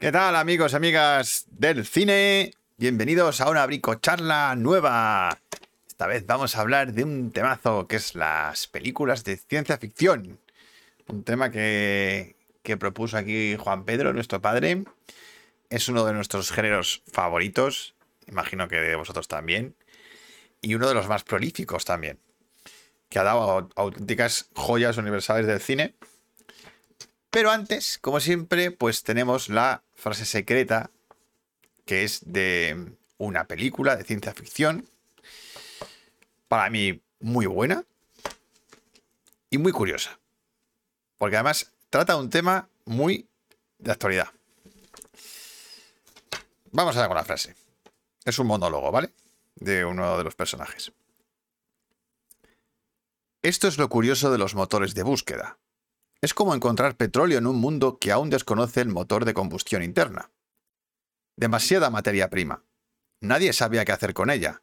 ¿Qué 0.00 0.12
tal 0.12 0.36
amigos 0.36 0.74
amigas 0.74 1.46
del 1.50 1.84
cine? 1.84 2.52
Bienvenidos 2.76 3.40
a 3.40 3.50
una 3.50 3.66
bricocharla 3.66 4.54
nueva. 4.54 5.40
Esta 5.88 6.06
vez 6.06 6.24
vamos 6.24 6.54
a 6.54 6.60
hablar 6.60 6.92
de 6.92 7.02
un 7.02 7.32
temazo 7.32 7.88
que 7.88 7.96
es 7.96 8.14
las 8.14 8.68
películas 8.68 9.24
de 9.24 9.36
ciencia 9.36 9.76
ficción. 9.76 10.38
Un 11.08 11.24
tema 11.24 11.50
que, 11.50 12.36
que 12.62 12.76
propuso 12.76 13.16
aquí 13.16 13.56
Juan 13.58 13.84
Pedro, 13.84 14.12
nuestro 14.12 14.40
padre. 14.40 14.84
Es 15.68 15.88
uno 15.88 16.04
de 16.04 16.12
nuestros 16.12 16.52
géneros 16.52 17.02
favoritos, 17.10 17.96
imagino 18.28 18.68
que 18.68 18.76
de 18.76 18.94
vosotros 18.94 19.26
también. 19.26 19.74
Y 20.60 20.76
uno 20.76 20.86
de 20.86 20.94
los 20.94 21.08
más 21.08 21.24
prolíficos 21.24 21.84
también. 21.84 22.20
Que 23.08 23.18
ha 23.18 23.24
dado 23.24 23.68
auténticas 23.74 24.48
joyas 24.54 24.96
universales 24.96 25.48
del 25.48 25.58
cine. 25.58 25.96
Pero 27.30 27.50
antes, 27.50 27.98
como 28.00 28.20
siempre, 28.20 28.70
pues 28.70 29.02
tenemos 29.02 29.48
la 29.48 29.82
frase 29.98 30.24
secreta, 30.24 30.90
que 31.84 32.04
es 32.04 32.20
de 32.24 32.94
una 33.18 33.44
película 33.44 33.96
de 33.96 34.04
ciencia 34.04 34.32
ficción, 34.32 34.88
para 36.46 36.70
mí 36.70 37.02
muy 37.20 37.46
buena 37.46 37.84
y 39.50 39.58
muy 39.58 39.72
curiosa. 39.72 40.18
Porque 41.18 41.36
además 41.36 41.72
trata 41.90 42.16
un 42.16 42.30
tema 42.30 42.68
muy 42.84 43.26
de 43.78 43.92
actualidad. 43.92 44.28
Vamos 46.70 46.96
a 46.96 47.00
ver 47.00 47.08
con 47.08 47.16
la 47.16 47.24
frase. 47.24 47.56
Es 48.24 48.38
un 48.38 48.46
monólogo, 48.46 48.92
¿vale? 48.92 49.10
De 49.56 49.84
uno 49.84 50.16
de 50.16 50.24
los 50.24 50.34
personajes. 50.34 50.92
Esto 53.42 53.66
es 53.66 53.78
lo 53.78 53.88
curioso 53.88 54.30
de 54.30 54.38
los 54.38 54.54
motores 54.54 54.94
de 54.94 55.02
búsqueda. 55.02 55.58
Es 56.20 56.34
como 56.34 56.54
encontrar 56.54 56.96
petróleo 56.96 57.38
en 57.38 57.46
un 57.46 57.56
mundo 57.56 57.98
que 57.98 58.10
aún 58.10 58.28
desconoce 58.28 58.80
el 58.80 58.88
motor 58.88 59.24
de 59.24 59.34
combustión 59.34 59.82
interna. 59.82 60.32
Demasiada 61.36 61.90
materia 61.90 62.28
prima. 62.28 62.64
Nadie 63.20 63.52
sabía 63.52 63.84
qué 63.84 63.92
hacer 63.92 64.14
con 64.14 64.30
ella. 64.30 64.62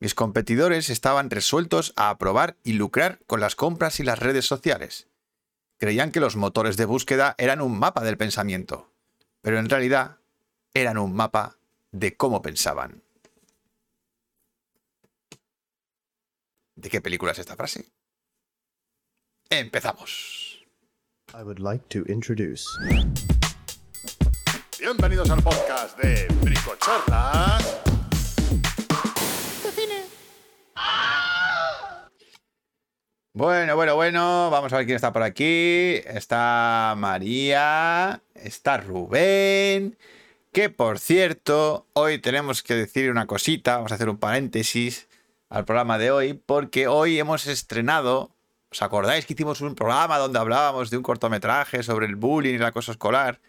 Mis 0.00 0.14
competidores 0.14 0.90
estaban 0.90 1.30
resueltos 1.30 1.92
a 1.96 2.10
aprobar 2.10 2.56
y 2.64 2.72
lucrar 2.72 3.20
con 3.26 3.40
las 3.40 3.54
compras 3.54 4.00
y 4.00 4.02
las 4.02 4.18
redes 4.18 4.46
sociales. 4.46 5.08
Creían 5.78 6.10
que 6.10 6.20
los 6.20 6.36
motores 6.36 6.76
de 6.76 6.84
búsqueda 6.84 7.34
eran 7.38 7.60
un 7.60 7.78
mapa 7.78 8.02
del 8.02 8.16
pensamiento, 8.16 8.92
pero 9.42 9.58
en 9.58 9.68
realidad 9.68 10.18
eran 10.74 10.98
un 10.98 11.14
mapa 11.14 11.56
de 11.92 12.16
cómo 12.16 12.42
pensaban. 12.42 13.02
¿De 16.74 16.90
qué 16.90 17.00
película 17.00 17.32
es 17.32 17.38
esta 17.38 17.56
frase? 17.56 17.90
Empezamos. 19.48 20.45
I 21.34 21.42
would 21.42 21.58
like 21.58 21.88
to 21.88 22.04
introduce. 22.06 22.64
Bienvenidos 24.78 25.28
al 25.30 25.42
podcast 25.42 25.98
de 25.98 26.28
Bricocharlas. 26.40 27.82
Bueno, 33.32 33.74
bueno, 33.76 33.96
bueno, 33.96 34.50
vamos 34.50 34.72
a 34.72 34.76
ver 34.78 34.86
quién 34.86 34.96
está 34.96 35.12
por 35.12 35.22
aquí. 35.22 36.00
Está 36.06 36.94
María, 36.96 38.22
está 38.34 38.78
Rubén, 38.78 39.98
que 40.52 40.70
por 40.70 40.98
cierto, 41.00 41.86
hoy 41.92 42.18
tenemos 42.18 42.62
que 42.62 42.74
decir 42.74 43.10
una 43.10 43.26
cosita, 43.26 43.76
vamos 43.76 43.92
a 43.92 43.96
hacer 43.96 44.08
un 44.08 44.16
paréntesis 44.16 45.08
al 45.50 45.64
programa 45.64 45.98
de 45.98 46.12
hoy, 46.12 46.34
porque 46.34 46.86
hoy 46.86 47.18
hemos 47.18 47.46
estrenado, 47.46 48.30
¿os 48.76 48.82
acordáis 48.82 49.24
que 49.24 49.32
hicimos 49.32 49.62
un 49.62 49.74
programa 49.74 50.18
donde 50.18 50.38
hablábamos 50.38 50.90
de 50.90 50.98
un 50.98 51.02
cortometraje 51.02 51.82
sobre 51.82 52.04
el 52.04 52.14
bullying 52.14 52.52
y 52.52 52.56
el 52.56 52.64
acoso 52.64 52.92
escolar 52.92 53.40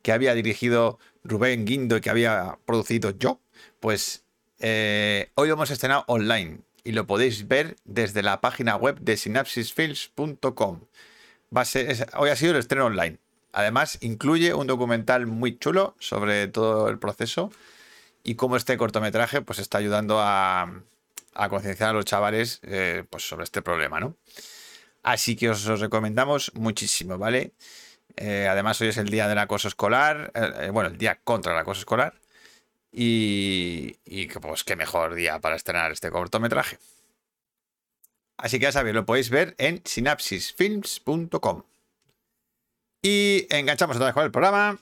que 0.00 0.12
había 0.12 0.32
dirigido 0.32 1.00
Rubén 1.24 1.64
Guindo 1.64 1.96
y 1.96 2.00
que 2.00 2.08
había 2.08 2.60
producido 2.66 3.10
yo? 3.10 3.40
Pues 3.80 4.24
eh, 4.60 5.32
hoy 5.34 5.50
hemos 5.50 5.72
estrenado 5.72 6.04
online 6.06 6.60
y 6.84 6.92
lo 6.92 7.04
podéis 7.04 7.48
ver 7.48 7.74
desde 7.84 8.22
la 8.22 8.40
página 8.40 8.76
web 8.76 9.00
de 9.00 9.16
synapsisfilms.com. 9.16 10.80
Hoy 11.50 12.30
ha 12.30 12.36
sido 12.36 12.52
el 12.52 12.58
estreno 12.58 12.86
online. 12.86 13.18
Además, 13.52 13.98
incluye 14.02 14.54
un 14.54 14.68
documental 14.68 15.26
muy 15.26 15.58
chulo 15.58 15.96
sobre 15.98 16.46
todo 16.46 16.88
el 16.90 17.00
proceso 17.00 17.50
y 18.22 18.36
cómo 18.36 18.56
este 18.56 18.76
cortometraje 18.76 19.42
pues, 19.42 19.58
está 19.58 19.78
ayudando 19.78 20.20
a, 20.20 20.82
concienciar 21.50 21.90
a 21.90 21.92
los 21.92 22.04
chavales 22.04 22.60
eh, 22.62 23.02
pues, 23.10 23.28
sobre 23.28 23.42
este 23.42 23.62
problema, 23.62 23.98
¿no? 23.98 24.14
Así 25.06 25.36
que 25.36 25.48
os, 25.48 25.64
os 25.68 25.78
recomendamos 25.78 26.50
muchísimo, 26.56 27.16
¿vale? 27.16 27.52
Eh, 28.16 28.48
además, 28.50 28.80
hoy 28.80 28.88
es 28.88 28.96
el 28.96 29.08
día 29.08 29.28
del 29.28 29.38
acoso 29.38 29.68
escolar, 29.68 30.32
eh, 30.34 30.70
bueno, 30.72 30.88
el 30.88 30.98
día 30.98 31.20
contra 31.22 31.52
el 31.52 31.58
acoso 31.58 31.78
escolar. 31.78 32.20
Y, 32.90 33.98
y 34.04 34.26
pues 34.26 34.64
qué 34.64 34.74
mejor 34.74 35.14
día 35.14 35.40
para 35.40 35.54
estrenar 35.54 35.92
este 35.92 36.10
cortometraje. 36.10 36.78
Así 38.36 38.58
que 38.58 38.64
ya 38.64 38.72
sabéis, 38.72 38.96
lo 38.96 39.06
podéis 39.06 39.30
ver 39.30 39.54
en 39.58 39.80
synapsisfilms.com. 39.84 41.62
Y 43.00 43.46
enganchamos 43.50 43.96
otra 43.96 44.06
vez 44.06 44.14
con 44.14 44.24
el 44.24 44.32
programa. 44.32 44.80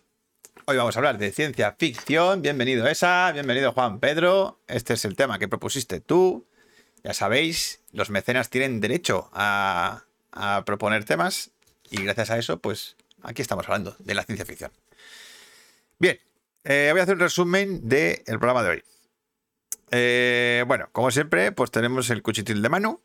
Hoy 0.64 0.78
vamos 0.78 0.96
a 0.96 1.00
hablar 1.00 1.18
de 1.18 1.32
ciencia 1.32 1.76
ficción. 1.78 2.40
Bienvenido 2.40 2.88
Esa, 2.88 3.30
bienvenido 3.32 3.72
Juan 3.72 4.00
Pedro. 4.00 4.58
Este 4.68 4.94
es 4.94 5.04
el 5.04 5.16
tema 5.16 5.38
que 5.38 5.48
propusiste 5.48 6.00
tú. 6.00 6.46
Ya 7.02 7.12
sabéis, 7.12 7.82
los 7.92 8.08
mecenas 8.08 8.48
tienen 8.48 8.80
derecho 8.80 9.28
a, 9.34 10.04
a 10.34 10.64
proponer 10.64 11.04
temas 11.04 11.50
y 11.90 12.02
gracias 12.02 12.30
a 12.30 12.38
eso, 12.38 12.58
pues 12.58 12.96
aquí 13.22 13.40
estamos 13.40 13.64
hablando 13.66 13.96
de 13.98 14.14
la 14.14 14.24
ciencia 14.24 14.44
ficción. 14.44 14.70
Bien, 15.98 16.18
eh, 16.64 16.88
voy 16.90 17.00
a 17.00 17.02
hacer 17.04 17.14
un 17.14 17.20
resumen 17.20 17.88
del 17.88 18.22
programa 18.24 18.62
de 18.62 18.68
hoy. 18.70 18.84
Eh, 19.90 20.64
bueno, 20.66 20.88
como 20.92 21.10
siempre, 21.10 21.52
pues 21.52 21.70
tenemos 21.70 22.10
el 22.10 22.22
cuchitril 22.22 22.62
de 22.62 22.68
Manu. 22.68 23.00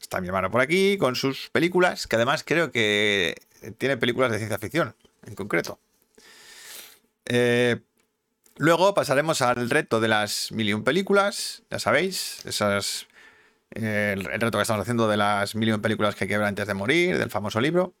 Está 0.00 0.20
mi 0.20 0.28
hermano 0.28 0.50
por 0.50 0.60
aquí 0.60 0.98
con 0.98 1.16
sus 1.16 1.50
películas, 1.50 2.06
que 2.06 2.16
además 2.16 2.44
creo 2.44 2.70
que 2.70 3.34
tiene 3.78 3.96
películas 3.96 4.30
de 4.30 4.38
ciencia 4.38 4.58
ficción, 4.58 4.94
en 5.26 5.34
concreto. 5.34 5.80
Eh, 7.24 7.80
luego 8.56 8.94
pasaremos 8.94 9.42
al 9.42 9.68
reto 9.68 10.00
de 10.00 10.08
las 10.08 10.52
mil 10.52 10.68
y 10.68 10.74
un 10.74 10.84
películas, 10.84 11.62
ya 11.70 11.78
sabéis, 11.78 12.44
esas, 12.46 13.08
el, 13.70 14.24
reto 14.24 14.52
que 14.52 14.62
estamos 14.62 14.82
haciendo 14.82 15.08
de 15.08 15.16
las 15.16 15.54
mil 15.54 15.68
y 15.68 15.72
un 15.72 15.80
películas 15.80 16.14
que 16.14 16.24
hay 16.24 16.28
que 16.28 16.38
ver 16.38 16.46
antes 16.46 16.66
de 16.66 16.74
morir, 16.74 17.18
del 17.18 17.30
famoso 17.30 17.60
libro. 17.60 17.94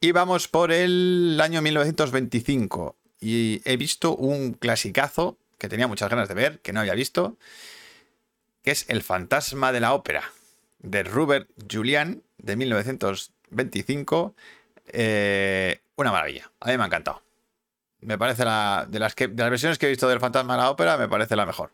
Y 0.00 0.12
vamos 0.12 0.48
por 0.48 0.72
el 0.72 1.38
año 1.42 1.60
1925 1.62 2.96
y 3.20 3.60
he 3.64 3.76
visto 3.76 4.16
un 4.16 4.54
clasicazo 4.54 5.36
que 5.58 5.68
tenía 5.68 5.86
muchas 5.86 6.08
ganas 6.08 6.28
de 6.28 6.34
ver, 6.34 6.60
que 6.60 6.72
no 6.72 6.80
había 6.80 6.94
visto, 6.94 7.36
que 8.62 8.70
es 8.70 8.86
El 8.88 9.02
fantasma 9.02 9.72
de 9.72 9.80
la 9.80 9.92
ópera, 9.92 10.24
de 10.78 11.02
Robert 11.02 11.48
Julian, 11.70 12.22
de 12.38 12.56
1925. 12.56 14.34
Eh, 14.86 15.80
una 15.96 16.12
maravilla, 16.12 16.50
a 16.60 16.68
mí 16.68 16.76
me 16.78 16.82
ha 16.84 16.86
encantado. 16.86 17.22
Me 18.00 18.16
parece 18.16 18.46
la, 18.46 18.86
de, 18.88 18.98
las 18.98 19.14
que, 19.14 19.28
de 19.28 19.42
las 19.42 19.50
versiones 19.50 19.76
que 19.76 19.84
he 19.86 19.90
visto 19.90 20.08
del 20.08 20.20
fantasma 20.20 20.54
de 20.54 20.62
la 20.62 20.70
ópera, 20.70 20.96
me 20.96 21.08
parece 21.08 21.36
la 21.36 21.44
mejor. 21.44 21.72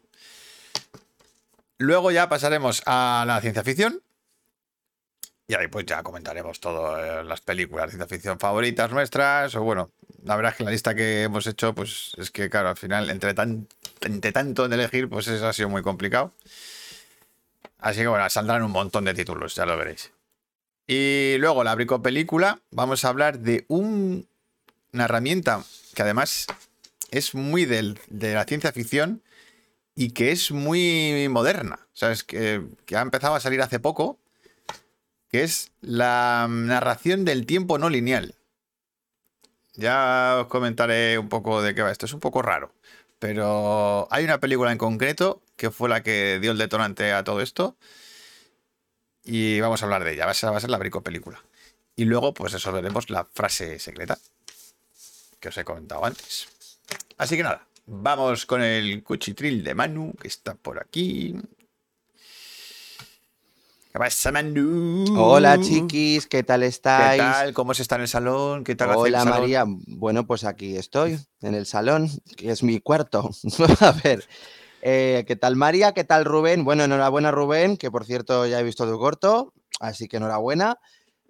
Luego 1.79 2.11
ya 2.11 2.29
pasaremos 2.29 2.83
a 2.87 3.25
la 3.27 3.41
ciencia 3.41 3.63
ficción, 3.63 4.03
y 5.49 5.55
ahí 5.55 5.69
pues 5.69 5.87
ya 5.87 6.03
comentaremos 6.03 6.59
todas 6.59 7.25
las 7.25 7.41
películas 7.41 7.87
de 7.87 7.91
ciencia 7.93 8.09
ficción 8.09 8.39
favoritas 8.39 8.91
nuestras. 8.91 9.55
O 9.55 9.63
bueno, 9.63 9.91
la 10.25 10.35
verdad 10.35 10.53
es 10.53 10.59
que 10.59 10.65
la 10.65 10.71
lista 10.73 10.95
que 10.95 11.23
hemos 11.23 11.47
hecho, 11.47 11.75
pues 11.75 12.13
es 12.17 12.31
que 12.31 12.51
claro, 12.51 12.71
al 12.71 12.77
final, 12.77 13.11
entre, 13.11 13.33
tan, 13.33 13.69
entre 14.01 14.33
tanto 14.33 14.69
de 14.69 14.75
elegir, 14.75 15.09
pues 15.09 15.29
eso 15.29 15.47
ha 15.47 15.53
sido 15.53 15.69
muy 15.69 15.83
complicado. 15.83 16.33
Así 17.79 18.01
que 18.01 18.09
bueno, 18.09 18.29
saldrán 18.29 18.65
un 18.65 18.73
montón 18.73 19.05
de 19.05 19.15
títulos, 19.15 19.55
ya 19.55 19.67
lo 19.67 19.77
veréis. 19.77 20.11
Y 20.89 21.37
luego 21.39 21.63
la 21.63 21.75
brico 21.75 22.03
película, 22.03 22.61
vamos 22.71 23.05
a 23.05 23.09
hablar 23.09 23.39
de 23.39 23.65
un, 23.69 24.27
una 24.93 25.05
herramienta 25.05 25.63
que 25.95 26.03
además 26.03 26.47
es 27.13 27.35
muy 27.35 27.67
del, 27.67 28.01
de 28.09 28.35
la 28.35 28.45
ciencia 28.45 28.73
ficción 28.73 29.23
y 29.97 30.11
que 30.11 30.31
es 30.31 30.53
muy 30.53 31.27
moderna. 31.29 31.81
O 31.83 31.97
sea, 31.97 32.13
es 32.13 32.23
que, 32.23 32.63
ha 32.95 33.01
empezado 33.01 33.35
a 33.35 33.41
salir 33.41 33.63
hace 33.63 33.81
poco 33.81 34.21
que 35.31 35.43
es 35.43 35.73
la 35.81 36.47
narración 36.49 37.25
del 37.25 37.47
tiempo 37.47 37.79
no 37.79 37.91
lineal. 37.91 38.37
Ya 39.75 40.37
os 40.43 40.47
comentaré 40.47 41.19
un 41.19 41.29
poco 41.29 41.63
de 41.63 41.75
qué 41.75 41.83
va 41.83 41.91
esto. 41.91 42.07
Es 42.07 42.13
un 42.13 42.21
poco 42.21 42.43
raro, 42.43 42.73
pero 43.19 44.07
hay 44.11 44.25
una 44.25 44.39
película 44.39 44.71
en 44.71 44.79
concreto 44.79 45.43
que 45.57 45.71
fue 45.71 45.89
la 45.89 46.03
que 46.03 46.39
dio 46.41 46.53
el 46.53 46.59
detonante 46.59 47.13
a 47.13 47.25
todo 47.25 47.41
esto. 47.41 47.77
Y 49.25 49.61
vamos 49.61 49.83
a 49.83 49.87
hablar 49.87 50.05
de 50.05 50.13
ella. 50.13 50.27
Va 50.27 50.31
a 50.33 50.35
ser, 50.35 50.53
va 50.53 50.59
a 50.59 50.61
ser 50.61 50.71
la 50.71 50.79
brico 50.79 51.03
película. 51.03 51.43
Y 51.97 52.05
luego, 52.05 52.35
pues 52.35 52.53
resolveremos 52.53 53.11
la 53.11 53.25
frase 53.25 53.79
secreta 53.79 54.19
que 55.41 55.49
os 55.49 55.59
he 55.59 55.65
comentado 55.65 56.05
antes. 56.05 56.49
Así 57.19 57.37
que 57.37 57.43
nada, 57.43 57.67
vamos 57.87 58.47
con 58.47 58.63
el 58.63 59.03
cuchitril 59.03 59.63
de 59.65 59.75
Manu, 59.75 60.13
que 60.21 60.29
está 60.29 60.55
por 60.55 60.79
aquí. 60.81 61.35
¿Qué 63.93 63.99
pasa, 63.99 64.31
Manu? 64.33 65.15
Hola 65.17 65.59
chiquis, 65.61 66.27
¿qué 66.27 66.43
tal 66.43 66.61
¿Qué 66.61 66.67
estáis? 66.69 67.21
tal? 67.23 67.55
¿Cómo 67.55 67.73
se 67.75 67.83
está 67.83 67.95
en 67.97 68.03
el 68.03 68.09
salón? 68.09 68.65
¿Qué 68.65 68.75
tal 68.75 68.91
el 68.91 68.97
Hola 68.97 69.21
salón? 69.25 69.41
María, 69.41 69.65
bueno 69.67 70.27
pues 70.27 70.45
aquí 70.45 70.77
estoy, 70.77 71.19
en 71.41 71.55
el 71.55 71.65
salón, 71.67 72.11
que 72.37 72.51
es 72.51 72.63
mi 72.63 72.81
cuarto. 72.81 73.31
A 73.81 73.93
ver, 74.05 74.27
eh, 74.83 75.25
¿qué 75.27 75.37
tal 75.37 75.57
María? 75.57 75.93
¿Qué 75.93 76.05
tal 76.05 76.25
Rubén? 76.25 76.65
Bueno, 76.65 76.85
enhorabuena 76.85 77.31
Rubén, 77.31 77.77
que 77.79 77.91
por 77.91 78.05
cierto 78.05 78.47
ya 78.47 78.61
he 78.61 78.65
visto 78.65 78.91
tu 78.91 78.99
corto, 78.99 79.53
así 79.81 80.09
que 80.09 80.19
enhorabuena. 80.19 80.77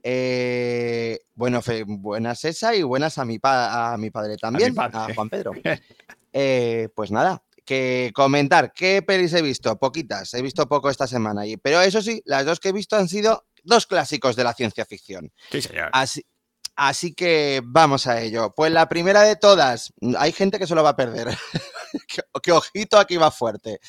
Eh, 0.03 1.19
bueno, 1.35 1.63
fe- 1.63 1.85
buenas 1.87 2.45
esa 2.45 2.75
y 2.75 2.83
buenas 2.83 3.19
a 3.19 3.25
mi, 3.25 3.39
pa- 3.39 3.93
a 3.93 3.97
mi 3.99 4.11
padre 4.11 4.37
también, 4.37 4.75
a, 4.79 4.91
padre. 4.91 5.15
Juan 5.15 5.29
Pedro. 5.29 5.53
Eh, 6.39 6.91
pues 6.95 7.11
nada, 7.11 7.43
que 7.65 8.13
comentar, 8.15 8.75
¿qué 8.75 9.01
pelis 9.01 9.33
he 9.33 9.41
visto? 9.41 9.79
Poquitas, 9.79 10.35
he 10.35 10.43
visto 10.43 10.69
poco 10.69 10.91
esta 10.91 11.07
semana, 11.07 11.47
y, 11.47 11.57
pero 11.57 11.81
eso 11.81 12.03
sí, 12.03 12.21
las 12.27 12.45
dos 12.45 12.61
que 12.61 12.69
he 12.69 12.73
visto 12.73 12.95
han 12.95 13.09
sido 13.09 13.47
dos 13.65 13.87
clásicos 13.87 14.37
de 14.37 14.45
la 14.45 14.53
ciencia 14.53 14.85
ficción. 14.85 15.33
Sí, 15.51 15.63
señor. 15.63 15.89
Así, 15.95 16.27
así 16.75 17.15
que 17.15 17.63
vamos 17.65 18.07
a 18.07 18.21
ello. 18.21 18.53
Pues 18.55 18.71
la 18.71 18.87
primera 18.87 19.23
de 19.23 19.37
todas, 19.37 19.95
hay 20.19 20.33
gente 20.33 20.59
que 20.59 20.67
se 20.67 20.75
lo 20.75 20.83
va 20.83 20.91
a 20.91 20.97
perder. 20.97 21.29
que, 22.07 22.21
que 22.43 22.53
ojito 22.53 22.99
aquí 22.99 23.17
va 23.17 23.31
fuerte. 23.31 23.81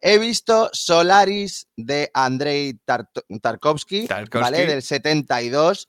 He 0.00 0.18
visto 0.18 0.70
Solaris 0.72 1.66
de 1.76 2.12
Andrei 2.14 2.74
Tarkovsky, 2.84 4.06
Tarkovsky. 4.06 4.40
¿vale? 4.40 4.66
Del 4.66 4.82
72. 4.82 5.88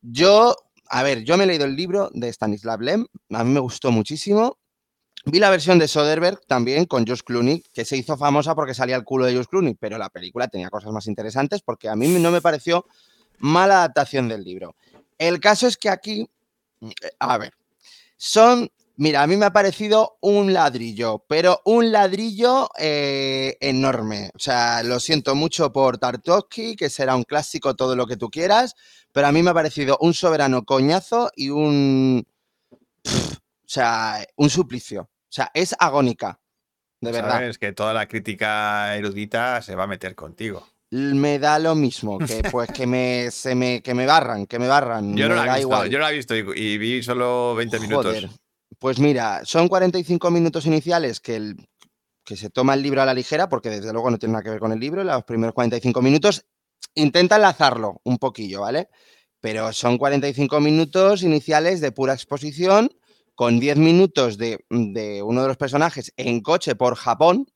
Yo, 0.00 0.54
a 0.88 1.02
ver, 1.02 1.24
yo 1.24 1.36
me 1.36 1.42
he 1.42 1.48
leído 1.48 1.64
el 1.64 1.74
libro 1.74 2.08
de 2.14 2.28
Stanislav 2.28 2.80
Lem, 2.82 3.04
a 3.30 3.42
mí 3.42 3.50
me 3.50 3.58
gustó 3.58 3.90
muchísimo. 3.90 4.58
Vi 5.26 5.38
la 5.38 5.48
versión 5.48 5.78
de 5.78 5.88
Soderbergh 5.88 6.40
también 6.46 6.84
con 6.84 7.06
Josh 7.06 7.22
Clooney, 7.24 7.62
que 7.72 7.86
se 7.86 7.96
hizo 7.96 8.18
famosa 8.18 8.54
porque 8.54 8.74
salía 8.74 8.96
el 8.96 9.04
culo 9.04 9.24
de 9.24 9.34
Josh 9.34 9.46
Clooney, 9.46 9.74
pero 9.74 9.96
la 9.96 10.10
película 10.10 10.48
tenía 10.48 10.68
cosas 10.68 10.92
más 10.92 11.06
interesantes 11.06 11.62
porque 11.62 11.88
a 11.88 11.96
mí 11.96 12.08
no 12.08 12.30
me 12.30 12.42
pareció 12.42 12.84
mala 13.38 13.78
adaptación 13.78 14.28
del 14.28 14.44
libro. 14.44 14.76
El 15.16 15.40
caso 15.40 15.66
es 15.66 15.78
que 15.78 15.88
aquí, 15.88 16.28
eh, 16.82 17.10
a 17.18 17.38
ver, 17.38 17.54
son, 18.18 18.70
mira, 18.96 19.22
a 19.22 19.26
mí 19.26 19.38
me 19.38 19.46
ha 19.46 19.52
parecido 19.52 20.18
un 20.20 20.52
ladrillo, 20.52 21.24
pero 21.26 21.62
un 21.64 21.90
ladrillo 21.90 22.68
eh, 22.78 23.56
enorme. 23.60 24.30
O 24.34 24.38
sea, 24.38 24.82
lo 24.82 25.00
siento 25.00 25.34
mucho 25.34 25.72
por 25.72 25.96
Tartovsky, 25.96 26.76
que 26.76 26.90
será 26.90 27.16
un 27.16 27.24
clásico, 27.24 27.74
todo 27.74 27.96
lo 27.96 28.06
que 28.06 28.18
tú 28.18 28.28
quieras, 28.28 28.74
pero 29.10 29.26
a 29.26 29.32
mí 29.32 29.42
me 29.42 29.50
ha 29.50 29.54
parecido 29.54 29.96
un 30.02 30.12
soberano 30.12 30.64
coñazo 30.64 31.30
y 31.34 31.48
un, 31.48 32.26
o 33.06 33.10
sea, 33.66 34.22
un 34.36 34.50
suplicio. 34.50 35.08
O 35.34 35.36
sea, 35.36 35.50
es 35.52 35.74
agónica, 35.80 36.38
de 37.00 37.10
verdad. 37.10 37.32
Sabes 37.32 37.58
que 37.58 37.72
toda 37.72 37.92
la 37.92 38.06
crítica 38.06 38.94
erudita 38.94 39.60
se 39.62 39.74
va 39.74 39.82
a 39.82 39.86
meter 39.88 40.14
contigo. 40.14 40.64
Me 40.92 41.40
da 41.40 41.58
lo 41.58 41.74
mismo, 41.74 42.18
que 42.20 42.48
pues 42.52 42.70
que 42.70 42.86
me, 42.86 43.32
se 43.32 43.56
me, 43.56 43.82
que 43.82 43.94
me 43.94 44.06
barran, 44.06 44.46
que 44.46 44.60
me 44.60 44.68
barran. 44.68 45.16
Yo 45.16 45.28
no 45.28 45.34
me 45.34 45.44
la 45.44 45.46
he 45.46 45.56
visto, 45.56 45.60
igual. 45.62 45.90
yo 45.90 45.98
no 45.98 46.04
la 46.04 46.12
he 46.12 46.14
visto 46.14 46.36
y, 46.36 46.44
y 46.54 46.78
vi 46.78 47.02
solo 47.02 47.56
20 47.56 47.80
minutos. 47.80 48.28
Pues 48.78 49.00
mira, 49.00 49.40
son 49.44 49.66
45 49.66 50.30
minutos 50.30 50.66
iniciales 50.66 51.18
que, 51.18 51.34
el, 51.34 51.68
que 52.24 52.36
se 52.36 52.48
toma 52.48 52.74
el 52.74 52.82
libro 52.82 53.02
a 53.02 53.06
la 53.06 53.12
ligera, 53.12 53.48
porque 53.48 53.70
desde 53.70 53.92
luego 53.92 54.12
no 54.12 54.18
tiene 54.20 54.34
nada 54.34 54.44
que 54.44 54.50
ver 54.50 54.60
con 54.60 54.70
el 54.70 54.78
libro. 54.78 55.02
Los 55.02 55.24
primeros 55.24 55.52
45 55.54 56.00
minutos 56.00 56.46
intenta 56.94 57.34
enlazarlo 57.34 58.00
un 58.04 58.18
poquillo, 58.18 58.60
¿vale? 58.60 58.88
Pero 59.40 59.72
son 59.72 59.98
45 59.98 60.60
minutos 60.60 61.24
iniciales 61.24 61.80
de 61.80 61.90
pura 61.90 62.14
exposición, 62.14 62.88
con 63.34 63.60
10 63.60 63.76
minutos 63.78 64.38
de, 64.38 64.64
de 64.70 65.22
uno 65.22 65.42
de 65.42 65.48
los 65.48 65.56
personajes 65.56 66.12
en 66.16 66.40
coche 66.40 66.74
por 66.74 66.94
Japón. 66.94 67.46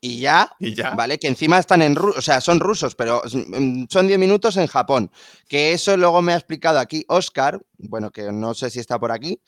Y 0.00 0.20
ya, 0.20 0.52
Y 0.60 0.74
ya. 0.74 0.90
¿vale? 0.90 1.18
Que 1.18 1.26
encima 1.26 1.58
están 1.58 1.82
en 1.82 1.96
o 1.98 2.20
sea, 2.20 2.40
son 2.40 2.60
rusos, 2.60 2.94
pero 2.94 3.22
mm, 3.24 3.84
son 3.88 4.06
10 4.06 4.18
minutos 4.18 4.56
en 4.56 4.66
Japón. 4.66 5.10
Que 5.48 5.72
eso 5.72 5.96
luego 5.96 6.22
me 6.22 6.32
ha 6.32 6.36
explicado 6.36 6.78
aquí 6.78 7.04
Oscar, 7.08 7.60
bueno, 7.78 8.10
que 8.10 8.30
no 8.30 8.54
sé 8.54 8.70
si 8.70 8.78
está 8.78 8.98
por 9.00 9.10
aquí, 9.10 9.40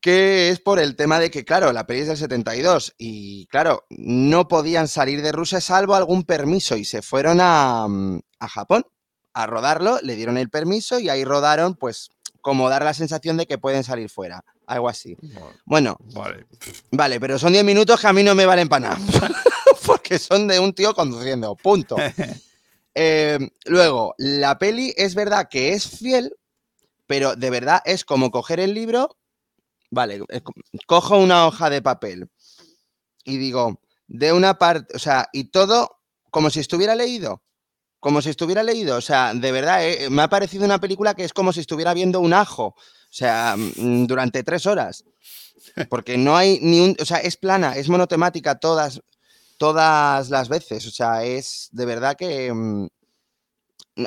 que 0.00 0.50
es 0.50 0.60
por 0.60 0.78
el 0.78 0.94
tema 0.94 1.18
de 1.18 1.30
que, 1.30 1.44
claro, 1.44 1.72
la 1.72 1.86
peli 1.86 2.00
es 2.00 2.06
del 2.06 2.16
72 2.16 2.94
y, 2.96 3.46
claro, 3.48 3.84
no 3.90 4.46
podían 4.46 4.88
salir 4.88 5.20
de 5.22 5.32
Rusia 5.32 5.60
salvo 5.60 5.96
algún 5.96 6.22
permiso 6.22 6.76
y 6.76 6.84
se 6.84 7.02
fueron 7.02 7.38
a, 7.40 7.86
mm, 7.88 8.20
a 8.38 8.48
Japón 8.48 8.84
a 9.34 9.46
rodarlo, 9.46 9.98
le 10.02 10.16
dieron 10.16 10.38
el 10.38 10.48
permiso 10.48 10.98
y 10.98 11.10
ahí 11.10 11.22
rodaron, 11.22 11.74
pues, 11.74 12.08
como 12.46 12.68
dar 12.70 12.84
la 12.84 12.94
sensación 12.94 13.36
de 13.36 13.44
que 13.44 13.58
pueden 13.58 13.82
salir 13.82 14.08
fuera, 14.08 14.44
algo 14.68 14.88
así. 14.88 15.16
Bueno, 15.64 15.96
Vale. 16.14 16.46
Vale, 16.92 17.18
pero 17.18 17.40
son 17.40 17.52
10 17.52 17.64
minutos 17.64 18.00
que 18.00 18.06
a 18.06 18.12
mí 18.12 18.22
no 18.22 18.36
me 18.36 18.46
valen 18.46 18.68
para 18.68 18.90
nada. 18.90 19.00
Porque 19.84 20.16
son 20.20 20.46
de 20.46 20.60
un 20.60 20.72
tío 20.72 20.94
conduciendo. 20.94 21.56
Punto. 21.56 21.96
Eh, 22.98 23.38
luego, 23.66 24.14
la 24.16 24.56
peli 24.58 24.94
es 24.96 25.14
verdad 25.14 25.48
que 25.50 25.74
es 25.74 25.86
fiel, 25.98 26.34
pero 27.06 27.36
de 27.36 27.50
verdad 27.50 27.82
es 27.84 28.04
como 28.06 28.30
coger 28.30 28.58
el 28.58 28.72
libro. 28.72 29.18
Vale, 29.90 30.20
co- 30.42 30.54
cojo 30.86 31.18
una 31.18 31.46
hoja 31.46 31.68
de 31.68 31.82
papel 31.82 32.30
y 33.24 33.36
digo, 33.36 33.80
de 34.06 34.32
una 34.32 34.56
parte, 34.56 34.96
o 34.96 34.98
sea, 34.98 35.28
y 35.34 35.50
todo 35.50 35.98
como 36.30 36.48
si 36.48 36.60
estuviera 36.60 36.94
leído. 36.94 37.42
Como 38.06 38.22
si 38.22 38.30
estuviera 38.30 38.62
leído. 38.62 38.96
O 38.96 39.00
sea, 39.00 39.34
de 39.34 39.50
verdad, 39.50 39.84
eh, 39.84 40.08
me 40.10 40.22
ha 40.22 40.28
parecido 40.28 40.64
una 40.64 40.78
película 40.78 41.14
que 41.14 41.24
es 41.24 41.32
como 41.32 41.52
si 41.52 41.58
estuviera 41.58 41.92
viendo 41.92 42.20
un 42.20 42.34
ajo. 42.34 42.66
O 42.66 42.76
sea, 43.10 43.56
mm, 43.56 44.06
durante 44.06 44.44
tres 44.44 44.64
horas. 44.66 45.02
Porque 45.90 46.16
no 46.16 46.36
hay 46.36 46.60
ni 46.62 46.78
un. 46.78 46.96
O 47.00 47.04
sea, 47.04 47.16
es 47.16 47.36
plana, 47.36 47.74
es 47.74 47.88
monotemática 47.88 48.60
todas, 48.60 49.02
todas 49.58 50.30
las 50.30 50.48
veces. 50.48 50.86
O 50.86 50.92
sea, 50.92 51.24
es 51.24 51.68
de 51.72 51.84
verdad 51.84 52.14
que. 52.16 52.52
mm, 52.54 52.86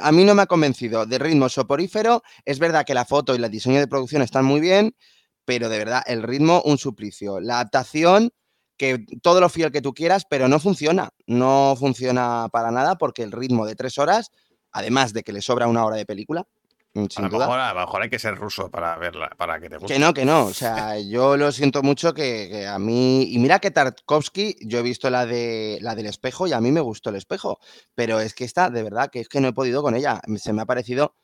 a 0.01 0.13
mí 0.13 0.23
no 0.23 0.33
me 0.33 0.43
ha 0.43 0.45
convencido. 0.45 1.05
De 1.05 1.19
ritmo 1.19 1.49
soporífero, 1.49 2.23
es 2.45 2.57
verdad 2.57 2.85
que 2.85 2.93
la 2.93 3.03
foto 3.03 3.35
y 3.35 3.43
el 3.43 3.51
diseño 3.51 3.81
de 3.81 3.87
producción 3.89 4.21
están 4.21 4.45
muy 4.45 4.61
bien, 4.61 4.95
pero 5.43 5.67
de 5.67 5.77
verdad, 5.77 6.03
el 6.07 6.23
ritmo, 6.23 6.61
un 6.63 6.77
suplicio. 6.77 7.41
La 7.41 7.55
adaptación, 7.55 8.31
que 8.79 9.05
todo 9.21 9.41
lo 9.41 9.49
fiel 9.49 9.71
que 9.71 9.81
tú 9.81 9.93
quieras, 9.93 10.25
pero 10.27 10.47
no 10.47 10.59
funciona. 10.59 11.09
No 11.27 11.75
funciona 11.77 12.47
para 12.51 12.71
nada 12.71 12.97
porque 12.97 13.21
el 13.21 13.31
ritmo 13.31 13.67
de 13.67 13.75
tres 13.75 13.99
horas, 13.99 14.31
además 14.71 15.13
de 15.13 15.21
que 15.21 15.33
le 15.33 15.41
sobra 15.41 15.67
una 15.67 15.85
hora 15.85 15.97
de 15.97 16.05
película, 16.05 16.47
mm, 16.93 17.05
A 17.17 17.21
lo, 17.23 17.29
mejor, 17.29 17.59
a 17.59 17.73
lo 17.73 17.79
mejor 17.81 18.01
hay 18.01 18.09
que 18.09 18.17
ser 18.17 18.35
ruso 18.35 18.71
para 18.71 18.95
verla, 18.97 19.29
para 19.37 19.59
que 19.59 19.69
te 19.69 19.77
guste. 19.77 19.93
Que 19.93 19.99
no, 19.99 20.13
que 20.13 20.23
no. 20.23 20.45
O 20.45 20.53
sea, 20.53 20.97
yo 20.97 21.35
lo 21.35 21.51
siento 21.51 21.83
mucho 21.83 22.13
que, 22.13 22.47
que 22.49 22.67
a 22.67 22.79
mí. 22.79 23.23
Y 23.29 23.37
mira 23.37 23.59
que 23.59 23.69
Tarkovsky, 23.69 24.55
yo 24.61 24.79
he 24.79 24.83
visto 24.83 25.09
la 25.09 25.25
de 25.25 25.77
la 25.81 25.93
del 25.93 26.05
espejo 26.05 26.47
y 26.47 26.53
a 26.53 26.61
mí 26.61 26.71
me 26.71 26.81
gustó 26.81 27.09
el 27.09 27.17
espejo. 27.17 27.59
Pero 27.93 28.21
es 28.21 28.33
que 28.33 28.45
esta, 28.45 28.69
de 28.69 28.81
verdad, 28.81 29.09
que 29.11 29.19
es 29.19 29.27
que 29.27 29.41
no 29.41 29.49
he 29.49 29.53
podido 29.53 29.83
con 29.83 29.93
ella. 29.93 30.21
Se 30.37 30.53
me 30.53 30.61
ha 30.61 30.65
parecido. 30.65 31.15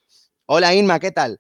Hola 0.46 0.75
Inma, 0.75 1.00
¿qué 1.00 1.12
tal? 1.12 1.40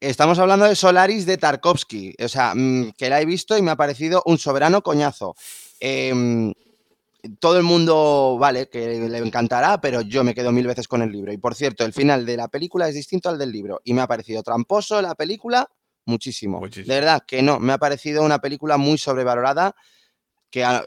Estamos 0.00 0.38
hablando 0.38 0.64
de 0.64 0.74
Solaris 0.74 1.26
de 1.26 1.36
Tarkovsky. 1.36 2.14
O 2.24 2.28
sea, 2.28 2.54
mm, 2.54 2.92
que 2.96 3.10
la 3.10 3.20
he 3.20 3.26
visto 3.26 3.58
y 3.58 3.62
me 3.62 3.70
ha 3.70 3.76
parecido 3.76 4.22
un 4.24 4.38
soberano 4.38 4.82
coñazo. 4.82 5.36
Em, 5.78 6.54
todo 7.38 7.58
el 7.58 7.64
mundo, 7.64 8.38
vale, 8.40 8.70
que 8.70 8.98
le 8.98 9.18
encantará, 9.18 9.78
pero 9.78 10.00
yo 10.00 10.24
me 10.24 10.34
quedo 10.34 10.52
mil 10.52 10.66
veces 10.66 10.88
con 10.88 11.02
el 11.02 11.12
libro. 11.12 11.34
Y 11.34 11.36
por 11.36 11.54
cierto, 11.54 11.84
el 11.84 11.92
final 11.92 12.24
de 12.24 12.38
la 12.38 12.48
película 12.48 12.88
es 12.88 12.94
distinto 12.94 13.28
al 13.28 13.36
del 13.36 13.52
libro. 13.52 13.82
Y 13.84 13.92
me 13.92 14.00
ha 14.00 14.06
parecido 14.06 14.42
tramposo 14.42 15.02
la 15.02 15.14
película 15.14 15.68
muchísimo. 16.06 16.60
Muchísimo. 16.60 16.94
De 16.94 16.98
verdad 16.98 17.22
que 17.26 17.42
no, 17.42 17.60
me 17.60 17.74
ha 17.74 17.78
parecido 17.78 18.22
una 18.22 18.38
película 18.38 18.78
muy 18.78 18.96
sobrevalorada 18.96 19.74
que 20.50 20.64
ah, 20.64 20.82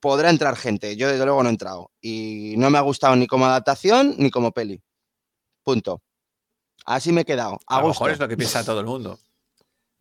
podrá 0.00 0.30
entrar 0.30 0.54
gente. 0.54 0.96
Yo 0.96 1.08
desde 1.08 1.24
luego 1.24 1.42
no 1.42 1.48
he 1.48 1.52
entrado. 1.52 1.90
Y 2.00 2.54
no 2.56 2.70
me 2.70 2.78
ha 2.78 2.82
gustado 2.82 3.16
ni 3.16 3.26
como 3.26 3.46
adaptación 3.46 4.14
ni 4.16 4.30
como 4.30 4.52
peli. 4.52 4.80
Punto. 5.64 6.03
Así 6.86 7.12
me 7.12 7.22
he 7.22 7.24
quedado. 7.24 7.58
A, 7.66 7.78
A 7.78 7.82
lo 7.82 7.88
mejor 7.88 8.10
es 8.10 8.18
lo 8.18 8.28
que 8.28 8.36
piensa 8.36 8.64
todo 8.64 8.80
el 8.80 8.86
mundo. 8.86 9.18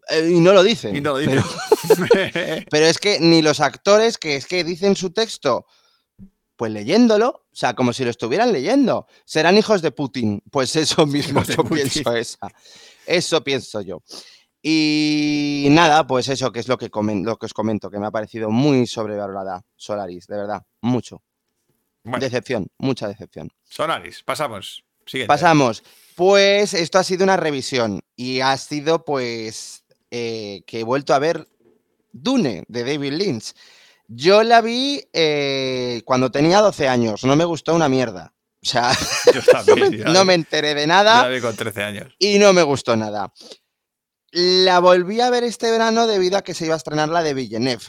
Eh, 0.10 0.32
y 0.32 0.40
no 0.42 0.52
lo 0.52 0.64
dicen. 0.64 0.94
Y 0.94 1.00
no 1.00 1.18
lo 1.18 1.20
pero- 2.70 2.86
es 2.86 2.98
que 3.00 3.22
ni 3.22 3.42
los 3.42 3.62
actores 3.62 4.18
que 4.18 4.36
es 4.36 4.46
que 4.48 4.66
dicen 4.66 4.98
su 4.98 5.12
texto, 5.12 5.66
pues 6.58 6.74
leyéndolo, 6.74 7.46
o 7.50 7.56
sea, 7.56 7.74
como 7.74 7.94
si 7.94 8.04
lo 8.04 8.10
estuvieran 8.10 8.52
leyendo, 8.52 9.08
serán 9.24 9.58
hijos 9.58 9.82
de 9.82 9.92
Putin. 9.92 10.44
Pues 10.52 10.76
eso 10.76 11.06
mismo 11.08 11.42
yo 11.44 11.56
Putin. 11.64 11.88
pienso 11.90 12.14
esa. 12.18 12.50
Eso 13.06 13.42
pienso 13.46 13.80
yo. 13.80 14.04
Y 14.62 15.68
nada, 15.72 16.06
pues 16.06 16.28
eso 16.28 16.52
que 16.52 16.60
es 16.60 16.68
lo 16.68 16.78
que, 16.78 16.92
comen- 16.92 17.24
lo 17.24 17.38
que 17.38 17.46
os 17.46 17.54
comento, 17.54 17.90
que 17.90 17.98
me 18.00 18.08
ha 18.08 18.12
parecido 18.12 18.50
muy 18.50 18.86
sobrevalorada 18.88 19.62
Solaris, 19.78 20.28
de 20.28 20.36
verdad, 20.36 20.64
mucho. 20.82 21.22
Bueno, 22.04 22.20
Decepción, 22.20 22.68
mucha 22.78 23.08
decepción. 23.08 23.50
Solaris, 23.64 24.22
pasamos. 24.24 24.84
Siguiente. 25.06 25.28
Pasamos. 25.28 25.82
Pues 26.16 26.74
esto 26.74 27.00
ha 27.00 27.04
sido 27.04 27.24
una 27.24 27.38
revisión 27.38 28.02
y 28.16 28.42
ha 28.42 28.56
sido 28.58 29.04
pues 29.04 29.84
eh, 30.12 30.64
que 30.68 30.82
he 30.82 30.84
vuelto 30.84 31.14
a 31.14 31.20
ver 31.20 31.48
Dune 32.12 32.64
de 32.68 32.84
David 32.84 33.14
Lynch. 33.14 33.54
Yo 34.08 34.44
la 34.44 34.62
vi 34.62 35.04
eh, 35.14 36.02
cuando 36.06 36.30
tenía 36.32 36.60
12 36.60 36.88
años, 36.88 37.24
no 37.24 37.36
me 37.36 37.46
gustó 37.46 37.74
una 37.74 37.90
mierda. 37.90 38.34
O 38.62 38.66
sea, 38.66 38.92
Yo 39.34 39.42
también. 39.52 40.04
no 40.04 40.24
me 40.26 40.36
enteré 40.36 40.74
de 40.76 40.82
yo 40.82 40.88
nada 40.88 41.24
la 41.24 41.30
vi 41.30 41.42
con 41.42 41.56
13 41.56 41.84
años. 41.84 42.14
y 42.20 42.38
no 42.40 42.54
me 42.54 42.64
gustó 42.64 42.96
nada. 42.96 43.34
La 44.32 44.80
volví 44.80 45.22
a 45.22 45.30
ver 45.30 45.44
este 45.44 45.70
verano 45.70 46.08
debido 46.08 46.38
a 46.38 46.42
que 46.44 46.54
se 46.54 46.66
iba 46.66 46.74
a 46.74 46.78
estrenar 46.78 47.10
la 47.10 47.22
de 47.24 47.34
Villeneuve. 47.34 47.84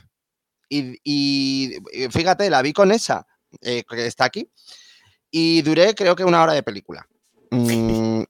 Y, 0.69 0.99
y, 1.04 1.76
eh, 1.93 2.09
fíjate, 2.11 2.50
la 2.50 2.61
vi 2.61 2.73
con 2.73 2.90
esa, 2.93 3.26
eh, 3.62 3.85
que 3.88 4.07
está 4.07 4.25
aquí. 4.25 4.50
Y 5.31 5.62
duré 5.62 5.95
creo 5.95 6.14
que 6.16 6.25
una 6.25 6.43
hora 6.43 6.52
de 6.52 6.62
película. 6.62 7.07
Mm, 7.50 7.66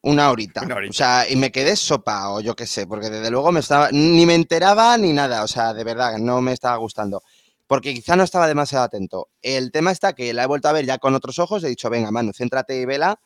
una 0.04 0.30
horita. 0.30 0.62
Una 0.62 0.76
horita. 0.76 0.90
O 0.90 0.94
sea, 0.94 1.28
y 1.28 1.36
me 1.36 1.50
quedé 1.50 1.76
sopa 1.76 2.30
o 2.30 2.40
yo 2.40 2.54
qué 2.54 2.66
sé, 2.66 2.86
porque 2.86 3.10
desde 3.10 3.30
luego 3.30 3.50
me 3.52 3.60
estaba, 3.60 3.88
ni 3.90 4.26
me 4.26 4.34
enteraba 4.34 4.96
ni 4.98 5.12
nada. 5.12 5.42
O 5.42 5.48
sea, 5.48 5.74
de 5.74 5.82
verdad, 5.84 6.18
no 6.18 6.40
me 6.40 6.52
estaba 6.52 6.76
gustando. 6.76 7.22
Porque 7.66 7.94
quizá 7.94 8.14
no 8.14 8.22
estaba 8.22 8.46
demasiado 8.46 8.84
atento. 8.84 9.30
El 9.40 9.72
tema 9.72 9.90
está 9.90 10.12
que 10.12 10.34
la 10.34 10.44
he 10.44 10.46
vuelto 10.46 10.68
a 10.68 10.72
ver 10.72 10.84
ya 10.84 10.98
con 10.98 11.14
otros 11.14 11.38
ojos. 11.38 11.64
He 11.64 11.68
dicho, 11.68 11.88
venga, 11.88 12.10
Manu, 12.10 12.32
céntrate 12.32 12.78
y 12.78 12.84
vela. 12.84 13.18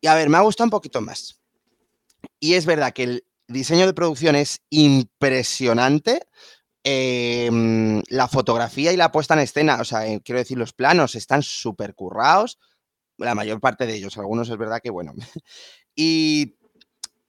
Y 0.00 0.06
a 0.06 0.14
ver, 0.14 0.28
me 0.28 0.36
ha 0.36 0.42
gustado 0.42 0.66
un 0.66 0.70
poquito 0.70 1.00
más. 1.00 1.40
Y 2.38 2.54
es 2.54 2.66
verdad 2.66 2.92
que 2.92 3.04
el 3.04 3.24
diseño 3.48 3.86
de 3.86 3.94
producción 3.94 4.36
es 4.36 4.60
impresionante. 4.68 6.26
Em, 6.84 8.02
la 8.08 8.26
fotografía 8.28 8.92
y 8.92 8.96
la 8.96 9.12
puesta 9.12 9.34
en 9.34 9.40
escena, 9.40 9.80
o 9.80 9.84
sea, 9.84 10.06
eh, 10.06 10.20
quiero 10.24 10.40
decir, 10.40 10.58
los 10.58 10.72
planos 10.72 11.14
están 11.14 11.42
súper 11.42 11.94
currados. 11.94 12.58
La 13.18 13.34
mayor 13.34 13.60
parte 13.60 13.86
de 13.86 13.94
ellos, 13.94 14.18
algunos 14.18 14.48
es 14.50 14.56
verdad 14.58 14.80
que 14.82 14.90
bueno. 14.90 15.14
y 15.94 16.56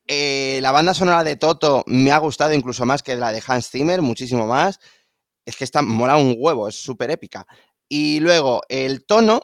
eh, 0.08 0.60
la 0.62 0.72
banda 0.72 0.94
sonora 0.94 1.24
de 1.24 1.36
Toto 1.38 1.84
me 1.88 2.12
ha 2.12 2.18
gustado 2.18 2.54
incluso 2.54 2.86
más 2.86 3.04
que 3.04 3.16
la 3.16 3.32
de 3.32 3.42
Hans 3.46 3.70
Zimmer, 3.70 4.02
muchísimo 4.02 4.48
más. 4.48 4.80
Es 5.46 5.56
que 5.58 5.64
está 5.64 5.82
mola 5.82 6.18
un 6.18 6.36
huevo, 6.38 6.68
es 6.68 6.76
súper 6.76 7.12
épica. 7.12 7.46
Y 7.90 8.20
luego 8.20 8.62
el 8.70 9.06
tono, 9.06 9.42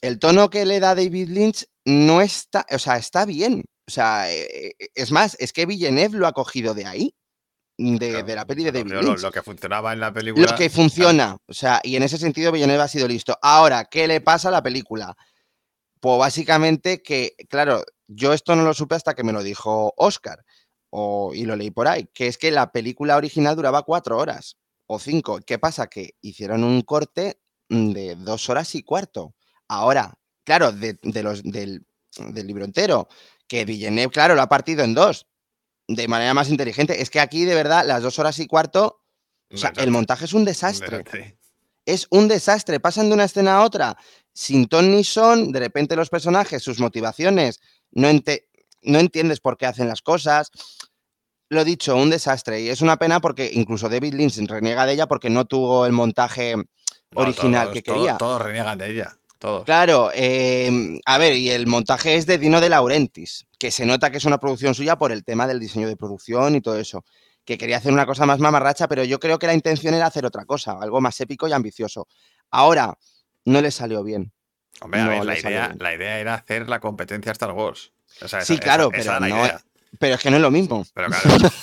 el 0.00 0.18
tono 0.18 0.48
que 0.50 0.64
le 0.64 0.80
da 0.80 0.94
David 0.94 1.28
Lynch 1.28 1.64
no 1.84 2.20
está, 2.20 2.64
o 2.70 2.78
sea, 2.78 2.96
está 2.96 3.24
bien. 3.24 3.64
O 3.88 3.90
sea, 3.90 4.30
eh, 4.32 4.74
eh, 4.78 4.88
es 4.94 5.10
más, 5.10 5.36
es 5.40 5.52
que 5.52 5.66
Villeneuve 5.66 6.18
lo 6.18 6.26
ha 6.26 6.32
cogido 6.32 6.74
de 6.74 6.86
ahí, 6.86 7.14
de, 7.78 8.10
Claro, 8.10 8.26
de 8.26 8.34
la 8.34 8.44
peli 8.46 8.64
de 8.64 8.72
David 8.72 8.92
lo- 8.92 9.02
Lynch. 9.02 9.20
lo 9.22 9.32
que 9.32 9.42
funcionaba 9.42 9.92
en 9.92 10.00
la 10.00 10.12
película. 10.12 10.50
Lo 10.50 10.56
que 10.56 10.68
funciona. 10.70 11.36
O 11.46 11.52
sea, 11.54 11.80
y 11.82 11.96
en 11.96 12.02
ese 12.02 12.18
sentido 12.18 12.52
Villeneuve 12.52 12.82
ha 12.82 12.88
sido 12.88 13.08
listo. 13.08 13.36
Ahora, 13.42 13.84
¿qué 13.86 14.06
le 14.06 14.20
pasa 14.20 14.48
a 14.48 14.52
la 14.52 14.62
película? 14.62 15.16
Pues 16.00 16.18
básicamente 16.18 17.02
que, 17.02 17.34
claro, 17.48 17.82
yo 18.08 18.32
esto 18.32 18.56
no 18.56 18.64
lo 18.64 18.74
supe 18.74 18.96
hasta 18.96 19.14
que 19.14 19.22
me 19.22 19.32
lo 19.32 19.42
dijo 19.42 19.94
Oscar, 19.96 20.44
o, 20.90 21.32
y 21.34 21.44
lo 21.44 21.54
leí 21.54 21.70
por 21.70 21.86
ahí, 21.86 22.08
que 22.12 22.26
es 22.26 22.38
que 22.38 22.50
la 22.50 22.72
película 22.72 23.16
original 23.16 23.54
duraba 23.54 23.82
cuatro 23.82 24.18
horas 24.18 24.56
o 24.86 24.98
cinco. 24.98 25.38
¿Qué 25.46 25.58
pasa? 25.58 25.86
Que 25.86 26.16
hicieron 26.22 26.64
un 26.64 26.82
corte 26.82 27.40
mm, 27.68 27.92
de 27.92 28.16
dos 28.16 28.48
horas 28.48 28.74
y 28.74 28.82
cuarto. 28.82 29.34
Ahora, 29.68 30.14
claro, 30.44 30.72
de, 30.72 30.98
de 31.02 31.22
los, 31.22 31.42
del, 31.42 31.86
del 32.16 32.46
libro 32.46 32.64
entero, 32.64 33.08
que 33.46 33.64
Villeneuve, 33.64 34.10
claro, 34.10 34.34
lo 34.34 34.42
ha 34.42 34.48
partido 34.48 34.82
en 34.82 34.94
dos, 34.94 35.26
de 35.86 36.08
manera 36.08 36.32
más 36.32 36.48
inteligente. 36.48 37.02
Es 37.02 37.10
que 37.10 37.20
aquí, 37.20 37.44
de 37.44 37.54
verdad, 37.54 37.84
las 37.86 38.02
dos 38.02 38.18
horas 38.18 38.38
y 38.38 38.46
cuarto 38.46 39.02
o 39.52 39.56
sea, 39.56 39.72
el 39.76 39.90
montaje 39.90 40.26
es 40.26 40.32
un 40.32 40.44
desastre. 40.44 41.04
Es 41.86 42.06
un 42.10 42.28
desastre. 42.28 42.80
Pasan 42.80 43.08
de 43.08 43.14
una 43.14 43.24
escena 43.24 43.56
a 43.56 43.64
otra 43.64 43.96
sin 44.32 44.68
ton 44.68 44.90
ni 44.90 45.04
son. 45.04 45.52
De 45.52 45.58
repente 45.58 45.96
los 45.96 46.10
personajes, 46.10 46.62
sus 46.62 46.80
motivaciones, 46.80 47.60
no, 47.92 48.08
ente- 48.08 48.46
no 48.82 48.98
entiendes 48.98 49.40
por 49.40 49.56
qué 49.56 49.66
hacen 49.66 49.88
las 49.88 50.02
cosas. 50.02 50.50
Lo 51.50 51.64
dicho, 51.64 51.96
un 51.96 52.10
desastre. 52.10 52.60
Y 52.60 52.68
es 52.68 52.82
una 52.82 52.96
pena 52.98 53.20
porque 53.20 53.50
incluso 53.52 53.88
David 53.88 54.14
Lynch 54.14 54.36
reniega 54.48 54.84
de 54.86 54.92
ella 54.92 55.06
porque 55.06 55.30
no 55.30 55.46
tuvo 55.46 55.86
el 55.86 55.92
montaje 55.92 56.54
original 57.14 57.64
todos- 57.68 57.74
que 57.74 57.82
todos- 57.82 57.98
quería. 57.98 58.16
Todos 58.18 58.42
reniegan 58.42 58.78
de 58.78 58.90
ella. 58.90 59.18
Todos. 59.38 59.64
Claro, 59.64 60.10
eh, 60.14 60.98
a 61.06 61.16
ver, 61.16 61.34
y 61.34 61.50
el 61.50 61.68
montaje 61.68 62.16
es 62.16 62.26
de 62.26 62.38
Dino 62.38 62.60
de 62.60 62.68
Laurentiis, 62.68 63.46
que 63.56 63.70
se 63.70 63.86
nota 63.86 64.10
que 64.10 64.16
es 64.18 64.24
una 64.24 64.38
producción 64.38 64.74
suya 64.74 64.96
por 64.98 65.12
el 65.12 65.24
tema 65.24 65.46
del 65.46 65.60
diseño 65.60 65.86
de 65.86 65.96
producción 65.96 66.56
y 66.56 66.60
todo 66.60 66.76
eso, 66.76 67.04
que 67.44 67.56
quería 67.56 67.76
hacer 67.76 67.92
una 67.92 68.04
cosa 68.04 68.26
más 68.26 68.40
mamarracha, 68.40 68.88
pero 68.88 69.04
yo 69.04 69.20
creo 69.20 69.38
que 69.38 69.46
la 69.46 69.54
intención 69.54 69.94
era 69.94 70.06
hacer 70.06 70.26
otra 70.26 70.44
cosa, 70.44 70.76
algo 70.80 71.00
más 71.00 71.18
épico 71.20 71.46
y 71.46 71.52
ambicioso. 71.52 72.08
Ahora, 72.50 72.98
no 73.44 73.60
le 73.60 73.70
salió 73.70 74.02
bien. 74.02 74.32
Hombre, 74.80 75.00
a 75.00 75.04
no 75.04 75.10
ver, 75.10 75.24
la 75.24 75.38
idea, 75.38 75.74
la 75.78 75.94
idea 75.94 76.18
era 76.20 76.34
hacer 76.34 76.68
la 76.68 76.80
competencia 76.80 77.30
a 77.30 77.34
Star 77.34 77.52
Wars. 77.52 77.92
O 78.22 78.28
sea, 78.28 78.42
Sí, 78.42 78.58
claro, 78.58 78.90
esa- 78.92 79.18
pero 79.18 79.28
no 79.30 80.14
es 80.16 80.20
que 80.20 80.30
no 80.30 80.36
es 80.36 80.42
lo 80.42 80.50
mismo. 80.50 80.84
Pero 80.94 81.08
claro, 81.08 81.24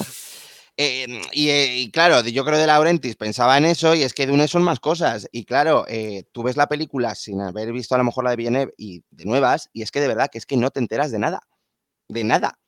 Eh, 0.77 1.21
y, 1.31 1.47
eh, 1.49 1.73
y 1.77 1.89
claro, 1.89 2.19
yo 2.21 2.43
creo 2.43 2.57
de 2.57 2.67
Laurentiis 2.67 3.15
pensaba 3.15 3.57
en 3.57 3.63
eso 3.63 3.95
y 3.95 4.03
es 4.03 4.13
que 4.13 4.27
Dune 4.27 4.45
son 4.49 4.61
más 4.61 4.81
cosas. 4.81 5.25
Y 5.31 5.45
claro, 5.45 5.85
eh, 5.87 6.25
tú 6.33 6.43
ves 6.43 6.57
la 6.57 6.67
película 6.67 7.15
sin 7.15 7.39
haber 7.39 7.71
visto 7.71 7.95
a 7.95 7.97
lo 7.97 8.03
mejor 8.03 8.25
la 8.25 8.31
de 8.31 8.35
Villeneuve 8.35 8.73
y 8.77 9.01
de 9.09 9.23
nuevas 9.23 9.69
y 9.71 9.83
es 9.83 9.91
que 9.91 10.01
de 10.01 10.09
verdad 10.09 10.29
que 10.29 10.37
es 10.37 10.45
que 10.45 10.57
no 10.57 10.71
te 10.71 10.81
enteras 10.81 11.11
de 11.11 11.19
nada. 11.19 11.39
De 12.09 12.25
nada. 12.25 12.59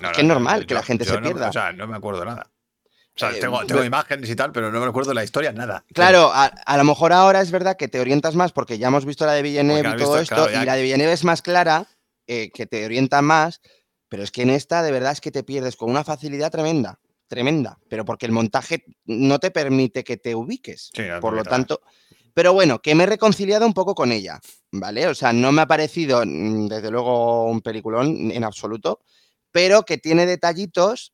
no, 0.00 0.10
que 0.10 0.22
no, 0.22 0.22
es 0.22 0.28
no, 0.28 0.34
normal 0.34 0.60
yo- 0.62 0.66
que 0.66 0.74
la 0.74 0.82
gente 0.82 1.04
se 1.04 1.16
pierda. 1.18 1.50
o 1.50 1.52
sea, 1.52 1.72
no 1.72 1.86
me 1.86 1.96
acuerdo 1.96 2.24
nada. 2.24 2.50
O 3.14 3.18
sea, 3.18 3.30
Eh, 3.30 3.40
tengo, 3.40 3.84
imágenes 3.84 4.30
y 4.30 4.36
tal, 4.36 4.52
pero 4.52 4.72
no 4.72 4.80
me 4.80 4.86
acuerdo 4.86 5.10
de 5.10 5.14
la 5.16 5.24
historia, 5.24 5.52
nada. 5.52 5.84
Claro, 5.92 6.30
a, 6.32 6.46
a 6.46 6.76
lo 6.78 6.84
mejor 6.84 7.12
ahora 7.12 7.40
es 7.42 7.50
verdad 7.50 7.76
que 7.76 7.88
te 7.88 8.00
orientas 8.00 8.34
más 8.34 8.52
porque 8.52 8.78
ya 8.78 8.88
hemos 8.88 9.04
visto 9.04 9.26
la 9.26 9.32
de 9.32 9.42
Villeneuve 9.42 9.80
y 9.80 9.96
todo 9.96 10.18
visto, 10.18 10.18
esto, 10.18 10.34
claro, 10.46 10.62
y 10.62 10.64
la 10.64 10.76
de 10.76 10.82
Villeneuve 10.82 11.12
es 11.12 11.24
más 11.24 11.42
clara, 11.42 11.86
eh, 12.26 12.50
que 12.54 12.66
te 12.66 12.84
orienta 12.84 13.20
más, 13.20 13.60
pero 14.08 14.22
es 14.22 14.30
que 14.30 14.42
en 14.42 14.50
esta 14.50 14.82
de 14.82 14.92
verdad 14.92 15.12
es 15.12 15.20
que 15.20 15.30
te 15.30 15.42
pierdes 15.42 15.76
con 15.76 15.90
una 15.90 16.04
facilidad 16.04 16.50
tremenda, 16.50 16.98
tremenda, 17.28 17.78
pero 17.88 18.04
porque 18.04 18.26
el 18.26 18.32
montaje 18.32 18.84
no 19.04 19.38
te 19.38 19.50
permite 19.50 20.04
que 20.04 20.16
te 20.16 20.34
ubiques. 20.34 20.90
Sí, 20.94 21.02
Por 21.20 21.34
lo 21.34 21.42
tanto, 21.42 21.82
pero 22.34 22.54
bueno, 22.54 22.80
que 22.80 22.94
me 22.94 23.04
he 23.04 23.06
reconciliado 23.06 23.66
un 23.66 23.74
poco 23.74 23.94
con 23.94 24.10
ella, 24.10 24.40
¿vale? 24.70 25.06
O 25.06 25.14
sea, 25.14 25.34
no 25.34 25.52
me 25.52 25.62
ha 25.62 25.66
parecido, 25.66 26.22
mm, 26.24 26.68
desde 26.68 26.90
luego, 26.90 27.44
un 27.50 27.60
peliculón 27.60 28.30
en 28.30 28.44
absoluto, 28.44 29.00
pero 29.50 29.82
que 29.82 29.98
tiene 29.98 30.24
detallitos, 30.24 31.12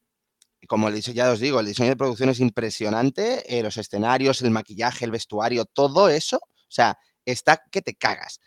como 0.69 0.87
el 0.89 0.95
diseño, 0.95 1.17
ya 1.17 1.33
os 1.33 1.41
digo, 1.41 1.59
el 1.59 1.67
diseño 1.67 1.89
de 1.89 1.97
producción 1.97 2.29
es 2.29 2.39
impresionante, 2.39 3.59
eh, 3.59 3.63
los 3.63 3.77
escenarios, 3.79 4.43
el 4.43 4.51
maquillaje, 4.51 5.05
el 5.07 5.11
vestuario, 5.11 5.65
todo 5.65 6.09
eso, 6.09 6.37
o 6.37 6.71
sea, 6.71 6.97
está 7.25 7.61
que 7.73 7.83
te 7.83 7.95
cagas. 7.95 8.39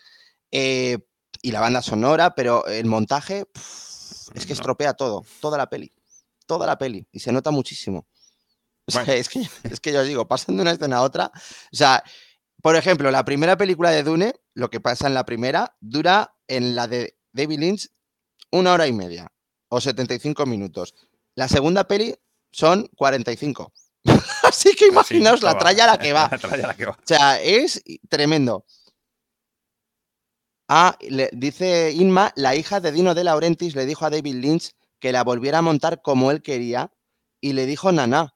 Eh, 0.51 0.99
y 1.41 1.51
la 1.51 1.59
banda 1.59 1.81
sonora, 1.81 2.35
pero 2.35 2.65
el 2.67 2.85
montaje 2.85 3.45
es 4.35 4.45
que 4.45 4.53
estropea 4.53 4.93
todo, 4.93 5.25
toda 5.41 5.57
la 5.57 5.67
peli, 5.67 5.91
toda 6.45 6.67
la 6.67 6.77
peli, 6.77 7.07
y 7.11 7.19
se 7.19 7.31
nota 7.33 7.51
muchísimo. 7.51 8.07
O 8.87 8.91
sea, 8.91 9.03
Bueno. 9.03 9.19
es, 9.19 9.29
que, 9.29 9.47
es 9.63 9.79
que 9.79 9.93
yo 9.93 10.01
os 10.01 10.07
digo, 10.07 10.27
pasan 10.27 10.55
de 10.55 10.63
una 10.63 10.71
escena 10.71 10.97
a 10.97 11.01
otra, 11.03 11.31
o 11.35 11.75
sea, 11.75 12.03
por 12.63 12.75
ejemplo, 12.75 13.11
la 13.11 13.23
primera 13.23 13.55
película 13.55 13.91
de 13.91 14.01
Dune, 14.01 14.33
lo 14.55 14.69
que 14.71 14.79
pasa 14.79 15.07
en 15.07 15.13
la 15.13 15.23
primera, 15.23 15.77
dura 15.79 16.35
en 16.47 16.75
la 16.75 16.87
de 16.87 17.15
David 17.31 17.59
Lynch 17.59 17.89
una 18.51 18.73
hora 18.73 18.87
y 18.87 18.93
media 18.93 19.31
o 19.69 19.79
75 19.79 20.45
minutos. 20.45 20.93
La 21.35 21.47
segunda 21.47 21.85
peli 21.87 22.15
son 22.51 22.87
45. 22.95 23.71
Así 24.43 24.75
que 24.75 24.87
imaginaos 24.87 25.41
la 25.43 25.57
tralla 25.57 25.83
a 25.85 25.87
la 25.87 25.97
que 25.99 26.13
va. 26.13 26.27
La 26.31 26.37
tralla 26.37 26.65
a 26.65 26.67
la 26.67 26.75
que 26.75 26.85
va. 26.85 26.91
O 26.91 26.97
sea, 27.05 27.41
es 27.41 27.81
tremendo. 28.09 28.65
Ah, 30.67 30.97
le, 31.01 31.29
dice 31.33 31.91
Inma, 31.91 32.31
la 32.35 32.55
hija 32.55 32.79
de 32.79 32.91
Dino 32.91 33.13
de 33.13 33.23
Laurentiis 33.25 33.75
le 33.75 33.85
dijo 33.85 34.05
a 34.05 34.09
David 34.09 34.35
Lynch 34.35 34.71
que 34.99 35.11
la 35.11 35.23
volviera 35.23 35.57
a 35.57 35.61
montar 35.61 36.01
como 36.01 36.31
él 36.31 36.41
quería 36.41 36.91
y 37.41 37.53
le 37.53 37.65
dijo 37.65 37.91
naná. 37.91 38.33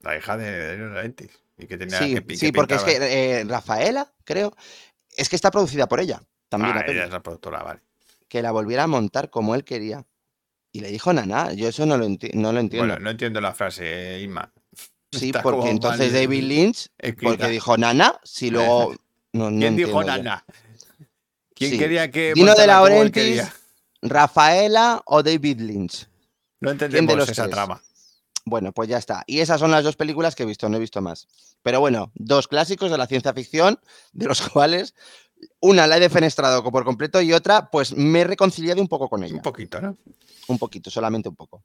La 0.00 0.16
hija 0.16 0.36
de, 0.36 0.50
de 0.50 0.78
Laurentiis. 0.78 1.30
Y 1.58 1.66
que 1.66 1.76
tenía 1.78 1.98
Sí, 1.98 2.14
que, 2.14 2.22
pi- 2.22 2.36
sí, 2.36 2.46
que 2.46 2.52
porque 2.52 2.74
es 2.74 2.82
que 2.82 2.96
eh, 3.40 3.44
Rafaela, 3.44 4.12
creo, 4.24 4.54
es 5.16 5.28
que 5.28 5.36
está 5.36 5.50
producida 5.50 5.86
por 5.88 6.00
ella 6.00 6.20
también 6.48 6.76
Ah, 6.76 6.82
la 6.86 6.92
ella 6.92 7.04
es 7.04 7.10
la 7.10 7.22
productora, 7.22 7.62
vale. 7.62 7.80
que 8.28 8.42
la 8.42 8.50
volviera 8.52 8.82
a 8.84 8.86
montar 8.88 9.30
como 9.30 9.54
él 9.54 9.64
quería. 9.64 10.04
Y 10.76 10.80
le 10.80 10.90
dijo 10.90 11.10
naná, 11.12 11.54
yo 11.54 11.68
eso 11.68 11.86
no 11.86 11.96
lo, 11.96 12.06
enti- 12.06 12.34
no 12.34 12.52
lo 12.52 12.60
entiendo. 12.60 12.86
Bueno, 12.86 13.02
no 13.02 13.08
entiendo 13.10 13.40
la 13.40 13.54
frase, 13.54 14.16
eh, 14.16 14.20
Inma. 14.22 14.52
sí, 15.10 15.26
está 15.28 15.42
porque 15.42 15.70
entonces 15.70 16.12
mal 16.12 16.20
David 16.22 16.42
Lynch, 16.42 16.88
escrita. 16.98 17.30
porque 17.30 17.48
dijo 17.48 17.78
nana, 17.78 18.20
si 18.24 18.50
luego... 18.50 18.94
No, 19.32 19.50
no 19.50 19.58
¿Quién 19.58 19.76
dijo. 19.76 20.04
Nana? 20.04 20.44
¿Quién 21.54 21.70
Sí. 21.72 21.78
quería 21.78 22.10
que 22.10 22.32
Dino 22.34 22.54
de 22.54 22.66
Laurentiis? 22.66 23.42
Rafaela 24.02 25.02
o 25.06 25.22
David 25.22 25.60
Lynch. 25.60 26.08
No 26.60 26.70
entendemos 26.70 27.16
los 27.16 27.28
esa 27.28 27.44
tres? 27.44 27.54
trama. 27.54 27.82
Bueno, 28.44 28.72
pues 28.72 28.88
ya 28.88 28.98
está. 28.98 29.24
Y 29.26 29.40
esas 29.40 29.58
son 29.58 29.70
las 29.70 29.82
dos 29.82 29.96
películas 29.96 30.34
que 30.34 30.42
he 30.44 30.46
visto, 30.46 30.68
no 30.68 30.76
he 30.76 30.80
visto 30.80 31.00
más. 31.02 31.26
Pero 31.62 31.80
bueno, 31.80 32.12
dos 32.14 32.48
clásicos 32.48 32.90
de 32.90 32.98
la 32.98 33.06
ciencia 33.06 33.32
ficción, 33.34 33.80
de 34.12 34.26
los 34.26 34.40
cuales 34.50 34.94
una 35.60 35.86
la 35.86 35.96
he 35.96 36.00
defenestrado 36.00 36.62
por 36.70 36.84
completo 36.84 37.20
y 37.20 37.32
otra, 37.32 37.70
pues 37.70 37.94
me 37.96 38.20
he 38.20 38.24
reconciliado 38.24 38.80
un 38.80 38.88
poco 38.88 39.08
con 39.08 39.22
ella. 39.24 39.34
Un 39.34 39.42
poquito, 39.42 39.80
¿no? 39.80 39.96
Un 40.48 40.58
poquito, 40.58 40.90
solamente 40.90 41.28
un 41.28 41.36
poco. 41.36 41.64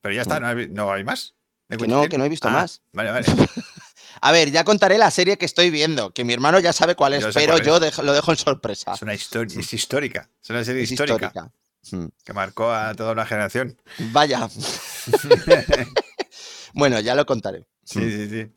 Pero 0.00 0.14
ya 0.14 0.22
está, 0.22 0.40
no 0.40 0.48
hay, 0.48 0.68
no 0.68 0.92
hay 0.92 1.04
más. 1.04 1.34
¿De 1.68 1.76
Que 1.76 1.86
no, 1.86 2.08
que 2.08 2.18
no 2.18 2.24
he 2.24 2.28
visto 2.28 2.48
Ah, 2.48 2.52
más. 2.52 2.82
Vale, 2.92 3.10
vale. 3.12 3.26
A 4.22 4.32
ver, 4.32 4.50
ya 4.50 4.64
contaré 4.64 4.98
la 4.98 5.10
serie 5.10 5.38
que 5.38 5.46
estoy 5.46 5.70
viendo, 5.70 6.12
que 6.12 6.24
mi 6.24 6.32
hermano 6.32 6.58
ya 6.58 6.72
sabe 6.72 6.94
cuál 6.96 7.14
es, 7.14 7.22
Yo 7.22 7.30
pero 7.32 7.52
cuál 7.52 7.60
es. 7.60 7.66
yo 7.66 7.78
dejo- 7.80 8.02
lo 8.02 8.12
dejo 8.12 8.32
en 8.32 8.36
sorpresa. 8.36 8.92
Es 8.94 9.02
una 9.02 9.14
historia, 9.14 9.58
es 9.60 9.72
histórica. 9.72 10.28
Es 10.42 10.50
una 10.50 10.64
serie 10.64 10.82
Es 10.82 10.90
histórica, 10.90 11.26
histórica. 11.28 11.52
Mm. 11.92 12.06
que 12.24 12.32
marcó 12.34 12.70
a 12.72 12.94
toda 12.94 13.12
una 13.12 13.24
generación. 13.24 13.80
Vaya. 14.12 14.48
bueno, 16.74 17.00
ya 17.00 17.14
lo 17.14 17.24
contaré. 17.26 17.66
Sí, 17.84 18.00
sí, 18.10 18.28
sí. 18.28 18.52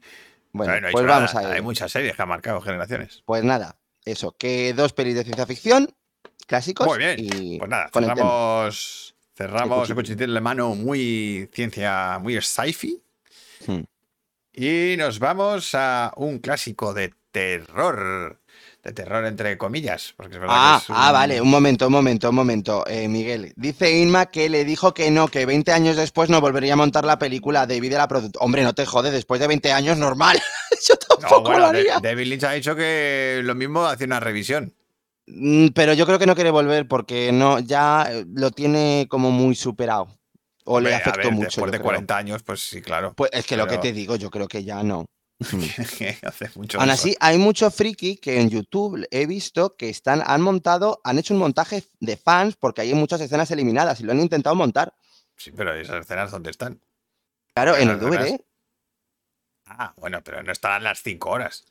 Bueno, 0.52 0.88
pues 0.92 1.06
vamos 1.06 1.34
a 1.36 1.40
Hay 1.40 1.46
ver. 1.48 1.64
muchas 1.64 1.92
series 1.92 2.16
que 2.16 2.22
han 2.22 2.30
marcado 2.30 2.62
generaciones. 2.62 3.24
Pues 3.26 3.44
nada, 3.44 3.78
eso, 4.06 4.36
que 4.38 4.74
dos 4.74 4.94
pelis 4.94 5.16
de 5.16 5.24
ciencia 5.24 5.46
ficción 5.46 5.94
clásicos. 6.48 6.88
Muy 6.88 6.98
bien. 7.00 7.16
Y 7.20 7.58
Pues 7.60 7.70
nada, 7.70 7.90
cerramos, 7.94 9.16
cerramos 9.36 9.90
el 9.90 9.96
cuchitril 9.96 10.34
de 10.34 10.42
mano 10.42 10.76
muy 10.76 11.50
ciencia, 11.54 12.20
muy 12.20 12.40
sci-fi. 12.42 13.02
Hmm. 13.66 13.84
Y 14.54 14.96
nos 14.98 15.20
vamos 15.20 15.74
a 15.74 16.12
un 16.18 16.40
clásico 16.40 16.94
de 16.94 17.14
terror. 17.32 18.40
de 18.84 18.92
terror 18.92 19.26
entre 19.26 19.58
comillas. 19.58 20.14
Porque 20.18 20.36
es 20.36 20.42
verdad 20.42 20.56
Ah, 20.60 20.84
que 20.86 20.92
es 20.92 20.98
ah, 21.00 21.12
vale, 21.14 21.40
un 21.42 21.50
momento, 21.50 21.88
un 21.88 21.94
momento, 21.94 22.30
un 22.30 22.36
momento, 22.36 22.86
eh, 22.86 23.08
Miguel. 23.08 23.54
Dice 23.56 23.98
Inma 23.98 24.26
que 24.26 24.50
le 24.50 24.66
dijo 24.66 24.94
que 24.94 25.10
no, 25.10 25.30
que 25.30 25.46
20 25.46 25.72
años 25.72 25.96
después 25.96 26.30
no 26.30 26.42
volvería 26.42 26.74
a 26.74 26.76
montar 26.76 27.06
la 27.06 27.18
película 27.18 27.66
debido 27.66 27.96
a 27.96 28.00
la 28.00 28.08
producción. 28.10 28.44
Hombre, 28.44 28.62
no 28.64 28.74
te 28.76 28.86
jode, 28.86 29.10
después 29.10 29.40
de 29.40 29.48
20 29.48 29.72
años, 29.72 29.98
normal. 29.98 30.38
Yo 30.88 30.96
No, 31.10 31.18
tampoco 31.18 31.52
lo 31.52 31.58
bueno, 31.60 31.66
haría. 31.68 32.00
David 32.00 32.26
Lynch 32.28 32.44
ha 32.44 32.52
dicho 32.52 32.76
que 32.76 33.42
lo 33.44 33.56
mismo 33.56 33.86
hace 33.86 34.06
una 34.06 34.20
revisión. 34.20 34.74
Mm, 35.28 35.68
Pero 35.70 35.94
yo 35.94 36.06
creo 36.06 36.20
que 36.20 36.26
no 36.26 36.36
quiere 36.36 36.52
volver 36.52 36.88
porque 36.88 37.32
no, 37.32 37.60
ya 37.60 38.08
eh, 38.12 38.26
lo 38.34 38.52
tiene 38.52 39.08
como 39.10 39.32
muy 39.32 39.56
superado. 39.56 40.08
O 40.66 40.78
Hombre, 40.78 40.92
le 40.92 40.96
a 40.96 41.00
afectó 41.00 41.30
ver, 41.30 41.32
mucho. 41.32 41.46
Después 41.48 41.72
de 41.72 41.78
creo. 41.78 41.86
40 41.86 42.18
años, 42.18 42.44
pues 42.44 42.62
sí, 42.62 42.82
claro. 42.82 43.14
Pues 43.16 43.30
es 43.34 43.46
que 43.46 43.58
lo 43.58 43.68
que 43.68 43.78
te 43.78 43.92
digo, 43.92 44.16
yo 44.16 44.30
creo 44.30 44.48
que 44.48 44.64
ya 44.64 44.82
no. 44.84 45.06
Hace 46.24 46.50
mucho 46.56 46.80
Aún 46.80 46.90
así, 46.90 47.16
hay 47.20 47.38
muchos 47.38 47.74
friki 47.76 48.18
que 48.18 48.40
en 48.40 48.50
YouTube 48.50 49.06
he 49.12 49.26
visto 49.26 49.76
que 49.76 49.90
están, 49.90 50.24
han 50.26 50.42
montado, 50.42 51.02
han 51.04 51.20
hecho 51.20 51.34
un 51.34 51.40
montaje 51.42 51.84
de 52.00 52.16
fans 52.16 52.56
porque 52.56 52.82
hay 52.82 52.94
muchas 52.94 53.20
escenas 53.20 53.52
eliminadas 53.52 54.00
y 54.00 54.04
lo 54.04 54.14
han 54.14 54.22
intentado 54.22 54.56
montar. 54.56 54.94
Sí, 55.36 55.52
pero 55.52 55.74
esas 55.74 56.06
escenas, 56.06 56.32
¿dónde 56.32 56.52
están? 56.52 56.80
Claro, 57.56 57.76
en 57.76 57.90
el 57.90 58.00
DVD. 58.00 58.40
Ah, 59.66 59.94
bueno, 59.98 60.22
pero 60.24 60.44
no 60.44 60.52
estarán 60.52 60.84
las 60.84 61.02
5 61.02 61.30
horas. 61.30 61.66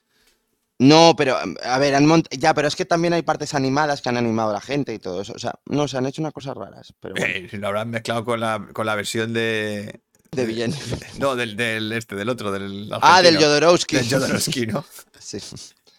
No, 0.78 1.14
pero 1.16 1.40
em, 1.40 1.54
a 1.62 1.78
ver, 1.78 1.94
han 1.94 2.06
mont- 2.06 2.28
ya, 2.36 2.54
pero 2.54 2.66
es 2.66 2.74
que 2.74 2.84
también 2.84 3.12
hay 3.12 3.22
partes 3.22 3.54
animadas 3.54 4.02
que 4.02 4.08
han 4.08 4.16
animado 4.16 4.50
a 4.50 4.54
la 4.54 4.60
gente 4.60 4.92
y 4.92 4.98
todo 4.98 5.20
eso. 5.22 5.32
O 5.34 5.38
sea, 5.38 5.54
no, 5.66 5.86
se 5.86 5.96
han 5.98 6.06
hecho 6.06 6.22
unas 6.22 6.32
cosas 6.32 6.56
raras, 6.56 6.92
pero 6.98 7.14
bueno, 7.14 7.32
Eh, 7.34 7.48
lo 7.52 7.68
habrán 7.68 7.90
mezclado 7.90 8.24
con 8.24 8.40
la, 8.40 8.66
con 8.72 8.86
la 8.86 8.94
versión 8.96 9.32
de. 9.32 10.00
de 10.32 10.46
Villeneuve. 10.46 10.98
No, 11.18 11.36
del, 11.36 11.56
del 11.56 11.92
este, 11.92 12.16
del 12.16 12.28
otro, 12.28 12.50
del. 12.50 12.90
Ah, 13.00 13.22
del 13.22 13.36
argentino. 13.36 13.40
Jodorowsky. 13.40 13.96
Del 13.96 14.10
Jodorowsky, 14.10 14.66
¿no? 14.66 14.84
Sí. 15.20 15.38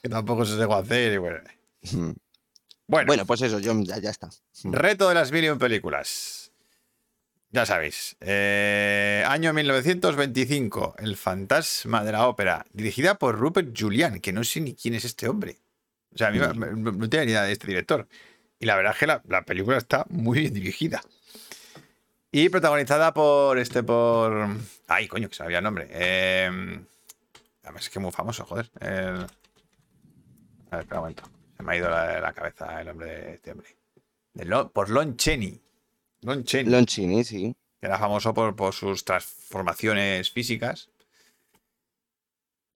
Que 0.02 0.10
tampoco 0.10 0.44
se 0.46 0.62
a 0.62 0.78
hacer. 0.80 1.14
Y 1.14 1.18
bueno. 1.18 1.40
Mm. 1.92 2.12
Bueno, 2.86 3.08
Bueno, 3.08 3.26
pues 3.26 3.42
eso, 3.42 3.60
yo, 3.60 3.74
ya, 3.84 4.00
ya 4.00 4.10
está. 4.10 4.30
reto 4.66 5.08
de 5.08 5.16
las 5.16 5.32
mil 5.32 5.46
y 5.46 5.50
un 5.50 5.58
películas. 5.60 6.43
Ya 7.54 7.66
sabéis. 7.68 8.18
eh, 8.20 9.24
año 9.28 9.54
1925. 9.54 10.96
El 10.98 11.16
fantasma 11.16 12.04
de 12.04 12.12
la 12.12 12.28
ópera. 12.28 12.66
Dirigida 12.74 13.20
por 13.20 13.38
Rupert 13.38 13.78
Julian, 13.80 14.20
que 14.20 14.34
no 14.34 14.44
sé 14.44 14.60
ni 14.60 14.74
quién 14.76 14.96
es 14.96 15.06
este 15.06 15.30
hombre. 15.30 15.60
O 16.14 16.18
sea, 16.18 16.28
a 16.28 16.32
mí 16.32 16.40
no 16.40 17.10
tenía 17.10 17.26
ni 17.26 17.32
idea 17.32 17.44
de 17.44 17.52
este 17.54 17.68
director. 17.68 18.08
Y 18.60 18.66
la 18.66 18.76
verdad 18.76 18.94
es 18.94 19.00
que 19.00 19.08
la, 19.08 19.22
la 19.28 19.44
película 19.44 19.78
está 19.78 20.06
muy 20.10 20.40
bien 20.40 20.54
dirigida. 20.54 21.02
Y 22.32 22.50
protagonizada 22.50 23.14
por 23.14 23.60
este, 23.60 23.84
por... 23.84 24.48
Ay, 24.88 25.08
coño, 25.08 25.30
que 25.30 25.36
se 25.36 25.44
había 25.44 25.60
el 25.60 25.64
nombre. 25.64 25.88
Eh, 25.92 26.50
además 27.64 27.84
es 27.84 27.90
que 27.92 28.00
es 28.00 28.04
muy 28.04 28.12
famoso, 28.12 28.46
joder. 28.46 28.72
El- 28.80 29.28
A 30.72 30.78
ver, 30.78 30.80
espera 30.82 31.00
un 31.00 31.04
momento. 31.04 31.24
Se 31.56 31.62
me 31.62 31.74
ha 31.74 31.78
ido 31.78 31.90
la, 31.90 32.20
la 32.20 32.34
cabeza 32.34 32.82
el 32.82 32.88
nombre 32.88 33.08
de 33.08 33.34
este 33.36 33.52
hombre. 33.52 33.68
De 34.34 34.46
por 34.74 34.90
Lon 34.90 35.16
Chaney. 35.18 35.62
Lon 36.24 36.44
Chaney 36.44 36.72
Lonchini, 36.72 37.24
sí. 37.24 37.56
que 37.80 37.88
era 37.88 37.98
famoso 38.00 38.34
por, 38.34 38.56
por 38.56 38.74
sus 38.74 39.04
transformaciones 39.06 40.32
físicas. 40.32 40.90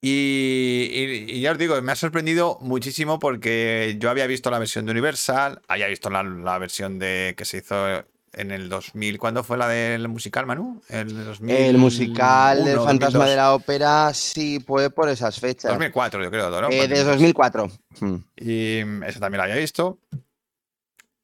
Y, 0.01 0.89
y- 0.93 1.31
y 1.37 1.41
ya 1.41 1.51
os 1.53 1.57
digo, 1.57 1.81
me 1.81 1.91
ha 1.91 1.95
sorprendido 1.95 2.59
muchísimo 2.61 3.17
porque 3.19 3.95
yo 3.99 4.09
había 4.11 4.27
visto 4.27 4.51
la 4.51 4.59
versión 4.59 4.85
de 4.85 4.91
Universal, 4.91 5.61
había 5.67 5.87
visto 5.87 6.09
la, 6.09 6.23
la 6.23 6.57
versión 6.59 6.99
de 6.99 7.33
que 7.35 7.45
se 7.45 7.57
hizo 7.57 8.05
en 8.33 8.51
el 8.51 8.69
2000. 8.69 9.17
¿Cuándo 9.17 9.43
fue 9.43 9.57
la 9.57 9.67
del 9.67 10.07
musical, 10.07 10.45
Manu? 10.45 10.81
El, 10.89 11.25
2000, 11.25 11.55
El 11.55 11.77
musical 11.79 12.63
del 12.63 12.75
fantasma 12.77 13.25
2002. 13.25 13.29
de 13.29 13.35
la 13.35 13.53
ópera, 13.55 14.13
sí, 14.13 14.59
fue 14.65 14.91
por 14.91 15.09
esas 15.09 15.39
fechas. 15.39 15.71
2004, 15.71 16.23
yo 16.23 16.29
creo, 16.29 16.61
¿no? 16.61 16.69
Eh, 16.69 16.87
de 16.87 17.03
2004. 17.03 17.67
Mm. 18.01 18.15
Y 18.35 18.79
esa 19.07 19.19
también 19.19 19.39
la 19.39 19.43
había 19.45 19.55
visto. 19.55 19.97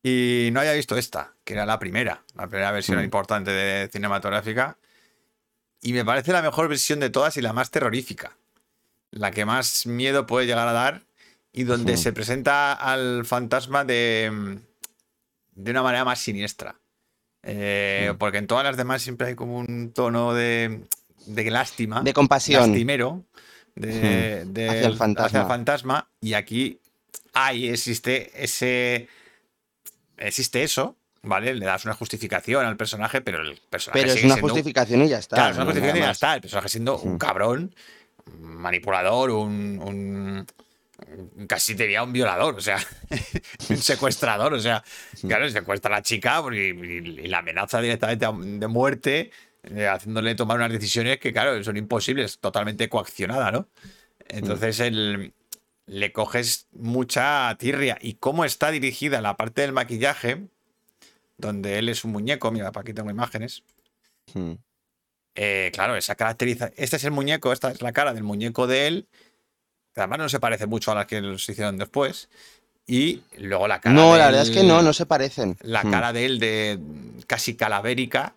Y 0.02 0.50
no 0.52 0.60
había 0.62 0.74
visto 0.74 0.98
esta, 0.98 1.33
que 1.44 1.54
era 1.54 1.66
la 1.66 1.80
primera, 1.80 2.24
la 2.36 2.48
primera 2.48 2.72
versión 2.72 3.00
Mm. 3.00 3.04
importante 3.04 3.52
de 3.52 3.90
cinematográfica. 3.90 4.78
Y 5.82 5.92
me 5.94 6.06
parece 6.06 6.32
la 6.32 6.42
mejor 6.42 6.70
versión 6.70 7.00
de 7.00 7.10
todas 7.10 7.36
y 7.38 7.42
la 7.42 7.52
más 7.54 7.70
terrorífica. 7.72 8.38
La 9.12 9.32
que 9.32 9.46
más 9.46 9.86
miedo 9.86 10.26
puede 10.26 10.46
llegar 10.46 10.68
a 10.68 10.72
dar 10.74 11.02
y 11.52 11.64
donde 11.64 11.94
Mm. 11.94 11.98
se 11.98 12.14
presenta 12.14 12.74
al 12.74 13.26
fantasma 13.26 13.84
de, 13.84 14.60
de 15.56 15.72
una 15.72 15.84
manera 15.84 16.06
más 16.06 16.20
siniestra. 16.20 16.76
Eh, 17.44 18.12
Mm. 18.14 18.18
Porque 18.18 18.38
en 18.38 18.48
todas 18.48 18.64
las 18.64 18.78
demás 18.78 19.02
siempre 19.02 19.28
hay 19.28 19.36
como 19.36 19.58
un 19.58 19.92
tono 19.94 20.34
de, 20.34 20.82
de 21.26 21.52
lástima 21.52 22.02
De 22.02 22.14
compasión. 22.14 22.62
lastimero 22.70 23.24
de, 23.76 24.46
de- 24.46 24.70
Hacia 24.70 24.88
el 24.88 24.96
fantasma. 24.98 25.46
fantasma, 25.48 26.10
y 26.22 26.34
aquí 26.36 26.80
hay 27.34 27.68
existe 27.70 28.32
ese 28.44 29.10
existe 30.18 30.64
eso 30.64 30.96
vale 31.24 31.54
le 31.56 31.66
das 31.66 31.86
una 31.86 31.94
justificación 31.94 32.66
al 32.66 32.78
personaje 32.78 33.22
pero 33.22 33.42
el 33.42 33.60
personaje 33.70 34.02
Pero 34.02 34.14
es 34.14 34.24
una 34.24 34.34
siendo- 34.36 34.50
justificación 34.54 35.02
y 35.04 35.10
ya 35.10 35.20
está. 35.20 35.36
claro 35.38 35.52
es 35.52 35.56
una 35.58 35.66
no 35.66 35.72
justificación 35.72 36.04
y 36.04 36.06
ya 36.06 36.12
está 36.12 36.36
el 36.36 36.42
personaje 36.42 36.70
siendo 36.70 37.00
un 37.00 37.14
Mm. 37.16 37.18
cabrón 37.18 37.76
un 38.28 38.56
manipulador 38.56 39.32
un, 39.32 39.80
un- 39.84 40.46
casi 41.48 41.74
diría 41.74 42.04
un 42.04 42.14
violador 42.14 42.56
o 42.56 42.62
sea 42.62 42.78
un 43.70 43.78
secuestrador 43.78 44.54
o 44.54 44.60
sea 44.60 44.84
claro 45.28 45.50
secuestra 45.50 45.94
a 45.96 45.98
la 46.00 46.02
chica 46.02 46.42
porque, 46.42 46.70
y, 46.70 47.28
la 47.28 47.40
amenaza 47.40 47.82
directamente 47.82 48.26
de 48.60 48.68
muerte 48.68 49.32
eh, 49.64 49.88
haciéndole 49.88 50.36
tomar 50.36 50.58
unas 50.58 50.74
decisiones 50.74 51.20
que, 51.20 51.32
claro, 51.32 51.64
son 51.64 51.78
imposibles, 51.78 52.38
totalmente 52.40 52.90
coaccionada, 52.90 53.50
¿no? 53.50 53.70
Entonces 54.28 54.82
el- 54.82 55.32
le 55.86 56.12
coges 56.12 56.68
mucha 56.74 57.56
tirria. 57.58 57.98
Y 58.02 58.16
cómo 58.16 58.44
está 58.44 58.72
dirigida 58.72 59.22
la 59.22 59.38
parte 59.38 59.62
del 59.62 59.72
maquillaje, 59.72 60.48
donde 61.38 61.80
él 61.80 61.90
es 61.90 62.04
un 62.04 62.12
muñeco, 62.12 62.52
mira, 62.52 62.72
para 62.72 62.82
aquí 62.82 62.94
tengo 62.94 63.10
imágenes. 63.12 63.64
Mm. 64.34 64.54
eh, 65.36 65.72
claro, 65.74 65.96
esa 65.96 66.16
caracteriza. 66.16 66.72
Este 66.78 66.96
es 66.98 67.04
el 67.04 67.12
muñeco, 67.12 67.52
esta 67.52 67.72
es 67.72 67.82
la 67.82 67.92
cara 67.92 68.14
del 68.14 68.24
muñeco 68.24 68.68
de 68.68 68.88
él. 68.88 69.08
que 69.94 70.02
además 70.02 70.20
no 70.20 70.30
se 70.30 70.40
parece 70.40 70.66
mucho 70.66 70.92
a 70.92 70.96
las 70.96 71.06
que 71.06 71.22
los 71.22 71.48
hicieron 71.48 71.78
después. 71.78 72.30
Y 72.88 73.22
luego 73.38 73.68
la 73.68 73.80
cara. 73.80 73.94
No, 73.96 74.18
la 74.18 74.26
verdad 74.26 74.42
es 74.44 74.50
que 74.52 74.64
no, 74.64 74.82
no 74.82 74.92
se 74.94 75.06
parecen. 75.06 75.56
la 75.62 75.84
Mm. 75.84 75.92
cara 75.92 76.14
de 76.14 76.26
él 76.26 76.40
de 76.40 76.80
casi 77.28 77.56
calavérica 77.56 78.36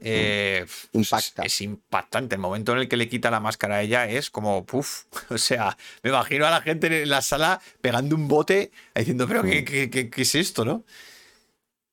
eh, 0.00 0.64
pues 0.92 1.10
Impacta. 1.10 1.42
Es, 1.44 1.54
es 1.54 1.60
impactante. 1.62 2.36
El 2.36 2.40
momento 2.40 2.70
en 2.72 2.78
el 2.78 2.88
que 2.88 2.96
le 2.96 3.08
quita 3.08 3.30
la 3.32 3.40
máscara 3.40 3.76
a 3.76 3.82
ella 3.82 4.06
es 4.08 4.30
como, 4.30 4.64
puff. 4.64 5.04
O 5.30 5.38
sea, 5.38 5.76
me 6.04 6.10
imagino 6.10 6.46
a 6.46 6.50
la 6.50 6.60
gente 6.60 7.02
en 7.02 7.08
la 7.08 7.20
sala 7.22 7.60
pegando 7.80 8.14
un 8.14 8.28
bote 8.28 8.70
diciendo, 8.94 9.26
pero 9.26 9.42
¿qué, 9.42 9.64
qué- 9.64 9.90
qué- 9.90 10.08
qué 10.10 10.22
es 10.22 10.34
esto, 10.36 10.64
no? 10.64 10.84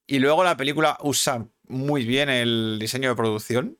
Y 0.07 0.19
luego 0.19 0.43
la 0.43 0.55
película 0.57 0.97
usa 1.01 1.45
muy 1.67 2.05
bien 2.05 2.29
el 2.29 2.77
diseño 2.79 3.09
de 3.09 3.15
producción. 3.15 3.77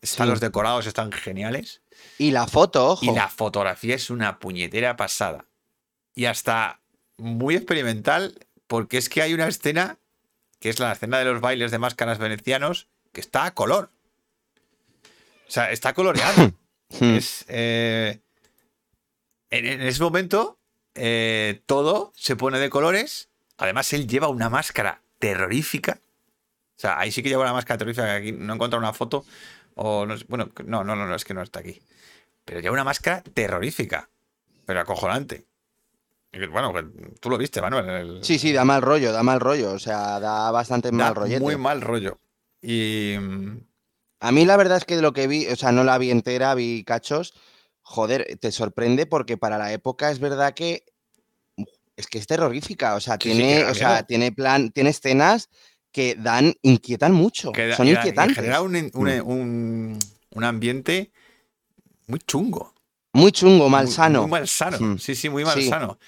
Están 0.00 0.26
Sí. 0.26 0.30
los 0.30 0.40
decorados, 0.40 0.86
están 0.86 1.10
geniales. 1.12 1.82
Y 2.18 2.30
la 2.30 2.46
foto, 2.46 2.92
ojo. 2.92 3.04
Y 3.04 3.14
la 3.14 3.28
fotografía 3.28 3.94
es 3.94 4.10
una 4.10 4.38
puñetera 4.38 4.96
pasada. 4.96 5.46
Y 6.14 6.26
hasta 6.26 6.80
muy 7.16 7.56
experimental, 7.56 8.38
porque 8.66 8.98
es 8.98 9.08
que 9.08 9.22
hay 9.22 9.34
una 9.34 9.46
escena, 9.48 9.98
que 10.60 10.68
es 10.68 10.78
la 10.78 10.92
escena 10.92 11.18
de 11.18 11.24
los 11.24 11.40
bailes 11.40 11.70
de 11.70 11.78
máscaras 11.78 12.18
venecianos, 12.18 12.88
que 13.12 13.20
está 13.20 13.44
a 13.46 13.54
color. 13.54 13.90
O 15.48 15.50
sea, 15.50 15.70
está 15.70 15.92
coloreado. 15.94 16.52
Mm. 17.00 17.16
es, 17.16 17.44
eh, 17.48 18.20
en, 19.50 19.66
en 19.66 19.80
ese 19.82 20.00
momento, 20.00 20.56
eh, 20.94 21.60
todo 21.66 22.12
se 22.14 22.36
pone 22.36 22.60
de 22.60 22.70
colores. 22.70 23.28
Además, 23.58 23.92
él 23.92 24.06
lleva 24.06 24.28
una 24.28 24.48
máscara 24.50 25.02
terrorífica. 25.18 25.98
O 26.02 26.78
sea, 26.78 26.98
ahí 26.98 27.10
sí 27.10 27.22
que 27.22 27.28
lleva 27.28 27.42
una 27.44 27.52
máscara 27.52 27.78
terrorífica. 27.78 28.06
que 28.06 28.12
Aquí 28.28 28.32
no 28.32 28.52
he 28.52 28.56
encontrado 28.56 28.80
una 28.80 28.92
foto. 28.92 29.24
O 29.74 30.06
no 30.06 30.14
bueno, 30.28 30.50
no, 30.64 30.84
no, 30.84 30.96
no, 30.96 31.06
no, 31.06 31.14
es 31.14 31.24
que 31.24 31.34
no 31.34 31.42
está 31.42 31.60
aquí. 31.60 31.80
Pero 32.44 32.60
lleva 32.60 32.74
una 32.74 32.84
máscara 32.84 33.22
terrorífica. 33.22 34.08
Pero 34.64 34.80
acojonante. 34.80 35.46
Bueno, 36.50 36.72
que 36.74 36.82
tú 37.20 37.30
lo 37.30 37.38
viste, 37.38 37.62
Manuel. 37.62 37.88
el- 37.88 38.24
Sí, 38.24 38.38
sí, 38.38 38.52
da 38.52 38.64
mal 38.64 38.82
rollo, 38.82 39.12
da 39.12 39.22
mal 39.22 39.40
rollo. 39.40 39.72
O 39.72 39.78
sea, 39.78 40.20
da 40.20 40.50
bastante 40.50 40.90
da 40.90 40.96
mal 40.96 41.14
rollete. 41.14 41.40
Muy 41.40 41.56
mal 41.56 41.80
rollo. 41.80 42.18
Y. 42.60 43.14
A 44.20 44.32
mí 44.32 44.44
la 44.44 44.56
verdad 44.56 44.78
es 44.78 44.84
que 44.84 44.96
de 44.96 45.02
lo 45.02 45.12
que 45.12 45.26
vi, 45.28 45.46
o 45.46 45.56
sea, 45.56 45.72
no 45.72 45.84
la 45.84 45.98
vi 45.98 46.10
entera, 46.10 46.54
vi 46.54 46.84
cachos. 46.84 47.34
Joder, 47.82 48.38
te 48.40 48.50
sorprende 48.50 49.06
porque 49.06 49.36
para 49.36 49.58
la 49.58 49.72
época 49.72 50.10
es 50.10 50.18
verdad 50.18 50.54
que 50.54 50.84
es 51.96 52.06
que 52.06 52.18
es 52.18 52.26
terrorífica. 52.26 52.94
O 52.94 53.00
sea, 53.00 53.14
Sí, 53.20 53.30
sí, 53.30 53.36
tiene, 53.36 53.64
o 53.64 53.74
sea, 53.74 54.02
tiene 54.04 54.32
plan, 54.32 54.70
tiene 54.70 54.90
escenas 54.90 55.48
que 55.92 56.14
dan, 56.14 56.54
inquietan 56.62 57.12
mucho. 57.12 57.52
que 57.52 57.68
da- 57.68 57.76
Son 57.76 57.86
da- 57.86 57.92
inquietantes. 57.94 58.36
genera 58.36 58.60
un, 58.62 58.76
un- 58.76 58.90
Mm. 59.18 59.26
un- 59.28 59.98
un 60.30 60.44
ambiente 60.44 61.10
muy 62.06 62.20
chungo. 62.20 62.74
Muy 63.14 63.32
chungo, 63.32 63.64
Muy- 63.64 63.70
malsano. 63.70 64.22
Muy, 64.22 64.30
malsano. 64.30 64.78
Mm. 64.78 64.98
Sí, 64.98 65.14
sí, 65.14 65.28
muy 65.30 65.42
Sí. 65.44 65.46
malsano. 65.46 65.98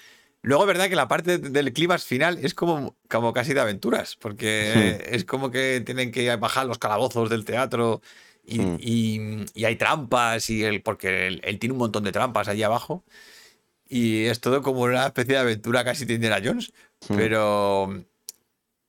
Luego, 0.41 0.63
es 0.63 0.67
verdad 0.67 0.87
que 0.89 0.95
la 0.95 1.07
parte 1.07 1.37
del 1.37 1.73
clímax 1.73 2.03
final 2.05 2.37
es 2.41 2.53
como, 2.53 2.95
como 3.09 3.33
casi 3.33 3.53
de 3.53 3.59
aventuras, 3.59 4.15
porque 4.15 5.01
es 5.09 5.25
como 5.25 5.51
que 5.51 5.81
tienen 5.85 6.11
que 6.11 6.33
bajar 6.37 6.65
los 6.67 6.77
calabozos 6.77 7.29
del 7.29 7.43
teatro 7.43 8.01
y, 8.45 8.59
Mm. 8.59 8.77
y- 8.79 9.45
y 9.55 9.65
hay 9.65 9.75
trampas, 9.75 10.49
y 10.49 10.63
él, 10.63 10.81
porque 10.81 11.27
él, 11.27 11.41
él 11.43 11.59
tiene 11.59 11.73
un 11.73 11.79
montón 11.79 12.03
de 12.03 12.11
trampas 12.13 12.47
allí 12.47 12.63
abajo. 12.63 13.03
Y 13.89 14.25
es 14.25 14.39
todo 14.39 14.61
como 14.61 14.81
una 14.81 15.07
especie 15.07 15.33
de 15.33 15.39
aventura 15.41 15.83
casi 15.83 16.05
de 16.05 16.13
Indiana 16.13 16.39
Jones, 16.43 16.71
Hmm. 17.09 17.15
pero, 17.17 18.03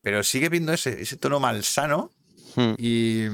pero 0.03 0.23
sigue 0.23 0.49
viendo 0.49 0.73
ese, 0.73 1.01
ese 1.03 1.17
tono 1.17 1.41
malsano 1.41 2.11
Hmm. 2.55 2.75
y, 2.79 3.25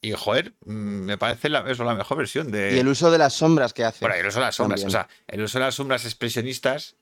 y 0.00 0.12
joder, 0.12 0.52
mm, 0.64 0.70
me 0.72 1.18
parece 1.18 1.48
la, 1.48 1.68
eso, 1.70 1.82
la 1.84 1.94
mejor 1.94 2.18
versión 2.18 2.50
de... 2.52 2.74
Y 2.76 2.78
el 2.78 2.88
uso 2.88 3.10
de 3.10 3.18
las 3.18 3.32
sombras 3.34 3.72
que 3.72 3.84
hace. 3.84 3.98
Bueno, 4.00 4.14
el 4.16 4.26
uso 4.26 4.38
de 4.38 4.44
las 4.46 4.54
sombras, 4.54 4.80
También. 4.82 4.96
o 4.96 5.02
sea, 5.02 5.08
el 5.26 5.42
uso 5.42 5.58
de 5.58 5.64
las 5.64 5.74
sombras 5.74 6.04
expresionistas, 6.04 6.96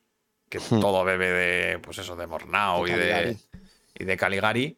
que 0.49 0.59
Hmm. 0.59 0.81
todo 0.81 1.05
bebe 1.05 1.31
de, 1.31 1.79
pues 1.81 1.99
eso, 1.99 2.15
de 2.17 2.27
Mornau 2.27 2.85
De 2.85 2.91
y, 2.91 2.95
de, 2.95 3.01
Caligari. 3.11 3.39
y 3.99 4.05
de 4.05 4.17
Caligari, 4.17 4.77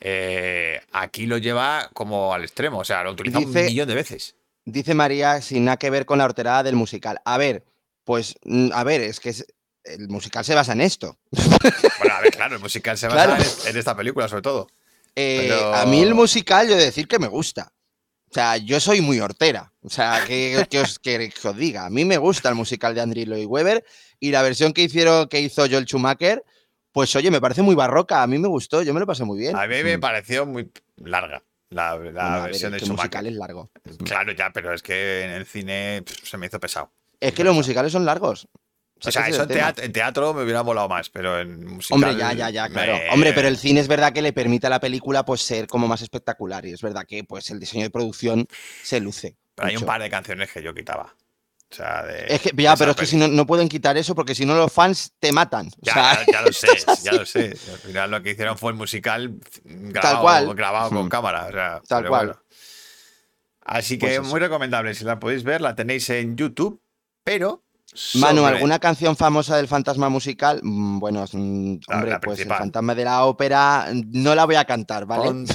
eh, 0.00 0.80
aquí 0.92 1.26
lo 1.26 1.38
lleva 1.38 1.90
como 1.94 2.34
al 2.34 2.42
extremo, 2.42 2.78
o 2.78 2.84
sea, 2.84 3.02
lo 3.04 3.12
utiliza 3.12 3.38
Dice- 3.38 3.60
un 3.60 3.66
millón 3.66 3.88
de 3.88 3.94
veces. 3.94 4.36
Dice 4.64 4.94
María, 4.94 5.40
sin 5.40 5.64
nada 5.64 5.76
que 5.76 5.90
ver 5.90 6.06
con 6.06 6.18
la 6.18 6.24
horterada 6.24 6.62
del 6.62 6.76
musical. 6.76 7.20
A 7.24 7.36
ver, 7.38 7.64
pues, 8.04 8.34
mm, 8.44 8.70
a 8.72 8.84
ver, 8.84 9.00
es 9.02 9.20
que 9.20 9.30
es- 9.30 9.46
el 9.84 10.08
musical 10.08 10.44
se 10.44 10.54
basa 10.54 10.72
en 10.72 10.80
esto. 10.80 11.18
Bueno, 11.30 12.14
a 12.14 12.20
ver, 12.20 12.30
claro, 12.32 12.54
el 12.56 12.60
musical 12.62 12.96
se 12.96 13.06
basa 13.08 13.24
Claro. 13.36 13.42
en, 13.42 13.68
en 13.70 13.76
esta 13.76 13.96
película, 13.96 14.28
sobre 14.28 14.42
todo. 14.42 14.68
Eh, 15.16 15.46
Pero- 15.48 15.74
A 15.74 15.84
mí 15.86 16.02
el 16.02 16.14
musical, 16.14 16.68
yo 16.68 16.74
he 16.74 16.78
de 16.78 16.84
decir 16.84 17.08
que 17.08 17.18
me 17.18 17.28
gusta. 17.28 17.72
O 18.30 18.34
sea, 18.34 18.56
yo 18.56 18.80
soy 18.80 19.00
muy 19.02 19.20
hortera. 19.20 19.72
O 19.82 19.90
sea, 19.90 20.24
que, 20.26 20.66
que 20.70 20.80
os, 20.80 20.98
que- 20.98 21.30
que 21.30 21.48
os 21.48 21.56
diga. 21.56 21.84
A 21.84 21.90
mí 21.90 22.04
me 22.04 22.16
gusta 22.16 22.48
el 22.48 22.54
musical 22.54 22.94
de 22.94 23.02
Andrew 23.02 23.26
Lloyd 23.26 23.46
Webber 23.46 23.84
y 24.20 24.30
la 24.30 24.40
versión 24.42 24.72
que 24.72 24.82
hicieron, 24.82 25.28
que 25.28 25.40
hizo 25.40 25.62
Joel 25.68 25.84
Schumacher, 25.84 26.42
pues 26.92 27.14
oye, 27.16 27.30
me 27.30 27.40
parece 27.40 27.60
muy 27.62 27.74
barroca. 27.74 28.22
A 28.22 28.26
mí 28.26 28.38
me 28.38 28.48
gustó, 28.48 28.82
yo 28.82 28.94
me 28.94 29.00
lo 29.00 29.06
pasé 29.06 29.24
muy 29.24 29.38
bien. 29.38 29.54
A 29.56 29.66
mí 29.66 29.82
me 29.82 29.96
Mm. 29.98 30.00
pareció 30.00 30.46
muy 30.46 30.70
larga 30.96 31.42
la, 31.70 31.90
la 31.90 31.96
Bueno, 31.96 32.20
a 32.20 32.34
ver, 32.42 32.42
versión 32.52 32.74
es 32.74 32.80
de 32.80 32.86
el 32.86 32.92
musical 32.92 33.08
Schumacher. 33.10 33.32
es 33.32 33.36
largo. 33.38 33.70
Claro, 34.04 34.32
ya, 34.32 34.50
pero 34.50 34.72
es 34.72 34.82
que 34.82 35.24
en 35.24 35.30
el 35.32 35.44
cine 35.46 36.02
pff, 36.06 36.28
se 36.30 36.38
me 36.38 36.46
hizo 36.46 36.58
pesado. 36.60 36.90
Es 37.22 37.32
que 37.34 37.44
los 37.44 37.54
musicales 37.54 37.92
son 37.92 38.04
largos. 38.04 38.48
O 39.04 39.10
sea, 39.10 39.26
eso 39.28 39.42
en 39.42 39.48
teatro, 39.48 39.84
en 39.84 39.92
teatro 39.92 40.32
me 40.34 40.42
hubiera 40.44 40.62
molado 40.62 40.88
más, 40.88 41.10
pero 41.10 41.40
en 41.40 41.66
musical. 41.66 41.96
Hombre, 41.96 42.16
ya, 42.16 42.32
ya, 42.34 42.50
ya, 42.50 42.68
me- 42.68 42.74
claro. 42.74 42.98
Hombre, 43.12 43.32
pero 43.32 43.48
el 43.48 43.56
cine 43.56 43.80
es 43.80 43.88
verdad 43.88 44.12
que 44.12 44.22
le 44.22 44.32
permite 44.32 44.68
a 44.68 44.70
la 44.70 44.78
película 44.78 45.24
pues 45.24 45.40
ser 45.42 45.66
como 45.66 45.88
más 45.88 46.02
espectacular 46.02 46.64
y 46.66 46.72
es 46.72 46.80
verdad 46.82 47.04
que 47.06 47.24
pues 47.24 47.50
el 47.50 47.58
diseño 47.58 47.82
de 47.84 47.90
producción 47.90 48.46
se 48.84 49.00
luce. 49.00 49.36
Pero 49.56 49.68
hay 49.68 49.76
un 49.76 49.84
par 49.84 50.00
de 50.00 50.08
canciones 50.08 50.52
que 50.52 50.62
yo 50.62 50.72
quitaba. 50.72 51.14
O 51.70 51.74
sea, 51.74 52.02
de. 52.04 52.26
Es 52.28 52.42
que, 52.42 52.50
ya, 52.56 52.76
pero 52.76 52.90
es 52.92 52.96
que 52.98 53.06
si 53.06 53.16
no, 53.16 53.26
no 53.28 53.46
pueden 53.46 53.68
quitar 53.68 53.96
eso 53.96 54.14
porque 54.14 54.34
si 54.34 54.44
no 54.46 54.54
los 54.54 54.70
fans 54.72 55.12
te 55.18 55.32
matan. 55.32 55.66
O 55.68 55.70
Ya, 55.80 55.94
sea, 55.94 56.26
ya, 56.26 56.32
ya 56.32 56.42
lo 56.42 56.52
sé, 56.52 56.68
ya 57.02 57.12
lo 57.14 57.26
sé. 57.26 57.56
Al 57.72 57.78
final 57.78 58.10
lo 58.10 58.22
que 58.22 58.30
hicieron 58.32 58.58
fue 58.58 58.72
el 58.72 58.76
musical 58.78 59.34
grabado, 59.64 60.20
cual. 60.22 60.54
grabado 60.54 60.90
con 60.90 61.06
Mm. 61.06 61.08
cámara. 61.08 61.46
o 61.48 61.50
sea, 61.52 61.82
Tal 61.88 62.06
cual. 62.08 62.26
bueno. 62.26 62.42
Así 63.64 63.96
Pues 63.96 64.10
que 64.10 64.14
eso. 64.16 64.24
muy 64.24 64.38
recomendable. 64.40 64.94
Si 64.94 65.04
la 65.04 65.18
podéis 65.18 65.44
ver, 65.44 65.60
la 65.60 65.74
tenéis 65.74 66.10
en 66.10 66.36
YouTube. 66.36 66.81
Pero. 67.24 67.62
Manu, 68.14 68.40
sobre- 68.40 68.54
¿alguna 68.56 68.78
canción 68.78 69.16
famosa 69.16 69.54
del 69.58 69.68
fantasma 69.68 70.08
musical? 70.08 70.60
Mm, 70.62 70.98
Bueno, 70.98 71.26
mm, 71.30 71.74
hombre, 71.88 72.10
la 72.10 72.20
pues 72.20 72.40
el 72.40 72.48
fantasma 72.48 72.94
de 72.94 73.04
la 73.04 73.26
ópera 73.26 73.88
mm, 73.92 74.22
no 74.22 74.34
la 74.34 74.46
voy 74.46 74.54
a 74.54 74.64
cantar, 74.64 75.04
¿vale? 75.04 75.26
Fantasma 75.28 75.52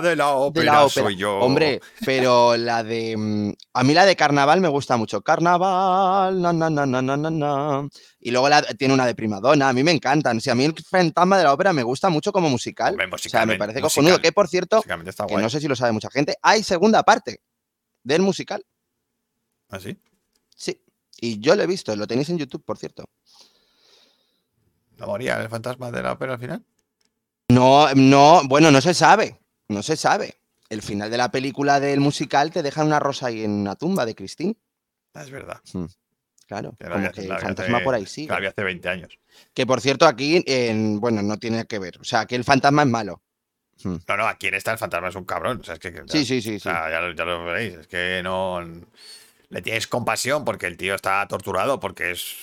de 0.00 0.14
la 0.14 0.28
ópera, 0.30 0.64
de 0.64 0.66
la 0.66 0.84
ópera. 0.84 1.06
soy 1.06 1.16
yo. 1.16 1.38
Hombre, 1.40 1.80
pero 2.04 2.56
la 2.56 2.84
de. 2.84 3.52
A 3.72 3.82
mí 3.82 3.94
la 3.94 4.06
de 4.06 4.14
carnaval 4.14 4.60
me 4.60 4.68
gusta 4.68 4.96
mucho. 4.96 5.22
Carnaval, 5.22 6.40
na, 6.40 6.52
na, 6.52 6.70
na, 6.70 6.86
na, 6.86 7.02
na, 7.02 7.16
na. 7.16 7.88
Y 8.20 8.30
luego 8.30 8.48
la, 8.48 8.62
tiene 8.62 8.94
una 8.94 9.06
de 9.06 9.16
primadona. 9.16 9.70
A 9.70 9.72
mí 9.72 9.82
me 9.82 9.90
encantan. 9.90 10.40
Si 10.40 10.50
a 10.50 10.54
mí 10.54 10.66
el 10.66 10.74
fantasma 10.88 11.36
de 11.36 11.42
la 11.44 11.52
ópera 11.52 11.72
me 11.72 11.82
gusta 11.82 12.10
mucho 12.10 12.30
como 12.30 12.48
musical. 12.48 12.92
Hombre, 12.92 13.08
o 13.12 13.18
sea, 13.18 13.44
me 13.44 13.58
parece 13.58 13.80
cojonudo. 13.80 14.20
Que 14.20 14.30
por 14.30 14.46
cierto, 14.46 14.82
que 14.82 15.36
no 15.36 15.50
sé 15.50 15.60
si 15.60 15.66
lo 15.66 15.74
sabe 15.74 15.90
mucha 15.90 16.10
gente, 16.10 16.36
hay 16.42 16.62
segunda 16.62 17.02
parte 17.02 17.40
del 18.04 18.22
musical. 18.22 18.64
¿Ah, 19.74 19.80
sí? 19.80 19.96
Sí. 20.54 20.80
Y 21.20 21.40
yo 21.40 21.56
lo 21.56 21.62
he 21.62 21.66
visto, 21.66 21.94
lo 21.96 22.06
tenéis 22.06 22.28
en 22.30 22.38
YouTube, 22.38 22.64
por 22.64 22.78
cierto. 22.78 23.04
¿No 24.98 25.06
moría 25.06 25.40
el 25.40 25.48
fantasma 25.48 25.90
de 25.90 26.02
la 26.02 26.12
ópera 26.12 26.34
al 26.34 26.38
final? 26.38 26.64
No, 27.48 27.92
no, 27.94 28.42
bueno, 28.46 28.70
no 28.70 28.80
se 28.80 28.94
sabe. 28.94 29.40
No 29.68 29.82
se 29.82 29.96
sabe. 29.96 30.36
El 30.68 30.82
final 30.82 31.10
de 31.10 31.16
la 31.18 31.30
película 31.30 31.80
del 31.80 32.00
musical 32.00 32.50
te 32.52 32.62
dejan 32.62 32.86
una 32.86 33.00
rosa 33.00 33.26
ahí 33.26 33.42
en 33.44 33.50
una 33.50 33.74
tumba 33.76 34.06
de 34.06 34.14
Christine. 34.14 34.56
Ah, 35.14 35.22
es 35.22 35.30
verdad. 35.30 35.60
Claro, 36.46 36.76
Que 36.78 36.84
la 36.88 36.94
como 36.96 37.10
que 37.12 37.20
el 37.22 37.28
fantasma 37.38 37.76
hace- 37.78 37.84
por 37.84 37.94
ahí. 37.94 38.06
La 38.28 38.40
vi 38.40 38.46
hace 38.46 38.62
20 38.62 38.88
años. 38.88 39.18
Que 39.52 39.66
por 39.66 39.80
cierto, 39.80 40.06
aquí, 40.06 40.42
en, 40.46 41.00
bueno, 41.00 41.22
no 41.22 41.38
tiene 41.38 41.64
que 41.66 41.78
ver. 41.78 41.98
O 42.00 42.04
sea, 42.04 42.26
que 42.26 42.36
el 42.36 42.44
fantasma 42.44 42.82
es 42.82 42.88
malo. 42.88 43.22
No, 43.84 44.16
no, 44.16 44.26
aquí 44.26 44.46
en 44.46 44.54
esta 44.54 44.72
el 44.72 44.78
fantasma 44.78 45.08
es 45.08 45.14
un 45.16 45.24
cabrón. 45.24 45.60
O 45.60 45.64
sea, 45.64 45.74
es 45.74 45.80
que, 45.80 45.92
Sí, 46.08 46.24
sí, 46.24 46.40
sí, 46.40 46.56
o 46.56 46.60
sí. 46.60 46.68
ya, 46.68 47.00
lo- 47.00 47.12
ya 47.14 47.24
lo 47.24 47.44
veréis. 47.44 47.74
Es 47.74 47.86
que 47.88 48.20
no. 48.22 48.60
Le 49.50 49.62
tienes 49.62 49.86
compasión 49.86 50.44
porque 50.44 50.66
el 50.66 50.76
tío 50.76 50.94
está 50.94 51.26
torturado, 51.28 51.78
porque 51.80 52.10
es. 52.12 52.34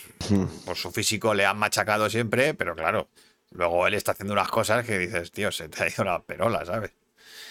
Por 0.66 0.78
su 0.78 0.92
físico 0.92 1.34
le 1.34 1.46
han 1.46 1.58
machacado 1.58 2.10
siempre, 2.10 2.54
pero 2.54 2.76
claro. 2.76 3.10
Luego 3.52 3.86
él 3.88 3.96
está 3.96 4.14
haciendo 4.14 4.34
unas 4.34 4.48
cosas 4.50 4.86
que 4.86 4.98
dices, 4.98 5.32
tío, 5.32 5.52
se 5.52 5.68
te 5.68 5.84
ha 5.84 5.88
ido 5.90 6.04
la 6.06 6.22
perola, 6.22 6.66
¿sabes? 6.66 6.92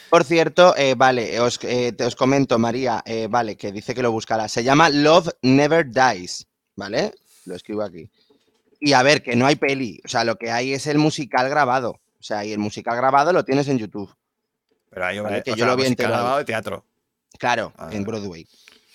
Por 0.09 0.25
cierto, 0.25 0.75
eh, 0.77 0.95
vale, 0.97 1.39
os, 1.41 1.61
eh, 1.63 1.93
te 1.93 2.05
os 2.05 2.17
comento, 2.17 2.59
María, 2.59 3.03
eh, 3.05 3.27
vale, 3.31 3.57
que 3.57 3.71
dice 3.71 3.95
que 3.95 4.03
lo 4.03 4.11
buscará. 4.11 4.49
Se 4.49 4.65
llama 4.65 4.89
Love 4.89 5.29
Never 5.43 5.87
Dies, 5.91 6.47
¿vale? 6.75 7.13
Lo 7.45 7.55
escribo 7.55 7.83
aquí. 7.83 8.11
Y 8.81 8.95
a 8.95 9.03
ver, 9.03 9.23
que 9.23 9.37
no 9.37 9.47
hay 9.47 9.57
peli. 9.57 10.01
O 10.05 10.09
sea, 10.09 10.25
lo 10.25 10.37
que 10.37 10.51
hay 10.51 10.73
es 10.73 10.87
el 10.87 10.97
musical 10.99 11.49
grabado. 11.51 11.91
O 12.19 12.23
sea, 12.23 12.45
y 12.45 12.53
el 12.53 12.59
musical 12.59 12.97
grabado 12.97 13.33
lo 13.33 13.45
tienes 13.45 13.69
en 13.69 13.79
YouTube. 13.79 14.13
Pero 14.91 15.05
ahí, 15.07 15.19
Vale, 15.21 15.43
que 15.43 15.53
o 15.53 15.55
yo 15.55 15.65
sea, 15.65 15.75
lo 15.75 15.77
vi 15.77 15.85
ahí. 15.85 15.95
grabado 15.95 16.39
de 16.39 16.45
teatro. 16.45 16.85
Claro, 17.39 17.73
Ah, 17.77 17.91
en. 17.93 18.03
Broadway. 18.05 18.47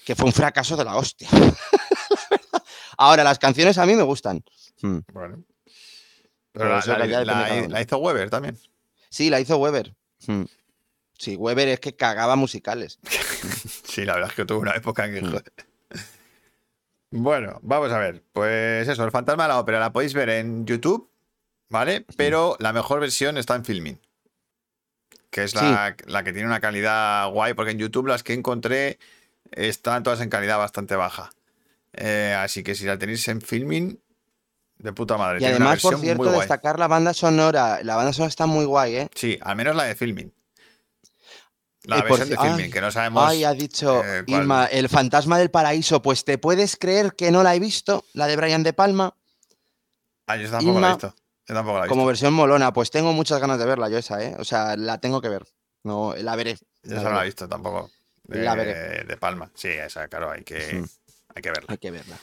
Que 0.06 0.16
fue 0.16 0.28
un 0.28 0.34
fracaso 0.34 0.78
de 0.78 0.86
la 0.86 0.96
hostia. 0.96 1.28
Ahora, 2.98 3.24
las 3.24 3.40
canciones 3.40 3.78
a 3.78 3.86
mí 3.86 3.96
me 3.96 4.04
gustan. 4.04 4.44
Hmm. 4.82 5.00
Bueno. 5.12 5.44
Pero 6.52 6.80
Pero 6.86 7.26
la, 7.26 7.82
hizo 7.82 7.98
Weber 7.98 8.30
también. 8.30 8.58
Sí, 9.10 9.30
la 9.30 9.42
hizo 9.42 9.58
Weber. 9.58 9.94
Hmm. 10.26 10.44
Sí, 11.18 11.36
Weber 11.36 11.68
es 11.68 11.80
que 11.80 11.96
cagaba 11.96 12.36
musicales. 12.36 13.00
Sí, 13.86 14.04
la 14.04 14.16
verdad 14.16 14.30
es 14.32 14.36
que 14.36 14.44
tuvo 14.44 14.60
una 14.60 14.74
época 14.76 15.06
en 15.06 15.14
que. 15.14 15.22
Mm. 15.22 15.28
joder. 15.28 15.54
Bueno, 17.12 17.60
vamos 17.62 17.92
a 17.94 17.98
ver. 17.98 18.24
Pues 18.34 18.86
eso, 18.90 19.06
el 19.06 19.12
fantasma 19.12 19.44
de 19.44 19.50
la 19.50 19.60
ópera 19.60 19.80
la 19.80 19.94
podéis 19.94 20.14
ver 20.14 20.28
en 20.30 20.66
YouTube, 20.66 21.10
¿vale? 21.70 22.06
Pero 22.18 22.58
la 22.60 22.74
mejor 22.74 23.00
versión 23.00 23.38
está 23.38 23.56
en 23.56 23.64
Filmin. 23.64 24.02
Que 25.30 25.44
es 25.44 25.56
la, 25.56 25.96
la 26.08 26.24
que 26.26 26.34
tiene 26.34 26.48
una 26.48 26.60
calidad 26.60 27.30
guay, 27.30 27.54
porque 27.54 27.72
en 27.72 27.80
YouTube 27.80 28.08
las 28.08 28.22
que 28.22 28.34
encontré 28.34 29.00
están 29.56 30.04
todas 30.04 30.22
en 30.22 30.30
calidad 30.30 30.58
bastante 30.58 30.96
baja. 30.96 31.32
Eh, 31.94 32.36
así 32.38 32.64
que 32.64 32.76
si 32.76 32.86
la 32.86 32.98
tenéis 33.00 33.28
en 33.30 33.42
Filmin, 33.42 34.02
de 34.78 34.94
puta 34.94 35.18
madre. 35.18 35.38
Y 35.38 35.40
tiene 35.40 35.56
además, 35.56 35.82
por 35.82 35.98
cierto, 35.98 36.32
destacar 36.32 36.78
la 36.78 36.88
banda 36.88 37.14
sonora. 37.14 37.80
La 37.84 37.96
banda 37.96 38.14
sonora 38.14 38.30
está 38.30 38.46
muy 38.46 38.66
guay, 38.66 38.96
¿eh? 38.98 39.10
Sí, 39.16 39.40
al 39.42 39.56
menos 39.56 39.76
la 39.76 39.84
de 39.86 39.96
Filmin. 39.96 40.34
La 41.84 42.00
Eh, 42.00 42.04
versión 42.04 42.30
de 42.30 42.38
ci- 42.38 42.42
Filmin, 42.42 42.66
ay, 42.66 42.72
que 42.72 42.82
no 42.82 42.92
sabemos. 42.92 43.24
Ay, 43.30 43.44
ha 43.44 43.54
dicho 43.54 44.04
eh, 44.04 44.24
Irma, 44.28 44.66
El 44.66 44.90
fantasma 44.90 45.38
del 45.38 45.52
paraíso. 45.52 46.02
Pues 46.02 46.26
te 46.26 46.38
puedes 46.38 46.76
creer 46.78 47.14
que 47.16 47.32
no 47.32 47.44
la 47.44 47.56
he 47.56 47.60
visto, 47.60 48.04
la 48.14 48.28
de 48.28 48.36
Brian 48.36 48.64
De 48.64 48.74
Palma, 48.74 49.16
Ah, 50.28 50.38
yo 50.38 50.50
tampoco 50.50 50.80
la 50.80 50.88
he 50.88 50.92
visto. 50.92 51.16
Yo 51.48 51.54
tampoco 51.54 51.78
la 51.78 51.84
he 51.84 51.88
visto. 51.88 51.96
como 51.96 52.08
versión 52.08 52.34
molona. 52.34 52.74
Pues 52.74 52.90
tengo 52.90 53.14
muchas 53.14 53.40
ganas 53.40 53.60
de 53.60 53.66
verla 53.66 53.90
yo 53.90 54.00
esa, 54.00 54.22
¿eh? 54.24 54.36
O 54.40 54.44
sea, 54.44 54.76
la 54.76 55.00
tengo 55.00 55.22
que 55.22 55.30
ver. 55.30 55.46
No, 55.84 56.16
la 56.16 56.36
veré. 56.36 56.58
Yo 56.82 56.96
no 57.04 57.12
la 57.12 57.22
he 57.22 57.26
visto 57.26 57.48
tampoco. 57.48 57.92
De, 58.28 58.42
La 58.44 58.56
veré. 58.56 59.04
de 59.04 59.18
Palma. 59.18 59.52
Sí, 59.56 59.68
esa, 59.70 60.08
claro, 60.08 60.32
hay 60.32 60.44
que, 60.44 60.84
hay 61.36 61.42
que 61.42 61.50
verla. 61.52 61.66
Hay 61.68 61.78
que 61.78 61.92
verla. 61.92 62.18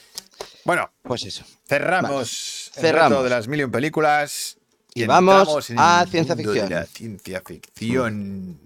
Bueno, 0.65 0.91
Pues 1.01 1.23
eso. 1.25 1.43
cerramos 1.67 2.71
el 2.75 2.81
Cerramos. 2.81 3.09
reto 3.11 3.23
de 3.23 3.29
las 3.29 3.47
mil 3.47 3.59
y 3.59 3.63
un 3.63 3.71
películas. 3.71 4.57
Y 4.95 5.05
vamos 5.05 5.71
a 5.77 6.03
el 6.03 6.09
ciencia 6.09 6.35
ficción. 6.35 6.69
la 6.69 6.85
ciencia 6.85 7.41
ficción. 7.45 8.59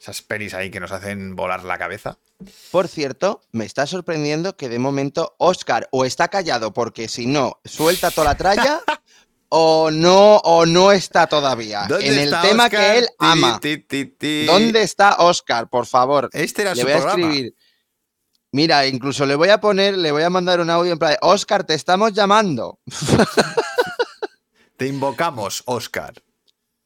Esas 0.00 0.22
pelis 0.22 0.52
ahí 0.54 0.70
que 0.70 0.80
nos 0.80 0.90
hacen 0.92 1.36
volar 1.36 1.62
la 1.64 1.78
cabeza. 1.78 2.18
Por 2.72 2.88
cierto, 2.88 3.40
me 3.52 3.64
está 3.64 3.86
sorprendiendo 3.86 4.56
que 4.56 4.68
de 4.68 4.78
momento 4.80 5.36
Oscar 5.38 5.88
o 5.92 6.04
está 6.04 6.26
callado 6.28 6.72
porque 6.72 7.06
si 7.08 7.26
no, 7.26 7.60
suelta 7.64 8.10
toda 8.10 8.28
la 8.30 8.36
tralla 8.36 8.80
o 9.54 9.90
no, 9.90 10.36
o 10.38 10.64
no 10.64 10.92
está 10.92 11.26
todavía 11.26 11.84
¿Dónde 11.86 12.06
en 12.08 12.18
el 12.20 12.40
tema 12.40 12.70
que 12.70 12.98
él 13.00 13.08
ama. 13.18 13.60
ti, 13.60 13.76
ti, 13.78 14.06
ti. 14.06 14.46
¿Dónde 14.46 14.80
está 14.82 15.16
Oscar? 15.18 15.68
Por 15.68 15.84
favor. 15.86 16.30
Este 16.32 16.62
era 16.62 16.74
Le 16.74 16.80
su 16.80 16.86
voy 16.86 16.92
a 16.94 16.96
programa. 17.00 17.22
escribir. 17.28 17.54
Mira, 18.52 18.86
incluso 18.86 19.26
le 19.26 19.34
voy 19.34 19.50
a 19.50 19.60
poner, 19.60 19.96
le 19.98 20.10
voy 20.10 20.22
a 20.22 20.30
mandar 20.30 20.60
un 20.60 20.70
audio 20.70 20.92
en 20.92 20.98
plan, 20.98 21.16
Oscar, 21.20 21.64
te 21.64 21.74
estamos 21.74 22.12
llamando. 22.14 22.78
Te 24.76 24.86
invocamos, 24.88 25.62
Oscar. 25.66 26.14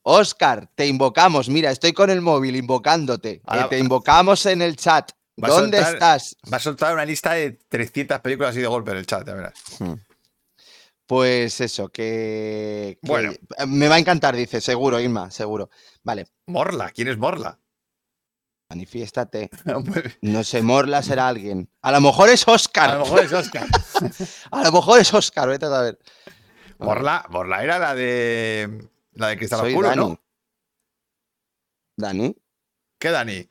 Oscar, 0.03 0.69
te 0.75 0.87
invocamos. 0.87 1.49
Mira, 1.49 1.71
estoy 1.71 1.93
con 1.93 2.11
el 2.11 2.21
móvil 2.21 2.57
invocándote. 2.57 3.41
Ahora- 3.47 3.69
te 3.69 3.79
invocamos 3.79 4.45
en 4.47 4.61
el 4.63 4.77
chat. 4.77 5.11
A 5.43 5.47
¿Dónde 5.49 5.79
soltar- 5.79 5.95
estás? 5.95 6.37
Va 6.53 6.57
a 6.57 6.61
soltar 6.61 6.95
una 6.95 7.05
lista 7.05 7.33
de 7.33 7.53
300 7.69 8.21
películas 8.21 8.51
así 8.51 8.61
de 8.61 8.67
golpe 8.67 8.91
en 8.93 8.97
el 8.99 9.07
chat, 9.07 9.27
ya 9.27 9.35
verás. 9.35 9.55
Pues 11.07 11.61
eso, 11.61 11.89
que, 11.89 12.99
que- 13.01 13.09
Bueno. 13.09 13.33
me 13.69 13.87
va 13.89 13.95
a 13.95 13.99
encantar, 13.99 14.35
dice, 14.35 14.61
seguro, 14.61 14.99
Irma, 15.01 15.31
seguro. 15.31 15.71
Vale. 16.03 16.27
Morla, 16.47 16.91
¿quién 16.91 17.09
es 17.09 17.17
Morla? 17.17 17.61
Manifiéstate. 18.69 19.49
Hombre, 19.75 20.17
No 20.23 20.43
sé, 20.43 20.63
Morla 20.63 21.03
será 21.05 21.29
alguien. 21.29 21.71
A 21.83 21.93
lo 21.93 22.01
mejor 22.01 22.29
es 22.29 22.47
Oscar. 22.49 22.91
A 22.91 22.95
lo 22.99 23.05
mejor 23.05 23.21
es 23.25 23.33
Oscar. 23.33 23.67
A 24.51 24.65
lo 24.65 24.73
mejor 24.73 25.01
es 25.01 25.15
Oscar, 25.15 25.49
vete 25.49 25.67
a 25.67 25.71
saber. 25.71 25.99
Morla, 26.79 27.25
Morla 27.31 27.63
era 27.63 27.79
la 27.79 27.95
de. 27.95 28.89
La 29.13 29.29
de 29.29 29.37
Cristal 29.39 29.61
Soy 29.61 29.71
Oscuro, 29.73 29.89
Dani. 29.89 30.01
¿no? 30.03 30.21
¿Dani? 31.97 32.37
¿Qué 32.99 33.11
Dani? 33.11 33.49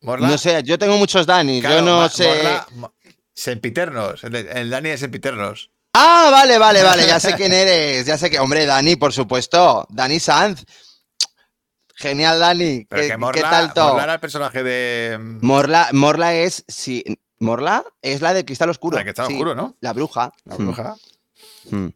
Morla. 0.00 0.28
No 0.28 0.38
sé, 0.38 0.62
yo 0.64 0.78
tengo 0.78 0.96
muchos 0.96 1.26
Dani. 1.26 1.60
Claro, 1.60 1.76
yo 1.76 1.82
no 1.82 2.08
sé. 2.08 2.26
Morla, 2.26 2.66
Mo- 2.74 2.94
Sempiternos. 3.34 4.24
El 4.24 4.70
Dani 4.70 4.88
de 4.88 4.98
Sempiternos. 4.98 5.70
Ah, 5.94 6.28
vale, 6.30 6.58
vale, 6.58 6.82
vale. 6.82 7.06
Ya 7.06 7.18
sé 7.20 7.34
quién 7.36 7.52
eres. 7.52 8.06
Ya 8.06 8.18
sé 8.18 8.30
que. 8.30 8.38
Hombre, 8.38 8.66
Dani, 8.66 8.96
por 8.96 9.12
supuesto. 9.12 9.86
Dani 9.90 10.20
Sanz. 10.20 10.64
Genial, 11.96 12.38
Dani. 12.38 12.86
Pero 12.88 13.02
¿Qué, 13.02 13.08
que 13.08 13.12
qué 13.14 13.18
Morla, 13.18 13.50
tal 13.50 13.72
todo? 13.74 13.88
Morla 13.88 14.04
era 14.04 14.14
el 14.14 14.20
personaje 14.20 14.62
de. 14.62 15.18
Morla, 15.20 15.88
Morla 15.92 16.34
es. 16.34 16.64
Sí, 16.68 17.02
Morla 17.40 17.84
es 18.02 18.20
la 18.20 18.34
de 18.34 18.44
Cristal 18.44 18.70
Oscuro. 18.70 18.96
La 18.96 19.04
que 19.04 19.10
estaba 19.10 19.28
sí, 19.28 19.34
oscuro, 19.34 19.54
¿no? 19.54 19.76
La 19.80 19.92
bruja. 19.92 20.32
La 20.44 20.54
Mm, 20.56 20.58
bruja. 20.64 20.96
mm, 21.70 21.86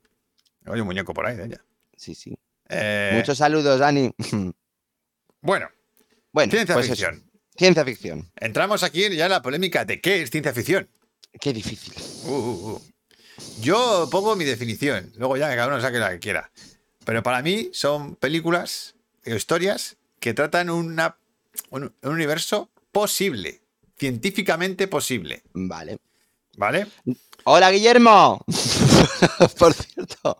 Hay 0.66 0.80
un 0.80 0.86
muñeco 0.86 1.12
por 1.14 1.26
ahí 1.26 1.36
de 1.36 1.44
ella. 1.46 1.60
Sí, 1.96 2.14
sí. 2.14 2.36
Eh, 2.68 3.12
Muchos 3.14 3.38
saludos, 3.38 3.78
Dani. 3.78 4.10
Bueno, 5.44 5.68
Bueno, 6.32 6.52
ciencia 6.52 6.74
pues 6.76 6.86
eso. 6.86 6.94
ficción. 6.94 7.28
Ciencia 7.56 7.84
ficción. 7.84 8.30
Entramos 8.36 8.84
aquí 8.84 9.08
ya 9.14 9.24
en 9.24 9.32
la 9.32 9.42
polémica 9.42 9.84
de 9.84 10.00
qué 10.00 10.22
es 10.22 10.30
ciencia 10.30 10.52
ficción. 10.54 10.88
Qué 11.40 11.52
difícil. 11.52 11.92
Uh, 12.26 12.30
uh, 12.32 12.70
uh. 12.74 12.82
Yo 13.60 14.08
pongo 14.10 14.36
mi 14.36 14.44
definición, 14.44 15.12
luego 15.16 15.36
ya 15.36 15.48
que 15.50 15.56
cada 15.56 15.68
uno 15.68 15.80
saque 15.80 15.98
la 15.98 16.10
que 16.10 16.18
quiera. 16.20 16.50
Pero 17.04 17.22
para 17.22 17.42
mí 17.42 17.70
son 17.72 18.16
películas 18.16 18.94
o 19.26 19.30
historias 19.30 19.96
que 20.20 20.34
tratan 20.34 20.70
una, 20.70 21.16
un, 21.70 21.94
un 22.02 22.10
universo 22.12 22.70
posible, 22.92 23.62
científicamente 23.96 24.88
posible, 24.88 25.42
Vale. 25.52 25.98
¿vale? 26.56 26.86
Hola, 27.44 27.70
Guillermo. 27.70 28.44
Por 29.58 29.74
cierto. 29.74 30.38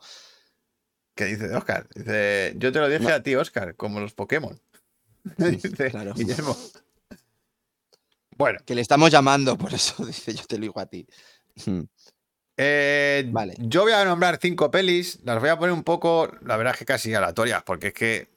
¿Qué 1.14 1.24
dice 1.26 1.54
Oscar? 1.54 1.88
Dice, 1.94 2.54
yo 2.56 2.72
te 2.72 2.78
lo 2.78 2.88
dije 2.88 3.12
a 3.12 3.22
ti, 3.22 3.34
Oscar, 3.34 3.74
como 3.76 4.00
los 4.00 4.14
Pokémon. 4.14 4.60
dice 5.36 5.90
claro. 5.90 6.14
Guillermo. 6.14 6.56
Bueno, 8.36 8.60
Que 8.64 8.74
le 8.74 8.80
estamos 8.80 9.10
llamando, 9.10 9.56
por 9.58 9.74
eso 9.74 10.04
dice 10.06 10.34
yo 10.34 10.44
te 10.46 10.56
lo 10.56 10.62
digo 10.62 10.80
a 10.80 10.86
ti. 10.86 11.06
Eh, 12.64 13.24
Vale. 13.28 13.54
yo 13.58 13.82
voy 13.82 13.92
a 13.92 14.04
nombrar 14.04 14.38
cinco 14.40 14.70
pelis, 14.70 15.18
las 15.24 15.40
voy 15.40 15.48
a 15.48 15.58
poner 15.58 15.72
un 15.72 15.82
poco, 15.82 16.30
la 16.44 16.56
verdad 16.56 16.74
es 16.74 16.78
que 16.78 16.84
casi 16.84 17.12
aleatorias, 17.14 17.62
porque 17.64 17.88
es 17.88 17.94
que 17.94 18.28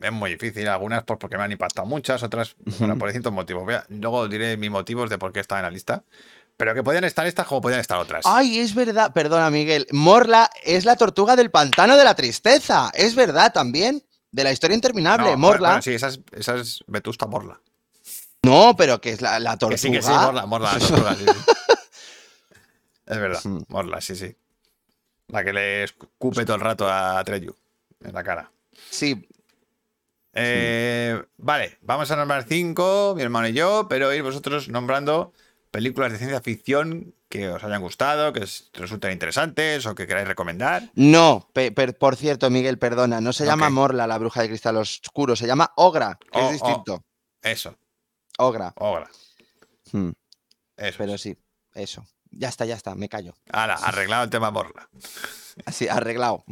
es 0.00 0.12
muy 0.12 0.30
difícil, 0.30 0.66
algunas 0.68 1.04
pues 1.04 1.18
porque 1.18 1.36
me 1.36 1.42
han 1.44 1.52
impactado 1.52 1.86
muchas, 1.86 2.22
otras 2.22 2.54
bueno, 2.78 2.96
por 2.96 3.08
distintos 3.08 3.32
motivos. 3.32 3.64
Voy 3.64 3.74
a- 3.74 3.84
luego 3.88 4.26
diré 4.28 4.56
mis 4.56 4.70
motivos 4.70 5.10
de 5.10 5.18
por 5.18 5.32
qué 5.32 5.40
están 5.40 5.58
en 5.58 5.64
la 5.64 5.70
lista, 5.70 6.02
pero 6.56 6.72
que 6.74 6.82
podían 6.82 7.04
estar 7.04 7.26
estas 7.26 7.46
como 7.46 7.60
podían 7.60 7.80
estar 7.80 7.98
otras. 7.98 8.24
Ay, 8.26 8.58
es 8.58 8.74
verdad. 8.74 9.12
Perdona, 9.12 9.50
Miguel. 9.50 9.86
Morla 9.92 10.50
es 10.64 10.84
la 10.84 10.96
tortuga 10.96 11.36
del 11.36 11.50
pantano 11.50 11.96
de 11.96 12.04
la 12.04 12.14
tristeza. 12.16 12.90
Es 12.94 13.14
verdad 13.14 13.52
también. 13.52 14.02
De 14.30 14.44
la 14.44 14.52
historia 14.52 14.74
interminable. 14.74 15.30
No, 15.32 15.38
Morla. 15.38 15.68
bueno, 15.68 15.82
sí, 15.82 15.94
esa 15.94 16.08
es, 16.08 16.20
esa 16.32 16.56
es 16.56 16.84
Vetusta 16.86 17.26
Morla. 17.26 17.60
No, 18.42 18.74
pero 18.76 19.00
que 19.00 19.10
es 19.12 19.20
la, 19.22 19.38
la 19.40 19.56
tortuga. 19.56 19.70
Que 19.76 19.78
sí, 19.78 19.90
que 19.90 20.02
sí, 20.02 20.10
Morla, 20.10 20.46
Morla, 20.46 20.72
la 20.74 20.78
tortuga, 20.86 21.14
sí, 21.14 21.24
sí. 21.26 21.52
Es 23.08 23.18
verdad. 23.18 23.40
Morla, 23.68 24.00
sí, 24.00 24.14
sí. 24.14 24.36
La 25.28 25.42
que 25.44 25.52
le 25.52 25.84
escupe 25.84 26.44
todo 26.44 26.56
el 26.56 26.62
rato 26.62 26.86
a 26.88 27.22
Treyu 27.24 27.54
en 28.04 28.12
la 28.14 28.22
cara. 28.22 28.50
Sí, 28.90 29.28
Eh, 30.32 31.20
Vale, 31.38 31.78
vamos 31.82 32.10
a 32.10 32.16
nombrar 32.16 32.44
cinco, 32.44 33.14
mi 33.16 33.22
hermano 33.22 33.48
y 33.48 33.52
yo, 33.54 33.86
pero 33.88 34.12
ir 34.14 34.22
vosotros 34.22 34.68
nombrando 34.68 35.32
películas 35.70 36.12
de 36.12 36.18
ciencia 36.18 36.40
ficción 36.40 37.14
que 37.28 37.48
os 37.48 37.62
hayan 37.64 37.82
gustado, 37.82 38.32
que 38.32 38.46
resulten 38.74 39.12
interesantes 39.12 39.84
o 39.86 39.94
que 39.94 40.06
queráis 40.06 40.28
recomendar. 40.28 40.82
No, 40.94 41.48
per- 41.52 41.96
por 41.98 42.16
cierto, 42.16 42.50
Miguel, 42.50 42.78
perdona, 42.78 43.20
no 43.20 43.32
se 43.32 43.44
llama. 43.46 43.68
Morla, 43.70 44.06
la 44.06 44.18
bruja 44.18 44.42
de 44.42 44.48
cristal 44.48 44.76
oscuro, 44.76 45.34
se 45.34 45.46
llama 45.46 45.72
Ogra, 45.76 46.18
que 46.30 46.38
Oh, 46.38 46.46
es 46.46 46.52
distinto. 46.52 47.02
Eso, 47.42 47.76
Ogra. 48.38 48.72
obra. 48.76 49.10
Hmm, 49.92 50.10
Eso. 50.76 50.98
pero 50.98 51.18
sí, 51.18 51.36
eso. 51.74 52.04
Ya 52.30 52.48
está, 52.48 52.64
ya 52.64 52.74
está, 52.74 52.94
me 52.94 53.08
callo. 53.08 53.34
Ahora, 53.50 53.74
arreglado 53.74 54.24
el 54.24 54.30
tema 54.30 54.50
Morla. 54.50 54.88
Así, 55.64 55.88
arreglado. 55.88 56.44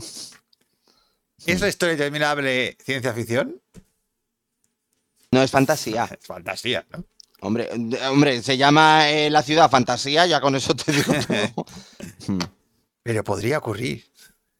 ¿Es 1.44 1.60
la 1.60 1.68
historia 1.68 1.92
interminable 1.92 2.76
ciencia 2.84 3.12
ficción? 3.12 3.60
No 5.30 5.42
es 5.42 5.50
fantasía. 5.50 6.04
Es 6.20 6.26
fantasía, 6.26 6.86
¿no? 6.90 7.04
Hombre, 7.40 7.68
hombre, 8.08 8.42
se 8.42 8.56
llama 8.56 9.10
eh, 9.10 9.28
la 9.28 9.42
ciudad 9.42 9.70
fantasía, 9.70 10.26
ya 10.26 10.40
con 10.40 10.56
eso 10.56 10.74
te 10.74 10.90
digo 10.90 11.12
todo. 11.12 11.66
Pero 13.02 13.24
podría 13.24 13.58
ocurrir. 13.58 14.04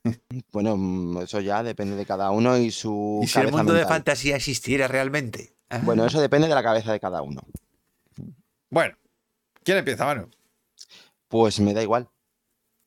Bueno, 0.53 0.77
mm, 0.77 1.23
eso 1.23 1.41
ya 1.41 1.65
depende 1.65 1.97
de 1.97 2.07
cada 2.07 2.31
uno 2.31 2.57
y 2.57 2.71
su 2.71 3.21
¿Y 3.25 3.27
si 3.27 3.41
el 3.41 3.51
mundo 3.51 3.73
de 3.73 3.87
fantasía 3.87 4.37
existiera 4.37 4.87
realmente? 4.87 5.57
Bueno, 5.83 6.07
eso 6.07 6.21
depende 6.21 6.47
de 6.47 6.55
la 6.55 6.63
cabeza 6.63 6.93
de 6.93 7.01
cada 7.01 7.23
uno. 7.23 7.43
Bueno, 8.71 8.97
¿quién 9.65 9.79
empieza, 9.79 10.05
Manu? 10.05 10.31
Pues 11.37 11.61
me 11.61 11.75
da 11.75 11.83
igual. 11.83 12.09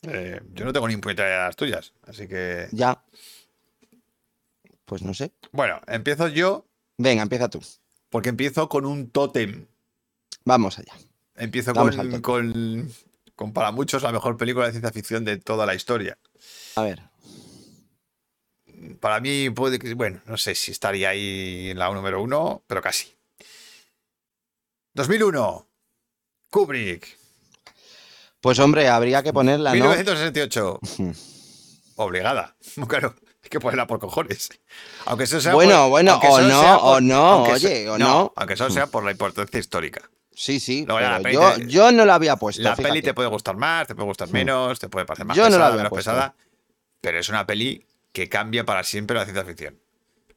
Eh, 0.02 0.42
yo 0.54 0.66
no 0.66 0.74
tengo 0.74 0.88
ni 0.88 0.98
puta 0.98 1.14
idea 1.22 1.26
de 1.26 1.46
las 1.46 1.56
tuyas, 1.56 1.94
así 2.08 2.28
que... 2.28 2.68
Ya. 2.72 3.06
Pues 4.86 5.04
no 5.04 5.14
sé. 5.14 5.32
Bueno, 5.52 5.80
empiezo 5.86 6.28
yo 6.30 6.66
Venga, 6.98 7.22
empieza 7.22 7.48
tú. 7.48 7.62
porque 8.10 8.30
empiezo 8.30 8.68
con 8.68 8.88
un 8.88 9.12
tótem. 9.12 9.68
Vamos 10.46 10.80
allá. 10.80 10.94
Empiezo 11.36 11.76
Vamos 11.76 11.96
con, 12.22 12.92
con, 13.36 13.54
para 13.54 13.72
muchos, 13.72 14.02
la 14.02 14.12
mejor 14.12 14.36
película 14.36 14.66
de 14.66 14.72
ciencia 14.72 14.92
ficción 14.92 15.24
de 15.24 15.38
toda 15.38 15.68
la 15.68 15.76
historia. 15.76 16.18
A 16.76 16.82
ver. 16.82 17.04
Para 19.00 19.20
mí 19.20 19.52
puede 19.52 19.78
que, 19.78 19.94
bueno, 19.94 20.22
no 20.26 20.38
sé 20.38 20.56
si 20.56 20.72
estaría 20.72 21.10
ahí 21.10 21.70
en 21.70 21.78
la 21.78 21.94
número 21.94 22.20
uno, 22.20 22.64
pero 22.66 22.82
casi. 22.82 23.14
2001. 24.96 25.68
Kubrick. 26.50 27.20
Pues 28.42 28.58
hombre, 28.60 28.88
habría 28.88 29.22
que 29.24 29.34
ponerla, 29.34 29.72
¿no? 29.72 29.76
1968. 29.90 30.80
Obligada. 31.96 32.56
Claro, 32.88 33.16
hay 33.44 33.50
que 33.50 33.60
ponerla 33.60 33.88
por 33.88 34.00
cojones. 34.00 34.50
Aunque 35.06 35.24
eso 35.26 35.42
sea 35.42 35.54
Bueno, 35.54 35.82
por- 35.84 35.90
bueno, 35.90 36.18
o 36.20 36.42
no, 36.42 36.78
o 36.78 37.02
no, 37.02 37.44
oye, 37.44 37.90
o 37.90 37.98
no. 37.98 38.34
Aunque 38.36 38.56
solo 38.56 38.70
sea 38.70 38.88
por 38.88 39.04
la 39.04 39.12
importancia 39.12 39.60
histórica. 39.60 40.10
Sí, 40.34 40.60
sí. 40.62 40.86
Luego 40.88 41.02
la 41.02 41.20
yo, 41.32 41.54
te- 41.56 41.68
yo 41.68 41.92
no 41.92 42.06
la 42.06 42.16
había 42.16 42.38
puesto. 42.38 42.62
La 42.62 42.76
peli 42.76 43.02
te 43.02 43.14
puede 43.14 43.28
gustar 43.28 43.58
más, 43.58 43.88
te 43.88 43.96
puede 43.96 44.08
gustar 44.08 44.30
menos, 44.30 44.80
te 44.80 44.88
puede 44.88 45.06
parecer 45.06 45.26
más 45.26 45.36
Yo 45.36 45.44
no 45.44 45.50
la 45.50 45.56
pesada, 45.56 45.66
había 45.68 45.78
menos 45.78 45.90
puesto. 45.90 46.12
pesada. 46.12 46.36
Pero 47.02 47.20
es 47.20 47.28
una 47.30 47.46
peli 47.46 47.86
que 48.14 48.30
cambia 48.30 48.66
para 48.66 48.84
siempre 48.84 49.18
la 49.18 49.26
ciencia 49.26 49.44
ficción. 49.44 49.80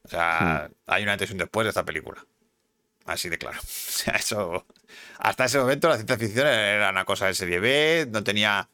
O 0.05 0.09
sea, 0.09 0.67
Hmm. 0.69 0.73
hay 0.87 1.03
un 1.03 1.09
antes 1.09 1.29
y 1.29 1.33
un 1.33 1.37
después 1.39 1.63
de 1.65 1.69
esta 1.69 1.85
película. 1.85 2.25
Así 3.05 3.29
de 3.29 3.37
claro. 3.37 3.59
O 3.63 3.65
sea, 3.67 4.15
eso. 4.15 4.65
Hasta 5.19 5.45
ese 5.45 5.59
momento 5.59 5.89
la 5.89 5.95
ciencia 5.95 6.17
ficción 6.17 6.47
era 6.47 6.89
una 6.89 7.05
cosa 7.05 7.27
de 7.27 7.33
serie 7.33 7.59
B, 7.59 8.07
no 8.11 8.23
tenía 8.23 8.69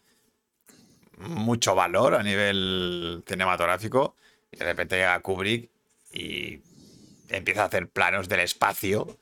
mucho 1.18 1.76
valor 1.76 2.16
a 2.16 2.24
nivel 2.24 3.24
cinematográfico. 3.28 4.16
Y 4.52 4.58
de 4.58 4.66
repente 4.66 4.96
llega 4.96 5.20
Kubrick 5.20 5.70
y 6.12 6.62
empieza 7.30 7.64
a 7.64 7.66
hacer 7.66 7.90
planos 7.90 8.28
del 8.30 8.40
espacio 8.40 9.20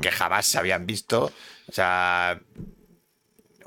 que 0.00 0.10
jamás 0.10 0.46
se 0.46 0.58
habían 0.58 0.86
visto. 0.86 1.32
O 1.68 1.72
sea, 1.72 2.40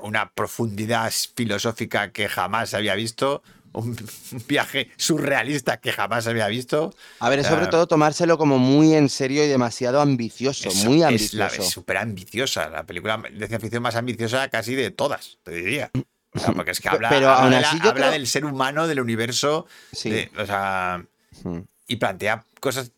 una 0.00 0.32
profundidad 0.32 1.12
filosófica 1.34 2.12
que 2.12 2.28
jamás 2.28 2.70
se 2.70 2.76
había 2.76 2.94
visto. 2.94 3.42
Un, 3.74 3.96
viaje 4.48 4.90
surrealista 4.96 5.76
que 5.78 5.92
jamás 5.92 6.26
había 6.26 6.46
visto. 6.48 6.94
A 7.18 7.28
ver, 7.28 7.40
es 7.40 7.46
sobre 7.46 7.66
Ah. 7.66 7.70
todo 7.70 7.86
tomárselo 7.86 8.38
como 8.38 8.58
muy 8.58 8.94
en 8.94 9.08
serio 9.08 9.44
y 9.44 9.48
demasiado 9.48 10.00
ambicioso, 10.00 10.70
muy 10.86 11.02
Es 11.02 11.34
la- 11.34 11.46
ambicioso. 11.46 11.62
es 11.62 11.68
súper 11.70 11.96
ambiciosa. 11.98 12.68
La 12.70 12.84
película 12.84 13.16
de 13.18 13.36
ciencia 13.36 13.58
ficción 13.60 13.82
más 13.82 13.96
ambiciosa 13.96 14.48
casi 14.48 14.74
de 14.74 14.90
todas, 14.90 15.38
te 15.42 15.50
diría. 15.52 15.90
O 16.34 16.38
sea, 16.38 16.52
porque 16.52 16.70
es 16.72 16.80
que 16.80 16.88
habla, 16.88 17.08
pero 17.08 17.28
habla 17.30 17.42
aún 17.42 17.50
de 17.52 17.60
la- 17.60 17.68
así 17.68 17.78
yo 17.82 17.90
habla 17.90 18.06
creo- 18.06 18.12
del 18.12 18.26
ser 18.26 18.44
humano, 18.44 18.86
del 18.86 19.00
universo. 19.00 19.66
Sí. 19.92 20.10
de- 20.10 20.30
o 20.38 20.46
sea, 20.46 21.04
Hmm. 21.42 21.60
y 21.88 21.96
plantea 21.96 22.44
cosas 22.60 22.92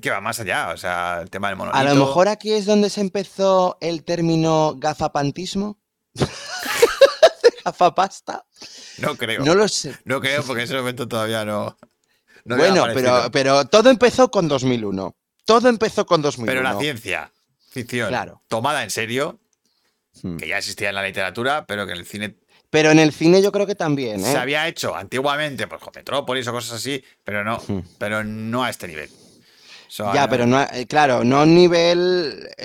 que 0.00 0.10
van 0.10 0.22
más 0.24 0.40
allá. 0.40 0.70
O 0.70 0.76
sea, 0.76 1.20
el 1.22 1.30
tema 1.30 1.48
del 1.48 1.56
monolito. 1.56 1.78
A 1.78 1.84
lo 1.84 1.94
mejor 2.04 2.26
aquí 2.28 2.52
es 2.52 2.64
donde 2.66 2.90
se 2.90 3.00
empezó 3.00 3.76
el 3.80 4.02
término 4.04 4.74
gafapantismo. 4.76 5.78
Gafapasta. 7.64 8.44
No 8.98 9.16
creo. 9.16 9.40
No 9.40 9.46
No, 9.46 9.54
lo 9.54 9.68
sé. 9.68 9.96
creo 10.04 10.42
porque 10.44 10.62
en 10.62 10.64
ese 10.64 10.76
momento 10.76 11.06
todavía 11.08 11.44
no. 11.44 11.76
no 12.44 12.56
bueno, 12.56 12.86
pero, 12.94 13.30
pero 13.32 13.64
todo 13.66 13.90
empezó 13.90 14.30
con 14.30 14.48
2001. 14.48 15.14
Todo 15.44 15.68
empezó 15.68 16.06
con 16.06 16.22
2001. 16.22 16.46
Pero 16.46 16.62
la 16.62 16.78
ciencia 16.78 17.30
ficción 17.70 18.08
Claro. 18.08 18.42
tomada 18.48 18.82
en 18.84 18.90
serio, 18.90 19.38
Hmm. 20.22 20.36
que 20.36 20.46
ya 20.46 20.58
existía 20.58 20.90
en 20.90 20.94
la 20.94 21.02
literatura, 21.02 21.64
pero 21.66 21.86
que 21.86 21.92
en 21.92 21.98
el 21.98 22.04
cine 22.06 22.36
Pero 22.68 22.90
en 22.90 22.98
el 22.98 23.12
cine 23.14 23.40
yo 23.42 23.50
creo 23.50 23.66
que 23.66 23.74
también, 23.74 24.20
¿eh? 24.20 24.30
se 24.32 24.36
había 24.36 24.68
hecho 24.68 24.94
antiguamente, 24.94 25.66
pues 25.66 25.80
con 25.80 25.90
Metrópolis 25.94 26.46
o 26.48 26.52
cosas 26.52 26.72
así, 26.78 27.02
pero 27.24 27.42
no, 27.44 27.56
Hmm. 27.66 27.80
pero 27.98 28.22
no 28.22 28.62
a 28.62 28.68
este 28.70 28.88
nivel. 28.88 29.08
So, 29.94 30.10
Ya, 30.14 30.26
pero 30.26 30.46
no, 30.46 30.58
eh, 30.62 30.86
claro, 30.88 31.22
no 31.22 31.42
a 31.42 31.44
nivel. 31.46 32.48
A 32.58 32.62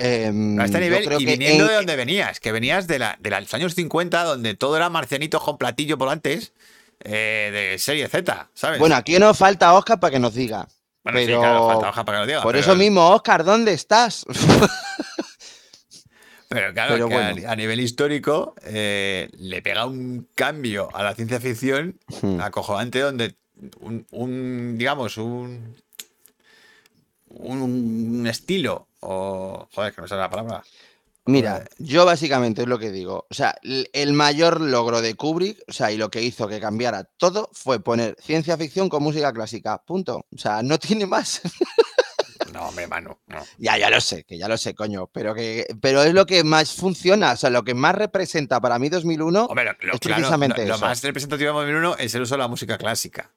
este 0.64 0.72
yo 0.72 0.80
nivel 0.80 1.04
creo 1.04 1.20
y 1.20 1.26
que 1.26 1.32
viniendo 1.32 1.64
en- 1.64 1.68
de 1.68 1.74
donde 1.74 1.94
venías, 1.96 2.40
que 2.40 2.52
venías 2.52 2.86
de, 2.86 2.98
la, 3.00 3.18
de 3.20 3.28
los 3.28 3.52
años 3.52 3.74
50, 3.74 4.24
donde 4.24 4.54
todo 4.54 4.78
era 4.78 4.88
marcianitos 4.88 5.42
con 5.42 5.58
platillo 5.58 5.98
por 5.98 6.08
antes, 6.08 6.54
eh, 7.04 7.50
de 7.72 7.78
serie 7.78 8.08
Z, 8.08 8.48
¿sabes? 8.54 8.78
Bueno, 8.78 8.94
aquí 8.96 9.18
nos 9.18 9.36
falta 9.36 9.74
Oscar 9.74 10.00
para 10.00 10.10
que 10.12 10.18
nos 10.18 10.32
diga. 10.32 10.68
Bueno, 11.04 11.18
sí, 11.18 11.26
pero 11.26 11.40
claro, 11.40 11.66
falta 11.68 11.88
hoja 11.90 12.04
para 12.06 12.16
que 12.16 12.20
lo 12.22 12.26
diga. 12.28 12.42
por 12.42 12.52
pero- 12.52 12.64
eso 12.64 12.74
mismo, 12.76 13.10
Oscar, 13.10 13.44
¿dónde 13.44 13.74
estás? 13.74 14.24
Pero 16.50 16.72
claro, 16.72 16.94
pero 16.94 17.08
que 17.08 17.14
bueno. 17.14 17.46
a, 17.46 17.52
a 17.52 17.56
nivel 17.56 17.78
histórico 17.78 18.54
eh, 18.64 19.28
le 19.38 19.60
pega 19.60 19.84
un 19.84 20.28
cambio 20.34 20.88
a 20.94 21.02
la 21.02 21.14
ciencia 21.14 21.40
ficción 21.40 21.98
Hmm. 22.22 22.40
acojonante 22.40 23.00
donde 23.00 23.34
un, 23.80 24.06
un, 24.12 24.78
digamos, 24.78 25.18
un, 25.18 25.76
un, 27.30 28.26
estilo 28.28 28.88
o... 29.00 29.68
Joder, 29.74 29.94
que 29.94 30.00
no 30.02 30.08
sé 30.08 30.16
la 30.16 30.30
palabra. 30.30 30.62
Mira, 31.26 31.52
Joder. 31.52 31.70
yo 31.78 32.06
básicamente 32.06 32.62
es 32.62 32.68
lo 32.68 32.78
que 32.78 32.90
digo. 32.90 33.26
O 33.30 33.34
sea, 33.34 33.54
el 33.62 34.12
mayor 34.14 34.60
logro 34.62 35.02
de 35.02 35.14
Kubrick, 35.14 35.58
o 35.68 35.72
sea, 35.72 35.92
y 35.92 35.98
lo 35.98 36.10
que 36.10 36.22
hizo 36.22 36.48
que 36.48 36.58
cambiara 36.60 37.04
todo 37.04 37.50
fue 37.52 37.80
poner 37.80 38.16
ciencia 38.20 38.56
ficción 38.56 38.88
con 38.88 39.02
música 39.02 39.32
clásica. 39.32 39.76
Punto. 39.84 40.24
O 40.34 40.38
sea, 40.38 40.62
no 40.62 40.78
tiene 40.78 41.06
más. 41.06 41.42
No, 42.52 42.68
hombre, 42.68 42.86
Manu, 42.86 43.14
no. 43.26 43.44
ya, 43.58 43.76
ya 43.76 43.90
lo 43.90 44.00
sé, 44.00 44.24
que 44.24 44.38
ya 44.38 44.48
lo 44.48 44.56
sé, 44.56 44.74
coño. 44.74 45.06
Pero 45.12 45.34
que, 45.34 45.66
pero 45.82 46.02
es 46.02 46.14
lo 46.14 46.24
que 46.24 46.42
más 46.44 46.72
funciona. 46.72 47.32
O 47.32 47.36
sea, 47.36 47.50
lo 47.50 47.62
que 47.62 47.74
más 47.74 47.94
representa 47.94 48.58
para 48.58 48.78
mí 48.78 48.88
2001 48.88 49.44
Hombre, 49.44 49.64
lo, 49.66 49.72
lo- 49.72 49.94
es 49.94 50.00
claro, 50.00 50.16
precisamente 50.16 50.62
lo- 50.62 50.68
lo 50.68 50.74
eso. 50.76 50.84
más 50.86 51.02
representativo 51.02 51.50
de 51.50 51.56
2001 51.66 51.96
es 51.98 52.14
el 52.14 52.22
uso 52.22 52.34
de 52.36 52.38
la 52.38 52.48
música 52.48 52.78
clásica. 52.78 53.30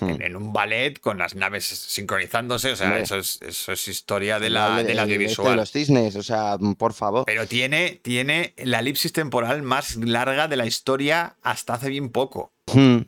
En, 0.00 0.22
en 0.22 0.36
un 0.36 0.52
ballet 0.52 1.00
con 1.00 1.18
las 1.18 1.34
naves 1.34 1.64
sincronizándose, 1.64 2.70
o 2.72 2.76
sea, 2.76 3.00
eso 3.00 3.16
es, 3.16 3.40
eso 3.42 3.72
es 3.72 3.88
historia 3.88 4.38
de 4.38 4.48
la, 4.48 4.80
este 4.80 4.92
de 4.94 5.00
audiovisual. 5.00 5.56
los 5.56 5.72
cisnes, 5.72 6.14
o 6.14 6.22
sea, 6.22 6.56
por 6.78 6.92
favor. 6.92 7.24
Pero 7.26 7.48
tiene, 7.48 7.98
tiene 8.00 8.54
la 8.58 8.78
elipsis 8.78 9.12
temporal 9.12 9.62
más 9.62 9.96
larga 9.96 10.46
de 10.46 10.56
la 10.56 10.66
historia 10.66 11.34
hasta 11.42 11.74
hace 11.74 11.88
bien 11.88 12.10
poco. 12.10 12.52
Hmm. 12.72 12.98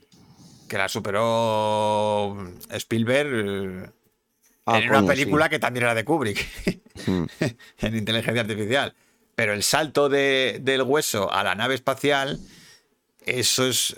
Que 0.69 0.77
la 0.79 0.89
superó 0.89 2.37
Spielberg 2.71 3.29
eh, 3.87 3.91
Ah, 4.67 4.79
en 4.79 4.89
una 4.89 5.01
coño, 5.01 5.13
sí. 5.13 5.17
película 5.19 5.49
que 5.51 5.59
también 5.59 5.85
era 5.85 5.95
de 5.95 6.05
Kubrick, 6.05 6.45
Hmm. 7.07 7.25
en 7.81 7.97
inteligencia 7.97 8.41
artificial. 8.43 8.95
Pero 9.37 9.53
el 9.53 9.63
salto 9.63 10.09
de- 10.09 10.59
del 10.63 10.83
hueso 10.83 11.31
a 11.33 11.45
la 11.45 11.55
nave 11.55 11.75
espacial, 11.75 12.41
eso 13.27 13.67
es 13.67 13.95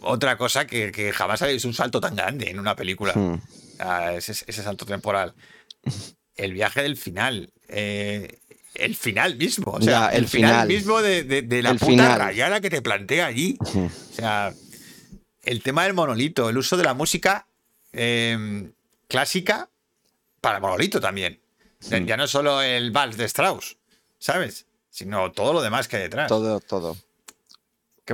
otra 0.00 0.36
cosa 0.36 0.66
que, 0.66 0.92
que 0.92 1.12
jamás 1.12 1.42
ha 1.42 1.46
visto 1.46 1.68
un 1.68 1.74
salto 1.74 2.00
tan 2.00 2.14
grande 2.16 2.50
en 2.50 2.58
una 2.58 2.74
película. 2.76 3.12
Hmm. 3.14 3.40
Ah, 3.78 4.12
ese, 4.14 4.32
ese 4.32 4.62
salto 4.62 4.84
temporal. 4.86 5.34
El 6.36 6.52
viaje 6.52 6.82
del 6.82 6.96
final. 6.96 7.52
eh, 7.68 8.38
el 8.74 8.94
final 8.94 9.36
mismo. 9.36 9.72
O 9.72 9.80
sea, 9.82 9.92
Ya, 9.92 10.08
el, 10.10 10.24
el 10.24 10.28
final, 10.28 10.50
final. 10.50 10.68
mismo 10.68 11.02
de, 11.02 11.24
de- 11.24 11.42
de 11.42 11.62
la 11.62 11.70
El 11.70 11.78
puta 11.78 11.90
final. 11.90 12.18
rayada 12.18 12.60
que 12.60 12.70
te 12.70 12.80
plantea 12.82 13.26
allí. 13.26 13.56
O 13.60 13.90
sea, 14.14 14.54
el 15.42 15.62
tema 15.62 15.82
del 15.84 15.94
monolito, 15.94 16.48
el 16.48 16.58
uso 16.58 16.76
de 16.76 16.84
la 16.84 16.94
música 16.94 17.46
eh, 17.92 18.70
clásica 19.08 19.68
para 20.40 20.60
monolito 20.60 21.00
también. 21.00 21.40
Ya- 21.80 21.98
Ya 21.98 22.16
no 22.16 22.26
solo 22.28 22.62
el 22.62 22.90
vals 22.92 23.16
de 23.16 23.24
Strauss, 23.24 23.78
¿sabes? 24.18 24.66
Sino 24.90 25.32
todo 25.32 25.52
lo 25.52 25.62
demás 25.62 25.88
que 25.88 25.96
hay 25.96 26.02
detrás. 26.02 26.28
Todo, 26.28 26.60
todo. 26.60 26.96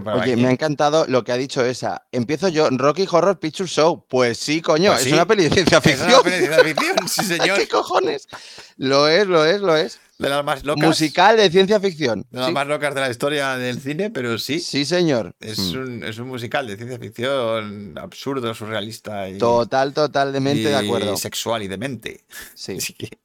Oye, 0.00 0.32
aquí- 0.32 0.42
me 0.42 0.48
ha 0.48 0.50
encantado 0.52 1.04
lo 1.08 1.22
que 1.24 1.32
ha 1.32 1.36
dicho 1.36 1.64
esa. 1.64 2.06
Empiezo 2.12 2.48
yo, 2.48 2.68
Rocky 2.70 3.06
Horror 3.10 3.38
Picture 3.38 3.68
Show. 3.68 4.06
Pues 4.08 4.38
sí, 4.38 4.60
coño, 4.60 4.90
Pues 4.90 5.02
es 5.02 5.08
sí. 5.08 5.12
una 5.12 5.26
peli 5.26 5.44
de 5.44 5.50
ciencia 5.50 5.78
Es 5.78 5.84
una 5.86 5.96
ficción. 5.96 6.22
peli 6.22 6.36
de 6.36 6.42
ciencia 6.46 6.64
ficción, 6.64 7.08
sí 7.08 7.24
señor. 7.38 7.58
¿Qué 7.58 7.68
cojones? 7.68 8.28
Lo 8.76 9.08
es, 9.08 9.26
lo 9.26 9.44
es, 9.44 9.60
lo 9.60 9.76
es. 9.76 10.00
De 10.16 10.28
las 10.28 10.44
más 10.44 10.64
locas. 10.64 10.86
Musical 10.86 11.36
de 11.36 11.50
ciencia 11.50 11.80
ficción. 11.80 12.24
De 12.30 12.38
las 12.38 12.46
Sí, 12.46 12.52
más 12.52 12.66
locas 12.68 12.94
de 12.94 13.00
la 13.00 13.10
historia 13.10 13.56
del 13.56 13.80
cine, 13.80 14.10
pero 14.10 14.38
sí. 14.38 14.60
Sí, 14.60 14.84
señor. 14.84 15.34
Es, 15.40 15.58
Mm. 15.58 15.76
un, 15.78 16.04
es 16.04 16.18
un 16.18 16.28
musical 16.28 16.66
de 16.68 16.76
ciencia 16.76 16.98
ficción 17.00 17.98
absurdo, 17.98 18.54
surrealista 18.54 19.28
y, 19.28 19.38
Total, 19.38 19.92
totalmente 19.92 20.62
de 20.62 20.70
y 20.70 20.74
acuerdo. 20.74 21.16
sexual 21.16 21.64
y 21.64 21.68
demente. 21.68 22.24
Sí. 22.54 22.76
Así 22.78 22.92
que- 22.92 23.18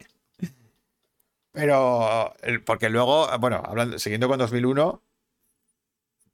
Pero, 1.51 2.33
porque 2.65 2.89
luego, 2.89 3.27
bueno, 3.39 3.61
hablando, 3.65 3.97
siguiendo 3.99 4.27
con 4.27 4.37
2001, 4.39 5.01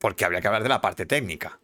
porque 0.05 0.23
habría 0.23 0.39
que 0.39 0.45
hablar 0.45 0.61
de 0.61 0.69
la 0.69 0.81
parte 0.81 1.07
técnica. 1.07 1.59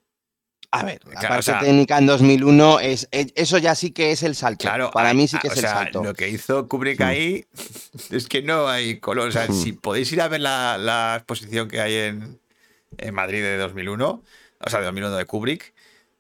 A 0.72 0.84
ver, 0.84 1.00
la 1.06 1.12
Claro, 1.20 1.28
parte 1.28 1.40
o 1.40 1.44
sea- 1.44 1.60
técnica 1.60 2.00
en 2.00 2.08
2001 2.08 2.80
es 2.80 3.08
eso 3.12 3.60
ya 3.60 3.76
sí 3.76 3.92
que 3.92 4.12
es 4.12 4.24
el 4.24 4.34
salto. 4.34 4.64
Claro, 4.64 4.90
Para 4.90 5.10
hay- 5.10 5.16
mí 5.16 5.28
sí 5.28 5.38
que 5.38 5.48
o 5.50 5.52
es 5.52 5.58
el 5.58 5.62
sea, 5.62 5.74
salto. 5.76 6.04
Lo 6.04 6.16
que 6.16 6.28
hizo 6.28 6.68
Kubrick 6.68 7.02
ahí 7.02 7.46
es 8.10 8.28
que 8.28 8.42
no 8.42 8.68
hay 8.68 9.00
color. 9.00 9.30
O 9.30 9.32
sea, 9.32 9.46
Mm. 9.48 9.54
si 9.54 9.74
podéis 9.74 10.12
ir 10.12 10.22
a 10.22 10.28
ver 10.28 10.42
la, 10.42 10.80
la 10.80 11.18
exposición 11.18 11.68
que 11.68 11.82
hay 11.82 11.94
en, 11.94 12.40
en 12.98 13.14
Madrid 13.14 13.44
de 13.44 13.58
2001, 13.58 14.24
o 14.60 14.70
sea, 14.72 14.80
de 14.80 14.86
2001 14.88 15.16
de 15.18 15.26
Kubrick, 15.26 15.72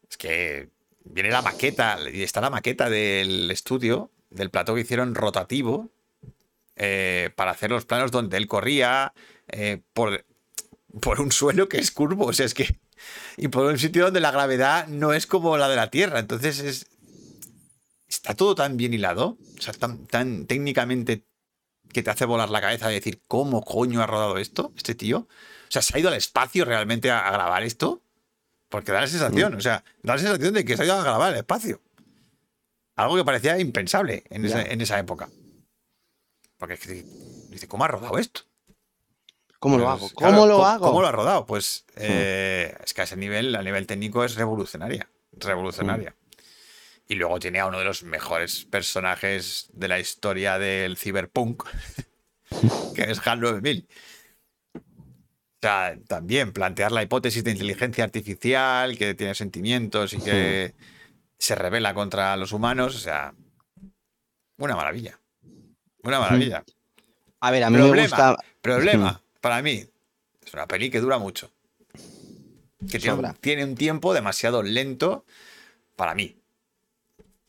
es 0.07 0.17
que 0.17 0.69
viene 1.05 1.31
la 1.31 1.41
maqueta, 1.41 1.97
y 2.13 2.21
está 2.21 2.39
la 2.39 2.51
maqueta 2.51 2.87
del 2.87 3.49
estudio, 3.49 4.11
del 4.29 4.51
plató 4.51 4.75
que 4.75 4.81
hicieron 4.81 5.15
rotativo, 5.15 5.89
eh, 6.75 7.31
para 7.35 7.49
hacer 7.49 7.71
los 7.71 7.85
planos 7.85 8.11
donde 8.11 8.37
él 8.37 8.45
corría 8.47 9.11
eh, 9.47 9.79
por, 9.93 10.23
por 10.99 11.21
un 11.21 11.31
suelo 11.31 11.69
que 11.69 11.77
es 11.77 11.91
curvo. 11.91 12.25
O 12.25 12.33
sea, 12.33 12.45
es 12.45 12.53
que. 12.53 12.79
Y 13.37 13.47
por 13.47 13.65
un 13.65 13.77
sitio 13.77 14.05
donde 14.05 14.19
la 14.19 14.31
gravedad 14.31 14.87
no 14.87 15.13
es 15.13 15.25
como 15.27 15.57
la 15.57 15.69
de 15.69 15.75
la 15.75 15.89
Tierra. 15.89 16.19
Entonces 16.19 16.59
es. 16.59 16.87
Está 18.07 18.33
todo 18.33 18.55
tan 18.55 18.77
bien 18.77 18.93
hilado. 18.93 19.37
O 19.57 19.61
sea, 19.61 19.73
tan, 19.73 20.05
tan 20.07 20.45
técnicamente 20.45 21.25
que 21.93 22.03
te 22.03 22.09
hace 22.09 22.25
volar 22.25 22.49
la 22.49 22.61
cabeza 22.61 22.87
de 22.87 22.95
decir, 22.95 23.21
¿cómo 23.27 23.63
coño 23.63 24.01
ha 24.01 24.07
rodado 24.07 24.37
esto? 24.37 24.73
Este 24.75 24.95
tío. 24.95 25.19
O 25.19 25.71
sea, 25.71 25.81
¿se 25.81 25.95
ha 25.95 25.99
ido 25.99 26.09
al 26.09 26.15
espacio 26.15 26.65
realmente 26.65 27.09
a, 27.09 27.27
a 27.27 27.31
grabar 27.31 27.63
esto? 27.63 28.03
Porque 28.71 28.93
da 28.93 29.01
la 29.01 29.07
sensación, 29.07 29.55
o 29.55 29.59
sea, 29.59 29.83
da 30.01 30.15
la 30.15 30.19
sensación 30.21 30.53
de 30.53 30.63
que 30.63 30.77
se 30.77 30.83
ha 30.83 30.85
ido 30.85 30.95
a 30.95 31.03
grabar 31.03 31.33
al 31.33 31.39
espacio. 31.39 31.81
Algo 32.95 33.17
que 33.17 33.25
parecía 33.25 33.59
impensable 33.59 34.23
en, 34.29 34.45
esa, 34.45 34.61
en 34.61 34.79
esa 34.79 34.97
época. 34.97 35.29
Porque 36.57 36.75
es 36.75 36.79
que 36.79 37.05
dice, 37.49 37.67
¿cómo 37.67 37.83
ha 37.83 37.87
rodado 37.87 38.17
esto? 38.17 38.43
¿Cómo 39.61 39.77
lo 39.77 39.89
hago? 39.91 40.09
claro, 40.09 40.33
¿Cómo 40.33 40.47
lo 40.47 40.55
¿cómo- 40.55 40.65
hago? 40.67 40.85
¿Cómo 40.87 41.01
lo 41.03 41.07
ha 41.07 41.11
rodado? 41.11 41.45
Pues 41.45 41.85
eh, 41.95 42.75
es 42.83 42.95
que 42.95 43.01
a 43.01 43.03
ese 43.03 43.15
nivel, 43.15 43.55
a 43.55 43.61
nivel 43.61 43.85
técnico, 43.85 44.23
es 44.25 44.33
revolucionaria. 44.35 45.07
Revolucionaria. 45.33 46.15
Y 47.07 47.13
luego 47.13 47.39
tiene 47.39 47.59
a 47.59 47.67
uno 47.67 47.77
de 47.77 47.85
los 47.85 48.01
mejores 48.01 48.65
personajes 48.65 49.69
de 49.73 49.87
la 49.87 49.99
historia 49.99 50.57
del 50.57 50.97
cyberpunk, 50.97 51.63
que 52.95 53.03
es 53.11 53.19
HAL 53.25 53.39
9000. 53.39 53.87
O 54.73 54.79
sea, 55.61 55.95
también 56.07 56.53
plantear 56.53 56.91
la 56.91 57.03
hipótesis 57.03 57.43
de 57.43 57.51
inteligencia 57.51 58.03
artificial, 58.03 58.97
que 58.97 59.13
tiene 59.13 59.35
sentimientos 59.35 60.13
y 60.13 60.17
que 60.17 60.73
se 61.37 61.53
revela 61.53 61.93
contra 61.93 62.35
los 62.35 62.51
humanos. 62.51 62.95
O 62.95 62.99
sea, 62.99 63.35
una 64.57 64.75
maravilla. 64.75 65.19
Una 66.01 66.19
maravilla. 66.19 66.63
A 67.41 67.51
ver, 67.51 67.63
a 67.63 67.69
mí 67.69 67.77
me 67.77 67.83
Problema. 67.83 68.07
gusta. 68.07 68.37
Problema, 68.61 69.21
para 69.41 69.61
mí, 69.61 69.85
es 70.45 70.53
una 70.53 70.67
peli 70.67 70.89
que 70.89 70.99
dura 71.01 71.17
mucho. 71.17 71.51
Que 72.89 72.97
tiene 72.99 73.13
un, 73.13 73.17
Sobra. 73.19 73.33
tiene 73.41 73.63
un 73.63 73.75
tiempo 73.75 74.13
demasiado 74.13 74.63
lento 74.63 75.25
para 75.95 76.15
mí. 76.15 76.37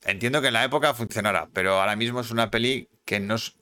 Entiendo 0.05 0.41
que 0.41 0.49
en 0.49 0.55
la 0.55 0.65
época 0.65 0.95
funcionará, 0.95 1.49
pero 1.53 1.81
ahora 1.81 1.97
mismo 1.97 2.21
es 2.21 2.31
una 2.31 2.51
peli 2.51 2.89
que, 3.05 3.21
no 3.21 3.37
es- 3.37 3.55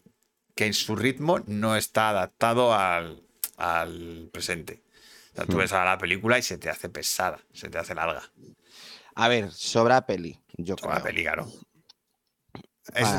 que 0.54 0.66
en 0.66 0.74
su 0.74 0.96
ritmo 0.96 1.40
no 1.46 1.76
está 1.76 2.08
adaptado 2.10 2.74
al, 2.74 3.22
al 3.56 4.30
presente. 4.32 4.82
O 5.32 5.36
sea, 5.36 5.44
tú 5.46 5.52
Hmm. 5.56 5.60
ves 5.60 5.72
a 5.72 5.84
la 5.84 5.98
película 5.98 6.38
y 6.38 6.42
se 6.42 6.58
te 6.58 6.70
hace 6.70 6.88
pesada, 6.88 7.40
se 7.52 7.68
te 7.68 7.78
hace 7.78 7.94
larga. 7.94 8.22
A 9.14 9.28
ver, 9.28 9.50
sobra 9.52 10.06
peli. 10.06 10.40
Yo 10.56 10.76
la 10.82 10.90
creo. 10.92 11.02
peli, 11.02 11.22
claro. 11.22 11.46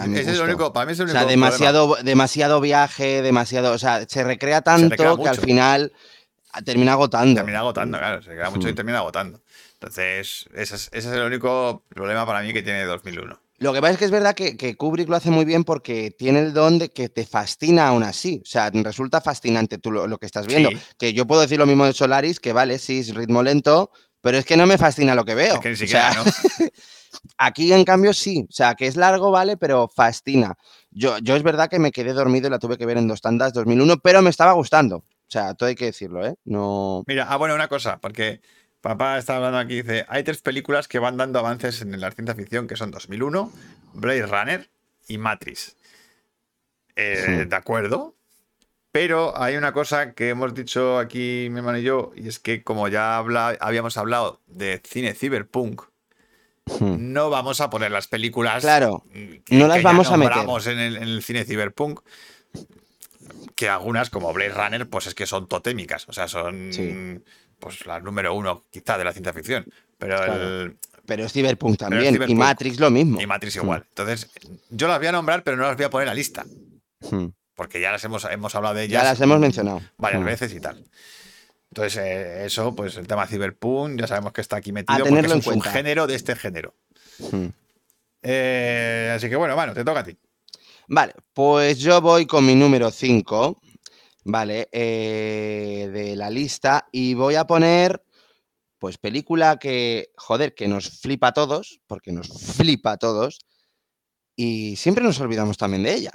Mi 0.08 0.18
ese 0.18 0.22
es 0.22 0.28
gusto. 0.38 0.44
único, 0.44 0.74
para 0.74 0.86
mí 0.86 0.92
es 0.94 1.00
el 1.00 1.04
O 1.04 1.06
único 1.06 1.14
sea, 1.20 1.22
problema. 1.28 1.46
demasiado, 1.48 1.96
demasiado 2.04 2.62
viaje, 2.62 3.22
demasiado. 3.22 3.72
O 3.74 3.78
sea, 3.78 4.06
se 4.08 4.24
recrea 4.24 4.62
tanto 4.62 4.90
recrea 4.90 5.16
que 5.22 5.30
al 5.30 5.38
final 5.38 5.94
termina 6.66 6.94
agotando. 6.94 7.36
Termina 7.36 7.60
agotando, 7.60 7.98
claro, 7.98 8.22
se 8.22 8.30
queda 8.32 8.50
mucho 8.50 8.68
y 8.68 8.74
Mm. 8.74 8.76
termina 8.76 8.98
agotando. 9.00 9.42
Entonces, 9.74 10.46
ese 10.54 10.76
es, 10.76 10.90
ese 10.92 10.98
es 10.98 11.06
el 11.16 11.22
único 11.24 11.84
problema 11.90 12.26
para 12.26 12.42
mí 12.42 12.54
que 12.54 12.62
tiene 12.62 12.84
2001. 12.84 13.40
Lo 13.58 13.74
que 13.74 13.80
pasa 13.82 13.94
es 13.94 14.00
que 14.00 14.06
es 14.06 14.12
verdad 14.12 14.34
que, 14.34 14.58
que 14.58 14.76
Kubrick 14.76 15.08
lo 15.08 15.16
hace 15.16 15.30
muy 15.30 15.46
bien 15.46 15.64
porque 15.64 16.10
tiene 16.12 16.40
el 16.40 16.54
don 16.54 16.80
de 16.80 16.90
que 16.90 17.10
te 17.10 17.26
fascina 17.28 17.88
aún 17.90 18.02
así. 18.04 18.42
O 18.44 18.48
sea, 18.48 18.72
resulta 18.74 19.22
fascinante 19.22 19.78
tú 19.78 19.92
lo, 19.92 20.08
lo 20.08 20.18
que 20.18 20.26
estás 20.26 20.48
viendo. 20.48 20.70
Sí. 20.72 20.78
Que 20.98 21.14
yo 21.14 21.28
puedo 21.28 21.42
decir 21.42 21.60
lo 21.60 21.68
mismo 21.68 21.86
de 21.86 21.94
Solaris, 21.94 22.40
que 22.40 22.54
vale, 22.54 22.80
sí, 22.80 23.00
es 23.02 23.14
ritmo 23.14 23.44
lento, 23.44 23.92
pero 24.20 24.38
es 24.40 24.46
que 24.46 24.58
no 24.58 24.66
me 24.66 24.80
fascina 24.80 25.14
lo 25.14 25.26
que 25.26 25.36
veo. 25.36 25.54
Es 25.56 25.60
que 25.60 25.70
ni 25.70 25.74
O 25.76 25.78
siquiera, 25.78 26.12
sea, 26.12 26.24
¿no? 26.24 26.32
Aquí, 27.38 27.72
en 27.74 27.84
cambio, 27.86 28.14
sí. 28.14 28.46
O 28.50 28.52
sea, 28.52 28.76
que 28.76 28.88
es 28.88 28.96
largo, 28.96 29.32
vale, 29.32 29.58
pero 29.58 29.88
fascina. 29.88 30.56
Yo, 30.92 31.18
yo 31.20 31.36
es 31.36 31.44
verdad 31.44 31.70
que 31.70 31.80
me 31.80 31.92
quedé 31.92 32.14
dormido 32.14 32.48
y 32.48 32.52
la 32.52 32.60
tuve 32.60 32.78
que 32.78 32.86
ver 32.86 32.98
en 32.98 33.08
dos 33.08 33.22
tandas 33.22 33.54
2001, 33.54 33.98
pero 33.98 34.22
me 34.22 34.30
estaba 34.30 34.54
gustando. 34.54 34.98
O 34.98 35.06
sea, 35.28 35.54
todo 35.54 35.70
hay 35.70 35.76
que 35.76 35.86
decirlo, 35.86 36.26
¿eh? 36.26 36.36
No. 36.46 37.04
Mira, 37.08 37.26
ah, 37.30 37.38
bueno, 37.38 37.56
una 37.56 37.68
cosa, 37.70 38.00
porque 38.00 38.42
papá 38.82 39.18
está 39.18 39.38
hablando 39.38 39.58
aquí, 39.60 39.82
dice, 39.82 40.06
hay 40.10 40.24
tres 40.24 40.42
películas 40.42 40.88
que 40.88 41.00
van 41.00 41.16
dando 41.18 41.40
avances 41.40 41.82
en 41.82 42.00
la 42.02 42.12
ciencia 42.12 42.36
ficción, 42.36 42.68
que 42.68 42.76
son 42.76 42.92
2001, 42.92 43.52
Blade 43.94 44.26
Runner, 44.26 44.70
y 45.08 45.18
Matrix. 45.18 45.76
Eh, 46.96 47.24
Sí. 47.26 47.46
De 47.46 47.56
acuerdo. 47.56 48.16
Pero 48.92 49.38
hay 49.42 49.56
una 49.56 49.72
cosa 49.72 50.14
que 50.14 50.30
hemos 50.30 50.54
dicho 50.54 51.00
aquí 51.00 51.48
mi 51.50 51.60
hermano 51.60 51.78
y 51.78 51.84
yo, 51.84 52.12
y 52.14 52.28
es 52.28 52.40
que 52.40 52.62
como 52.62 52.90
ya 52.90 53.16
habla- 53.16 53.56
habíamos 53.62 53.96
hablado 53.96 54.42
de 54.48 54.82
cine 54.86 55.14
cyberpunk, 55.14 55.84
Hmm. 56.80 57.12
no 57.14 57.30
vamos 57.30 57.60
a 57.62 57.70
poner 57.70 57.92
las 57.92 58.08
películas 58.08 58.62
Claro, 58.62 59.04
mm, 59.14 59.58
no 59.58 59.68
las 59.68 59.84
vamos 59.84 60.10
a 60.12 60.18
meter. 60.18 60.36
nombramos 60.38 60.68
En, 60.68 60.80
el, 60.80 60.96
en 60.98 61.04
el 61.04 61.24
cine 61.24 61.44
cyberpunk. 61.46 62.00
Que 63.56 63.70
algunas, 63.70 64.10
como 64.10 64.34
Blade 64.34 64.54
Runner, 64.54 64.90
pues 64.90 65.08
es 65.08 65.14
que 65.16 65.26
son 65.26 65.48
totémicas. 65.48 66.08
O 66.10 66.14
sea, 66.14 66.28
son 66.28 66.72
Sí. 66.74 67.20
pues 67.60 67.86
las 67.86 68.02
número 68.02 68.34
uno, 68.34 68.66
quizá, 68.72 68.98
de 68.98 69.04
la 69.04 69.12
ciencia 69.14 69.34
ficción. 69.34 69.66
Pero 69.98 70.18
Claro. 70.18 70.34
el, 70.64 70.78
Pero 71.06 71.26
es 71.26 71.34
Cyberpunk 71.34 71.74
es 71.74 71.78
también. 71.78 72.24
Y. 72.30 72.36
Matrix 72.36 72.80
lo 72.80 72.90
mismo. 72.90 73.22
y 73.22 73.28
Matrix 73.28 73.56
igual. 73.58 73.86
Entonces, 73.90 74.30
yo 74.70 74.88
las 74.88 74.98
voy 74.98 75.08
a 75.08 75.12
nombrar, 75.12 75.44
pero 75.44 75.58
no 75.58 75.64
las 75.64 75.76
voy 75.76 75.86
a 75.86 75.90
poner 75.90 76.08
en 76.08 76.10
la 76.10 76.16
lista. 76.16 76.46
Hmm. 77.10 77.28
Porque 77.56 77.80
ya 77.82 77.92
las 77.92 78.04
hemos, 78.04 78.26
hemos 78.26 78.56
hablado 78.56 78.76
de 78.76 78.84
ellas. 78.86 79.04
Ya 79.04 79.10
las 79.10 79.22
hemos 79.22 79.40
mencionado. 79.40 79.82
varias 79.98 80.22
Hmm. 80.22 80.26
veces 80.26 80.54
y 80.54 80.60
tal. 80.60 80.84
Entonces, 81.72 81.98
eh, 82.04 82.46
eso, 82.46 82.76
pues 82.76 82.98
el 82.98 83.08
tema 83.08 83.26
Cyberpunk, 83.26 84.00
ya 84.00 84.08
sabemos 84.08 84.34
que 84.34 84.42
está 84.42 84.58
aquí 84.58 84.74
metido 84.74 85.06
porque 85.06 85.26
es 85.26 85.32
un 85.32 85.42
subgénero 85.42 86.06
de 86.06 86.16
este 86.16 86.36
género. 86.36 86.76
Hmm. 87.32 87.48
Eh, 88.22 89.14
así 89.16 89.30
que 89.30 89.38
bueno, 89.38 89.56
mano, 89.56 89.74
te 89.74 89.86
toca 89.86 90.02
a 90.02 90.04
ti. 90.04 90.18
Vale, 90.90 91.14
pues 91.34 91.80
yo 91.80 92.02
voy 92.02 92.26
con 92.26 92.46
mi 92.46 92.56
número 92.56 92.92
5, 92.92 93.62
¿vale? 94.26 94.68
eh, 94.74 95.90
de 95.94 96.16
la 96.18 96.30
lista 96.30 96.90
y 96.92 97.14
voy 97.14 97.36
a 97.36 97.48
poner, 97.48 98.04
pues, 98.78 98.98
película 98.98 99.58
que, 99.58 100.12
joder, 100.18 100.54
que 100.54 100.68
nos 100.68 101.00
flipa 101.00 101.28
a 101.28 101.34
todos, 101.34 101.80
porque 101.88 102.12
nos 102.12 102.28
flipa 102.28 102.92
a 102.92 102.98
todos, 102.98 103.40
y 104.36 104.76
siempre 104.76 105.06
nos 105.06 105.22
olvidamos 105.22 105.58
también 105.58 105.84
de 105.84 105.94
ella. 105.94 106.12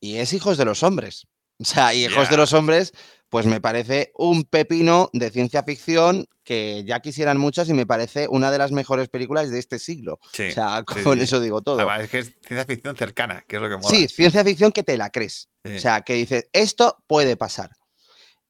Y 0.00 0.16
es 0.16 0.32
Hijos 0.32 0.56
de 0.56 0.64
los 0.64 0.82
Hombres. 0.82 1.26
O 1.58 1.64
sea, 1.64 1.94
Hijos 1.94 2.28
de 2.30 2.36
los 2.36 2.52
Hombres, 2.52 2.92
pues 3.28 3.46
me 3.46 3.60
parece 3.60 4.12
un 4.16 4.44
pepino 4.44 5.10
de 5.12 5.30
ciencia 5.30 5.62
ficción 5.64 6.26
que 6.44 6.84
ya 6.86 7.00
quisieran 7.00 7.38
muchas 7.38 7.68
y 7.68 7.74
me 7.74 7.84
parece 7.86 8.28
una 8.28 8.50
de 8.52 8.58
las 8.58 8.70
mejores 8.70 9.08
películas 9.08 9.50
de 9.50 9.58
este 9.58 9.78
siglo. 9.80 10.20
Sí. 10.32 10.44
O 10.48 10.52
sea, 10.52 10.84
con 10.84 11.18
sí. 11.18 11.24
eso 11.24 11.40
digo 11.40 11.60
todo. 11.60 11.76
Además, 11.78 12.02
es 12.02 12.10
que 12.10 12.18
es 12.20 12.26
ciencia 12.46 12.64
ficción 12.64 12.96
cercana, 12.96 13.44
que 13.48 13.56
es 13.56 13.62
lo 13.62 13.68
que 13.68 13.76
mola. 13.76 13.88
Sí, 13.88 14.06
ciencia 14.08 14.44
ficción 14.44 14.70
que 14.70 14.84
te 14.84 14.96
la 14.96 15.10
crees. 15.10 15.48
Sí. 15.64 15.76
O 15.76 15.80
sea, 15.80 16.02
que 16.02 16.14
dices, 16.14 16.48
esto 16.52 17.02
puede 17.08 17.36
pasar. 17.36 17.70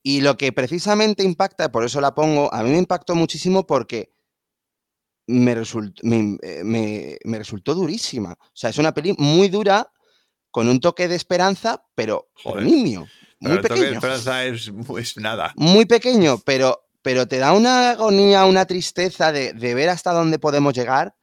Y 0.02 0.20
lo 0.20 0.36
que 0.36 0.52
precisamente 0.52 1.24
impacta, 1.24 1.72
por 1.72 1.84
eso 1.84 2.00
la 2.00 2.14
pongo, 2.14 2.52
a 2.52 2.62
mí 2.62 2.70
me 2.70 2.78
impactó 2.78 3.14
muchísimo 3.14 3.66
porque 3.66 4.10
me, 5.26 5.52
eh, 5.52 6.62
me- 6.64 7.18
me 7.24 7.38
resultó 7.38 7.74
durísima. 7.74 8.32
O 8.32 8.50
sea, 8.52 8.70
es 8.70 8.78
una 8.78 8.92
peli 8.94 9.14
muy 9.18 9.48
dura, 9.48 9.90
con 10.50 10.68
un 10.68 10.80
toque 10.80 11.08
de 11.08 11.16
esperanza, 11.16 11.84
pero, 11.94 12.28
pero 12.42 12.60
Joder. 12.60 12.64
Pero 13.42 13.54
muy 13.54 13.56
el 13.56 13.62
toque 13.62 13.74
de 13.74 13.80
pequeño. 13.80 13.94
esperanza 13.94 14.44
es, 14.44 14.72
es 14.98 15.16
nada. 15.18 15.52
Muy 15.56 15.84
pequeño, 15.86 16.38
pero, 16.44 16.86
pero 17.02 17.26
te 17.28 17.38
da 17.38 17.52
una 17.52 17.90
agonía, 17.90 18.44
una 18.46 18.64
tristeza 18.66 19.32
de, 19.32 19.52
de 19.52 19.74
ver 19.74 19.88
hasta 19.90 20.12
dónde 20.12 20.38
podemos 20.38 20.74
llegar. 20.74 21.14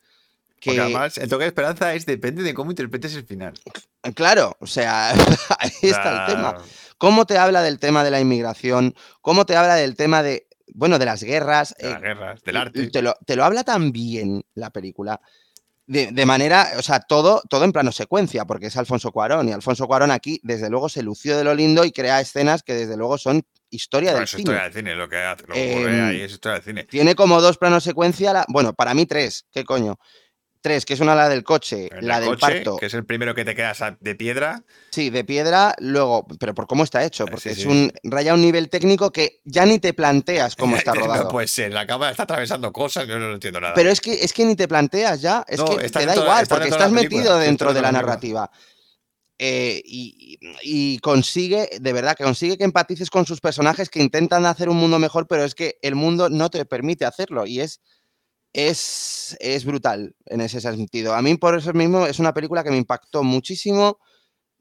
Que, 0.60 0.70
Porque 0.72 0.82
además, 0.82 1.18
el 1.18 1.28
toque 1.30 1.44
de 1.44 1.48
esperanza 1.50 1.94
es 1.94 2.06
depende 2.06 2.42
de 2.44 2.54
cómo 2.54 2.72
interpretes 2.72 3.16
el 3.16 3.26
final. 3.26 3.54
claro, 4.16 4.56
o 4.60 4.68
sea, 4.68 5.12
ahí 5.60 5.72
está 5.82 6.26
el 6.26 6.34
tema. 6.34 6.56
cómo 6.98 7.26
te 7.26 7.38
habla 7.38 7.62
del 7.62 7.80
tema 7.80 8.04
de 8.06 8.12
la 8.12 8.22
inmigración, 8.22 8.96
cómo 9.22 9.46
te 9.46 9.58
habla 9.58 9.76
del 9.76 9.96
tema 9.98 10.24
de, 10.24 10.48
bueno, 10.74 11.00
de 11.00 11.06
las 11.06 11.22
guerras. 11.22 11.76
De 11.78 11.90
las 11.90 11.98
eh, 11.98 12.02
guerras, 12.02 12.44
del 12.44 12.58
arte. 12.58 12.88
Te 12.88 13.02
lo, 13.02 13.14
te 13.26 13.36
lo 13.36 13.44
habla 13.44 13.66
tan 13.66 13.92
bien 13.92 14.46
la 14.54 14.70
película. 14.70 15.20
De, 15.86 16.12
de 16.14 16.26
manera, 16.26 16.72
o 16.78 16.82
sea, 16.82 17.02
todo, 17.02 17.42
todo 17.50 17.66
en 17.66 17.74
plano 17.74 17.92
secuencia, 17.92 18.46
porque 18.46 18.68
es 18.68 18.78
Alfonso 18.78 19.12
Cuarón. 19.12 19.50
Y 19.50 19.52
Alfonso 19.52 19.86
Cuarón 19.86 20.12
aquí, 20.12 20.40
desde 20.44 20.70
luego, 20.70 20.88
se 20.88 21.04
lució 21.04 21.38
de 21.38 21.44
lo 21.44 21.54
lindo 21.54 21.84
y 21.84 21.92
crea 21.92 22.22
escenas 22.22 22.64
que, 22.64 22.74
desde 22.74 22.96
luego, 22.96 23.18
son 23.18 23.44
historia 23.70 24.12
Bueno, 24.12 24.20
del 24.20 24.24
es 24.24 24.30
cine. 24.30 24.42
historia 24.42 24.64
del 24.64 24.74
cine, 24.74 24.96
lo 24.96 25.10
que 25.10 25.18
hace, 25.18 25.46
lo 25.46 25.54
que 25.54 25.72
ocurre 25.74 25.98
Em, 26.00 26.06
ahí 26.10 26.22
es 26.22 26.32
historia 26.32 26.54
del 26.56 26.64
cine. 26.64 26.84
Tiene 26.86 27.16
como 27.16 27.42
dos 27.42 27.58
planos 27.58 27.84
secuencia, 27.84 28.32
la- 28.32 28.46
bueno, 28.48 28.74
para 28.74 28.94
mí 28.94 29.06
tres, 29.06 29.46
¿qué 29.52 29.66
coño? 29.66 29.98
Tres, 30.64 30.86
que 30.86 30.94
es 30.94 31.02
una 31.02 31.14
la 31.14 31.28
del 31.28 31.44
coche, 31.44 31.90
la 32.00 32.18
el 32.18 32.22
del 32.24 32.30
coche, 32.32 32.40
parto, 32.40 32.78
que 32.78 32.86
es 32.86 32.94
el 32.94 33.06
primero 33.06 33.36
que 33.36 33.44
te 33.44 33.54
quedas 33.54 33.84
de 34.00 34.16
piedra. 34.16 34.64
sí, 34.92 35.10
de 35.10 35.26
piedra, 35.26 35.76
luego, 35.80 36.26
pero 36.40 36.56
por 36.56 36.68
cómo 36.68 36.86
está 36.86 37.04
hecho, 37.04 37.26
Eh, 37.26 37.32
porque 37.32 37.50
sí, 37.54 37.62
es 37.62 37.62
sí. 37.64 37.68
un 37.68 37.92
raya 38.04 38.34
un 38.34 38.42
nivel 38.42 38.70
técnico 38.70 39.12
que 39.12 39.42
ya 39.44 39.66
ni 39.66 39.80
te 39.80 39.94
planteas 39.94 40.56
cómo 40.56 40.76
está 40.78 40.94
rodado. 40.94 41.26
No 41.26 41.30
puede 41.30 41.48
ser, 41.50 41.74
la 41.74 41.86
cámara 41.86 42.12
está 42.12 42.24
atravesando 42.24 42.72
cosas, 42.72 43.06
yo 43.08 43.20
no 43.20 43.34
entiendo 43.34 43.60
nada. 43.60 43.74
Pero 43.74 43.90
es 43.90 44.00
que, 44.00 44.14
es 44.14 44.32
que 44.32 44.46
ni 44.46 44.56
te 44.56 44.70
planteas 44.70 45.22
ya, 45.22 45.44
es 45.50 45.60
No, 45.60 45.66
que 45.66 45.90
te 45.90 46.06
da 46.06 46.16
igual, 46.16 46.48
porque 46.48 46.70
estás 46.70 46.92
metido 46.92 47.38
dentro 47.38 47.68
de 47.68 47.74
de 47.76 47.82
la 47.82 47.92
la 47.92 48.00
narrativa. 48.00 48.50
Eh, 49.40 49.82
y, 49.84 50.38
y 50.62 51.00
consigue, 51.00 51.68
de 51.82 51.92
verdad, 51.92 52.16
que 52.16 52.24
consigue 52.24 52.58
que 52.58 52.64
empatices 52.64 53.10
con 53.10 53.26
sus 53.26 53.42
personajes 53.42 53.90
que 53.90 54.00
intentan 54.02 54.46
hacer 54.46 54.70
un 54.70 54.78
mundo 54.78 55.00
mejor, 55.00 55.28
pero 55.28 55.44
es 55.44 55.56
que 55.56 55.78
el 55.82 55.96
mundo 55.96 56.30
no 56.30 56.50
te 56.50 56.64
permite 56.66 57.04
hacerlo 57.04 57.46
y 57.46 57.60
es, 57.60 57.82
es, 58.54 59.36
es 59.40 59.66
brutal 59.66 60.16
en 60.28 60.42
ese 60.42 60.62
sentido. 60.62 61.14
A 61.16 61.22
mí 61.22 61.36
por 61.38 61.58
eso 61.58 61.74
mismo 61.74 62.06
es 62.06 62.20
una 62.20 62.34
película 62.34 62.64
que 62.64 62.70
me 62.72 62.78
impactó 62.78 63.24
muchísimo, 63.24 64.00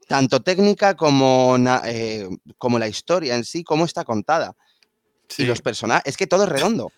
tanto 0.07 0.41
técnica 0.41 0.95
como, 0.95 1.55
eh, 1.85 2.27
como 2.57 2.79
la 2.79 2.87
historia 2.87 3.35
en 3.35 3.43
sí, 3.45 3.63
cómo 3.63 3.85
está 3.85 4.03
contada. 4.03 4.55
Sí, 5.29 5.43
Y 5.43 5.45
los 5.45 5.61
personajes, 5.61 6.03
es 6.05 6.17
que 6.17 6.27
todo 6.27 6.43
es 6.43 6.49
redondo. 6.49 6.91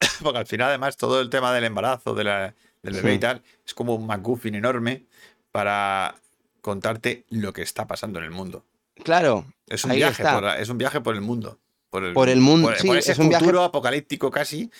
porque 0.22 0.38
al 0.38 0.46
final, 0.46 0.68
además, 0.68 0.96
todo 0.96 1.20
el 1.20 1.28
tema 1.30 1.52
del 1.52 1.64
embarazo, 1.64 2.14
de 2.14 2.24
la- 2.24 2.54
del 2.82 2.94
bebé 2.94 3.10
Sí. 3.10 3.16
y 3.16 3.20
tal, 3.20 3.42
es 3.66 3.74
como 3.74 3.94
un 3.96 4.06
MacGuffin 4.06 4.54
enorme 4.54 5.06
para 5.50 6.14
contarte 6.60 7.24
lo 7.30 7.52
que 7.52 7.62
está 7.62 7.86
pasando 7.86 8.18
en 8.20 8.24
el 8.26 8.30
mundo. 8.30 8.64
Claro, 9.02 9.46
Es 9.66 9.84
un 9.84 9.92
viaje, 9.92 10.22
por, 10.22 10.44
es 10.46 10.68
un 10.68 10.78
viaje 10.78 11.00
por 11.00 11.14
el 11.14 11.20
mundo. 11.20 11.58
Por 11.90 12.04
el, 12.04 12.12
Por 12.14 12.28
el 12.28 12.40
mundo, 12.40 12.68
por- 12.68 12.78
sí, 12.78 12.86
por 12.86 12.96
ese 12.98 13.12
es 13.12 13.18
un 13.18 13.28
viaje- 13.28 13.44
futuro 13.44 13.62
apocalíptico 13.62 14.30
casi, 14.30 14.70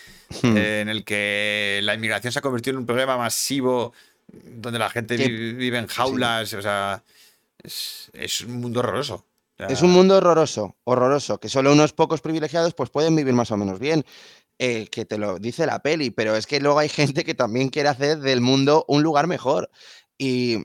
Hmm. 0.43 0.57
eh, 0.57 0.81
en 0.81 0.89
el 0.89 1.05
que 1.05 1.81
la 1.83 1.95
inmigración 1.95 2.33
se 2.33 2.39
ha 2.41 2.43
convertido 2.43 2.73
en 2.75 2.79
un 2.81 2.87
problema 2.87 3.17
masivo 3.17 3.93
donde 4.33 4.79
la 4.79 4.91
gente 4.91 5.17
Que- 5.17 5.29
vive 5.29 5.79
en 5.79 5.87
jaulas, 5.87 6.53
o 6.53 6.61
sea, 6.63 7.03
es, 7.63 8.11
es 8.13 8.41
un 8.43 8.61
mundo 8.61 8.81
horroroso. 8.81 9.25
Es 9.69 9.81
un 9.81 9.91
mundo 9.93 10.17
horroroso, 10.19 10.77
horroroso, 10.85 11.39
que 11.39 11.49
solo 11.49 11.73
unos 11.73 11.95
pocos 11.95 12.21
privilegiados 12.21 12.75
pues 12.75 12.91
pueden 12.91 13.17
vivir 13.17 13.33
más 13.33 13.51
o 13.53 13.57
menos 13.57 13.79
bien, 13.79 14.05
eh, 14.59 14.87
que 14.91 15.05
te 15.07 15.17
lo 15.17 15.39
dice 15.39 15.65
la 15.65 15.79
peli, 15.79 16.11
pero 16.11 16.37
es 16.37 16.47
que 16.47 16.61
luego 16.61 16.79
hay 16.79 16.89
gente 16.91 17.25
que 17.25 17.35
también 17.35 17.71
quiere 17.71 17.89
hacer 17.89 18.19
del 18.19 18.41
mundo 18.43 18.85
un 18.89 19.03
lugar 19.03 19.27
mejor. 19.29 19.71
Y, 20.19 20.59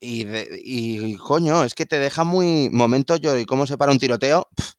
y, 0.00 0.24
de- 0.24 0.60
y, 0.64 1.16
coño, 1.16 1.62
es 1.64 1.74
que 1.74 1.86
te 1.86 1.98
deja 2.00 2.24
muy... 2.24 2.68
Momento 2.70 3.16
lloro 3.16 3.38
y 3.38 3.46
cómo 3.46 3.66
se 3.66 3.76
para 3.78 3.92
un 3.92 3.98
tiroteo. 3.98 4.48
pf, 4.56 4.72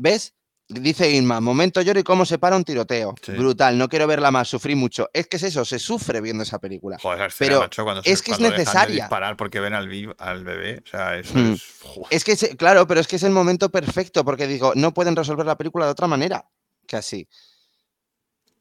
¿Ves? 0.00 0.34
Dice 0.66 1.10
Inma, 1.10 1.40
momento 1.40 1.82
lloro 1.82 1.98
y 1.98 2.04
cómo 2.04 2.24
se 2.24 2.38
para 2.38 2.54
un 2.56 2.62
tiroteo. 2.64 3.14
Sí. 3.20 3.32
Brutal, 3.32 3.76
no 3.76 3.88
quiero 3.88 4.06
verla 4.06 4.30
más, 4.30 4.46
sufrí 4.48 4.76
mucho. 4.76 5.10
Es 5.12 5.26
que 5.26 5.36
es 5.36 5.42
eso, 5.42 5.64
se 5.64 5.80
sufre 5.80 6.20
viendo 6.20 6.44
esa 6.44 6.60
película. 6.60 6.96
Joder, 7.02 7.32
pero 7.36 7.58
macho, 7.60 7.82
cuando 7.82 8.02
se- 8.04 8.12
es 8.12 8.22
que 8.22 8.30
es 8.30 8.38
cuando 8.38 8.52
de 8.52 8.58
necesaria. 8.62 8.94
disparar 9.04 9.36
porque 9.36 9.58
ven 9.58 9.74
al, 9.74 9.88
bebé, 9.88 10.80
o 10.84 10.88
sea, 10.88 11.18
eso 11.18 11.34
Hmm. 11.36 11.52
es... 11.54 11.62
joder. 11.82 12.06
Es 12.10 12.22
que, 12.24 12.36
se- 12.36 12.56
claro, 12.56 12.86
pero 12.86 13.00
es 13.00 13.08
que 13.08 13.16
es 13.16 13.22
el 13.24 13.32
momento 13.32 13.68
perfecto, 13.70 14.24
porque 14.24 14.46
digo, 14.46 14.72
no 14.76 14.94
pueden 14.94 15.16
resolver 15.16 15.44
la 15.44 15.58
película 15.58 15.86
de 15.86 15.90
otra 15.90 16.06
manera 16.06 16.48
que 16.86 16.96
así. 16.96 17.28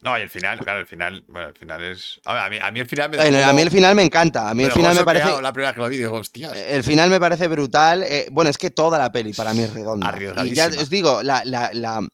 No, 0.01 0.17
y 0.17 0.21
el 0.21 0.29
final, 0.29 0.59
claro, 0.59 0.79
el 0.79 0.87
final, 0.87 1.25
bueno, 1.27 1.49
el 1.49 1.55
final 1.55 1.83
es... 1.83 2.21
A, 2.23 2.33
ver, 2.33 2.41
a 2.43 2.49
mí, 2.49 2.57
a 2.61 2.71
mí 2.71 2.79
el 2.79 2.87
final 2.87 3.09
me 3.09 3.17
Bueno, 3.17 3.43
a 3.45 3.51
mí 3.53 3.61
el 3.61 3.69
final 3.69 3.95
me 3.95 4.03
encanta, 4.03 4.49
a 4.49 4.53
mí 4.53 4.63
el 4.63 4.71
final 4.71 4.95
me 4.95 5.03
parece... 5.03 5.41
La 5.41 5.51
primera 5.51 5.73
que 5.73 5.79
lo 5.81 5.89
vi, 5.89 5.97
digo, 5.97 6.13
hostias. 6.15 6.55
El 6.55 6.83
final 6.85 7.09
me 7.09 7.19
parece 7.19 7.47
brutal. 7.49 8.03
eh, 8.03 8.27
bueno, 8.31 8.49
es 8.49 8.57
que 8.57 8.69
toda 8.69 8.97
la 8.97 9.11
peli 9.11 9.33
para 9.33 9.53
mí 9.53 9.61
es 9.61 9.73
redonda. 9.73 10.07
Y 10.45 10.53
ya 10.53 10.67
os 10.67 10.89
digo, 10.89 11.21
la, 11.21 11.43
la- 11.43 11.71
la- 11.73 12.07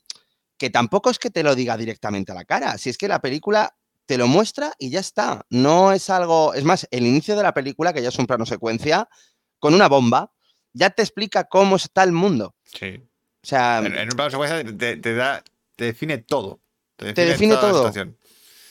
que 0.58 0.70
tampoco 0.72 1.10
es 1.12 1.20
que 1.20 1.30
te 1.30 1.44
lo 1.44 1.54
diga 1.54 1.78
directamente 1.78 2.32
a 2.32 2.36
la 2.36 2.46
cara. 2.46 2.78
Si 2.80 2.90
es 2.90 2.98
que 2.98 3.08
la 3.08 3.20
película 3.20 3.76
te 4.08 4.18
lo 4.18 4.26
muestra 4.28 4.72
y 4.80 4.90
ya 4.90 5.02
está. 5.02 5.46
No 5.50 5.92
es 5.92 6.10
algo. 6.10 6.54
Es 6.56 6.64
más, 6.64 6.88
el 6.92 7.06
inicio 7.06 7.36
de 7.36 7.44
la 7.44 7.54
película, 7.54 7.92
que 7.94 8.02
ya 8.02 8.10
es 8.10 8.18
un 8.18 8.26
plano 8.26 8.46
secuencia, 8.46 9.08
con 9.60 9.74
una 9.76 9.88
bomba, 9.90 10.32
ya 10.74 10.90
te 10.92 11.02
explica 11.04 11.44
cómo 11.44 11.76
está 11.76 12.04
el 12.04 12.14
mundo. 12.14 12.56
Sí. 12.64 13.00
O 13.44 13.48
sea, 13.48 13.80
En, 13.80 13.96
en 13.96 14.10
un 14.10 14.16
plano 14.16 14.32
secuencia 14.32 14.64
te, 14.78 14.96
te 14.98 15.14
da, 15.14 15.44
te 15.76 15.86
define 15.86 16.18
todo. 16.20 16.62
Te 16.98 17.14
define 17.26 17.56
toda 17.56 17.70
todo. 17.70 17.78
situación. 17.80 18.18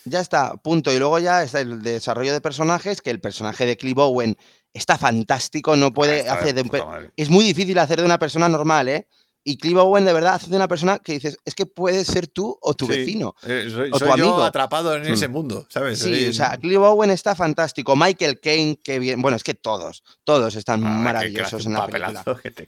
Ya 0.06 0.20
está, 0.20 0.56
punto. 0.56 0.92
Y 0.92 0.98
luego 0.98 1.18
ya 1.18 1.42
está 1.42 1.60
el 1.60 1.82
desarrollo 1.82 2.32
de 2.32 2.40
personajes, 2.40 3.00
que 3.00 3.10
el 3.10 3.20
personaje 3.20 3.64
de 3.66 3.76
Clive 3.76 4.02
Owen 4.02 4.36
está 4.72 4.98
fantástico, 4.98 5.76
no 5.76 5.92
puede 5.92 6.16
Ah, 6.16 6.18
está 6.18 6.34
hacer 6.34 6.54
de 6.54 6.62
un 6.62 6.68
madre. 6.68 7.10
Es 7.16 7.30
muy 7.30 7.44
difícil 7.44 7.78
hacer 7.78 8.00
de 8.00 8.04
una 8.04 8.18
persona 8.18 8.48
normal, 8.48 8.88
¿eh? 8.88 9.06
Y 9.46 9.58
Clive 9.58 9.80
Owen 9.80 10.04
de 10.06 10.12
verdad 10.14 10.34
hace 10.34 10.48
de 10.50 10.56
una 10.56 10.68
persona 10.68 10.98
que 10.98 11.12
dices, 11.12 11.38
es 11.44 11.54
que 11.54 11.66
puedes 11.66 12.06
ser 12.06 12.26
tú 12.26 12.58
o 12.62 12.72
tu 12.74 12.86
Sí. 12.86 12.92
vecino. 12.92 13.34
Eh, 13.42 13.68
soy 13.70 13.90
o 13.92 13.98
soy 13.98 14.08
tu 14.10 14.16
yo 14.16 14.24
amigo. 14.24 14.42
atrapado 14.42 14.94
en 14.96 15.06
ese 15.06 15.28
mundo, 15.28 15.66
¿sabes? 15.68 15.98
Sí, 15.98 16.04
Soy- 16.04 16.28
o 16.28 16.32
sea, 16.32 16.56
Clive 16.56 16.78
Owen 16.78 17.10
está 17.10 17.34
fantástico. 17.34 17.94
Michael 17.94 18.40
Caine, 18.40 18.78
que 18.82 18.98
bien. 18.98 19.20
Bueno, 19.22 19.36
es 19.36 19.44
que 19.44 19.52
todos, 19.54 20.02
todos 20.24 20.54
están 20.56 20.82
Ah, 20.84 20.88
maravillosos 20.88 21.66
en 21.66 21.74
la 21.74 21.86
película. 21.86 22.24
que 22.42 22.50
te. 22.50 22.66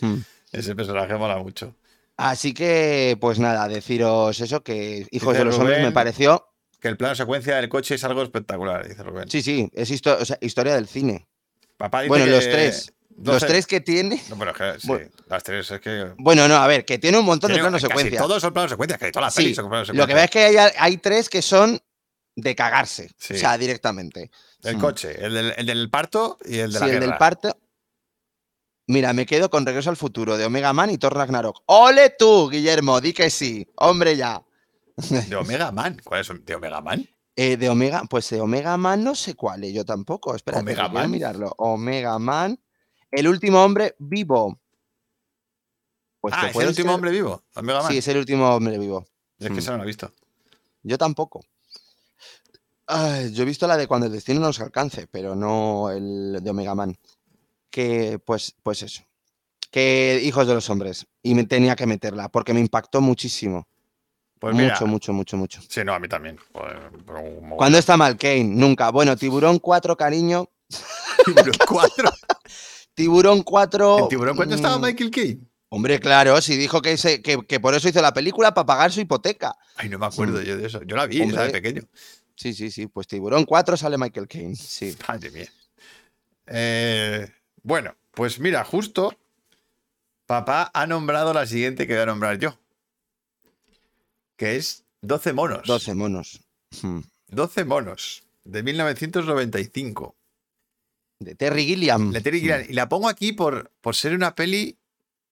Hmm. 0.00 0.16
Ese 0.50 0.74
personaje 0.74 1.14
mola 1.14 1.36
mucho. 1.38 1.74
Así 2.16 2.52
que, 2.54 3.16
pues 3.20 3.38
nada, 3.38 3.68
deciros 3.68 4.38
eso, 4.40 4.62
que 4.62 5.06
Hijos 5.10 5.32
Dice 5.32 5.38
de 5.38 5.44
los 5.44 5.58
Hombres 5.58 5.82
me 5.82 5.92
pareció. 5.92 6.48
Que 6.80 6.88
el 6.88 6.96
plano 6.96 7.14
secuencia 7.14 7.56
del 7.56 7.68
coche 7.68 7.94
es 7.94 8.04
algo 8.04 8.22
espectacular, 8.22 8.86
dice 8.88 9.02
Rubén. 9.02 9.28
Sí, 9.30 9.40
sí, 9.42 9.68
es 9.72 9.90
histo- 9.90 10.18
o 10.20 10.24
sea, 10.24 10.36
historia 10.40 10.74
del 10.74 10.86
cine. 10.88 11.26
Papá 11.76 12.00
dice 12.02 12.08
Bueno, 12.08 12.24
que 12.26 12.30
los 12.32 12.44
tres. 12.44 12.92
Los 13.16 13.24
12 13.34 13.46
tres 13.46 13.66
que 13.66 13.80
tiene. 13.80 14.22
No, 14.30 14.38
pero 14.38 14.52
es 14.52 14.56
que 14.56 14.80
sí, 14.80 14.86
Bueno. 14.88 15.10
las 15.28 15.42
tres 15.42 15.70
es 15.70 15.80
que. 15.80 16.12
Bueno, 16.18 16.48
no, 16.48 16.56
a 16.56 16.66
ver, 16.66 16.84
que 16.84 16.98
tiene 16.98 17.18
un 17.18 17.24
montón 17.26 17.48
de 17.48 17.54
Tiene- 17.54 17.64
planos 17.68 17.82
casi 17.82 17.88
secuencia. 17.90 18.20
Todos 18.20 18.40
son 18.40 18.52
planos 18.52 18.70
secuencias, 18.70 18.98
que 18.98 19.10
todas 19.12 19.26
las 19.26 19.34
Sí, 19.34 19.42
pelis 19.42 19.56
son 19.56 19.68
planos 19.68 19.88
Lo 19.88 20.06
que 20.06 20.14
ves 20.14 20.22
secuencias. 20.30 20.54
es 20.54 20.60
que 20.72 20.78
hay, 20.78 20.92
hay 20.92 20.96
tres 20.98 21.28
que 21.28 21.42
son 21.42 21.80
de 22.34 22.54
cagarse. 22.56 23.10
Sí. 23.18 23.34
O 23.34 23.36
sea, 23.36 23.58
directamente. 23.58 24.30
El 24.64 24.76
Mm. 24.78 24.80
coche, 24.80 25.24
el 25.24 25.34
del, 25.34 25.54
el 25.56 25.66
del 25.66 25.90
parto 25.90 26.38
y 26.44 26.58
el 26.58 26.72
de 26.72 26.78
Sí, 26.78 26.84
la 26.84 26.86
el 26.92 27.00
del 27.00 27.00
guerra. 27.10 27.18
parto. 27.18 27.58
Mira, 28.86 29.12
me 29.12 29.26
quedo 29.26 29.48
con 29.48 29.64
Regreso 29.64 29.90
al 29.90 29.96
Futuro 29.96 30.36
de 30.36 30.44
Omega 30.44 30.72
Man 30.72 30.90
y 30.90 30.98
Thor 30.98 31.14
Ragnarok. 31.14 31.62
¡Ole 31.66 32.10
tú, 32.18 32.48
Guillermo! 32.50 33.00
Di 33.00 33.12
que 33.12 33.30
sí. 33.30 33.66
Hombre, 33.76 34.16
ya. 34.16 34.44
De 34.96 35.36
Omega 35.36 35.70
Man. 35.72 36.00
¿Cuál 36.04 36.20
es 36.20 36.28
de 36.44 36.54
Omega 36.54 36.80
Man? 36.80 37.08
Eh, 37.36 37.56
de 37.56 37.70
Omega, 37.70 38.02
pues 38.10 38.28
de 38.30 38.40
Omega 38.40 38.76
Man 38.76 39.02
no 39.02 39.14
sé 39.14 39.34
cuál, 39.34 39.64
eh, 39.64 39.72
yo 39.72 39.84
tampoco. 39.84 40.34
Espera, 40.34 40.58
¿Omega 40.58 40.88
Man? 40.88 41.10
mirarlo. 41.10 41.54
Omega 41.58 42.18
Man. 42.18 42.58
El 43.10 43.28
último 43.28 43.62
hombre 43.64 43.94
vivo. 43.98 44.58
Pues 46.20 46.34
ah, 46.36 46.48
es 46.50 46.56
el 46.56 46.68
último 46.68 46.88
ser- 46.88 46.94
hombre 46.94 47.10
vivo. 47.10 47.42
Omega 47.54 47.82
Man. 47.82 47.90
Sí, 47.92 47.98
es 47.98 48.08
el 48.08 48.18
último 48.18 48.48
hombre 48.54 48.78
vivo. 48.78 49.06
Es 49.38 49.46
que 49.48 49.54
Mm. 49.54 49.58
eso 49.58 49.70
no 49.72 49.76
lo 49.78 49.82
he 49.84 49.86
visto. 49.86 50.12
Yo 50.82 50.98
tampoco. 50.98 51.44
Ay, 52.86 53.32
yo 53.32 53.42
he 53.42 53.46
visto 53.46 53.66
la 53.66 53.76
de 53.76 53.86
cuando 53.86 54.06
el 54.06 54.12
destino 54.12 54.40
nos 54.40 54.60
alcance, 54.60 55.06
pero 55.06 55.34
no 55.34 55.90
el 55.90 56.38
de 56.42 56.50
Omega 56.50 56.74
Man. 56.74 56.96
Que, 57.72 58.20
pues, 58.24 58.54
pues 58.62 58.82
eso. 58.82 59.02
Que 59.70 60.20
hijos 60.22 60.46
de 60.46 60.54
los 60.54 60.68
hombres. 60.70 61.06
Y 61.22 61.34
me 61.34 61.44
tenía 61.44 61.74
que 61.74 61.86
meterla, 61.86 62.28
porque 62.28 62.52
me 62.52 62.60
impactó 62.60 63.00
muchísimo. 63.00 63.66
Pues 64.38 64.54
mira. 64.54 64.74
mucho, 64.74 64.86
mucho, 64.86 65.12
mucho, 65.12 65.36
mucho. 65.36 65.60
Sí, 65.68 65.82
no, 65.84 65.94
a 65.94 65.98
mí 65.98 66.06
también. 66.08 66.36
Joder, 66.52 66.78
pero. 67.06 67.22
¿Cuándo 67.56 67.78
está 67.78 67.96
mal, 67.96 68.16
Kane? 68.18 68.44
Nunca. 68.44 68.90
Bueno, 68.90 69.16
Tiburón 69.16 69.58
4, 69.58 69.96
cariño. 69.96 70.48
Tiburón 71.24 71.54
4. 71.66 72.10
Tiburón 72.94 73.42
4. 73.42 73.98
¿En 74.00 74.08
Tiburón 74.08 74.52
estaba 74.52 74.78
mm, 74.78 74.82
Michael 74.82 75.10
Caine? 75.10 75.40
Hombre, 75.70 75.98
claro, 76.00 76.38
si 76.42 76.56
dijo 76.58 76.82
que, 76.82 76.98
se- 76.98 77.22
que, 77.22 77.38
que 77.46 77.58
por 77.58 77.72
eso 77.74 77.88
hizo 77.88 78.02
la 78.02 78.12
película, 78.12 78.52
para 78.52 78.66
pagar 78.66 78.92
su 78.92 79.00
hipoteca. 79.00 79.56
Ay, 79.76 79.88
no 79.88 79.98
me 79.98 80.04
acuerdo 80.06 80.40
Mm. 80.40 80.44
yo 80.44 80.56
de 80.58 80.66
eso. 80.66 80.82
Yo 80.82 80.96
la 80.96 81.06
vi, 81.06 81.22
esa 81.22 81.44
de 81.44 81.50
pequeño. 81.50 81.82
Sí, 82.36 82.52
sí, 82.52 82.70
sí. 82.70 82.88
Pues 82.88 83.06
Tiburón 83.06 83.44
4 83.46 83.76
sale 83.78 83.96
Michael 83.96 84.28
Kane. 84.28 84.56
Sí. 84.56 84.94
Madre 85.08 85.30
mía. 85.30 85.48
Eh, 86.46 87.26
bueno, 87.62 87.94
pues 88.12 88.40
mira, 88.40 88.64
justo 88.64 89.16
papá 90.26 90.70
ha 90.72 90.86
nombrado 90.86 91.32
la 91.32 91.46
siguiente 91.46 91.86
que 91.86 91.94
voy 91.94 92.02
a 92.02 92.06
nombrar 92.06 92.38
yo. 92.38 92.58
Que 94.36 94.56
es 94.56 94.84
12 95.02 95.32
monos. 95.32 95.66
12 95.66 95.94
monos. 95.94 96.40
Hmm. 96.80 97.00
12 97.28 97.64
monos. 97.64 98.24
De 98.44 98.62
1995. 98.62 100.16
De 101.20 101.34
Terry 101.34 101.64
Gilliam. 101.64 102.12
La 102.12 102.20
Terry 102.20 102.40
Gilliam. 102.40 102.64
Y 102.68 102.72
la 102.72 102.88
pongo 102.88 103.08
aquí 103.08 103.32
por, 103.32 103.70
por 103.80 103.94
ser 103.94 104.14
una 104.14 104.34
peli 104.34 104.76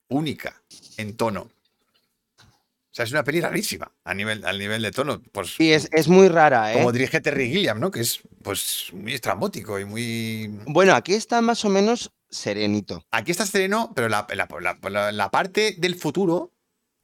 única 0.09 0.63
en 0.97 1.17
tono. 1.17 1.43
O 1.43 2.93
sea, 2.93 3.05
es 3.05 3.13
una 3.13 3.23
peli 3.23 3.41
rarísima 3.41 3.91
a 4.05 4.15
nivel, 4.15 4.45
al 4.45 4.59
nivel 4.59 4.83
de 4.83 4.91
tono. 4.91 5.23
Pues, 5.33 5.55
Sí, 5.55 5.73
es, 5.73 5.89
es 5.93 6.09
muy 6.09 6.29
rara, 6.29 6.73
¿eh? 6.73 6.79
como 6.79 6.91
dirige 6.93 7.21
Terry 7.21 7.49
Gilliam, 7.49 7.79
¿no? 7.79 7.91
Que 7.91 8.01
es 8.01 8.21
pues 8.43 8.89
muy 8.93 9.15
estrambótico 9.15 9.79
y 9.79 9.85
muy. 9.85 10.51
Bueno, 10.67 10.95
aquí 10.95 11.15
está 11.15 11.41
más 11.41 11.65
o 11.65 11.69
menos 11.69 12.11
serenito. 12.31 13.05
Aquí 13.11 13.31
está 13.33 13.45
sereno, 13.47 13.93
pero 13.95 14.09
la, 14.09 14.27
la- 14.35 14.49
la- 14.61 14.91
la- 14.91 15.13
la 15.13 15.31
parte 15.31 15.75
del 15.79 15.97
futuro, 15.97 16.53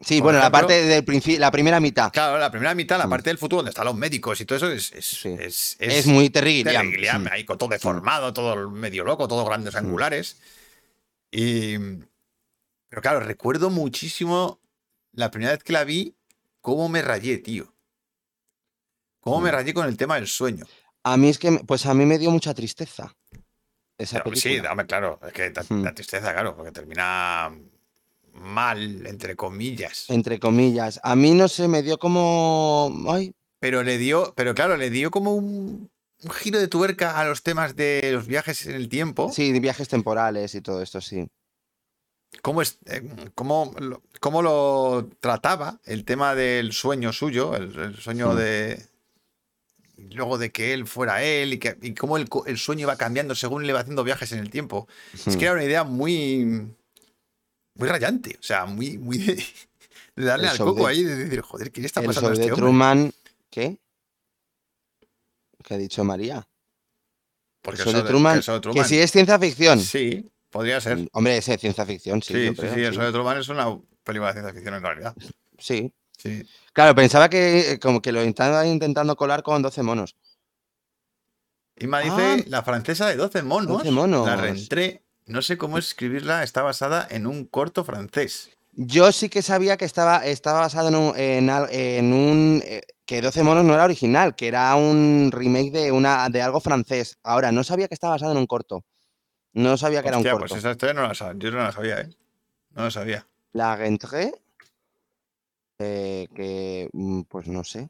Sí, 0.01 0.21
bueno, 0.21 0.39
ejemplo- 0.39 0.45
la 0.47 0.51
parte 0.51 0.83
del 0.85 1.05
principio, 1.05 1.41
la 1.41 1.51
primera 1.51 1.81
mitad. 1.81 2.13
claro, 2.13 2.39
la 2.39 2.51
primera 2.51 2.75
mitad, 2.75 2.99
la 2.99 3.07
Mm. 3.07 3.11
parte 3.11 3.31
del 3.31 3.39
futuro 3.39 3.59
donde 3.59 3.71
están 3.71 3.87
los 3.87 3.95
médicos 3.97 4.41
y 4.41 4.45
todo 4.45 4.57
eso, 4.59 4.71
es, 4.71 4.93
es, 4.93 5.07
Sí. 5.07 5.35
es, 5.41 5.77
Es, 5.81 6.07
muy 6.07 6.29
Terry 6.31 6.63
Gilliam. 6.65 6.91
Gilliam, 6.91 7.23
Hmm. 7.25 7.29
ahí 7.33 7.45
con 7.45 7.57
todo 7.59 7.71
deformado, 7.71 8.33
todo 8.33 8.71
medio 8.71 9.05
loco, 9.05 9.27
todo 9.27 9.45
grandes 9.47 9.75
Mm. 9.75 9.79
angulares. 9.79 10.37
Y. 11.31 11.77
Pero 12.89 13.03
claro, 13.03 13.21
recuerdo 13.21 13.69
muchísimo 13.71 14.61
la 15.13 15.31
primera 15.31 15.53
vez 15.53 15.63
que 15.65 15.73
la 15.73 15.85
vi, 15.85 16.15
cómo 16.61 16.89
me 16.89 17.03
rayé, 17.03 17.39
tío. 17.39 17.73
Cómo 19.21 19.41
me 19.41 19.51
Mm. 19.51 19.55
rayé 19.55 19.75
con 19.75 19.87
el 19.87 19.97
tema 19.97 20.17
del 20.17 20.29
sueño. 20.29 20.67
A 21.03 21.17
mí 21.17 21.29
es 21.29 21.39
que, 21.39 21.51
pues 21.67 21.87
a 21.87 21.95
mí 21.95 22.05
me 22.05 22.19
dio 22.19 22.31
mucha 22.31 22.53
tristeza. 22.55 23.15
Esa 23.99 24.23
Pero 24.23 24.37
sí, 24.37 24.61
dame, 24.61 24.87
claro, 24.87 25.19
es 25.27 25.33
que 25.33 25.51
da, 25.51 25.65
Mm. 25.69 25.83
da 25.83 25.95
tristeza, 25.95 26.33
claro, 26.33 26.55
porque 26.55 26.73
termina 26.73 27.51
mal, 28.35 29.07
entre 29.07 29.37
comillas. 29.37 30.05
Entre 30.09 30.39
comillas. 30.39 31.01
A 31.03 31.17
mí 31.17 31.33
no 31.33 31.49
sé, 31.49 31.67
me 31.69 31.83
dio 31.83 31.99
como. 31.99 32.93
Ay, 33.09 33.33
Pero 33.59 33.83
le 33.83 33.97
dio, 33.99 34.35
pero 34.37 34.55
claro, 34.55 34.77
le 34.77 34.91
dio 34.91 35.11
como 35.11 35.35
un, 35.35 35.91
un 36.23 36.31
giro 36.31 36.59
de 36.59 36.69
tuerca 36.69 37.19
a 37.19 37.25
los 37.25 37.43
temas 37.43 37.75
de 37.75 38.11
los 38.13 38.27
viajes 38.27 38.67
en 38.67 38.75
el 38.75 38.89
tiempo. 38.91 39.33
sí, 39.33 39.51
de 39.53 39.61
viajes 39.61 39.89
temporales 39.89 40.55
y 40.55 40.61
todo 40.61 40.83
esto, 40.83 41.01
sí. 41.01 41.27
Cómo, 42.43 42.61
es, 42.61 42.79
eh, 42.85 43.03
cómo, 43.35 43.73
lo, 43.79 44.03
cómo 44.21 44.43
lo 44.43 45.09
trataba 45.21 45.81
el 45.85 46.05
tema 46.05 46.35
del 46.35 46.73
sueño 46.73 47.13
suyo, 47.15 47.57
el, 47.57 47.75
el 47.79 47.97
sueño 47.97 48.35
Hmm. 48.35 48.37
de. 48.37 48.87
Luego 50.13 50.39
de 50.39 50.51
que 50.53 50.73
él 50.73 50.87
fuera 50.87 51.23
él 51.23 51.55
y, 51.55 51.59
que, 51.59 51.77
y 51.83 51.95
cómo 51.95 52.17
el, 52.17 52.29
el 52.47 52.59
sueño 52.59 52.83
iba 52.83 52.97
cambiando 52.97 53.35
según 53.35 53.63
le 53.65 53.71
iba 53.71 53.81
haciendo 53.81 54.05
viajes 54.05 54.33
en 54.33 54.39
el 54.39 54.51
tiempo. 54.51 54.89
Es 55.27 55.37
que 55.37 55.45
era 55.45 55.55
una 55.55 55.65
idea 55.65 55.85
muy. 55.85 56.45
Muy 57.75 57.89
rayante. 57.89 58.37
O 58.41 58.43
sea, 58.43 58.67
muy. 58.67 58.97
muy 58.99 59.19
de, 59.19 59.35
de 60.17 60.25
darle 60.25 60.45
El 60.47 60.51
al 60.53 60.59
coco 60.59 60.87
de- 60.87 60.91
ahí, 60.93 61.05
de 61.05 61.17
decir, 61.17 61.41
joder, 61.43 61.71
¿qué 61.73 61.85
está 61.85 62.01
El 62.01 62.07
pasando 62.07 62.31
de 62.31 62.35
este 62.35 62.45
hombre? 62.53 62.57
Truman. 62.63 63.13
¿Qué? 63.51 63.77
¿Qué 65.65 65.75
ha 65.75 65.79
dicho 65.79 66.05
María? 66.05 66.47
Porque 67.63 67.83
show 67.83 67.93
de 67.93 68.03
de- 68.03 68.09
Truman. 68.09 68.41
que 68.41 68.53
de 68.53 68.61
Truman- 68.61 68.85
si 68.85 68.99
es 68.99 69.11
ciencia 69.11 69.39
ficción. 69.39 69.81
Sí, 69.81 70.31
podría 70.51 70.81
ser. 70.81 71.09
Hombre, 71.13 71.37
es 71.37 71.45
ciencia 71.45 71.85
ficción, 71.85 72.23
sí. 72.23 72.33
Sí, 72.35 72.49
sí, 72.49 72.55
creo, 72.55 72.75
sí, 72.75 72.81
el 72.83 72.93
sí. 72.93 72.97
show 72.97 73.05
de 73.07 73.13
Truman 73.13 73.39
es 73.39 73.49
una 73.49 73.79
película 74.05 74.29
de 74.29 74.35
ciencia 74.35 74.55
ficción 74.55 74.75
en 74.75 74.83
realidad. 74.83 75.15
Sí. 75.59 75.93
Sí. 76.27 76.49
Claro, 76.73 76.95
pensaba 76.95 77.29
que 77.29 77.73
eh, 77.73 77.79
como 77.79 78.03
que 78.03 78.13
lo 78.13 78.21
estaba 78.21 78.67
intentando 78.67 79.17
colar 79.17 79.43
con 79.43 79.63
12 79.63 79.83
monos. 79.83 80.17
Inma 81.79 82.01
dice 82.01 82.37
Ah. 82.41 82.45
la 82.49 82.63
francesa 82.63 83.07
de 83.09 83.17
12 83.17 83.43
monos. 83.43 83.79
12 83.79 83.91
monos. 83.91 84.27
La 84.27 84.37
reentré. 84.37 85.03
No 85.27 85.43
sé 85.43 85.59
cómo 85.59 85.79
escribirla. 85.79 86.43
Está 86.43 86.63
basada 86.63 87.07
en 87.11 87.27
un 87.27 87.45
corto 87.47 87.85
francés. 87.85 88.51
Yo 88.73 89.11
sí 89.13 89.29
que 89.29 89.43
sabía 89.43 89.77
que 89.77 89.85
estaba, 89.87 90.25
estaba 90.27 90.61
basado 90.61 90.89
en 90.89 90.95
un, 90.97 91.17
en, 91.19 91.51
al- 91.51 91.69
en 91.73 92.13
un, 92.13 92.63
eh, 92.65 92.83
que 93.07 93.23
12 93.23 93.43
monos 93.43 93.65
no 93.65 93.75
era 93.75 93.85
original, 93.85 94.37
que 94.37 94.49
era 94.49 94.75
un 94.77 95.31
remake 95.33 95.71
de 95.73 95.93
una 95.93 96.29
de 96.29 96.43
algo 96.43 96.61
francés. 96.61 97.19
Ahora, 97.23 97.53
no 97.53 97.65
sabía 97.65 97.89
que 97.89 97.95
estaba 97.95 98.15
basado 98.15 98.33
en 98.33 98.39
un 98.39 98.47
corto. 98.47 98.85
No 99.55 99.77
sabía 99.79 100.03
que 100.03 100.09
era 100.09 100.19
un 100.19 100.21
Hostia, 100.21 100.33
corto. 100.33 100.49
pues 100.49 100.59
esa 100.59 100.73
historia 100.73 100.93
no 100.95 101.03
la 101.09 101.15
sabía. 101.15 101.39
Yo 101.39 101.51
no 101.51 101.63
la 101.63 101.73
sabía, 101.73 102.01
¿eh? 102.03 102.11
No 102.75 102.85
la 102.85 102.91
sabía. 102.91 103.27
La 103.53 103.75
rentré, 103.77 104.35
eh, 105.79 106.29
que 106.35 106.89
mm, 106.93 107.23
pues 107.23 107.47
no 107.49 107.65
sé. 107.65 107.89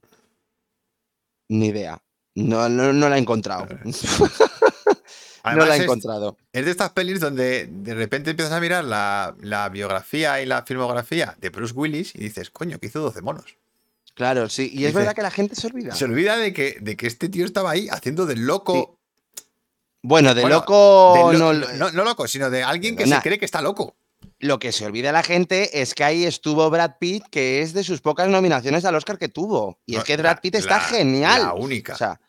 Ni 1.49 1.67
idea. 1.67 2.03
No, 2.35 2.69
no, 2.69 2.93
no 2.93 3.09
la 3.09 3.17
he 3.17 3.21
encontrado. 3.21 3.67
Eh, 3.71 3.79
no 5.55 5.65
la 5.65 5.77
he 5.77 5.83
encontrado. 5.83 6.37
es 6.53 6.65
de 6.65 6.71
estas 6.71 6.91
pelis 6.91 7.21
donde 7.21 7.67
de 7.71 7.95
repente 7.95 8.31
empiezas 8.31 8.53
a 8.53 8.61
mirar 8.61 8.85
la, 8.85 9.35
la 9.41 9.69
biografía 9.69 10.41
y 10.43 10.47
la 10.47 10.63
filmografía 10.63 11.37
de 11.41 11.51
Bruce 11.51 11.73
Willis 11.75 12.15
y 12.15 12.19
dices, 12.19 12.51
coño, 12.51 12.79
que 12.79 12.87
hizo 12.89 13.01
12 13.01 13.23
monos. 13.23 13.57
Claro, 14.15 14.49
sí. 14.49 14.71
Y 14.73 14.85
es 14.85 14.91
Dice- 14.91 14.99
verdad 14.99 15.15
que 15.15 15.23
la 15.23 15.31
gente 15.31 15.55
se 15.55 15.67
olvida. 15.67 15.95
Se 15.95 16.05
olvida 16.07 16.37
de 16.37 16.53
que, 16.53 16.79
de 16.81 16.97
que 16.97 17.07
este 17.07 17.29
tío 17.29 17.45
estaba 17.45 17.71
ahí 17.71 17.89
haciendo 17.91 18.27
del 18.27 18.47
loco. 18.47 18.99
Bueno, 20.03 20.35
de 20.35 20.43
Bueno, 20.43 20.57
loco 20.57 21.33
lo- 21.33 21.53
no, 21.53 21.67
no, 21.75 21.91
no 21.91 22.05
loco, 22.05 22.27
sino 22.27 22.49
de 22.51 22.63
alguien 22.63 22.97
que 22.97 23.07
se 23.07 23.21
cree 23.21 23.39
que 23.39 23.45
está 23.45 23.61
loco. 23.61 23.95
Lo 24.39 24.59
que 24.59 24.71
se 24.73 24.85
olvida 24.85 25.13
la 25.13 25.23
gente 25.23 25.81
es 25.81 25.95
que 25.95 26.05
ahí 26.05 26.25
estuvo 26.25 26.69
Brad 26.69 26.97
Pitt, 27.01 27.25
que 27.31 27.63
es 27.63 27.73
de 27.73 27.83
sus 27.83 28.01
pocas 28.03 28.29
nominaciones 28.29 28.85
al 28.85 28.95
Oscar 28.95 29.19
que 29.19 29.29
tuvo. 29.29 29.81
Y 29.87 29.93
No, 29.95 29.99
es 30.01 30.05
que 30.05 30.17
Brad 30.17 30.41
Pitt 30.41 30.57
está 30.57 30.77
la- 30.77 30.81
genial. 30.81 31.43
La 31.43 31.55
única. 31.55 31.95
O 31.95 31.97
sea, 31.97 32.21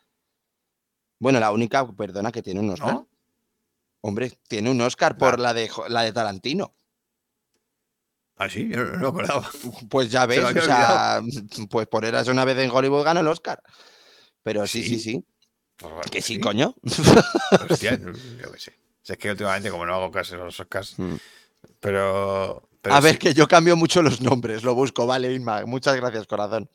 bueno, 1.20 1.38
la 1.38 1.50
única, 1.52 1.86
perdona, 1.92 2.32
que 2.32 2.42
tiene 2.42 2.60
un 2.60 2.70
Oscar. 2.70 2.94
¿no? 2.94 3.08
Hombre, 4.00 4.32
tiene 4.48 4.70
un 4.70 4.80
Oscar 4.80 5.12
La- 5.12 5.18
por 5.18 5.38
la 5.38 5.52
de, 5.52 5.70
la 5.88 6.02
de 6.02 6.12
Tarantino. 6.12 6.74
Ah, 8.36 8.48
sí, 8.48 8.68
yo 8.68 8.84
no, 8.84 8.98
me 9.00 9.08
acordaba. 9.08 9.50
Pues 9.90 10.10
ya 10.10 10.24
ves, 10.24 10.38
o 10.44 10.62
sea, 10.62 11.20
pues 11.68 11.88
por 11.88 12.04
Eras 12.04 12.28
una 12.28 12.44
vez 12.44 12.56
en 12.58 12.70
Hollywood 12.70 13.02
ganó 13.04 13.20
el 13.20 13.26
Oscar. 13.28 13.60
Pero 14.44 14.66
sí, 14.66 14.82
sí, 14.82 14.98
¿Sí? 14.98 15.00
sí. 15.00 15.24
Pues, 15.76 16.06
Que 16.10 16.22
sí, 16.22 16.34
sí. 16.36 16.40
coño. 16.40 16.74
Hostia, 17.68 17.98
yo 17.98 18.52
qué 18.52 18.58
sé. 18.60 18.78
Es 19.04 19.16
que 19.18 19.30
últimamente, 19.30 19.70
como 19.70 19.84
no 19.86 19.94
hago 19.94 20.10
caso 20.10 20.36
a 20.36 20.38
los 20.38 20.58
Oscars, 20.60 20.98
Mm. 20.98 21.16
Pero. 21.80 22.68
pero 22.82 22.94
A 22.94 23.00
ver, 23.00 23.12
sí. 23.14 23.18
que 23.18 23.34
yo 23.34 23.46
cambio 23.48 23.76
mucho 23.76 24.02
los 24.02 24.20
nombres, 24.20 24.62
lo 24.64 24.74
busco, 24.74 25.06
vale, 25.06 25.32
Inma. 25.32 25.64
Muchas 25.66 25.96
gracias, 25.96 26.26
corazón. 26.26 26.68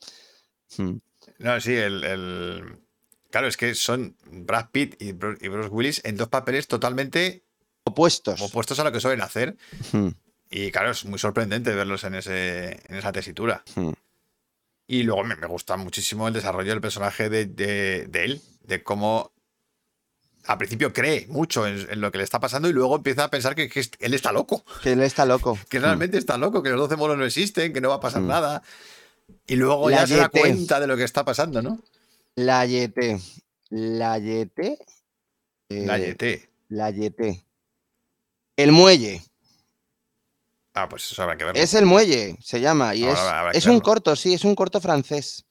Mm. 0.78 0.96
No, 1.38 1.60
sí, 1.60 1.74
el, 1.74 2.04
el- 2.04 2.78
Claro, 3.30 3.48
es 3.48 3.56
que 3.56 3.74
son 3.74 4.16
Brad 4.30 4.68
Pitt 4.70 4.94
y 5.02 5.12
Bru- 5.12 5.36
y 5.40 5.48
Bruce 5.48 5.68
Willis 5.70 6.00
en 6.04 6.16
dos 6.16 6.28
papeles 6.28 6.68
totalmente 6.68 7.42
Opuestos. 7.82 8.40
opuestos 8.40 8.78
a 8.78 8.84
lo 8.84 8.92
que 8.92 9.00
suelen 9.00 9.22
hacer. 9.22 9.56
Mm, 9.92 10.08
Y 10.50 10.70
claro, 10.70 10.92
es 10.92 11.04
muy 11.04 11.18
sorprendente 11.18 11.74
verlos 11.74 12.04
en, 12.04 12.14
ese, 12.14 12.80
en 12.88 12.94
esa 12.96 13.10
tesitura. 13.10 13.64
mm. 13.74 13.90
Y 14.86 15.02
luego 15.02 15.24
me, 15.24 15.34
me 15.34 15.48
gusta 15.48 15.76
muchísimo 15.76 16.28
el 16.28 16.34
desarrollo 16.34 16.70
del 16.70 16.80
personaje 16.80 17.28
de, 17.28 17.46
de- 17.46 18.06
de 18.06 18.24
él, 18.24 18.42
de 18.62 18.82
cómo 18.84 19.32
al 20.46 20.58
principio 20.58 20.92
cree 20.92 21.26
mucho 21.28 21.66
en, 21.66 21.86
en 21.90 22.00
lo 22.00 22.10
que 22.12 22.18
le 22.18 22.24
está 22.24 22.38
pasando 22.40 22.68
y 22.68 22.72
luego 22.72 22.96
empieza 22.96 23.24
a 23.24 23.30
pensar 23.30 23.54
que, 23.54 23.70
él 24.00 24.14
está 24.14 24.32
loco, 24.32 24.64
Que 24.82 24.92
él 24.92 25.02
está 25.02 25.24
loco. 25.24 25.58
que 25.68 25.80
realmente 25.80 26.18
está 26.18 26.36
loco, 26.38 26.62
que 26.62 26.70
los 26.70 26.78
12 26.80 26.96
monos 26.96 27.16
no 27.18 27.24
existen, 27.24 27.72
que 27.72 27.80
no 27.80 27.88
va 27.88 27.96
a 27.96 28.00
pasar 28.00 28.22
Mm. 28.22 28.26
nada. 28.28 28.62
Y 29.46 29.56
luego 29.56 29.88
La 29.90 29.98
ya 30.00 30.06
se 30.06 30.16
da 30.16 30.28
cuenta 30.28 30.80
de 30.80 30.86
lo 30.86 30.96
que 30.96 31.04
está 31.04 31.24
pasando, 31.24 31.62
¿no? 31.62 31.80
La 32.34 32.66
Yete. 32.66 33.20
La 33.70 34.18
Yete. 34.18 34.78
La 35.68 35.98
eh, 35.98 36.10
YT. 36.10 36.48
La 36.68 36.90
Yete. 36.90 37.44
El 38.56 38.72
muelle. 38.72 39.22
Ah, 40.74 40.88
pues 40.88 41.10
eso 41.10 41.22
habrá 41.22 41.36
que 41.36 41.44
verlo. 41.44 41.60
Es 41.60 41.72
el 41.74 41.86
muelle, 41.86 42.36
se 42.40 42.60
llama. 42.60 42.94
Y 42.94 43.04
Ahora 43.04 43.50
es, 43.52 43.58
es 43.58 43.66
un 43.66 43.80
corto, 43.80 44.14
sí, 44.16 44.34
es 44.34 44.44
un 44.44 44.54
corto 44.54 44.80
francés. 44.80 45.44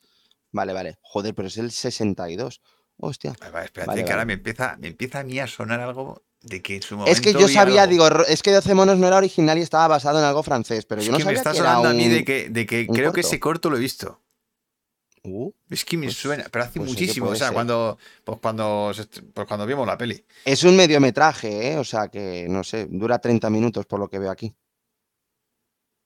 Vale, 0.52 0.74
vale. 0.74 0.98
Joder, 1.02 1.34
pero 1.34 1.48
es 1.48 1.58
el 1.58 1.72
62. 1.72 2.62
Hostia. 3.06 3.34
Vale, 3.40 3.52
vale, 3.52 3.66
espérate, 3.66 3.88
Vale, 3.90 4.06
que 4.06 4.12
ahora 4.12 4.26
me 4.26 4.34
empieza, 4.34 4.78
me 4.80 4.88
empieza 4.88 5.20
a 5.20 5.24
mí 5.24 5.40
a 5.40 5.48
sonar 5.48 5.80
algo 5.82 6.24
de 6.42 6.62
que 6.62 6.76
en 6.78 6.82
su 6.82 6.96
momento. 6.98 7.12
Es 7.12 7.22
que 7.22 7.34
yo 7.34 7.48
sabía, 7.48 7.84
algo. 7.84 7.92
digo, 7.92 8.08
es 8.28 8.42
que 8.44 8.52
12 8.52 8.74
monos 8.74 8.98
no 8.98 9.08
era 9.08 9.18
original 9.18 9.58
y 9.58 9.62
estaba 9.62 9.88
basado 9.88 10.20
en 10.20 10.26
algo 10.26 10.44
francés, 10.44 10.86
pero 10.86 11.02
Es 11.02 11.08
yo 11.08 11.12
no 11.12 11.18
que 11.18 11.24
me 11.26 11.36
sabía 11.36 11.40
está 11.40 11.52
que 11.52 11.58
era 11.60 11.68
sonando 11.76 11.90
a 11.90 11.94
mí 11.94 12.08
de 12.08 12.24
que, 12.26 12.50
de 12.50 12.66
que 12.66 12.88
creo 12.88 13.12
que 13.14 13.22
ese 13.22 13.40
corto 13.40 13.70
lo 13.70 13.78
he 13.78 13.80
visto. 13.80 14.20
Uh, 15.26 15.52
Es 15.70 15.86
que 15.86 15.96
me 15.96 16.08
Pues- 16.08 16.18
suena, 16.18 16.46
pero 16.52 16.66
hace 16.66 16.80
pues 16.80 16.88
que 16.88 16.94
muchísimo. 17.02 17.28
O 17.30 17.36
sea, 17.36 17.48
ser. 17.48 17.54
cuando, 17.54 17.98
pues 18.26 18.40
cuando, 18.42 18.92
pues 19.34 19.48
cuando 19.48 19.66
vimos 19.66 19.88
la 19.88 19.98
peli. 19.98 20.26
Es 20.44 20.64
un 20.66 20.76
mediometraje, 20.76 21.72
¿eh? 21.72 21.78
O 21.78 21.86
sea 21.86 22.10
que, 22.10 22.46
no 22.50 22.64
sé, 22.66 22.88
dura 22.90 23.20
30 23.20 23.50
minutos 23.50 23.86
por 23.86 24.00
lo 24.02 24.10
que 24.10 24.20
veo 24.20 24.32
aquí. 24.32 24.54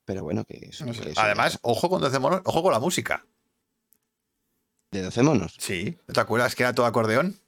Pero 0.04 0.22
bueno, 0.22 0.44
que 0.44 0.68
eso. 0.70 0.86
No 0.86 0.94
sé. 0.94 1.00
que 1.02 1.12
Además, 1.16 1.58
ojo 1.62 1.88
con 1.90 2.00
12 2.00 2.18
monos, 2.20 2.42
ojo 2.44 2.62
con 2.62 2.72
la 2.72 2.78
música. 2.78 3.26
De 4.90 5.02
12 5.02 5.22
monos. 5.22 5.54
Sí. 5.58 5.98
¿No 6.06 6.14
te 6.14 6.20
acuerdas 6.20 6.54
que 6.54 6.62
era 6.62 6.72
todo 6.74 6.86
acordeón? 6.86 7.38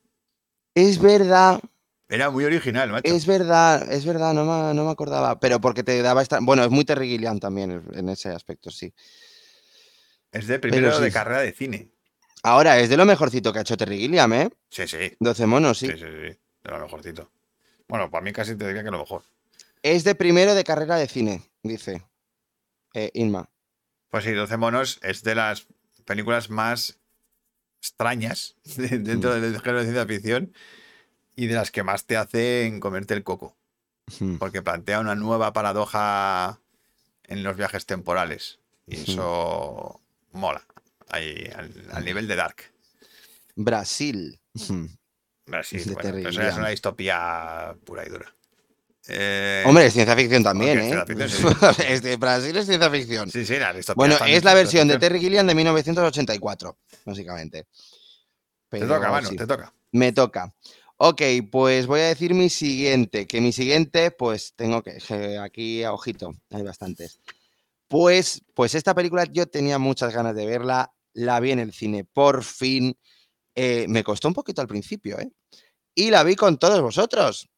Es 0.75 1.01
verdad, 1.01 1.61
Era 2.09 2.31
muy 2.31 2.45
original, 2.45 2.91
macho. 2.91 3.13
es 3.13 3.27
verdad, 3.27 3.91
es 3.93 4.05
verdad, 4.05 4.35
no 4.35 4.45
me, 4.45 4.75
no 4.75 4.85
me 4.85 4.91
acordaba. 4.91 5.39
Pero 5.41 5.61
porque 5.61 5.83
te 5.83 6.01
daba 6.03 6.23
esta. 6.23 6.39
Bueno, 6.41 6.63
es 6.65 6.71
muy 6.71 6.85
Terry 6.85 7.09
Gilliam 7.09 7.39
también 7.41 7.71
en- 7.71 7.99
en 7.99 8.09
ese 8.09 8.29
aspecto, 8.31 8.71
sí. 8.71 8.93
Es 10.33 10.47
de 10.47 10.59
primero 10.59 10.97
sí. 10.97 11.03
de 11.03 11.11
carrera 11.13 11.41
de 11.41 11.53
cine. 11.53 11.91
Ahora, 12.43 12.79
es 12.79 12.89
de 12.89 12.97
lo 12.97 13.05
mejorcito 13.05 13.53
que 13.53 13.59
ha 13.59 13.63
hecho 13.63 13.77
Terry 13.77 13.99
Gilliam, 13.99 14.33
¿eh? 14.33 14.51
Sí, 14.71 14.87
sí. 14.87 15.17
12 15.19 15.47
monos, 15.47 15.79
sí. 15.79 15.87
Sí, 15.89 15.93
sí, 15.95 15.99
sí. 16.05 16.39
De 16.63 16.71
lo 16.71 16.79
mejorcito. 16.79 17.31
Bueno, 17.89 18.11
para 18.11 18.23
mí 18.23 18.33
casi 18.33 18.55
te 18.57 18.67
diría 18.67 18.85
que 18.85 18.91
lo 18.91 18.99
mejor. 19.01 19.25
Es 19.83 20.05
de 20.05 20.15
primero 20.15 20.55
de 20.55 20.63
carrera 20.65 20.97
de 20.97 21.09
cine, 21.09 21.43
dice 21.63 22.03
eh, 22.95 23.11
Inma. 23.15 23.49
Pues 24.11 24.25
sí, 24.25 24.33
12 24.33 24.57
monos 24.57 25.01
es 25.03 25.23
de 25.23 25.35
las 25.35 25.67
películas 26.05 26.51
más 26.51 27.00
extrañas 27.81 28.57
de- 28.77 28.99
dentro 28.99 29.37
Mm. 29.37 29.41
del 29.41 29.61
género 29.61 29.79
de 29.79 29.85
ciencia 29.85 30.07
ficción 30.07 30.53
y 31.37 31.47
de 31.47 31.55
las 31.55 31.71
que 31.71 31.83
más 31.83 32.05
te 32.07 32.17
hacen 32.17 32.81
comerte 32.81 33.15
el 33.15 33.25
coco, 33.25 33.57
porque 34.39 34.61
plantea 34.63 35.01
una 35.01 35.15
nueva 35.15 35.53
paradoja 35.53 36.61
en 37.25 37.43
los 37.43 37.57
viajes 37.57 37.87
temporales 37.87 38.59
y 38.87 38.97
Mm. 38.97 39.03
eso 39.03 40.01
mola, 40.33 40.67
ahí 41.09 41.49
al, 41.55 41.73
al 41.93 42.05
nivel 42.05 42.27
de 42.29 42.37
Dark. 42.37 42.57
Brasil. 43.57 44.39
Bueno, 45.47 45.61
eso 45.61 45.77
ya 45.77 45.81
es 45.81 46.35
Gilliam. 46.37 46.59
una 46.59 46.69
distopía 46.69 47.77
pura 47.85 48.07
y 48.07 48.11
dura. 48.11 48.35
Eh, 49.09 49.65
Hombre, 49.67 49.87
es 49.87 49.95
ciencia 49.95 50.15
ficción 50.15 50.43
también, 50.43 50.79
¿eh? 50.79 51.05
ciencia 51.05 51.07
ficción, 51.07 51.57
es 51.89 52.03
de 52.03 52.17
Brasil 52.17 52.57
es 52.57 52.67
ciencia 52.67 52.91
ficción. 52.91 53.31
sí, 53.31 53.45
sí, 53.47 53.55
distopías 53.55 53.95
bueno, 53.97 54.17
es 54.27 54.45
la 54.45 54.55
versión 54.55 54.89
de. 54.89 54.99
Terry 54.99 55.21
Gilliam 55.21 55.47
de 55.47 55.55
1984, 55.55 56.79
básicamente. 57.05 57.67
Te 58.69 58.81
toca, 58.81 59.11
mano, 59.11 59.29
sí, 59.29 59.37
te 59.37 59.47
toca. 59.47 59.73
Me 59.93 60.13
toca. 60.13 60.55
Ok, 60.99 61.23
pues 61.51 61.87
voy 61.87 62.01
a 62.01 62.09
decir 62.09 62.35
mi 62.35 62.51
siguiente, 62.51 63.27
que 63.27 63.41
mi 63.41 63.53
siguiente, 63.53 64.11
pues 64.11 64.53
tengo 64.55 64.83
que, 64.83 64.99
que 64.99 65.39
aquí 65.39 65.83
a 65.83 65.93
ojito, 65.93 66.35
hay 66.51 66.63
bastantes. 66.63 67.21
Pues, 67.89 68.43
pues 68.55 68.75
esta 68.75 68.95
película 68.95 69.25
yo 69.25 69.47
tenía 69.49 69.79
muchas 69.79 70.15
ganas 70.15 70.37
de 70.37 70.47
verla, 70.47 70.93
la 71.15 71.41
vi 71.41 71.53
en 71.53 71.59
el 71.59 71.73
cine, 71.73 72.05
por 72.05 72.45
fin. 72.45 72.97
eh, 73.55 73.87
me 73.89 74.05
costó 74.05 74.29
un 74.29 74.35
poquito 74.35 74.61
al 74.61 74.69
principio, 74.69 75.19
¿eh? 75.19 75.31
Y 75.95 76.11
la 76.11 76.23
vi 76.23 76.37
con 76.37 76.59
todos 76.59 76.81
vosotros, 76.81 77.49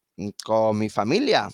con 0.45 0.79
mi 0.79 0.89
familia. 0.89 1.49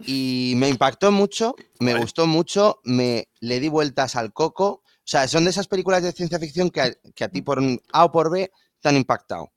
Y 0.00 0.54
me 0.56 0.68
impactó 0.68 1.10
mucho, 1.12 1.54
me 1.80 1.94
gustó 1.94 2.26
mucho, 2.26 2.80
me 2.84 3.28
le 3.40 3.60
di 3.60 3.68
vueltas 3.68 4.16
al 4.16 4.32
coco. 4.32 4.66
O 4.84 5.08
sea, 5.08 5.28
son 5.28 5.44
de 5.44 5.50
esas 5.50 5.68
películas 5.68 6.02
de 6.02 6.12
ciencia 6.12 6.38
ficción 6.38 6.70
que 6.70 6.80
a, 6.80 6.92
que 7.14 7.24
a 7.24 7.28
ti 7.28 7.40
por 7.42 7.60
A 7.92 8.04
o 8.04 8.12
por 8.12 8.30
B 8.30 8.50
te 8.80 8.88
han 8.88 8.96
impactado. 8.96 9.52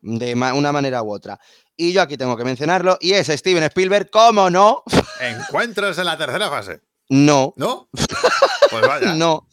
De 0.00 0.34
una 0.34 0.72
manera 0.72 1.02
u 1.02 1.12
otra. 1.12 1.38
Y 1.76 1.92
yo 1.92 2.00
aquí 2.02 2.16
tengo 2.16 2.36
que 2.36 2.44
mencionarlo, 2.44 2.96
y 3.00 3.12
es 3.12 3.26
Steven 3.28 3.62
Spielberg, 3.64 4.08
¿cómo 4.10 4.48
no? 4.50 4.82
Encuentros 5.20 5.98
en 5.98 6.04
la 6.06 6.16
tercera 6.16 6.48
fase. 6.48 6.80
No, 7.08 7.52
¿No? 7.56 7.88
Pues 8.70 8.86
vaya. 8.86 9.14
no. 9.14 9.46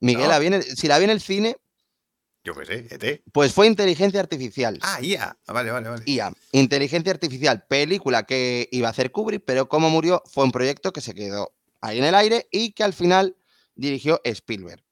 Miguel, 0.00 0.24
¿No? 0.24 0.30
la 0.30 0.38
vi 0.38 0.46
en 0.48 0.54
el- 0.54 0.62
si 0.64 0.86
la 0.88 0.98
vi 0.98 1.04
en 1.04 1.10
el 1.10 1.20
cine, 1.20 1.56
Yo 2.44 2.54
qué 2.56 2.64
sé, 2.66 2.86
ET. 2.90 3.22
pues 3.32 3.52
fue 3.52 3.66
inteligencia 3.68 4.18
artificial. 4.20 4.78
Ah, 4.82 5.00
IA. 5.00 5.36
Ah, 5.46 5.52
Vale, 5.52 5.70
vale, 5.70 5.88
vale. 5.88 6.02
IA, 6.06 6.32
Inteligencia 6.52 7.12
Artificial, 7.12 7.64
película 7.68 8.24
que 8.24 8.68
iba 8.72 8.88
a 8.88 8.90
hacer 8.90 9.12
Kubrick, 9.12 9.44
pero 9.44 9.68
como 9.68 9.90
murió, 9.90 10.22
fue 10.26 10.42
un 10.44 10.50
proyecto 10.50 10.92
que 10.92 11.00
se 11.00 11.14
quedó 11.14 11.52
ahí 11.80 11.98
en 11.98 12.04
el 12.04 12.14
aire 12.16 12.48
y 12.50 12.72
que 12.72 12.82
al 12.82 12.92
final 12.94 13.36
dirigió 13.76 14.20
Spielberg. 14.24 14.82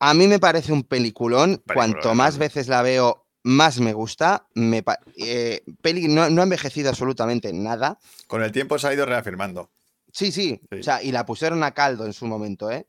A 0.00 0.14
mí 0.14 0.26
me 0.28 0.38
parece 0.38 0.72
un 0.72 0.82
peliculón, 0.84 1.62
cuanto 1.72 2.14
más 2.14 2.34
¿no? 2.34 2.40
veces 2.40 2.68
la 2.68 2.82
veo, 2.82 3.26
más 3.44 3.78
me 3.80 3.92
gusta. 3.92 4.46
Me 4.54 4.82
eh, 5.16 5.62
peli 5.82 6.08
no, 6.08 6.30
no 6.30 6.40
ha 6.40 6.44
envejecido 6.44 6.88
absolutamente 6.88 7.52
nada. 7.52 7.98
Con 8.26 8.42
el 8.42 8.52
tiempo 8.52 8.78
se 8.78 8.88
ha 8.88 8.94
ido 8.94 9.06
reafirmando. 9.06 9.70
Sí, 10.12 10.32
sí, 10.32 10.60
Sí. 10.72 10.80
o 10.80 10.82
sea, 10.82 11.02
y 11.02 11.12
la 11.12 11.26
pusieron 11.26 11.62
a 11.64 11.72
caldo 11.74 12.06
en 12.06 12.12
su 12.12 12.26
momento, 12.26 12.70
¿eh? 12.70 12.86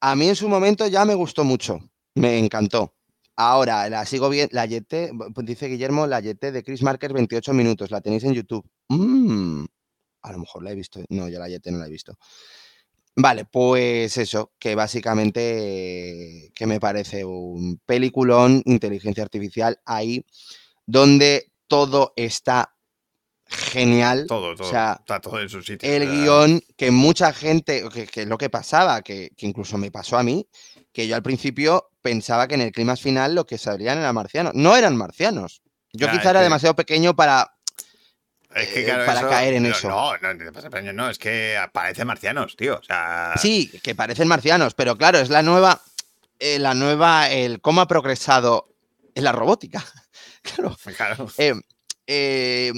A 0.00 0.14
mí 0.14 0.28
en 0.28 0.36
su 0.36 0.48
momento 0.48 0.86
ya 0.86 1.04
me 1.04 1.14
gustó 1.14 1.42
mucho, 1.44 1.78
me 2.16 2.38
encantó. 2.38 2.94
Ahora, 3.36 3.88
la 3.90 4.06
sigo 4.06 4.30
bien, 4.30 4.48
la 4.52 4.64
Yete, 4.64 5.12
pues 5.34 5.46
dice 5.46 5.68
Guillermo, 5.68 6.06
la 6.06 6.20
Yete 6.20 6.52
de 6.52 6.64
Chris 6.64 6.82
Marker, 6.82 7.12
28 7.12 7.52
minutos, 7.52 7.90
la 7.90 8.00
tenéis 8.00 8.24
en 8.24 8.32
YouTube. 8.32 8.66
Mm, 8.88 9.64
a 10.22 10.32
lo 10.32 10.38
mejor 10.38 10.62
la 10.62 10.72
he 10.72 10.74
visto, 10.74 11.00
no, 11.10 11.28
yo 11.28 11.38
la 11.38 11.48
Yete 11.48 11.70
no 11.70 11.78
la 11.78 11.86
he 11.86 11.90
visto. 11.90 12.16
Vale, 13.14 13.44
pues 13.44 14.16
eso, 14.16 14.52
que 14.58 14.74
básicamente, 14.74 16.50
que 16.54 16.66
me 16.66 16.80
parece 16.80 17.24
un 17.24 17.80
peliculón, 17.84 18.62
inteligencia 18.64 19.22
artificial, 19.22 19.78
ahí, 19.84 20.24
donde 20.86 21.52
todo 21.66 22.14
está 22.16 22.74
genial. 23.46 24.26
Todo, 24.26 24.54
todo. 24.54 24.68
sea, 24.68 24.96
está 24.98 25.20
todo 25.20 25.40
en 25.40 25.48
su 25.48 25.62
sitio. 25.62 25.88
el 25.88 26.10
guion 26.10 26.62
que 26.76 26.90
mucha 26.90 27.32
gente, 27.32 27.84
que, 27.92 28.06
que 28.06 28.22
es 28.22 28.28
lo 28.28 28.38
que 28.38 28.50
pasaba, 28.50 29.02
que, 29.02 29.30
que 29.36 29.46
incluso 29.46 29.78
me 29.78 29.90
pasó 29.90 30.18
a 30.18 30.22
mí, 30.22 30.46
que 30.96 31.06
yo 31.06 31.14
al 31.14 31.22
principio 31.22 31.90
pensaba 32.00 32.48
que 32.48 32.54
en 32.54 32.62
el 32.62 32.72
clima 32.72 32.96
final 32.96 33.34
lo 33.34 33.44
que 33.44 33.58
sabrían 33.58 33.98
eran 33.98 34.14
marcianos. 34.14 34.54
No 34.54 34.74
eran 34.78 34.96
marcianos. 34.96 35.60
Yo 35.92 36.06
Ya, 36.06 36.12
quizá 36.12 36.30
era 36.30 36.40
que- 36.40 36.44
demasiado 36.44 36.74
pequeño 36.74 37.14
para... 37.14 37.52
Es 38.54 38.68
que, 38.68 38.80
eh, 38.80 38.84
claro, 38.86 39.04
para 39.04 39.20
eso- 39.20 39.28
caer 39.28 39.52
en 39.54 39.64
no, 39.64 39.68
eso. 39.68 39.88
No, 39.90 40.16
no, 40.16 40.38
te 40.42 40.50
pasa, 40.52 40.70
pero 40.70 40.90
no, 40.94 41.10
es 41.10 41.18
que 41.18 41.54
parecen 41.74 42.06
marcianos, 42.06 42.56
tío. 42.56 42.78
O 42.78 42.82
sea. 42.82 43.34
Sí, 43.36 43.68
que 43.82 43.94
parecen 43.94 44.26
marcianos, 44.26 44.72
pero 44.72 44.96
claro, 44.96 45.18
es 45.18 45.28
la 45.28 45.42
nueva, 45.42 45.82
eh, 46.38 46.58
la 46.58 46.72
nueva, 46.72 47.28
el 47.30 47.60
cómo 47.60 47.82
ha 47.82 47.86
progresado 47.88 48.74
en 49.14 49.24
la 49.24 49.32
robótica. 49.32 49.84
claro. 50.42 50.74
Claro. 50.96 51.28
Eh, 51.36 51.52
eh, 52.06 52.72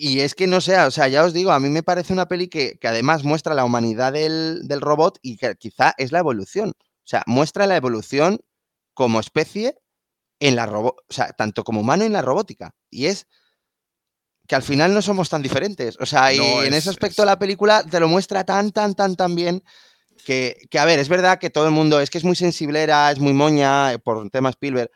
y 0.00 0.18
es 0.18 0.34
que 0.34 0.48
no 0.48 0.60
sé, 0.60 0.76
o 0.80 0.90
sea, 0.90 1.06
ya 1.06 1.22
os 1.22 1.32
digo, 1.32 1.52
a 1.52 1.60
mí 1.60 1.68
me 1.68 1.84
parece 1.84 2.12
una 2.12 2.26
peli 2.26 2.48
que, 2.48 2.76
que 2.80 2.88
además 2.88 3.22
muestra 3.22 3.54
la 3.54 3.64
humanidad 3.64 4.12
del, 4.14 4.66
del 4.66 4.80
robot 4.80 5.20
y 5.22 5.36
que 5.36 5.54
quizá 5.54 5.94
es 5.96 6.10
la 6.10 6.18
evolución. 6.18 6.72
O 7.04 7.08
sea, 7.08 7.22
muestra 7.26 7.66
la 7.66 7.76
evolución 7.76 8.40
como 8.94 9.20
especie 9.20 9.76
en 10.40 10.56
la 10.56 10.66
o 10.70 10.96
sea, 11.08 11.32
tanto 11.32 11.64
como 11.64 11.80
humano 11.80 12.04
en 12.04 12.12
la 12.12 12.22
robótica. 12.22 12.74
Y 12.90 13.06
es 13.06 13.26
que 14.48 14.54
al 14.56 14.62
final 14.62 14.92
no 14.92 15.02
somos 15.02 15.28
tan 15.28 15.42
diferentes. 15.42 15.96
O 16.00 16.06
sea, 16.06 16.32
y 16.32 16.38
No, 16.38 16.62
en 16.62 16.72
es- 16.74 16.80
ese 16.80 16.90
aspecto 16.90 17.22
es- 17.22 17.26
la 17.26 17.38
película 17.38 17.84
te 17.84 18.00
lo 18.00 18.08
muestra 18.08 18.44
tan, 18.44 18.70
tan, 18.72 18.94
tan, 18.94 19.14
tan 19.16 19.34
bien. 19.34 19.62
Que, 20.24 20.56
que, 20.70 20.78
a 20.78 20.84
ver, 20.84 20.98
es 20.98 21.08
verdad 21.08 21.38
que 21.38 21.50
todo 21.50 21.66
el 21.66 21.72
mundo 21.72 22.00
es 22.00 22.10
que 22.10 22.18
es 22.18 22.24
muy 22.24 22.36
sensiblera, 22.36 23.10
es 23.10 23.18
muy 23.18 23.32
moña 23.32 23.92
eh, 23.92 23.98
por 23.98 24.28
tema 24.30 24.50
Spielberg. 24.50 24.90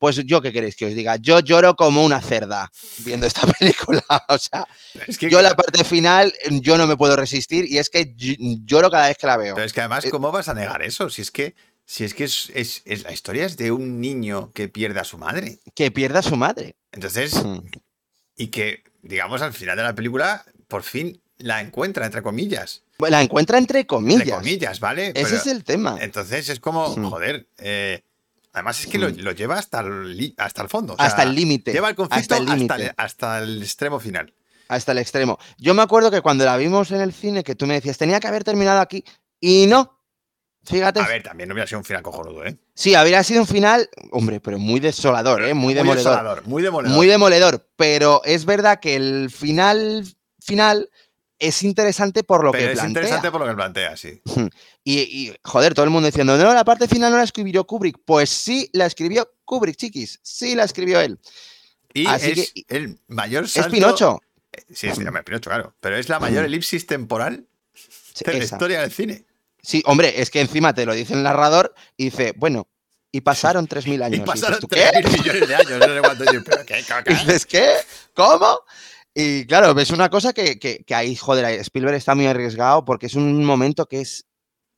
Pues 0.00 0.16
yo, 0.24 0.40
¿qué 0.40 0.50
queréis 0.50 0.74
que 0.76 0.86
os 0.86 0.94
diga? 0.94 1.16
Yo 1.16 1.40
lloro 1.40 1.76
como 1.76 2.02
una 2.04 2.20
cerda 2.22 2.72
viendo 3.04 3.26
esta 3.26 3.42
película. 3.58 4.02
O 4.28 4.38
sea, 4.38 4.66
Es 5.06 5.18
que, 5.18 5.28
yo 5.30 5.40
la 5.42 5.54
parte 5.54 5.84
final, 5.84 6.34
eh, 6.42 6.58
yo 6.62 6.76
no 6.78 6.86
me 6.86 6.96
puedo 6.96 7.14
resistir 7.16 7.66
y 7.70 7.76
es 7.78 7.90
que 7.90 8.16
ll- 8.16 8.62
lloro 8.64 8.90
cada 8.90 9.08
vez 9.08 9.18
que 9.18 9.26
la 9.26 9.36
veo. 9.36 9.54
pero 9.54 9.66
es 9.66 9.72
que 9.74 9.80
además, 9.80 10.04
eh, 10.06 10.10
¿cómo 10.10 10.32
vas 10.32 10.48
a 10.48 10.54
negar 10.54 10.80
eso? 10.82 11.10
Si 11.10 11.20
es 11.20 11.30
que, 11.30 11.54
si 11.84 12.04
es, 12.04 12.14
que 12.14 12.24
es, 12.24 12.50
es- 12.54 12.80
es- 12.86 13.02
la 13.02 13.12
historia 13.12 13.44
es 13.44 13.58
de 13.58 13.70
un 13.72 14.00
niño 14.00 14.52
que 14.54 14.68
pierde 14.68 15.00
a 15.00 15.04
su 15.04 15.18
madre. 15.18 15.58
Que 15.74 15.90
pierda 15.90 16.20
a 16.20 16.22
su 16.22 16.34
madre. 16.36 16.76
Entonces, 16.92 17.34
Mm. 17.44 17.58
y 18.36 18.46
que, 18.46 18.84
digamos, 19.02 19.42
al 19.42 19.52
final 19.52 19.76
de 19.76 19.82
la 19.82 19.94
película, 19.94 20.44
por 20.66 20.82
fin 20.82 21.22
la 21.36 21.60
encuentra, 21.60 22.06
entre 22.06 22.22
comillas. 22.22 22.84
La 23.06 23.20
encuentra 23.20 23.58
entre 23.58 23.86
comillas. 23.86 24.20
Entre 24.22 24.34
comillas, 24.34 24.80
¿vale? 24.80 25.08
Ese 25.08 25.24
Pero- 25.24 25.36
es 25.36 25.46
el 25.46 25.64
tema. 25.64 25.98
Entonces 26.00 26.48
es 26.48 26.58
como, 26.58 26.96
Mm. 26.96 27.04
joder, 27.10 27.48
eh, 27.58 28.02
Además 28.52 28.80
es 28.80 28.86
que 28.88 28.98
lo, 28.98 29.08
Mm. 29.10 29.16
lo 29.18 29.32
lleva 29.32 29.58
hasta 29.58 29.80
el, 29.80 30.34
hasta 30.38 30.62
el 30.62 30.68
fondo. 30.68 30.94
o 30.94 30.96
sea, 30.96 31.06
hasta 31.06 31.22
el 31.22 31.34
límite. 31.34 31.72
Lleva 31.72 31.88
el 31.88 31.94
conflicto 31.94 32.34
hasta 32.34 32.36
el 32.36 32.42
hasta 32.42 32.52
el, 32.74 32.80
límite. 32.80 32.94
hasta 32.96 33.38
el 33.38 33.62
extremo 33.62 34.00
final. 34.00 34.34
hasta 34.68 34.92
el 34.92 34.98
extremo. 34.98 35.38
Yo 35.58 35.74
me 35.74 35.82
acuerdo 35.82 36.10
que 36.10 36.20
cuando 36.20 36.44
la 36.44 36.56
vimos 36.56 36.90
en 36.92 37.00
el 37.00 37.12
cine, 37.12 37.42
que 37.44 37.54
tú 37.56 37.66
me 37.66 37.74
decías, 37.74 37.98
tenía 37.98 38.20
que 38.20 38.28
haber 38.28 38.44
terminado 38.44 38.80
aquí, 38.80 39.04
y 39.40 39.66
no. 39.66 39.96
Fíjate. 40.64 41.00
A 41.00 41.06
ver, 41.08 41.22
también 41.22 41.48
no 41.48 41.54
hubiera 41.54 41.66
sido 41.66 41.78
un 41.78 41.84
final 41.84 42.02
cojonudo, 42.02 42.44
¿eh? 42.44 42.56
Sí, 42.74 42.94
habría 42.94 43.24
sido 43.24 43.40
un 43.40 43.46
final, 43.46 43.88
hombre, 44.12 44.40
pero 44.40 44.58
muy 44.58 44.78
desolador, 44.78 45.42
¿eh? 45.44 45.54
Muy 45.54 45.72
demoledor. 45.74 46.12
desolador, 46.12 46.46
muy 46.46 46.62
demoledor. 46.62 46.94
Muy 46.96 47.06
demoledor. 47.06 47.68
Pero 47.76 48.20
es 48.24 48.44
verdad 48.44 48.78
que 48.78 48.94
el 48.96 49.30
final, 49.30 50.04
final 50.40 50.90
es 51.40 51.62
interesante 51.62 52.22
por 52.22 52.44
lo 52.44 52.52
Pero 52.52 52.66
que 52.66 52.72
es 52.72 52.78
plantea. 52.78 53.02
interesante 53.02 53.30
por 53.32 53.40
lo 53.40 53.46
que 53.48 53.54
plantea, 53.54 53.96
sí. 53.96 54.20
Y, 54.84 55.00
y, 55.00 55.36
joder, 55.42 55.74
todo 55.74 55.84
el 55.84 55.90
mundo 55.90 56.06
diciendo, 56.06 56.36
no, 56.36 56.54
la 56.54 56.64
parte 56.64 56.86
final 56.86 57.10
no 57.10 57.18
la 57.18 57.24
escribió 57.24 57.66
Kubrick. 57.66 57.98
Pues 58.04 58.30
sí, 58.30 58.70
la 58.72 58.86
escribió 58.86 59.32
Kubrick, 59.44 59.76
chiquis. 59.76 60.20
Sí, 60.22 60.54
la 60.54 60.64
escribió 60.64 61.00
él. 61.00 61.18
Y 61.92 62.06
Así 62.06 62.30
es 62.32 62.52
que- 62.52 62.64
el 62.76 63.00
mayor 63.08 63.44
Es 63.44 63.52
salto... 63.52 63.70
Pinocho. 63.70 64.20
Sí, 64.72 64.86
es 64.88 64.98
Pinocho, 64.98 65.50
claro. 65.50 65.74
Pero 65.80 65.96
es 65.96 66.08
la 66.08 66.18
mayor 66.20 66.44
elipsis 66.44 66.86
temporal 66.86 67.46
de 68.24 68.32
la 68.32 68.44
historia 68.44 68.80
del 68.82 68.92
cine. 68.92 69.24
Sí, 69.62 69.82
hombre, 69.86 70.20
es 70.20 70.30
que 70.30 70.40
encima 70.40 70.74
te 70.74 70.86
lo 70.86 70.94
dice 70.94 71.14
el 71.14 71.22
narrador 71.22 71.74
y 71.96 72.06
dice, 72.06 72.32
bueno, 72.36 72.68
y 73.12 73.20
pasaron 73.22 73.68
3.000 73.68 74.02
años. 74.04 74.20
Y 74.20 74.22
pasaron 74.22 74.60
dices, 74.60 74.60
¿tú 74.60 74.68
qué? 74.68 74.84
3.000 75.08 75.18
millones 75.18 75.48
de 75.48 75.54
años. 75.54 75.78
No 75.78 75.86
sé 75.86 76.00
cuánto 76.00 76.24
pero 76.44 76.64
¿qué, 77.04 77.14
dices, 77.14 77.46
¿qué? 77.46 77.72
¿Cómo? 78.14 78.60
Y 79.14 79.44
claro, 79.46 79.74
ves 79.74 79.90
una 79.90 80.08
cosa 80.08 80.32
que, 80.32 80.58
que, 80.58 80.84
que 80.84 80.94
ahí, 80.94 81.16
joder, 81.16 81.44
Spielberg 81.60 81.96
está 81.96 82.14
muy 82.14 82.26
arriesgado 82.26 82.84
porque 82.84 83.06
es 83.06 83.14
un 83.14 83.44
momento 83.44 83.86
que 83.86 84.00
es 84.00 84.26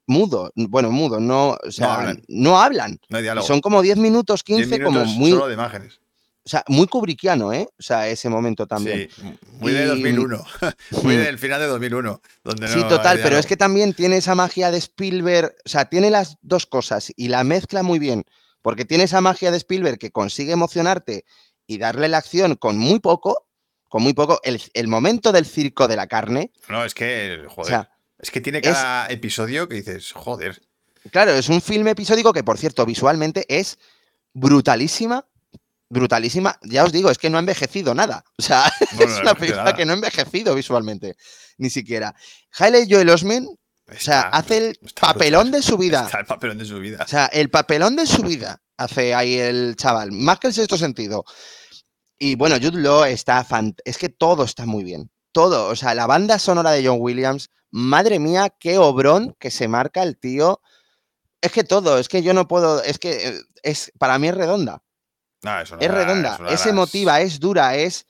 mudo. 0.07 0.51
Bueno, 0.55 0.91
mudo, 0.91 1.21
no, 1.21 1.51
o 1.63 1.71
sea, 1.71 2.15
no 2.29 2.57
hablan. 2.59 2.91
hablan. 2.91 3.01
No 3.09 3.17
hay 3.19 3.23
Y 3.23 3.25
diálogo. 3.25 3.47
son 3.47 3.61
como 3.61 3.83
10 3.83 3.99
minutos, 3.99 4.43
10 4.45 4.61
15, 4.69 4.83
como 4.83 4.99
minutos 5.01 5.17
muy, 5.19 5.31
solo 5.33 5.49
de 5.49 5.55
imágenes. 5.55 6.01
o 6.45 6.49
sea, 6.49 6.65
muy 6.69 6.87
kubrickiano, 6.87 7.53
¿eh? 7.53 7.69
O 7.79 7.83
sea, 7.83 8.09
ese 8.09 8.29
momento 8.31 8.67
también. 8.67 9.09
Sí, 9.15 9.23
muy 9.61 9.73
de 9.73 9.85
Y- 9.85 9.89
2001. 9.89 10.45
muy 11.03 11.17
del 11.17 11.39
final 11.39 11.61
de 11.61 11.67
2001. 11.67 12.21
Donde 12.43 12.69
Sí, 12.69 12.79
no 12.81 12.89
total, 12.89 13.21
pero 13.23 13.37
es 13.37 13.47
que 13.47 13.57
también 13.59 13.93
tiene 13.93 14.17
esa 14.17 14.35
magia 14.35 14.71
de 14.71 14.79
Spielberg, 14.79 15.55
o 15.65 15.69
sea, 15.69 15.85
tiene 15.85 16.11
las 16.11 16.37
dos 16.41 16.65
cosas 16.67 17.13
y 17.17 17.29
la 17.29 17.45
mezcla 17.45 17.83
muy 17.83 17.99
bien, 17.99 18.25
porque 18.63 18.87
tiene 18.87 19.05
esa 19.05 19.21
magia 19.21 19.51
de 19.51 19.59
Spielberg 19.59 19.99
que 19.99 20.11
consigue 20.11 20.53
emocionarte 20.53 21.27
y 21.67 21.77
darle 21.79 22.09
la 22.09 22.19
acción 22.19 22.57
con 22.57 22.77
muy 22.79 22.99
poco, 22.99 23.47
con 23.93 24.03
muy 24.03 24.15
poco, 24.15 24.41
el, 24.43 24.59
el 24.73 24.89
momento 24.89 25.33
del 25.33 25.45
circo 25.45 25.87
de 25.87 25.97
la 25.97 26.07
carne, 26.07 26.51
No, 26.71 26.83
es 26.83 26.95
que, 26.95 27.45
o 27.47 27.51
joder. 27.51 27.69
sea, 27.71 27.91
es 28.19 28.31
que 28.31 28.41
tiene 28.41 28.63
cada 28.63 29.07
episodio 29.09 29.69
que 29.69 29.75
dices, 29.75 30.13
joder. 30.13 30.63
claro, 31.11 31.33
es 31.33 31.51
un 31.51 31.61
filme 31.61 31.91
episódico 31.91 32.33
que, 32.33 32.43
por 32.43 32.57
cierto, 32.57 32.87
visualmente 32.87 33.45
es 33.49 33.79
brutalísima, 34.33 35.27
brutalísima, 35.91 36.59
ya 36.63 36.85
os 36.85 36.93
digo, 36.93 37.11
es 37.11 37.19
que 37.19 37.29
no 37.29 37.37
ha 37.37 37.41
envejecido 37.41 37.95
nada, 37.95 38.25
o 38.39 38.43
sea, 38.43 38.73
No, 38.93 39.01
no, 39.07 39.13
es 39.13 39.21
una 39.21 39.35
película 39.35 39.65
nada. 39.65 39.77
que 39.77 39.85
no 39.85 39.93
ha 39.93 39.97
envejecido 39.97 40.55
visualmente, 40.55 41.17
ni 41.59 41.69
siquiera. 41.69 42.15
Hailey 42.59 42.87
Joel 42.91 43.11
Osment, 43.11 43.47
o 43.47 43.95
sea, 43.99 44.21
Está- 44.23 44.29
hace 44.29 44.57
el 44.57 44.79
está 44.83 45.09
papelón 45.13 45.51
brutal. 45.51 45.61
de 45.61 45.67
su 45.67 45.77
vida. 45.77 46.05
Está 46.07 46.21
el 46.21 46.25
papelón 46.27 46.57
de 46.57 46.65
su 46.65 46.79
vida. 46.79 47.03
O 47.05 47.09
sea, 47.09 47.27
el 47.27 47.51
papelón 47.51 47.95
de 47.97 48.07
su 48.07 48.23
vida 48.23 48.63
hace 48.79 49.15
ahí 49.15 49.39
el 49.39 49.77
chaval, 49.77 50.13
más 50.13 50.39
que 50.39 50.47
el 50.47 50.55
sexto 50.55 50.79
sentido. 50.79 51.27
Y 52.25 52.37
bueno, 52.37 52.55
Jude 52.55 52.81
Law 52.81 53.03
está 53.05 53.43
fant 53.43 53.81
es 53.85 53.99
que 53.99 54.09
todo 54.09 54.45
está 54.45 54.65
muy 54.65 54.85
bien. 54.85 55.11
Todo, 55.33 55.67
o 55.69 55.75
sea, 55.75 55.93
la 55.93 56.07
banda 56.07 56.39
sonora 56.39 56.71
de 56.71 56.87
John 56.87 56.99
Williams, 57.01 57.51
madre 57.73 58.21
mía, 58.21 58.49
qué 58.61 58.79
obrón 58.79 59.35
que 59.41 59.51
se 59.51 59.67
marca 59.67 60.05
el 60.05 60.17
tío. 60.17 60.61
Es 61.41 61.51
que 61.51 61.65
todo, 61.65 61.99
es 61.99 62.09
que 62.09 62.23
yo 62.23 62.33
no 62.33 62.47
puedo, 62.47 62.81
es 62.85 63.01
que 63.01 63.27
eh, 63.29 63.41
es 63.65 63.91
para 63.99 64.21
mí 64.21 64.29
es 64.29 64.37
redonda, 64.37 64.85
No, 65.43 65.61
es, 65.61 65.69
una- 65.73 65.83
es 65.85 65.91
redonda, 65.91 66.37
una 66.39 66.49
es 66.51 66.61
las- 66.61 66.67
emotiva, 66.67 67.21
es 67.21 67.41
dura, 67.41 67.75
es 67.75 68.07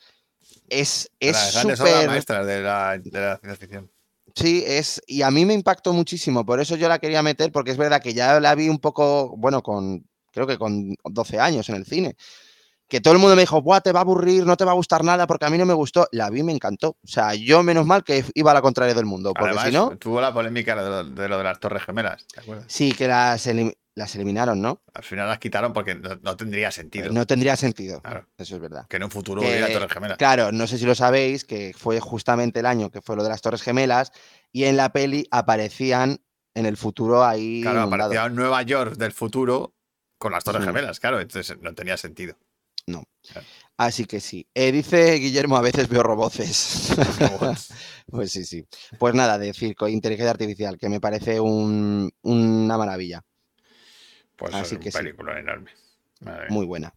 es 0.68 1.08
es 1.18 1.36
súper 1.78 2.06
maestras 2.08 2.46
de 2.46 2.60
la, 2.60 2.98
de 2.98 3.10
la 3.20 3.38
ciencia 3.38 3.56
ficción. 3.56 3.90
Sí, 4.34 4.62
es, 4.66 5.00
y 5.06 5.22
a 5.22 5.30
mí 5.30 5.46
me 5.46 5.54
impactó 5.54 5.94
muchísimo, 5.94 6.44
por 6.44 6.60
eso 6.60 6.76
yo 6.76 6.86
la 6.86 6.98
quería 6.98 7.22
meter, 7.22 7.50
porque 7.50 7.70
es 7.70 7.78
verdad 7.78 8.02
que 8.02 8.12
ya 8.12 8.38
la 8.40 8.54
vi 8.54 8.68
un 8.68 8.78
poco, 8.78 9.34
bueno, 9.38 9.62
con, 9.62 10.06
creo 10.32 10.46
que 10.46 10.58
con 10.58 10.94
12 11.04 11.40
años 11.40 11.66
en 11.70 11.76
el 11.76 11.86
cine, 11.86 12.14
que 12.92 13.00
todo 13.00 13.14
el 13.14 13.20
mundo 13.20 13.34
me 13.34 13.40
dijo, 13.40 13.62
Buah, 13.62 13.80
te 13.80 13.90
va 13.90 14.00
a 14.00 14.02
aburrir, 14.02 14.44
no 14.44 14.54
te 14.54 14.66
va 14.66 14.72
a 14.72 14.74
gustar 14.74 15.02
nada, 15.02 15.26
porque 15.26 15.46
a 15.46 15.48
mí 15.48 15.56
no 15.56 15.64
me 15.64 15.72
gustó, 15.72 16.06
la 16.12 16.28
vi 16.28 16.40
y 16.40 16.42
me 16.42 16.52
encantó. 16.52 16.90
O 17.02 17.06
sea, 17.08 17.34
yo 17.34 17.62
menos 17.62 17.86
mal 17.86 18.04
que 18.04 18.22
iba 18.34 18.50
a 18.50 18.54
la 18.54 18.60
contraria 18.60 18.92
del 18.92 19.06
mundo, 19.06 19.32
porque 19.32 19.46
Además, 19.46 19.64
si 19.68 19.72
no, 19.72 19.96
tuvo 19.96 20.20
la 20.20 20.30
polémica 20.34 20.76
de 20.76 20.82
lo, 20.90 21.04
de 21.04 21.26
lo 21.26 21.38
de 21.38 21.44
las 21.44 21.58
Torres 21.58 21.82
Gemelas, 21.84 22.26
¿te 22.26 22.40
acuerdas? 22.40 22.66
sí 22.68 22.92
que 22.92 23.08
las, 23.08 23.46
elim- 23.46 23.72
las 23.94 24.14
eliminaron, 24.14 24.60
¿no? 24.60 24.82
Al 24.92 25.02
final 25.04 25.26
las 25.26 25.38
quitaron 25.38 25.72
porque 25.72 25.94
no, 25.94 26.18
no 26.22 26.36
tendría 26.36 26.70
sentido. 26.70 27.10
No 27.14 27.26
tendría 27.26 27.56
sentido, 27.56 28.02
Claro, 28.02 28.28
eso 28.36 28.56
es 28.56 28.60
verdad. 28.60 28.86
que 28.88 28.96
en 28.98 29.04
un 29.04 29.10
futuro 29.10 29.40
Que- 29.40 29.48
hubiera 29.48 29.72
Torres 29.72 29.90
Gemelas. 29.90 30.18
Claro, 30.18 30.52
no 30.52 30.66
sé 30.66 30.76
si 30.76 30.84
lo 30.84 30.94
sabéis, 30.94 31.46
que 31.46 31.72
fue 31.74 31.98
justamente 31.98 32.60
el 32.60 32.66
año 32.66 32.90
que 32.90 33.00
fue 33.00 33.16
lo 33.16 33.22
de 33.22 33.30
las 33.30 33.40
Torres 33.40 33.62
Gemelas, 33.62 34.12
y 34.52 34.64
en 34.64 34.76
la 34.76 34.92
peli 34.92 35.26
aparecían 35.30 36.20
en 36.54 36.66
el 36.66 36.76
futuro 36.76 37.24
ahí 37.24 37.62
Claro, 37.62 37.80
aparecía 37.80 38.28
Nueva 38.28 38.60
York 38.62 38.96
del 38.96 39.12
futuro 39.12 39.74
con 40.18 40.32
las 40.32 40.44
Torres. 40.44 40.62
Gemelas, 40.64 41.00
claro, 41.00 41.18
entonces 41.20 41.56
no 41.62 41.74
tenía 41.74 41.96
sentido. 41.96 42.36
Así 43.76 44.04
que 44.04 44.20
sí. 44.20 44.46
Eh, 44.54 44.70
dice 44.70 45.14
Guillermo, 45.14 45.56
a 45.56 45.60
veces 45.62 45.88
veo 45.88 46.02
roboces. 46.02 46.92
pues 48.10 48.30
sí, 48.32 48.44
sí. 48.44 48.64
Pues 48.98 49.14
nada, 49.14 49.38
de 49.38 49.52
circo, 49.54 49.88
inteligencia 49.88 50.30
artificial, 50.30 50.78
que 50.78 50.88
me 50.88 51.00
parece 51.00 51.40
un- 51.40 52.12
una 52.22 52.78
maravilla, 52.78 53.22
Pues 54.36 54.54
Así 54.54 54.74
es 54.74 54.80
que 54.80 54.90
sí. 54.92 54.98
película 54.98 55.38
enorme. 55.38 55.70
Madre 56.20 56.46
muy 56.50 56.66
buena. 56.66 56.92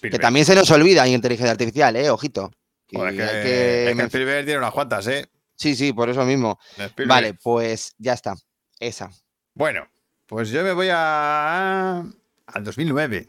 Que 0.00 0.18
también 0.18 0.44
se 0.46 0.54
nos 0.54 0.70
olvida 0.70 1.06
en 1.06 1.14
inteligencia 1.14 1.50
artificial, 1.52 1.94
eh, 1.96 2.10
ojito. 2.10 2.50
Que 2.86 2.96
Joder, 2.98 3.12
es 3.14 3.18
que, 3.18 3.26
que 3.26 3.90
es 3.90 3.96
que 3.96 4.02
Spielberg 4.04 4.44
tiene 4.44 4.58
unas 4.58 4.72
cuantas, 4.72 5.06
¿eh? 5.08 5.26
Sí, 5.56 5.74
sí, 5.74 5.92
por 5.92 6.08
eso 6.08 6.24
mismo. 6.24 6.58
Vale, 7.06 7.34
pues 7.34 7.94
ya 7.98 8.12
está. 8.12 8.34
Esa. 8.78 9.10
Bueno, 9.54 9.88
pues 10.26 10.50
yo 10.50 10.62
me 10.62 10.72
voy 10.72 10.88
a 10.92 11.98
al 12.46 12.64
2009 12.64 13.26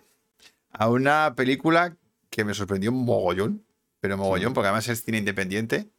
a 0.77 0.89
una 0.89 1.33
película 1.35 1.95
que 2.29 2.43
me 2.43 2.53
sorprendió 2.53 2.91
un 2.91 3.03
mogollón, 3.05 3.65
pero 3.99 4.17
mogollón, 4.17 4.49
Sí. 4.51 4.53
porque 4.55 4.67
además 4.67 4.87
es 4.89 5.03
cine 5.03 5.17
independiente. 5.17 5.89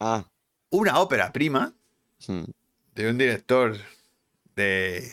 Ah. 0.00 0.24
Una 0.70 1.00
ópera 1.00 1.32
prima 1.32 1.74
de 2.94 3.10
un 3.10 3.18
director 3.18 3.76
de 4.56 5.12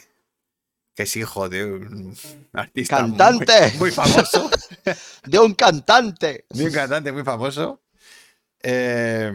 que 0.96 1.04
es 1.04 1.16
hijo 1.16 1.48
de 1.50 1.66
un 1.66 2.16
artista 2.54 3.02
muy- 3.06 3.18
¡Cantante! 3.18 3.74
muy, 3.78 3.92
famoso, 3.92 4.50
De 5.26 5.40
un 5.40 5.54
cantante. 5.54 6.46
de 6.50 6.66
un 6.66 6.72
cantante 6.72 7.12
muy 7.12 7.24
famoso, 7.24 7.82
eh, 8.62 9.32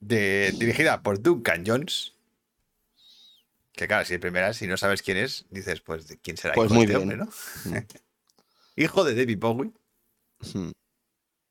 de, 0.00 0.54
dirigida 0.56 1.02
por 1.02 1.20
Duncan 1.20 1.64
Jones. 1.66 2.14
Que 3.72 3.86
claro, 3.86 4.04
si 4.04 4.18
primera, 4.18 4.52
si 4.52 4.66
no 4.66 4.76
sabes 4.76 5.02
quién 5.02 5.16
es, 5.16 5.46
dices, 5.50 5.80
pues, 5.80 6.06
¿de 6.08 6.18
¿quién 6.18 6.36
será 6.36 6.54
Pues 6.54 6.66
hijo 6.66 6.74
muy 6.74 6.84
este 6.84 6.96
bien. 6.98 7.20
hombre, 7.20 7.30
no? 7.64 7.84
hijo 8.76 9.04
de 9.04 9.14
David 9.14 9.38
Bowie. 9.38 9.72
Hmm. 10.54 10.70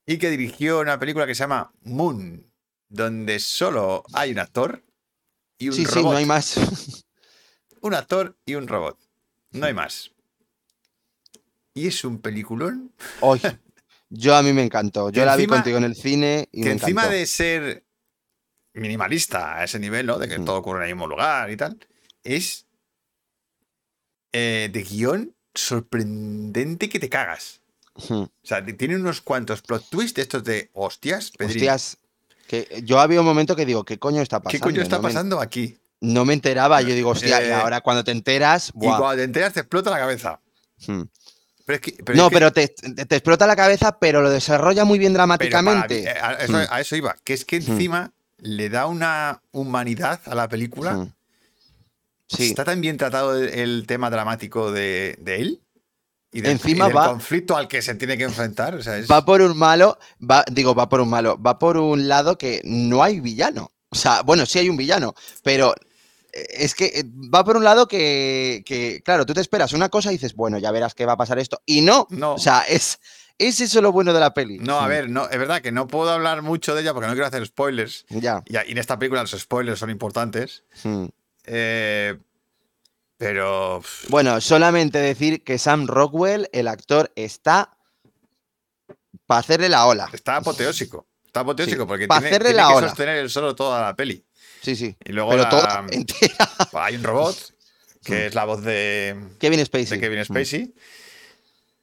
Y 0.05 0.17
que 0.17 0.29
dirigió 0.29 0.79
una 0.79 0.99
película 0.99 1.25
que 1.27 1.35
se 1.35 1.39
llama 1.43 1.71
Moon, 1.83 2.51
donde 2.87 3.39
solo 3.39 4.03
hay 4.13 4.31
un 4.31 4.39
actor 4.39 4.83
y 5.57 5.69
un 5.69 5.75
Sí, 5.75 5.85
sí, 5.85 5.91
robot. 5.95 6.11
no 6.11 6.17
hay 6.17 6.25
más. 6.25 6.55
Un 7.81 7.93
actor 7.93 8.37
y 8.45 8.55
un 8.55 8.67
robot. 8.67 8.99
No 9.51 9.65
hay 9.65 9.73
más. 9.73 10.11
Y 11.73 11.87
es 11.87 12.03
un 12.03 12.19
peliculón 12.19 12.91
Hoy. 13.21 13.39
Yo 14.09 14.35
a 14.35 14.43
mí 14.43 14.51
me 14.51 14.63
encantó. 14.63 15.09
Yo 15.11 15.21
Que 15.21 15.25
la 15.25 15.37
vi 15.37 15.47
contigo 15.47 15.77
en 15.77 15.85
el 15.85 15.95
cine 15.95 16.49
y 16.51 16.61
que 16.63 16.65
me 16.69 16.71
encima 16.73 17.03
encantó. 17.03 17.17
de 17.17 17.25
ser 17.25 17.85
minimalista 18.73 19.55
a 19.59 19.63
ese 19.63 19.79
nivel, 19.79 20.07
¿no? 20.07 20.17
De 20.19 20.27
que 20.27 20.39
Mm. 20.39 20.43
todo 20.45 20.57
ocurre 20.57 20.79
en 20.79 20.89
el 20.89 20.95
mismo 20.95 21.07
lugar 21.07 21.49
y 21.51 21.55
tal, 21.55 21.79
es 22.23 22.65
eh, 24.33 24.69
de 24.71 24.83
guion 24.83 25.35
sorprendente 25.53 26.89
que 26.89 26.99
te 26.99 27.09
cagas. 27.09 27.61
Hmm. 28.07 28.13
O 28.23 28.29
sea, 28.43 28.63
tiene 28.65 28.95
unos 28.95 29.21
cuantos 29.21 29.61
plot 29.61 29.89
twists 29.89 30.19
estos 30.19 30.43
de 30.43 30.69
hostias, 30.73 31.31
Pedrín, 31.31 31.57
Hostias, 31.57 31.97
que 32.47 32.81
yo 32.85 32.99
había 32.99 33.19
un 33.19 33.25
momento 33.25 33.55
que 33.55 33.65
digo, 33.65 33.83
¿qué 33.83 33.99
coño 33.99 34.21
está 34.21 34.37
¿qué 34.39 34.43
pasando? 34.43 34.63
coño 34.65 34.81
está 34.81 34.95
no, 34.97 35.01
me, 35.03 35.09
pasando 35.09 35.41
aquí? 35.41 35.77
no 36.01 36.23
me 36.23 36.33
enteraba, 36.33 36.81
yo 36.81 36.93
digo, 36.93 37.09
hostia, 37.09 37.41
y 37.43 37.47
Eh, 37.47 37.53
ahora 37.53 37.81
cuando 37.81 38.03
te 38.03 38.11
enteras, 38.11 38.69
Y 38.75 38.79
cuando 38.79 39.15
te 39.17 39.23
enteras 39.23 39.53
te 39.53 39.59
explota 39.61 39.89
la 39.89 39.97
cabeza. 39.99 40.39
Hmm. 40.87 41.01
Pero 41.65 41.75
es 41.75 41.81
que, 41.81 41.91
pero 42.03 42.15
no, 42.17 42.23
es 42.23 42.29
que- 42.29 42.33
pero 42.35 42.53
te, 42.53 43.15
explota 43.15 43.45
la 43.45 43.55
cabeza, 43.55 43.99
pero 43.99 44.21
lo 44.21 44.29
desarrolla 44.29 44.85
muy 44.85 44.97
bien 44.97 45.13
dramáticamente. 45.13 46.03
eh, 46.03 46.09
a, 46.21 46.33
eso, 46.35 46.53
Hmm. 46.53 46.65
a 46.69 46.79
eso 46.81 46.95
iba, 46.95 47.15
que 47.23 47.33
es 47.33 47.43
que 47.43 47.57
encima 47.57 48.13
le 48.37 48.69
da 48.69 48.85
una 48.87 49.41
humanidad 49.51 50.21
a 50.25 50.35
la 50.35 50.47
película. 50.47 51.07
Hmm. 52.31 52.35
Sí, 52.37 52.49
Está 52.49 52.63
tan 52.65 52.81
bien 52.81 52.97
tratado 52.97 53.35
el, 53.37 53.49
el 53.49 53.85
tema 53.87 54.09
dramático 54.09 54.71
de, 54.71 55.17
de 55.19 55.35
él 55.37 55.61
y 56.31 56.41
del, 56.41 56.51
Encima 56.51 56.85
y 56.85 56.87
del 56.89 56.97
va- 56.97 57.07
conflicto 57.09 57.57
al 57.57 57.67
que 57.67 57.81
se 57.81 57.95
tiene 57.95 58.17
que 58.17 58.23
enfrentar. 58.25 58.75
O 58.75 58.83
sea, 58.83 58.97
es- 58.97 59.09
va 59.09 59.25
por 59.25 59.41
un 59.41 59.57
malo, 59.57 59.97
va, 60.19 60.45
digo, 60.51 60.75
va 60.75 60.87
por 60.89 61.01
un 61.01 61.09
malo, 61.09 61.41
va 61.41 61.57
por 61.57 61.77
un 61.77 62.07
lado 62.07 62.37
que 62.37 62.61
no 62.63 63.01
hay 63.03 63.19
villano. 63.19 63.71
O 63.89 63.95
sea, 63.95 64.21
bueno, 64.21 64.45
sí 64.45 64.59
hay 64.59 64.69
un 64.69 64.77
villano, 64.77 65.15
pero 65.43 65.73
es 66.31 66.75
que 66.75 66.85
eh, 66.85 67.03
va 67.33 67.43
por 67.43 67.57
un 67.57 67.63
lado 67.63 67.87
que, 67.87 68.61
que, 68.63 69.01
claro, 69.03 69.25
tú 69.25 69.33
te 69.33 69.41
esperas 69.41 69.73
una 69.73 69.89
cosa 69.89 70.11
y 70.11 70.15
dices, 70.15 70.35
bueno, 70.35 70.59
ya 70.59 70.69
verás 70.71 70.93
que 70.93 71.07
va 71.07 71.13
a 71.13 71.17
pasar 71.17 71.39
esto. 71.39 71.61
Y 71.65 71.81
no, 71.81 72.05
No. 72.11 72.35
o 72.35 72.37
sea, 72.37 72.61
es, 72.69 72.99
es 73.39 73.59
eso 73.61 73.81
lo 73.81 73.91
bueno 73.91 74.13
de 74.13 74.19
la 74.19 74.31
peli. 74.35 74.59
No, 74.59 74.79
a 74.79 74.87
ver, 74.87 75.09
no, 75.09 75.27
es 75.27 75.39
verdad 75.39 75.61
que 75.63 75.71
no 75.71 75.87
puedo 75.87 76.11
hablar 76.11 76.43
mucho 76.43 76.75
de 76.75 76.81
ella 76.81 76.93
porque 76.93 77.07
no 77.07 77.13
quiero 77.13 77.25
hacer 77.25 77.43
spoilers. 77.47 78.05
Ya. 78.09 78.43
Y, 78.45 78.55
en 78.57 78.77
esta 78.77 78.99
película 78.99 79.21
los 79.23 79.31
spoilers 79.31 79.79
son 79.79 79.89
importantes. 79.89 80.63
Mm. 80.83 81.05
Eh, 81.51 82.17
pero. 83.17 83.81
Bueno, 84.09 84.39
solamente 84.39 84.99
decir 84.99 85.43
que 85.43 85.57
Sam 85.57 85.87
Rockwell, 85.87 86.47
el 86.53 86.67
actor, 86.67 87.11
está 87.15 87.75
para 89.25 89.39
hacerle 89.39 89.69
la 89.69 89.85
ola. 89.87 90.09
Está 90.13 90.37
apoteósico. 90.37 91.07
Está 91.25 91.41
apoteósico 91.41 91.83
Sí, 91.83 91.87
porque 91.87 92.07
tiene, 92.07 92.27
hacerle 92.27 92.49
tiene 92.49 92.61
la 92.61 92.67
que 92.69 92.73
ola. 92.75 92.87
sostener 92.87 93.17
él 93.17 93.29
solo 93.29 93.55
toda 93.55 93.81
la 93.81 93.95
peli. 93.95 94.25
Sí, 94.61 94.75
sí. 94.75 94.95
Y 95.05 95.11
luego 95.11 95.31
Pero 95.31 95.43
la- 95.43 95.49
toda 95.49 95.85
entera. 95.91 96.49
hay 96.73 96.95
un 96.95 97.03
robot 97.03 97.35
que 98.03 98.27
es 98.27 98.35
la 98.35 98.45
voz 98.45 98.63
de, 98.63 99.15
Kevin 99.39 99.63
Spacey. 99.65 99.97
de 99.97 99.99
Kevin 99.99 100.25
Spacey. 100.25 100.73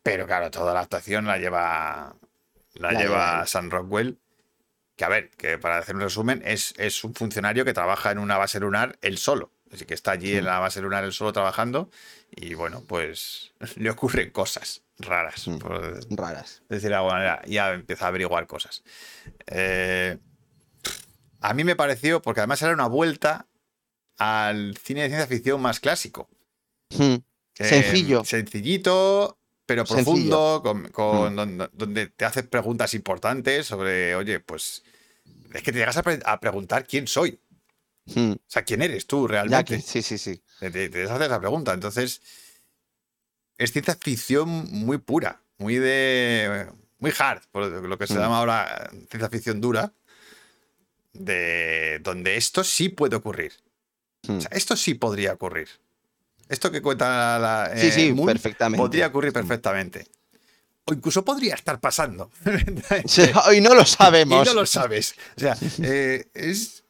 Pero 0.02 0.26
claro, 0.26 0.50
toda 0.50 0.72
la 0.74 0.80
actuación 0.80 1.26
la 1.26 1.36
lleva. 1.38 2.14
La, 2.74 2.92
La 2.92 3.00
lleva. 3.00 3.46
Sam 3.46 3.70
Rockwell. 3.70 4.18
Que 4.96 5.04
a 5.04 5.08
ver, 5.08 5.30
que 5.30 5.58
para 5.58 5.78
hacer 5.78 5.94
un 5.94 6.00
resumen, 6.02 6.42
es, 6.44 6.72
es 6.78 7.04
un 7.04 7.14
funcionario 7.14 7.64
que 7.64 7.74
trabaja 7.74 8.10
en 8.10 8.18
una 8.18 8.38
base 8.38 8.58
lunar 8.60 8.98
él 9.02 9.18
solo. 9.18 9.52
Así 9.72 9.84
que 9.84 9.94
está 9.94 10.12
allí 10.12 10.36
en 10.36 10.44
la 10.44 10.58
base 10.60 10.80
lunar 10.80 11.04
él 11.04 11.12
solo 11.12 11.32
trabajando. 11.32 11.90
Y 12.30 12.54
bueno, 12.54 12.82
pues 12.86 13.52
le 13.76 13.90
ocurren 13.90 14.30
cosas 14.30 14.82
raras. 14.98 15.46
Mm. 15.48 15.58
por 15.58 16.06
Raras. 16.16 16.62
decir 16.68 16.88
de 16.90 16.94
alguna 16.96 17.14
manera. 17.14 17.42
Ya 17.46 17.72
empieza 17.74 18.04
a 18.04 18.08
averiguar 18.08 18.46
cosas. 18.46 18.82
Eh, 19.46 20.18
a 21.40 21.54
mí 21.54 21.64
me 21.64 21.76
pareció, 21.76 22.22
porque 22.22 22.40
además 22.40 22.62
era 22.62 22.72
una 22.72 22.86
vuelta 22.88 23.46
al 24.18 24.76
cine 24.82 25.02
de 25.02 25.08
ciencia 25.08 25.26
ficción 25.26 25.60
más 25.60 25.80
clásico. 25.80 26.28
Mm. 26.90 27.16
que- 27.54 27.64
Sencillo. 27.64 28.24
Sencillito, 28.24 29.38
pero 29.66 29.84
Sencillo. 29.84 30.04
profundo, 30.04 30.60
con, 30.62 30.88
con- 30.90 31.36
donde, 31.36 31.68
donde 31.72 32.06
te 32.06 32.24
haces 32.24 32.44
preguntas 32.46 32.94
importantes 32.94 33.66
sobre, 33.66 34.14
oye, 34.14 34.40
pues 34.40 34.84
es 35.52 35.62
que 35.62 35.72
te 35.72 35.78
llegas 35.78 35.96
a, 35.96 36.02
pre- 36.02 36.20
a 36.24 36.38
preguntar 36.40 36.86
quién 36.86 37.06
soy. 37.06 37.40
Mm. 38.14 38.32
O 38.32 38.38
sea, 38.46 38.62
quién 38.64 38.82
eres 38.82 39.06
tú 39.06 39.26
realmente. 39.26 39.80
sí, 39.80 40.02
sí, 40.02 40.16
sí. 40.18 40.40
Te, 40.60 40.70
te, 40.70 40.88
te 40.88 41.02
haces 41.04 41.26
esa 41.26 41.40
pregunta. 41.40 41.72
Entonces, 41.74 42.22
es 43.58 43.72
ciencia 43.72 43.96
ficción 44.00 44.48
muy 44.70 44.98
pura, 44.98 45.40
muy 45.58 45.76
de. 45.76 46.66
muy 46.98 47.12
hard, 47.18 47.42
por 47.50 47.66
lo 47.66 47.98
que 47.98 48.06
se 48.06 48.14
Mm. 48.14 48.18
llama 48.18 48.38
ahora 48.38 48.90
ciencia 49.10 49.28
ficción 49.28 49.60
dura. 49.60 49.92
De 51.12 51.98
donde 52.02 52.36
esto 52.36 52.62
sí 52.62 52.90
puede 52.90 53.16
ocurrir. 53.16 53.52
Mm. 54.28 54.36
O 54.36 54.40
sea, 54.42 54.50
esto 54.52 54.76
sí 54.76 54.94
podría 54.94 55.32
ocurrir. 55.32 55.68
Esto 56.48 56.70
que 56.70 56.82
cuenta 56.82 57.38
la. 57.38 57.72
Sí, 57.76 57.86
eh, 57.86 57.92
sí, 57.92 58.12
Moon 58.12 58.26
perfectamente. 58.26 58.82
Podría 58.82 59.06
ocurrir 59.08 59.32
perfectamente. 59.32 60.06
O 60.84 60.92
incluso 60.94 61.24
podría 61.24 61.54
estar 61.54 61.80
pasando. 61.80 62.30
Hoy 63.48 63.60
no 63.60 63.74
lo 63.74 63.82
y 63.82 63.86
sabemos. 63.86 64.46
no 64.46 64.54
lo 64.54 64.66
sabes. 64.66 65.14
O 65.36 65.40
sea, 65.40 65.56
eh, 65.82 66.28
es, 66.34 66.84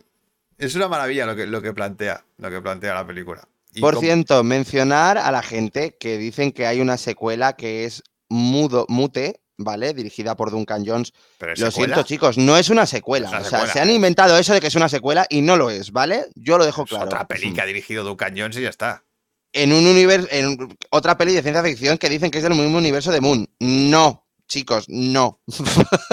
es 0.59 0.74
una 0.74 0.88
maravilla 0.88 1.26
lo 1.26 1.36
que, 1.36 1.46
lo 1.46 1.62
que 1.62 1.72
plantea, 1.72 2.24
lo 2.38 2.50
que 2.50 2.61
plantea 2.61 2.94
la 2.94 3.07
película. 3.07 3.48
Y 3.74 3.80
Por 3.80 3.98
cierto, 3.98 4.42
mencionar 4.42 5.18
a 5.18 5.30
la 5.30 5.42
gente 5.42 5.96
que 5.98 6.16
dicen 6.16 6.52
que 6.52 6.66
hay 6.66 6.80
una 6.80 6.96
secuela 6.96 7.54
que 7.54 7.84
es 7.84 8.02
mudo, 8.28 8.86
mute, 8.88 9.40
¿vale? 9.59 9.92
Dirigida 9.92 10.34
por 10.34 10.50
Duncan 10.50 10.84
Jones. 10.86 11.12
pero 11.38 11.52
es 11.52 11.61
Lo 11.61 11.70
secuela. 11.70 11.94
siento, 11.94 12.09
chicos, 12.09 12.38
no 12.38 12.57
es 12.57 12.70
una 12.70 12.86
secuela. 12.86 13.26
Es 13.28 13.32
una 13.32 13.40
o 13.42 13.44
sea, 13.44 13.66
se 13.66 13.80
han 13.80 13.90
inventado 13.90 14.38
eso 14.38 14.54
de 14.54 14.61
que 14.61 14.68
es 14.68 14.74
una 14.76 14.88
secuela 14.88 15.26
y 15.28 15.42
no 15.42 15.57
lo 15.57 15.68
es, 15.70 15.92
¿vale? 15.92 16.26
Yo 16.34 16.57
lo 16.57 16.64
dejo 16.64 16.84
Es 16.84 16.88
claro. 16.88 17.04
otra 17.04 17.26
peli 17.28 17.52
que 17.52 17.61
ha 17.61 17.66
dirigido 17.66 18.02
Duncan 18.04 18.34
Jones 18.36 18.57
y 18.57 18.62
ya 18.62 18.70
está. 18.70 19.04
En 19.52 19.72
un 19.72 19.86
universo, 19.86 20.28
en 20.30 20.76
otra 20.90 21.16
peli 21.18 21.34
de 21.34 21.42
ciencia 21.42 21.62
ficción 21.62 21.98
que 21.98 22.09
dicen 22.09 22.30
que 22.30 22.38
es 22.38 22.44
del 22.44 22.54
mismo 22.54 22.78
universo 22.78 23.12
de 23.12 23.20
Moon. 23.20 23.46
No, 23.61 24.26
chicos, 24.48 24.86
no. 24.88 25.40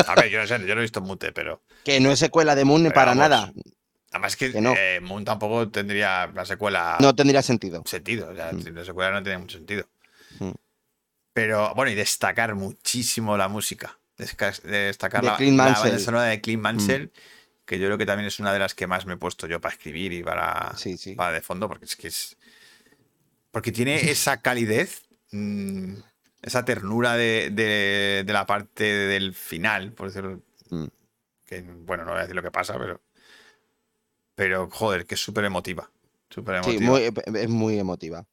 A 0.07 0.15
ver, 0.15 0.29
yo 0.29 0.39
no 0.39 0.47
sé, 0.47 0.59
yo 0.65 0.75
no 0.75 0.81
he 0.81 0.83
visto 0.83 1.01
Mute, 1.01 1.31
pero. 1.31 1.61
Que 1.83 1.99
no 1.99 2.11
es 2.11 2.19
secuela 2.19 2.55
de 2.55 2.65
Moon 2.65 2.83
Pero 2.83 2.93
para 2.93 3.11
vamos, 3.15 3.29
nada. 3.29 3.53
Además 4.13 4.35
que, 4.37 4.51
Que 4.51 4.61
no. 4.61 4.73
eh, 4.77 4.99
Moon 5.01 5.25
tampoco 5.25 5.69
tendría 5.69 6.27
la 6.27 6.45
secuela 6.45 6.97
No 7.01 7.13
tendría 7.15 7.41
sentido. 7.41 7.83
sentido. 7.85 8.29
O 8.29 8.35
sea, 8.35 8.51
Mm. 8.53 8.67
la 8.75 8.85
secuela 8.85 9.11
no 9.11 9.21
tiene 9.23 9.39
mucho 9.39 9.57
sentido. 9.57 9.87
Mm. 10.39 10.51
Pero 11.33 11.73
bueno, 11.75 11.91
y 11.91 11.95
destacar 11.95 12.53
muchísimo 12.55 13.35
la 13.37 13.47
música. 13.47 13.97
Destacar 14.17 14.61
De 14.61 14.95
la, 15.21 15.37
la. 15.39 15.39
Mm. 15.39 15.57
banda 15.57 15.99
sonora 15.99 16.23
de 16.25 16.39
Clint 16.41 16.61
Mansell, 16.61 17.11
que 17.65 17.79
yo 17.79 17.87
creo 17.87 17.97
que 17.97 18.05
también 18.05 18.27
es 18.27 18.39
una 18.39 18.53
de 18.53 18.59
las 18.59 18.75
que 18.75 18.85
más 18.85 19.05
me 19.07 19.15
he 19.15 19.17
puesto 19.17 19.47
yo 19.47 19.59
para 19.59 19.73
escribir 19.73 20.13
y 20.13 20.21
para, 20.23 20.73
Sí, 20.77 20.95
sí. 20.97 21.15
para 21.15 21.31
de 21.33 21.41
fondo, 21.41 21.67
porque 21.67 21.85
es 21.85 21.95
que 21.95 22.07
es. 22.09 22.37
Porque 23.49 23.71
tiene 23.71 24.11
esa 24.11 24.41
calidez, 24.41 25.01
mm, 25.31 25.95
esa 26.43 26.63
ternura 26.65 27.13
de, 27.15 27.49
de- 27.51 28.23
de 28.25 28.33
la 28.33 28.45
parte 28.45 28.83
del 28.83 29.33
final, 29.33 29.91
por 29.93 30.07
decirlo. 30.07 30.41
Mm. 30.69 30.85
Que, 31.45 31.61
bueno, 31.61 32.03
no 32.05 32.11
voy 32.11 32.19
a 32.19 32.21
decir 32.23 32.35
lo 32.35 32.43
que 32.43 32.51
pasa, 32.51 32.77
pero. 32.77 33.01
Pero, 34.35 34.69
joder, 34.71 35.05
que 35.05 35.15
es 35.15 35.21
súper 35.21 35.45
emotiva. 35.45 35.89
Súper 36.29 36.55
emotiva. 36.55 36.79
Sí, 36.79 36.83
muy- 36.83 37.11
es 37.39 37.49
muy 37.49 37.79
emotiva. 37.79 38.25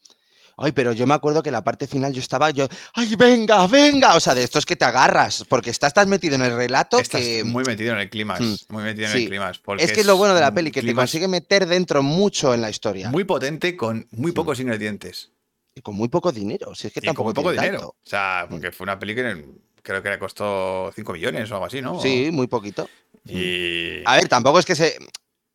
Ay, 0.63 0.73
pero 0.73 0.93
yo 0.93 1.07
me 1.07 1.15
acuerdo 1.15 1.43
que 1.43 1.51
la 1.51 1.65
parte 1.65 1.87
final 1.87 2.13
yo 2.13 2.21
estaba, 2.21 2.51
yo, 2.51 2.69
ay, 2.95 3.15
venga, 3.17 3.67
venga. 3.67 4.15
O 4.15 4.21
sea, 4.21 4.35
de 4.35 4.43
estos 4.43 4.67
que 4.67 4.77
te 4.77 4.85
agarras, 4.85 5.45
porque 5.49 5.71
estás 5.71 5.95
tan 5.95 6.09
metido 6.11 6.35
en 6.35 6.43
el 6.43 6.55
relato 6.55 6.99
Estás 6.99 7.23
que. 7.23 7.45
muy 7.45 7.65
metido 7.65 7.95
en 7.95 8.01
el 8.01 8.11
clímax. 8.11 8.41
Mm. 8.41 8.57
Muy 8.75 8.83
metido 8.83 9.07
en 9.07 9.13
Sí. 9.13 9.25
el 9.33 9.61
porque 9.65 9.85
Es 9.85 9.93
que 9.93 10.01
es 10.01 10.07
lo 10.07 10.19
bueno 10.19 10.35
de 10.35 10.41
la 10.43 10.53
peli, 10.53 10.71
que 10.71 10.83
te 10.83 10.95
consigue 10.95 11.29
meter 11.29 11.67
dentro 11.67 12.03
mucho 12.03 12.53
en 12.53 12.61
la 12.61 12.69
historia. 12.69 13.09
Muy 13.09 13.25
potente 13.25 13.75
con 13.75 14.07
muy 14.11 14.33
pocos 14.33 14.61
ingredientes. 14.61 15.31
Y 15.75 15.81
con 15.81 15.95
muy 15.95 16.09
poco 16.09 16.31
dinero. 16.31 16.75
Si 16.75 16.89
es 16.89 16.93
que 16.93 16.99
Y 16.99 17.03
con 17.03 17.07
tampoco 17.15 17.29
muy 17.29 17.35
poco 17.35 17.51
dinero. 17.53 17.79
tanto. 17.79 17.89
O 17.89 17.97
sea, 18.09 18.47
porque 18.51 18.71
fue 18.71 18.85
una 18.85 18.99
peli 18.99 19.15
que 19.15 19.47
creo 19.83 20.03
que 20.03 20.11
le 20.11 20.19
costó 20.19 20.93
5 20.95 21.13
millones 21.15 21.51
o 21.51 21.55
algo 21.55 21.67
así, 21.67 21.81
¿no? 21.81 21.99
Sí, 22.03 22.29
muy 22.31 22.49
poquito. 22.49 22.87
Y. 23.25 24.03
A 24.05 24.17
ver, 24.17 24.29
tampoco 24.29 24.59
es 24.59 24.67
que 24.67 24.75
se. 24.75 24.99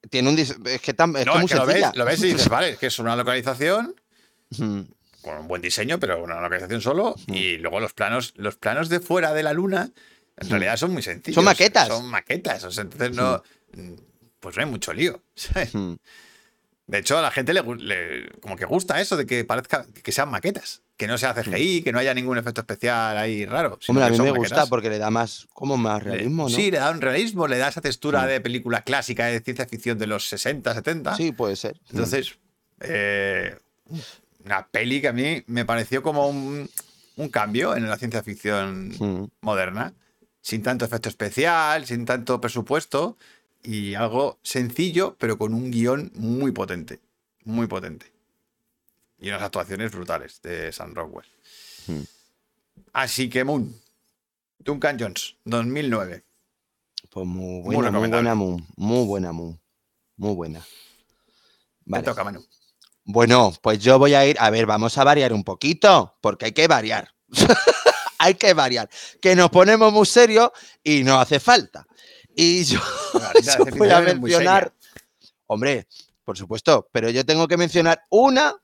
Tiene 0.10 0.30
un. 0.30 0.38
Es 0.39 0.53
que, 0.82 0.95
tam- 0.95 1.18
es 1.18 1.26
no, 1.26 1.34
que 1.34 1.38
es 1.38 1.41
muy 1.43 1.47
que 1.49 1.56
lo 1.56 1.66
ves, 1.66 1.86
lo 1.95 2.06
ves 2.06 2.20
y 2.24 2.28
dices, 2.34 2.49
vale, 2.49 2.70
es 2.72 2.78
que 2.78 2.88
es 2.88 2.99
una 2.99 3.16
localización 3.16 3.95
Mm, 4.58 4.82
con 5.22 5.38
un 5.39 5.47
buen 5.47 5.62
diseño, 5.62 5.99
pero 5.99 6.24
una 6.24 6.39
localización 6.39 6.80
solo. 6.82 7.16
Mm. 7.28 7.34
Y 7.34 7.58
luego 7.58 7.80
los 7.80 7.93
planos, 7.93 8.34
los 8.36 8.56
planos 8.58 8.89
de 8.89 8.99
fuera 8.99 9.34
de 9.34 9.41
la 9.43 9.53
luna, 9.53 9.89
en 10.38 10.49
realidad 10.49 10.78
son 10.78 10.91
muy 10.93 11.01
sencillos. 11.01 11.36
Son 11.36 11.43
maquetas. 11.45 11.88
Son 11.88 12.06
maquetas. 12.06 12.64
O 12.64 12.72
sea, 12.72 12.84
entonces 12.84 13.16
no. 13.16 13.41
Pues 14.39 14.56
no 14.56 14.64
hay 14.64 14.70
mucho 14.70 14.93
lío. 14.93 15.24
¿sabes? 15.36 15.72
De 16.88 16.97
hecho, 16.99 17.18
a 17.18 17.22
la 17.24 17.32
gente 17.32 17.53
le, 17.53 17.64
le- 17.64 18.30
como 18.41 18.56
que 18.56 18.66
gusta 18.66 19.01
eso 19.01 19.18
de 19.18 19.26
que 19.26 19.43
parezca 19.43 19.88
que 20.03 20.12
sean 20.12 20.30
maquetas, 20.30 20.84
que 20.98 21.08
no 21.08 21.18
sea 21.18 21.34
CGI, 21.34 21.82
que 21.84 21.91
no 21.91 22.00
haya 22.00 22.14
ningún 22.14 22.38
efecto 22.38 22.62
especial 22.62 23.18
ahí 23.18 23.46
raro. 23.46 23.72
Mm. 23.88 23.91
Hombre, 23.91 24.06
a 24.06 24.10
mí 24.10 24.18
me 24.18 24.24
maquetas. 24.32 24.38
gusta 24.39 24.66
porque 24.68 24.89
le 24.89 24.98
da 24.98 25.10
más. 25.10 25.48
Como 25.54 25.76
más 25.78 26.02
realismo, 26.02 26.43
¿no? 26.43 26.56
Sí, 26.56 26.72
le 26.72 26.78
da 26.78 26.89
un 26.91 27.02
realismo, 27.02 27.48
le 27.48 27.58
da 27.58 27.68
esa 27.68 27.82
textura 27.82 28.24
Mm. 28.24 28.28
de 28.28 28.41
película 28.41 28.82
clásica 28.84 29.26
de 29.26 29.39
ciencia 29.41 29.66
ficción 29.66 29.98
de 29.98 30.08
los 30.08 30.28
60, 30.30 30.74
70. 30.74 31.16
Sí, 31.16 31.32
puede 31.34 31.56
ser. 31.58 31.80
Entonces, 31.89 32.38
eh, 32.80 33.58
una 34.46 34.68
peli 34.68 35.02
que 35.02 35.08
a 35.10 35.14
mí 35.14 35.43
me 35.48 35.66
pareció 35.66 36.02
como 36.04 36.28
un, 36.30 36.70
un 37.18 37.30
cambio 37.30 37.76
en 37.76 37.89
la 37.89 37.98
ciencia 37.98 38.24
ficción 38.24 38.89
Mm. 38.98 39.26
moderna, 39.41 39.93
sin 40.41 40.62
tanto 40.64 40.86
efecto 40.86 41.10
especial, 41.10 41.86
sin 41.86 42.06
tanto 42.06 42.39
presupuesto 42.39 43.18
y 43.64 43.96
algo 43.96 44.38
sencillo, 44.43 45.16
pero 45.20 45.38
con 45.38 45.54
un 45.54 45.72
guion 45.72 46.12
muy 46.16 46.52
potente, 46.52 47.00
muy 47.43 47.68
potente. 47.68 48.12
Y 49.26 49.30
unas 49.30 49.41
actuaciones 49.41 49.91
brutales 49.91 50.39
de 50.43 50.71
Sam 50.71 50.93
Rockwell. 50.93 51.26
Hmm. 51.88 52.03
Así 52.93 53.28
que 53.28 53.43
Moon, 53.43 53.76
Duncan 54.59 54.97
Jones, 54.99 55.38
2009. 55.45 56.23
Pues 57.09 57.26
muy 57.26 57.63
buena, 57.63 57.89
muy, 57.89 58.07
buena 58.07 58.36
Moon. 58.36 58.67
Muy 58.76 59.03
buena 59.07 59.32
Moon. 59.32 59.59
Muy 60.17 60.36
buena. 60.36 60.59
Me 61.86 61.97
Vale. 61.97 62.03
toca, 62.03 62.23
Manu. 62.23 62.45
Bueno, 63.03 63.51
pues 63.63 63.80
yo 63.80 63.97
voy 63.97 64.13
a 64.13 64.28
ir. 64.28 64.38
A 64.39 64.51
ver, 64.51 64.67
vamos 64.67 64.95
a 64.99 65.03
variar 65.03 65.34
un 65.34 65.43
poquito, 65.43 66.15
porque 66.21 66.45
hay 66.45 66.51
que 66.51 66.67
variar. 66.67 67.11
hay 68.19 68.36
que 68.36 68.53
variar. 68.53 68.88
Que 69.19 69.36
nos 69.36 69.49
ponemos 69.49 69.91
muy 69.91 70.05
serios 70.05 70.51
y 70.84 71.03
no 71.03 71.19
hace 71.19 71.39
falta. 71.39 71.88
Y 72.36 72.63
yo, 72.63 72.80
voy 73.76 73.89
a 73.89 74.01
mencionar. 74.01 74.71
Hombre, 75.47 75.88
por 76.23 76.38
supuesto, 76.38 76.88
pero 76.91 77.09
yo 77.09 77.26
tengo 77.26 77.47
que 77.47 77.57
mencionar 77.57 78.05
una. 78.11 78.55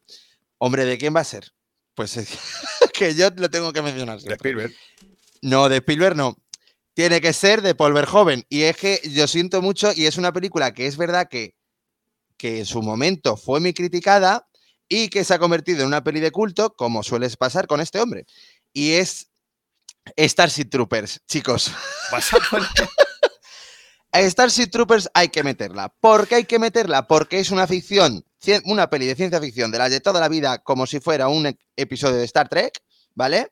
Hombre, 0.63 0.85
¿de 0.85 0.99
quién 0.99 1.15
va 1.15 1.21
a 1.21 1.23
ser? 1.23 1.51
Pues 1.95 2.15
es 2.17 2.29
que 2.93 3.15
yo 3.15 3.29
lo 3.35 3.49
tengo 3.49 3.73
que 3.73 3.81
mencionar. 3.81 4.21
De. 4.21 4.35
Spielberg. 4.35 4.71
No, 5.41 5.67
de 5.69 5.77
Spielberg 5.77 6.15
no. 6.15 6.37
Tiene 6.93 7.19
que 7.19 7.33
ser 7.33 7.63
de 7.63 7.73
Paul 7.73 7.93
Verhoeven. 7.93 8.45
Y 8.47 8.61
es 8.63 8.77
que 8.77 9.01
yo 9.11 9.27
siento 9.27 9.61
mucho, 9.63 9.91
y 9.95 10.05
es 10.05 10.17
una 10.17 10.31
película 10.31 10.71
que 10.71 10.85
es 10.85 10.97
verdad 10.97 11.27
que, 11.29 11.55
que 12.37 12.59
en 12.59 12.67
su 12.67 12.83
momento 12.83 13.37
fue 13.37 13.59
muy 13.59 13.73
criticada 13.73 14.47
y 14.87 15.07
que 15.09 15.23
se 15.23 15.33
ha 15.33 15.39
convertido 15.39 15.81
en 15.81 15.87
una 15.87 16.03
peli 16.03 16.19
de 16.19 16.29
culto, 16.31 16.75
como 16.75 17.01
suele 17.01 17.27
pasar 17.31 17.65
con 17.65 17.81
este 17.81 17.99
hombre. 17.99 18.25
Y 18.71 18.91
es 18.91 19.31
Starship 20.15 20.65
Troopers, 20.69 21.21
chicos. 21.27 21.71
Vas 22.11 22.31
a 22.33 22.37
poner- 22.37 22.69
A 24.11 24.21
Starship 24.29 24.67
Troopers 24.69 25.09
hay 25.15 25.29
que 25.29 25.41
meterla. 25.43 25.89
¿Por 26.01 26.27
qué 26.27 26.35
hay 26.35 26.43
que 26.45 26.59
meterla? 26.59 27.07
Porque 27.07 27.39
es 27.39 27.49
una 27.49 27.65
ficción 27.65 28.23
una 28.65 28.89
peli 28.89 29.05
de 29.07 29.15
ciencia 29.15 29.39
ficción 29.39 29.71
de 29.71 29.77
las 29.77 29.91
de 29.91 29.99
toda 29.99 30.19
la 30.19 30.27
vida 30.29 30.59
como 30.59 30.85
si 30.87 30.99
fuera 30.99 31.27
un 31.27 31.47
e- 31.47 31.57
episodio 31.75 32.17
de 32.17 32.25
Star 32.25 32.49
Trek, 32.49 32.81
¿vale? 33.13 33.51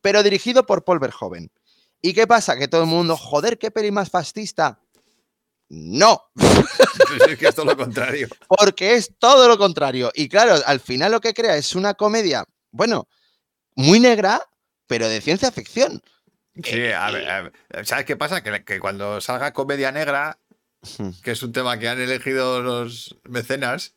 Pero 0.00 0.22
dirigido 0.22 0.66
por 0.66 0.84
Paul 0.84 0.98
Verhoeven. 0.98 1.50
¿Y 2.02 2.12
qué 2.12 2.26
pasa? 2.26 2.56
Que 2.56 2.68
todo 2.68 2.82
el 2.82 2.86
mundo, 2.88 3.16
joder, 3.16 3.58
qué 3.58 3.70
peli 3.70 3.90
más 3.90 4.10
fascista. 4.10 4.80
No, 5.70 6.22
es 7.28 7.38
que 7.38 7.48
es 7.48 7.54
todo 7.54 7.66
lo 7.66 7.76
contrario. 7.76 8.28
porque 8.48 8.94
es 8.94 9.12
todo 9.18 9.48
lo 9.48 9.58
contrario. 9.58 10.10
Y 10.14 10.28
claro, 10.28 10.54
al 10.64 10.80
final 10.80 11.12
lo 11.12 11.20
que 11.20 11.34
crea 11.34 11.56
es 11.56 11.74
una 11.74 11.94
comedia, 11.94 12.44
bueno, 12.70 13.08
muy 13.74 14.00
negra, 14.00 14.42
pero 14.86 15.08
de 15.08 15.20
ciencia 15.20 15.50
ficción. 15.52 16.02
Sí, 16.62 16.86
a 16.90 17.10
ver, 17.10 17.28
a 17.30 17.42
ver, 17.42 17.52
¿sabes 17.86 18.04
qué 18.06 18.16
pasa? 18.16 18.42
Que, 18.42 18.64
que 18.64 18.80
cuando 18.80 19.20
salga 19.20 19.52
comedia 19.52 19.92
negra, 19.92 20.38
que 21.22 21.30
es 21.32 21.42
un 21.42 21.52
tema 21.52 21.78
que 21.78 21.88
han 21.88 22.00
elegido 22.00 22.60
los 22.62 23.16
mecenas, 23.24 23.94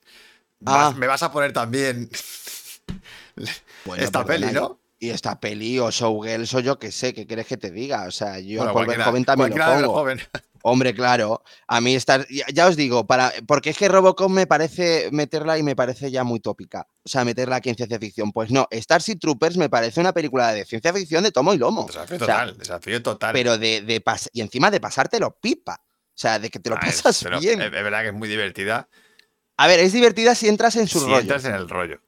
vas- 0.60 0.94
Ah. 0.94 0.98
me 0.98 1.08
vas 1.08 1.24
a 1.24 1.32
poner 1.32 1.54
también 1.54 2.10
Bueno, 3.86 4.04
esta 4.04 4.26
perdona, 4.26 4.48
peli, 4.48 4.60
¿no? 4.60 4.80
Y 5.00 5.10
esta 5.10 5.40
peli 5.40 5.80
o 5.80 5.90
Showgirls 5.90 6.54
o 6.54 6.60
yo 6.60 6.78
qué 6.78 6.92
sé, 6.92 7.14
¿qué 7.14 7.26
quieres 7.26 7.48
que 7.48 7.58
te 7.58 7.72
diga? 7.72 8.04
O 8.08 8.12
sea, 8.12 8.40
yo 8.40 8.60
Bueno, 8.60 8.74
cualquiera- 8.74 9.00
Verhoeven 9.06 9.26
también 9.26 9.58
lo 9.58 9.66
pongo. 9.66 9.94
joven. 9.94 10.20
Hombre, 10.64 10.94
claro. 10.94 11.42
A 11.68 11.82
mí 11.82 11.96
estar, 11.96 12.28
ya, 12.30 12.46
ya 12.54 12.68
os 12.68 12.76
digo, 12.76 13.08
para, 13.08 13.34
porque 13.48 13.72
es 13.72 13.78
que 13.80 13.88
Robocop 13.90 14.30
me 14.30 14.46
parece 14.46 15.10
meterla 15.12 15.58
y 15.58 15.64
me 15.64 15.76
parece 15.76 16.12
ya 16.12 16.24
muy 16.24 16.40
tópica. 16.40 16.88
O 17.04 17.10
sea, 17.10 17.26
meterla 17.26 17.56
aquí 17.56 17.70
en 17.70 17.76
ciencia 17.78 17.98
ficción. 17.98 18.32
Pues 18.32 18.52
no, 18.52 18.68
Starship 18.72 19.18
Troopers 19.18 19.58
me 19.58 19.70
parece 19.70 20.00
una 20.00 20.14
película 20.14 20.54
de 20.54 20.64
ciencia 20.66 20.94
ficción 20.94 21.24
de 21.24 21.32
tomo 21.32 21.56
y 21.56 21.58
lomo. 21.58 21.88
Desafío 21.88 22.18
O 22.18 22.20
sea, 22.20 22.28
total, 22.28 22.58
desafío 22.60 23.02
total. 23.02 23.34
pero 23.34 23.58
de, 23.58 23.82
de 23.82 24.04
pas- 24.04 24.30
y 24.34 24.42
encima 24.42 24.70
de 24.70 24.80
pasártelo 24.80 25.36
pipa. 25.42 25.82
O 26.14 26.18
sea, 26.22 26.40
de 26.40 26.50
que 26.50 26.60
te 26.60 26.70
lo 26.70 26.76
Ah, 26.76 26.80
es- 26.88 27.02
pasas 27.02 27.24
pero 27.24 27.40
bien. 27.40 27.60
Es, 27.62 27.68
es 27.68 27.72
verdad 27.72 28.02
que 28.02 28.08
es 28.08 28.14
muy 28.14 28.28
divertida 28.30 28.88
A 29.58 29.68
ver, 29.68 29.80
es 29.80 29.94
divertida 29.94 30.36
si 30.36 30.48
entras 30.48 30.76
en 30.76 30.88
su 30.88 31.00
si 31.00 31.06
rollo. 31.06 31.20
entras 31.20 31.46
en 31.46 31.56
el 31.56 31.70
rollo. 31.70 32.00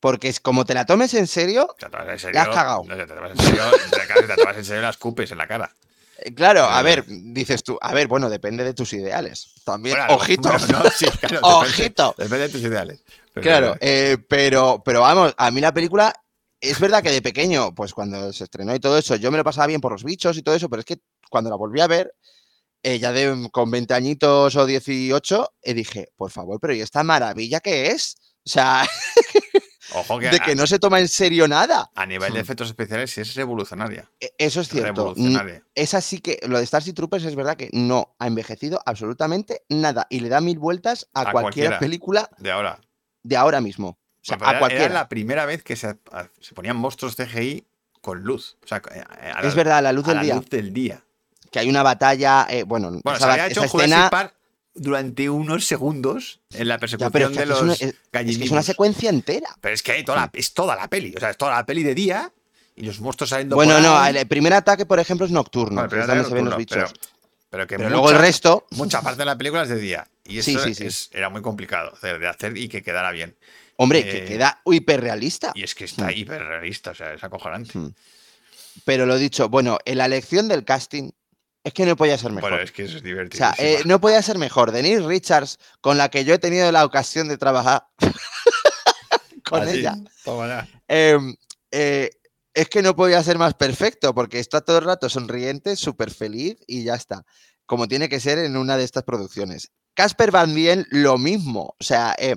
Porque 0.00 0.28
es 0.28 0.40
como 0.40 0.64
te 0.64 0.74
la 0.74 0.84
tomes 0.84 1.14
en 1.14 1.26
serio, 1.26 1.74
te 1.78 1.86
vas 1.88 2.08
en 2.08 2.18
serio, 2.18 2.34
La 2.34 2.42
has 2.42 2.48
cagado. 2.56 2.84
no 2.84 2.96
te 2.96 3.04
vas 3.14 3.30
en 3.30 3.38
serio, 3.38 3.62
te 3.90 4.34
te 4.36 4.44
vas 4.44 4.56
en 4.56 4.64
serio 4.64 4.82
las 4.82 4.96
cupes 4.96 5.30
en 5.30 5.38
la 5.38 5.46
cara. 5.46 5.72
eh, 6.18 6.34
claro, 6.34 6.64
a 6.64 6.80
Eh. 6.80 6.82
ver, 6.84 7.04
dices 7.06 7.62
tú, 7.64 7.78
a 7.80 7.92
ver, 7.94 8.06
bueno, 8.08 8.28
depende 8.30 8.62
de 8.64 8.74
tus 8.74 8.92
ideales. 8.92 9.54
También, 9.64 9.96
Bueno, 9.96 10.14
ojito. 10.14 10.48
no, 10.52 10.58
sí, 10.90 11.06
claro, 11.20 11.40
depende- 11.40 11.40
Ojito. 11.42 12.14
Depende 12.18 12.38
de 12.38 12.48
tus 12.48 12.60
ideales. 12.62 13.02
Pero- 13.32 13.42
Claro, 13.44 13.76
eh, 13.80 14.18
pero, 14.28 14.82
pero 14.84 15.00
vamos, 15.00 15.34
a 15.36 15.50
mí 15.50 15.60
la 15.60 15.72
película, 15.72 16.12
es 16.60 16.78
verdad 16.80 17.02
que 17.02 17.10
de 17.10 17.22
pequeño, 17.22 17.74
pues 17.74 17.92
cuando 17.94 18.32
se 18.32 18.44
estrenó 18.44 18.74
y 18.74 18.80
todo 18.80 18.98
eso, 18.98 19.16
yo 19.16 19.30
me 19.30 19.38
lo 19.38 19.44
pasaba 19.44 19.66
bien 19.68 19.80
por 19.80 19.92
los 19.92 20.04
bichos 20.04 20.36
y 20.36 20.42
todo 20.42 20.54
eso, 20.54 20.68
pero 20.68 20.80
es 20.80 20.86
que 20.86 20.98
cuando 21.30 21.50
la 21.50 21.56
volví 21.56 21.80
a 21.80 21.86
ver, 21.88 22.12
eh, 22.82 22.98
ya 22.98 23.12
de, 23.12 23.48
con 23.52 23.70
20 23.70 23.94
añitos 23.94 24.56
o 24.56 24.66
18, 24.66 25.52
eh, 25.62 25.74
dije, 25.74 26.08
por 26.16 26.30
favor, 26.30 26.58
pero 26.60 26.74
¿y 26.74 26.80
esta 26.80 27.02
maravilla 27.02 27.60
qué 27.60 27.88
es? 27.88 28.16
O 28.44 28.48
sea, 28.50 28.84
Ojo 29.94 30.18
que, 30.18 30.30
de 30.30 30.36
a, 30.36 30.38
que 30.40 30.54
no 30.54 30.66
se 30.66 30.78
toma 30.78 31.00
en 31.00 31.08
serio 31.08 31.46
nada. 31.46 31.90
a 31.94 32.06
nivel 32.06 32.32
de 32.32 32.38
Hmm. 32.38 32.42
efectos 32.42 32.68
especiales 32.68 33.10
sí 33.10 33.20
es 33.20 33.34
revolucionaria. 33.34 34.10
E- 34.20 34.32
Eso 34.38 34.60
es 34.62 34.68
cierto. 34.68 34.92
Mm, 34.92 34.96
Revolucionaria. 35.14 35.62
Es 35.74 35.92
así 35.94 36.18
que 36.18 36.38
lo 36.48 36.58
de 36.58 36.64
Starship 36.66 36.94
Troopers 36.94 37.24
es 37.24 37.34
verdad 37.36 37.56
que 37.56 37.68
no 37.72 38.14
ha 38.18 38.26
envejecido 38.26 38.80
absolutamente 38.86 39.62
nada 39.68 40.06
y 40.08 40.20
le 40.20 40.28
da 40.30 40.40
mil 40.40 40.58
vueltas 40.58 41.08
a, 41.12 41.20
A 41.20 41.32
cualquier 41.32 41.42
cualquiera. 41.66 41.78
película 41.78 42.30
De 42.38 42.50
ahora. 42.50 42.80
de 43.22 43.36
ahora 43.36 43.60
mismo. 43.60 43.88
O 43.88 44.24
sea, 44.24 44.36
Bueno, 44.38 44.38
pero 44.38 44.46
a 44.46 44.50
era- 44.52 44.58
cualquiera. 44.60 44.84
Era 44.86 44.94
la 44.94 45.08
primera 45.08 45.46
vez 45.46 45.62
que 45.62 45.76
se, 45.76 45.94
ponían 46.54 46.76
monstruos 46.76 47.14
CGI 47.16 47.66
con 48.00 48.22
luz. 48.22 48.56
O 48.64 48.66
sea, 48.66 48.78
a 48.78 49.42
la- 49.42 49.48
Es 49.48 49.54
verdad, 49.54 49.78
a 49.78 49.82
la 49.82 49.92
luz 49.92 50.06
a 50.06 50.08
del 50.08 50.16
la 50.16 50.22
día. 50.22 50.34
luz 50.36 50.48
del 50.48 50.72
día. 50.72 51.04
Que 51.52 51.58
hay 51.60 51.68
una 51.68 51.82
batalla, 51.84 52.46
eh, 52.50 52.64
bueno, 52.64 52.90
Bueno, 52.90 53.16
esa, 53.16 53.26
se 53.26 53.30
había 53.32 53.46
esa 53.46 53.60
hecho 53.60 53.68
Jurassic 53.68 53.90
escena, 53.92 54.10
Park 54.10 54.34
durante 54.74 55.28
unos 55.28 55.66
segundos 55.66 56.40
en 56.54 56.66
la 56.66 56.76
ya, 56.76 56.80
persecución 56.80 57.12
pero 57.12 57.26
es 57.26 57.32
que 57.34 57.38
de 57.40 57.46
los 57.46 57.58
es, 57.58 57.62
una, 57.62 57.72
es- 57.74 58.38
que 58.38 58.48
una 58.50 58.62
secuencia 58.62 59.10
entera. 59.10 59.50
Pero 59.60 59.74
es 59.74 59.82
que 59.82 59.92
hay 59.92 60.02
toda 60.04 60.18
la, 60.22 60.30
es 60.32 60.54
toda 60.54 60.74
la 60.74 60.88
peli. 60.88 61.12
O 61.16 61.20
sea, 61.20 61.30
es 61.30 61.36
toda 61.36 61.52
la 61.54 61.66
peli 61.66 61.82
de 61.82 61.94
día 61.94 62.32
y 62.74 62.84
los 62.84 62.98
monstruos 63.00 63.28
saliendo 63.30 63.54
Bueno, 63.54 63.74
por 63.74 63.82
no, 63.82 64.06
el 64.06 64.26
primer 64.26 64.54
ataque, 64.54 64.86
por 64.86 64.98
ejemplo, 64.98 65.26
es 65.26 65.32
nocturno, 65.32 65.74
Bueno, 65.74 65.90
pero 65.90 66.02
es 66.02 66.08
donde 66.08 66.20
era 66.20 66.28
se 66.28 66.34
ven 66.34 66.44
los 66.46 66.54
nocturno, 66.58 66.84
bichos. 66.86 66.98
Pero, 66.98 67.12
pero 67.50 67.66
que 67.66 67.76
Pero 67.76 67.88
mucha, 67.90 68.00
luego 68.00 68.10
el 68.12 68.18
resto, 68.18 68.66
mucha 68.70 69.02
parte 69.02 69.18
de 69.18 69.24
la 69.26 69.36
película 69.36 69.62
es 69.64 69.68
de 69.68 69.76
día. 69.76 70.08
Y 70.24 70.38
eso 70.38 70.58
sí, 70.64 70.74
sí. 70.74 70.86
es- 70.86 71.10
era 71.12 71.28
muy 71.28 71.42
complicado 71.42 71.92
de, 72.00 72.26
hacer 72.26 72.56
y 72.56 72.68
que 72.68 72.82
quedara 72.82 73.10
bien. 73.10 73.36
hombre, 73.76 73.98
eh, 73.98 74.04
que 74.10 74.24
queda 74.24 74.62
hiperrealista. 74.64 75.52
Y 75.54 75.64
es 75.64 75.74
que 75.74 75.84
está 75.84 76.06
Hmm. 76.06 76.10
hiperrealista, 76.16 76.92
o 76.92 76.94
sea, 76.94 77.12
es 77.12 77.22
acojonante. 77.22 77.76
Hmm. 77.78 77.92
Pero 78.86 79.04
lo 79.04 79.18
dicho, 79.18 79.48
bueno, 79.50 79.78
en 79.84 79.98
la 79.98 80.06
elección 80.06 80.48
del 80.48 80.64
casting 80.64 81.10
es 81.64 81.72
que 81.72 81.86
no 81.86 81.96
podía 81.96 82.18
ser 82.18 82.32
mejor. 82.32 82.50
Bueno, 82.50 82.64
es 82.64 82.72
que 82.72 82.84
eso 82.84 82.96
es 82.96 83.02
o 83.02 83.04
divertido. 83.04 83.38
sea, 83.38 83.54
eh, 83.58 83.82
no 83.84 84.00
podía 84.00 84.20
ser 84.22 84.38
mejor. 84.38 84.72
Denise 84.72 85.06
Richards, 85.06 85.58
con 85.80 85.96
la 85.96 86.08
que 86.08 86.24
yo 86.24 86.34
he 86.34 86.38
tenido 86.38 86.70
la 86.72 86.84
ocasión 86.84 87.28
de 87.28 87.38
trabajar 87.38 87.86
con 89.44 89.68
ella. 89.68 89.96
Eh, 90.88 91.18
eh, 91.70 92.10
es 92.54 92.68
que 92.68 92.82
no 92.82 92.96
podía 92.96 93.22
ser 93.22 93.38
más 93.38 93.54
perfecto 93.54 94.14
porque 94.14 94.38
está 94.38 94.60
todo 94.60 94.78
el 94.78 94.84
rato 94.84 95.08
sonriente, 95.08 95.76
súper 95.76 96.10
feliz 96.10 96.56
y 96.66 96.84
ya 96.84 96.94
está. 96.94 97.24
Como 97.64 97.86
tiene 97.88 98.08
que 98.08 98.20
ser 98.20 98.38
en 98.38 98.56
una 98.56 98.76
de 98.76 98.84
estas 98.84 99.04
producciones. 99.04 99.70
Casper 99.94 100.30
Van 100.30 100.54
Dien, 100.54 100.86
lo 100.90 101.16
mismo. 101.16 101.76
O 101.78 101.84
sea, 101.84 102.14
eh, 102.18 102.36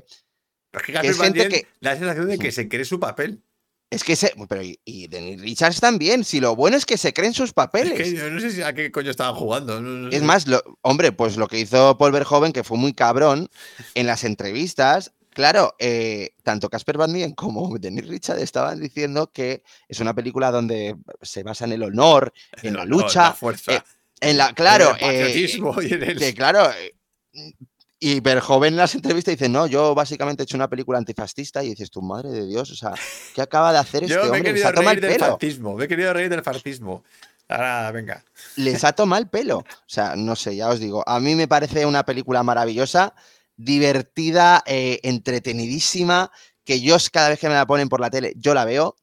Es 0.71 0.83
que 0.83 1.13
Van 1.13 1.33
Dien 1.33 1.49
da 1.81 1.91
la 1.91 1.97
sensación 1.97 2.27
de 2.27 2.37
que 2.37 2.51
se 2.51 2.69
cree 2.69 2.85
su 2.85 2.99
papel. 2.99 3.41
Es 3.95 4.03
que 4.03 4.15
se. 4.15 4.33
Pero 4.47 4.61
y, 4.61 4.79
y 4.85 5.07
Richards 5.37 5.79
también. 5.79 6.23
Si 6.23 6.39
lo 6.39 6.55
bueno 6.55 6.77
es 6.77 6.85
que 6.85 6.97
se 6.97 7.13
creen 7.13 7.33
sus 7.33 7.49
Es 7.49 7.53
papeles. 7.53 7.93
que 7.93 8.13
yo 8.15 8.29
no 8.29 8.39
sé 8.39 8.51
si 8.51 8.61
a 8.61 8.73
qué 8.73 8.91
coño 8.91 9.11
estaban 9.11 9.35
jugando. 9.35 9.81
no- 9.81 9.89
no 9.89 10.09
Es 10.09 10.21
más, 10.21 10.47
lo- 10.47 10.63
hombre, 10.81 11.11
pues 11.11 11.37
lo 11.37 11.47
que 11.47 11.59
hizo 11.59 11.97
Paul 11.97 12.11
Verhoeven, 12.11 12.53
que 12.53 12.63
fue 12.63 12.77
muy 12.77 12.93
cabrón, 12.93 13.49
en 13.93 14.07
las 14.07 14.23
entrevistas, 14.23 15.11
claro, 15.31 15.75
eh, 15.79 16.31
tanto 16.43 16.69
Casper 16.69 16.97
Van 16.97 17.11
Dien 17.13 17.33
como 17.33 17.75
Denis 17.79 18.07
Richard 18.07 18.39
estaban 18.39 18.79
diciendo 18.79 19.31
que 19.33 19.63
es 19.89 19.99
una 19.99 20.13
película 20.13 20.51
donde 20.51 20.95
se 21.21 21.43
basa 21.43 21.65
en 21.65 21.73
el 21.73 21.83
honor, 21.83 22.31
en 22.63 22.73
la 22.75 22.85
No, 22.85 22.97
no, 22.97 23.01
lucha, 23.03 23.23
la 23.23 23.33
fuerza. 23.33 23.73
eh, 23.73 23.81
en 24.21 24.37
la, 24.37 24.53
claro, 24.53 24.95
en 24.99 25.09
el 25.09 25.15
eh, 25.15 25.25
patriotismo 25.25 25.81
y 25.81 25.93
en 25.93 26.03
el- 26.03 26.17
que 26.17 26.33
claro, 26.33 26.69
y 28.05 28.19
Verhoeven 28.19 28.73
en 28.73 28.77
las 28.77 28.93
entrevistas 28.93 29.31
dice, 29.31 29.49
no, 29.49 29.65
yo 29.65 29.95
básicamente 29.95 30.43
he 30.43 30.45
hecho 30.45 30.57
una 30.57 30.69
película 30.69 30.99
antifascista 30.99 31.63
y 31.63 31.69
dices, 31.69 31.89
tu 31.89 32.03
madre 32.03 32.29
de 32.29 32.45
Dios, 32.45 32.69
o 32.69 32.75
sea, 32.75 32.93
¿qué 33.33 33.41
acaba 33.41 33.73
de 33.73 33.79
hacer 33.79 34.03
este 34.03 34.13
Yo 34.13 34.25
me 34.25 34.27
he 34.27 34.41
hombre? 34.41 34.53
Les 34.53 34.61
querido 34.61 34.67
ha 34.67 34.71
reír 34.71 34.89
el 34.89 35.01
del 35.01 35.11
pelo. 35.13 35.25
fascismo. 35.25 35.75
Me 35.75 35.85
he 35.85 35.87
querido 35.87 36.13
reír 36.13 36.29
del 36.29 36.43
fascismo. 36.43 37.03
Ahora, 37.47 37.89
venga. 37.89 38.23
les 38.57 38.83
ha 38.83 38.93
tomado 38.93 39.23
el 39.23 39.27
pelo. 39.27 39.57
O 39.57 39.87
sea, 39.87 40.15
no 40.15 40.35
sé, 40.35 40.55
ya 40.55 40.69
os 40.69 40.79
digo. 40.79 41.03
A 41.07 41.19
mí 41.19 41.33
me 41.33 41.47
parece 41.47 41.87
una 41.87 42.03
película 42.03 42.43
maravillosa, 42.43 43.15
divertida, 43.57 44.61
eh, 44.67 44.99
entretenidísima, 45.01 46.31
que 46.63 46.81
yo 46.81 46.97
cada 47.11 47.29
vez 47.29 47.39
que 47.39 47.47
me 47.47 47.55
la 47.55 47.65
ponen 47.65 47.89
por 47.89 48.01
la 48.01 48.11
tele, 48.11 48.33
yo 48.35 48.53
la 48.53 48.65
veo 48.65 48.97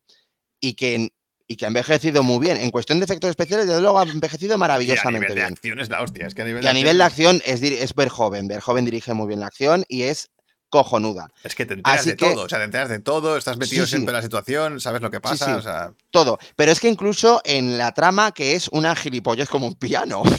y 0.61 0.75
que, 0.75 1.11
y 1.53 1.57
que 1.57 1.65
ha 1.65 1.69
envejecido 1.69 2.23
muy 2.23 2.39
bien. 2.39 2.57
En 2.57 2.71
cuestión 2.71 2.99
de 2.99 3.05
efectos 3.05 3.31
especiales, 3.31 3.67
desde 3.67 3.81
luego 3.81 3.99
ha 3.99 4.03
envejecido 4.05 4.53
Y 4.53 4.55
a 4.55 4.59
maravillosamente 4.59 5.21
nivel 5.29 5.35
de 5.37 5.41
bien. 5.43 5.53
acción 5.53 5.81
es 5.81 5.89
la 5.91 6.03
hostia. 6.03 6.27
Es 6.27 6.35
que 6.35 6.43
a 6.43 6.45
nivel 6.45 6.65
Y 6.65 6.67
a 6.67 6.73
nivel 6.73 6.99
de 6.99 7.05
acción 7.05 7.43
es, 7.45 7.63
es 7.63 7.95
Verhoeven. 7.95 8.49
Verhoeven 8.49 8.85
dirige 8.85 9.15
muy 9.15 9.29
bien 9.29 9.41
la 9.41 9.47
acción 9.47 9.85
y 9.89 10.03
es 10.03 10.31
cojonuda. 10.71 11.29
Es 11.45 11.55
que 11.55 11.67
te 11.67 11.75
enteras 11.75 12.01
Así 12.01 12.11
de 12.11 12.17
que- 12.17 12.31
todo. 12.31 12.45
O 12.45 12.49
sea, 12.49 12.59
te 12.59 12.65
enteras 12.65 12.89
de 12.89 12.99
todo. 13.01 13.37
Estás 13.37 13.59
metido 13.59 13.85
Sí, 13.85 13.91
sí. 13.91 13.97
siempre 13.97 14.13
en 14.13 14.17
la 14.17 14.23
situación. 14.23 14.81
Sabes 14.81 15.03
lo 15.03 15.11
que 15.11 15.21
pasa. 15.21 15.45
sí. 15.47 15.53
O 15.53 15.61
sea, 15.61 15.93
Todo. 16.11 16.39
Pero 16.57 16.73
es 16.73 16.81
que 16.81 16.89
incluso 16.89 17.43
en 17.45 17.77
la 17.77 17.93
trama, 17.93 18.33
que 18.33 18.55
es 18.55 18.69
una 18.69 18.97
gilipollas 18.97 19.49
como 19.51 19.67
un 19.67 19.75
piano. 19.75 20.23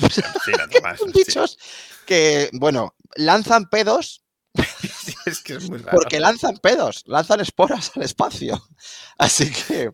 Sí, 0.46 0.52
bichos 1.14 1.58
que, 2.08 2.50
bueno, 2.54 2.96
lanzan 3.16 3.70
pedos 3.70 4.24
es 5.26 5.42
que 5.42 5.54
es 5.56 5.70
muy 5.70 5.78
raro. 5.84 5.98
Porque 5.98 6.20
lanzan 6.20 6.58
pedos, 6.58 7.04
lanzan 7.06 7.40
esporas 7.40 7.92
al 7.96 8.04
espacio. 8.04 8.62
Así 9.18 9.52
que, 9.52 9.92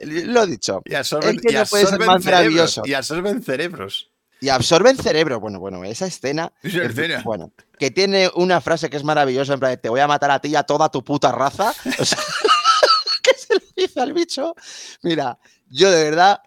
lo 0.00 0.46
dicho. 0.46 0.82
Y 0.84 0.94
absorben, 0.94 1.36
es 1.36 1.42
que 1.42 1.52
y 1.52 1.54
no 1.56 1.64
puede 1.66 1.84
ser 1.84 1.94
absorben 1.94 2.06
más 2.06 2.22
cerebros, 2.22 2.40
maravilloso. 2.44 2.82
Y 2.84 2.94
absorben 2.94 3.42
cerebros. 3.42 4.10
Y 4.40 4.48
absorben 4.50 4.96
cerebro. 4.96 5.40
Bueno, 5.40 5.58
bueno, 5.58 5.82
esa 5.84 6.06
escena. 6.06 6.52
Esa 6.62 6.78
es- 6.84 6.90
escena. 6.90 7.22
Bueno, 7.24 7.52
que 7.78 7.90
tiene 7.90 8.30
una 8.34 8.60
frase 8.60 8.88
que 8.88 8.96
es 8.96 9.04
maravillosa, 9.04 9.54
en 9.54 9.60
plan, 9.60 9.80
te 9.80 9.88
voy 9.88 10.00
a 10.00 10.06
matar 10.06 10.30
a 10.30 10.40
ti 10.40 10.48
y 10.48 10.56
a 10.56 10.62
toda 10.62 10.88
tu 10.90 11.02
puta 11.02 11.32
raza. 11.32 11.74
O 11.98 12.04
sea, 12.04 12.18
que 13.22 13.34
se 13.34 13.54
lo 13.54 13.60
dice 13.76 14.00
al 14.00 14.12
bicho. 14.12 14.54
Mira, 15.02 15.38
yo 15.68 15.90
de 15.90 16.04
verdad 16.04 16.40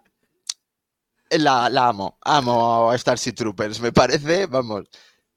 la, 1.30 1.68
la 1.70 1.88
amo. 1.88 2.18
Amo 2.22 2.90
a 2.90 2.96
Starship 2.98 3.32
Troopers. 3.34 3.80
Me 3.80 3.92
parece, 3.92 4.46
vamos, 4.46 4.84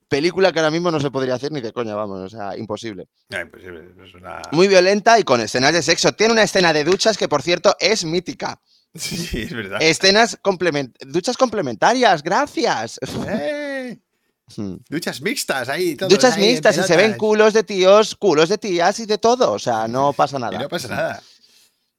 película 0.08 0.52
que 0.52 0.60
ahora 0.60 0.72
mismo 0.72 0.92
no 0.92 1.00
se 1.00 1.12
podría 1.12 1.36
hacer 1.36 1.52
ni 1.52 1.62
de 1.62 1.74
coña, 1.74 1.96
vamos, 1.96 2.20
o 2.22 2.30
sea, 2.30 2.58
imposible. 2.58 3.08
Imposible, 3.30 3.90
es 4.06 4.14
una- 4.14 4.42
Muy 4.52 4.68
violenta 4.68 5.20
y 5.20 5.24
con 5.24 5.42
escenas 5.42 5.74
de 5.74 5.82
sexo. 5.82 6.14
Tiene 6.14 6.34
una 6.34 6.44
escena 6.44 6.74
de 6.74 6.84
duchas 6.84 7.18
que, 7.18 7.28
por 7.28 7.42
cierto, 7.42 7.76
es 7.80 8.06
mítica. 8.06 8.60
Sí, 8.96 9.42
es 9.42 9.52
verdad. 9.54 9.82
Escenas 9.82 10.38
complement 10.42 10.96
duchas 11.06 11.36
complementarias, 11.36 12.24
gracias. 12.24 13.00
¡Eh! 13.28 14.00
Hmm. 14.58 14.76
Duchas 14.88 15.22
mixtas 15.22 15.70
ahí. 15.70 15.96
Duchas 15.96 16.36
ahí 16.36 16.50
mixtas 16.52 16.78
y 16.78 16.84
se 16.84 16.96
ven 16.96 17.18
culos 17.18 17.52
de 17.52 17.64
tíos, 17.64 18.14
culos 18.16 18.48
de 18.48 18.60
tías 18.60 19.00
y 19.00 19.08
de 19.08 19.18
todo. 19.18 19.52
O 19.54 19.58
sea, 19.58 19.88
no 19.88 20.14
pasa 20.18 20.38
Y 20.38 20.42
nada. 20.42 20.60
no 20.60 20.70
pasa 20.70 20.88
nada. 20.88 21.24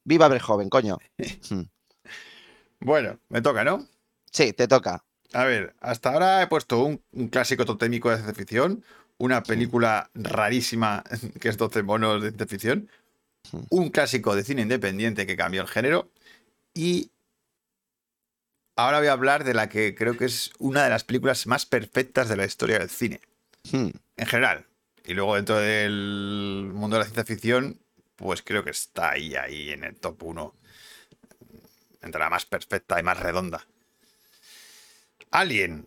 Viva 0.05 0.29
Verjoven, 0.29 0.69
coño. 0.69 0.97
Hmm. 1.51 1.63
Bueno, 2.79 3.19
me 3.31 3.43
toca, 3.43 3.65
¿no? 3.65 3.89
Sí, 4.31 4.53
te 4.53 4.69
toca. 4.69 5.05
A 5.33 5.45
ver, 5.45 5.75
hasta 5.81 6.11
ahora 6.11 6.43
he 6.43 6.47
puesto 6.47 6.83
un, 6.83 7.03
un 7.13 7.29
clásico 7.29 7.65
totémico 7.65 8.11
de 8.11 8.17
ciencia 8.17 8.35
ficción, 8.35 8.85
una 9.19 9.43
película 9.43 10.11
rarísima 10.15 11.05
que 11.41 11.49
es 11.49 11.57
12 11.57 11.83
monos 11.83 12.23
de 12.23 12.29
ciencia 12.31 12.47
ficción, 12.47 12.91
un 13.71 13.91
clásico 13.91 14.35
de 14.35 14.45
cine 14.45 14.63
independiente 14.63 15.27
que 15.27 15.37
cambió 15.37 15.63
el 15.63 15.69
género 15.69 16.11
y 16.75 17.11
ahora 18.77 18.99
voy 18.99 19.09
a 19.09 19.13
hablar 19.13 19.45
de 19.45 19.55
la 19.55 19.69
que 19.69 19.95
creo 19.95 20.17
que 20.17 20.27
es 20.27 20.53
una 20.59 20.85
de 20.85 20.91
las 20.91 21.05
películas 21.05 21.47
más 21.47 21.67
perfectas 21.67 22.29
de 22.29 22.37
la 22.37 22.45
historia 22.45 22.79
del 22.79 22.91
cine, 22.91 23.21
en 23.73 24.27
general. 24.27 24.67
Y 25.05 25.15
luego 25.15 25.37
dentro 25.37 25.57
del 25.59 26.71
mundo 26.75 26.97
de 26.97 27.01
la 27.01 27.05
ciencia 27.05 27.25
ficción, 27.25 27.81
pues 28.17 28.43
creo 28.43 28.65
que 28.65 28.71
está 28.71 29.11
ahí, 29.13 29.35
ahí 29.37 29.71
en 29.71 29.85
el 29.85 29.97
top 29.97 30.23
1. 30.23 30.55
Entre 32.03 32.19
la 32.21 32.29
más 32.29 32.45
perfecta 32.45 32.99
y 32.99 33.03
más 33.03 33.19
redonda. 33.19 33.67
Alien. 35.41 35.87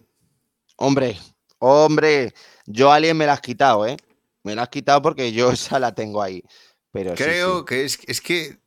Hombre, 0.78 1.18
hombre, 1.60 2.34
yo 2.66 2.92
Alien 2.92 3.18
me 3.18 3.26
la 3.26 3.34
has 3.34 3.42
quitado, 3.42 3.86
¿eh? 3.88 3.98
Me 4.44 4.56
la 4.56 4.64
has 4.64 4.70
quitado 4.70 5.02
porque 5.02 5.32
yo 5.32 5.52
esa 5.52 5.80
la 5.80 5.94
tengo 5.94 6.22
ahí. 6.22 6.44
Pero 6.92 7.14
Creo 7.16 7.60
sí. 7.60 7.66
que 7.66 7.86
es, 7.86 8.00
es 8.08 8.22
que 8.22 8.60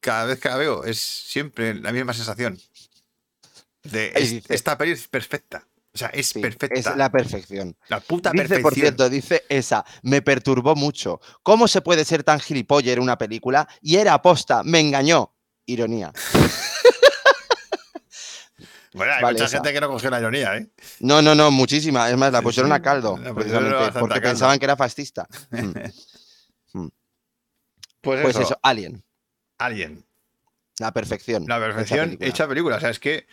cada 0.00 0.24
vez 0.26 0.38
que 0.40 0.48
la 0.48 0.56
veo 0.56 0.84
es 0.84 1.00
siempre 1.00 1.74
la 1.74 1.92
misma 1.92 2.12
sensación. 2.14 2.58
De 3.82 4.12
es- 4.14 4.50
esta 4.50 4.76
peli 4.76 4.92
es 4.92 5.08
perfecta. 5.08 5.66
O 5.94 5.98
sea, 5.98 6.08
es 6.08 6.28
Sí, 6.28 6.40
perfecta. 6.40 6.78
Es 6.78 6.84
la... 6.84 6.96
la 6.96 7.10
perfección. 7.10 7.74
puta 8.06 8.30
Dice, 8.30 8.42
perfección. 8.42 8.62
por 8.62 8.74
cierto, 8.74 9.08
dice 9.08 9.44
esa, 9.48 9.84
me 10.02 10.20
perturbó 10.22 10.74
mucho. 10.76 11.20
¿Cómo 11.42 11.66
se 11.66 11.80
puede 11.80 12.04
ser 12.04 12.22
tan 12.22 12.38
gilipollas 12.38 12.94
en 12.94 13.00
una 13.02 13.16
película? 13.18 13.66
Y 13.80 13.96
era 13.96 14.12
aposta, 14.14 14.62
me 14.62 14.78
engañó. 14.80 15.34
Ironía. 15.66 16.12
Bueno, 18.98 19.12
hay 19.14 19.22
Vale, 19.22 19.34
mucha 19.34 19.44
esa. 19.46 19.56
gente 19.56 19.72
que 19.72 19.80
no 19.80 19.88
cogió 19.88 20.10
la 20.10 20.18
ironía, 20.20 20.56
¿eh? 20.58 20.68
No, 21.00 21.22
no, 21.22 21.34
no, 21.34 21.50
muchísima. 21.50 22.10
Es 22.10 22.16
más, 22.16 22.32
la 22.32 22.42
pusieron 22.42 22.70
a 22.72 22.82
caldo, 22.82 23.16
la 23.16 23.32
precisamente, 23.34 23.76
porque 23.98 24.14
caldo. 24.16 24.28
pensaban 24.28 24.58
que 24.58 24.64
era 24.66 24.76
fascista. 24.76 25.26
Mm. 26.74 26.88
Pues, 28.02 28.20
Pues 28.22 28.36
eso, 28.36 28.42
eso, 28.42 28.58
Alien, 28.62 29.02
Alien. 29.58 30.04
la 30.78 30.92
perfección. 30.92 31.44
La 31.48 31.56
hecha 31.56 31.64
perfección 31.66 32.04
película. 32.10 32.28
hecha 32.28 32.48
película. 32.48 32.76
O 32.76 32.80
sea, 32.80 32.90
es 32.90 32.98
que. 33.00 33.26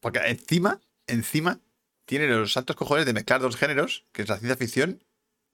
Porque 0.00 0.20
encima, 0.26 0.80
encima, 1.08 1.58
tiene 2.04 2.28
los 2.28 2.52
santos 2.52 2.76
cojones 2.76 3.04
de 3.04 3.12
mezclar 3.12 3.40
dos 3.40 3.56
géneros, 3.56 4.04
que 4.12 4.22
es 4.22 4.28
la 4.28 4.36
ciencia 4.38 4.56
ficción 4.56 5.02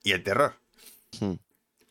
y 0.03 0.11
el 0.11 0.23
terror. 0.23 0.55
Mm. 1.19 1.33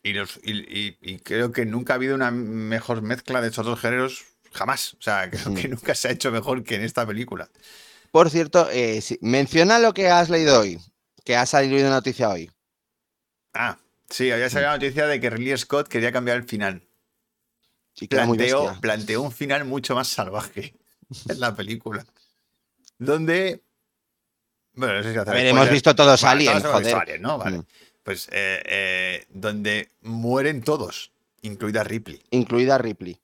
Y, 0.05 0.13
los, 0.15 0.39
y, 0.45 0.53
y- 0.53 0.99
y 1.01 1.19
creo 1.19 1.51
que 1.53 1.65
nunca 1.67 1.93
ha 1.95 1.97
habido 1.97 2.15
una 2.15 2.31
mejor 2.31 3.03
mezcla 3.03 3.41
de 3.41 3.49
estos 3.49 3.67
dos 3.67 3.81
géneros 3.81 4.25
jamás. 4.53 4.95
O 4.95 5.03
sea, 5.03 5.31
creo 5.31 5.51
Mm. 5.51 5.55
que 5.55 5.69
nunca 5.69 5.95
se 5.95 6.09
ha 6.09 6.11
hecho 6.13 6.31
mejor 6.31 6.63
que 6.65 6.77
en 6.77 6.83
esta 6.85 7.07
película. 7.07 7.49
Por 8.11 8.31
cierto, 8.31 8.69
eh, 8.71 9.01
sí, 9.01 9.19
menciona 9.23 9.79
lo 9.79 9.95
que 9.95 10.09
has 10.09 10.29
leído 10.31 10.61
hoy, 10.61 10.79
que 11.25 11.37
ha 11.37 11.47
salido 11.47 11.79
una 11.81 11.91
noticia 11.91 12.29
hoy. 12.29 12.51
Ah, 13.55 13.79
sí, 14.11 14.31
había 14.31 14.49
salido 14.51 14.71
la 14.71 14.77
noticia 14.77 15.07
de 15.07 15.21
que 15.21 15.31
Ridley 15.31 15.57
Scott 15.59 15.89
quería 15.89 16.13
cambiar 16.13 16.37
el 16.37 16.45
final. 16.45 16.83
Sí, 17.95 18.09
Planteó, 18.09 18.79
planteó 18.81 19.21
un 19.23 19.33
final 19.33 19.65
mucho 19.67 19.95
más 19.95 20.09
salvaje 20.09 20.75
en 21.29 21.41
la 21.41 21.55
película. 21.55 22.05
Donde. 22.99 23.63
Bueno, 24.75 24.95
no 24.95 25.03
sé 25.03 25.13
si 25.13 25.19
hacer 25.19 25.33
A 25.33 25.37
ver, 25.37 25.47
hemos 25.47 25.69
visto 25.71 25.95
todos 25.95 26.21
Bueno, 26.23 26.33
Alien, 26.33 26.63
todos 26.63 26.75
joder. 26.75 26.95
Alien, 26.95 27.23
¿no? 27.23 27.37
Vale. 27.39 27.59
Mm. 27.59 27.65
Pues 28.03 28.29
eh, 28.33 28.63
eh, 28.65 29.27
donde 29.31 29.91
mueren 30.01 30.63
todos, 30.63 31.13
incluida 31.43 31.85
Ripley. 31.85 32.23
Incluida 32.31 32.79
Ripley. 32.79 33.19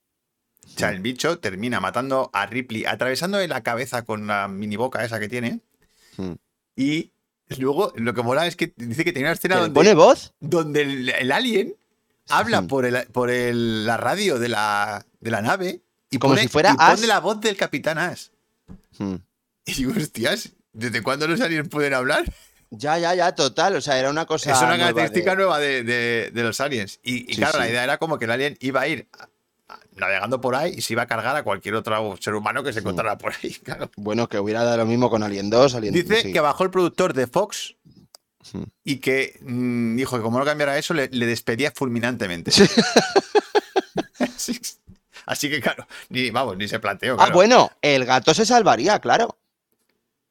O 0.74 0.78
sea, 0.78 0.90
el 0.90 1.00
bicho 1.00 1.38
termina 1.38 1.80
matando 1.80 2.30
a 2.32 2.46
Ripley, 2.46 2.84
atravesándole 2.84 3.48
la 3.48 3.62
cabeza 3.62 4.02
con 4.02 4.26
la 4.26 4.46
mini 4.48 4.76
boca 4.76 5.04
esa 5.04 5.18
que 5.18 5.28
tiene. 5.28 5.60
Mm. 6.16 6.32
Y 6.76 7.10
luego 7.58 7.92
lo 7.96 8.14
que 8.14 8.22
mola 8.22 8.46
es 8.46 8.54
que 8.56 8.72
dice 8.76 9.04
que 9.04 9.12
tiene 9.12 9.28
una 9.28 9.32
escena 9.34 9.54
¿Que 9.56 9.60
le 9.60 9.64
donde, 9.66 9.74
pone 9.74 9.94
voz? 9.94 10.34
donde 10.40 10.82
el, 10.82 11.08
el 11.08 11.32
alien 11.32 11.74
habla 12.28 12.60
Mm. 12.62 12.66
por, 12.68 12.84
el, 12.84 13.06
por 13.06 13.30
el- 13.30 13.86
la 13.86 13.96
radio 13.96 14.38
de 14.38 14.48
la, 14.50 15.04
de 15.20 15.30
la 15.30 15.42
nave 15.42 15.80
y 16.10 16.18
Como 16.18 16.32
pone, 16.34 16.42
si 16.42 16.48
fuera 16.48 16.72
y 16.72 16.76
pone 16.76 17.06
la 17.06 17.20
voz 17.20 17.40
del 17.40 17.56
capitán 17.56 17.98
Ash. 17.98 18.28
Mm. 18.98 19.14
Y 19.66 19.74
digo, 19.74 19.92
hostias, 19.96 20.50
¿desde 20.72 21.02
cuándo 21.02 21.26
los 21.26 21.40
aliens 21.40 21.68
pueden 21.68 21.94
hablar? 21.94 22.24
Ya, 22.70 22.98
ya, 22.98 23.14
ya, 23.14 23.34
total. 23.34 23.76
O 23.76 23.80
sea, 23.80 23.98
era 23.98 24.10
una 24.10 24.26
cosa. 24.26 24.52
es 24.52 24.58
una 24.58 24.76
nueva 24.76 24.92
característica 24.92 25.30
de- 25.30 25.36
nueva 25.36 25.58
de, 25.58 25.82
de- 25.82 26.30
de 26.32 26.42
los 26.42 26.60
aliens. 26.60 27.00
Y, 27.02 27.30
y 27.30 27.34
Sí, 27.34 27.36
claro, 27.36 27.58
la 27.58 27.68
idea 27.68 27.82
era 27.84 27.98
como 27.98 28.18
que 28.18 28.26
el 28.26 28.30
alien 28.30 28.56
iba 28.60 28.82
a 28.82 28.88
ir 28.88 29.08
navegando 29.99 30.40
por 30.40 30.55
ahí 30.55 30.74
y 30.76 30.82
se 30.82 30.94
iba 30.94 31.03
a 31.03 31.07
cargar 31.07 31.36
a 31.36 31.42
cualquier 31.42 31.74
otro 31.74 32.16
ser 32.20 32.34
humano 32.34 32.62
que 32.62 32.72
se 32.72 32.80
encontrara 32.80 33.18
por 33.18 33.32
ahí. 33.42 33.55
Claro. 33.64 33.90
Bueno, 33.96 34.28
que 34.28 34.38
hubiera 34.38 34.64
dado 34.64 34.78
lo 34.78 34.86
mismo 34.86 35.11
con 35.11 35.22
Alien 35.22 35.51
2, 35.51 35.74
Alien 35.74 35.94
Dice 35.94 36.22
sí. 36.22 36.32
que 36.32 36.40
bajó 36.40 36.64
el 36.64 36.70
productor 36.70 37.12
de 37.12 37.26
Fox 37.26 37.74
Hmm. 38.53 38.64
y 38.84 38.99
que 38.99 39.38
mm, 39.42 39.96
dijo 39.96 40.16
que 40.16 40.22
como 40.22 40.38
no 40.38 40.44
cambiara 40.44 40.78
eso, 40.78 40.94
le, 40.94 41.09
le 41.09 41.26
despedía 41.26 41.72
fulminantemente. 41.74 42.51
Sí. 42.51 42.64
Así, 45.26 45.51
que, 45.51 45.61
claro, 45.61 45.86
ni, 46.09 46.30
vamos, 46.30 46.57
ni 46.57 46.66
se 46.68 46.80
planteó. 46.80 47.16
Ah, 47.20 47.28
bueno, 47.30 47.70
el 47.82 48.07
gato 48.07 48.32
se 48.32 48.46
salvaría, 48.46 48.99
claro. 48.99 49.36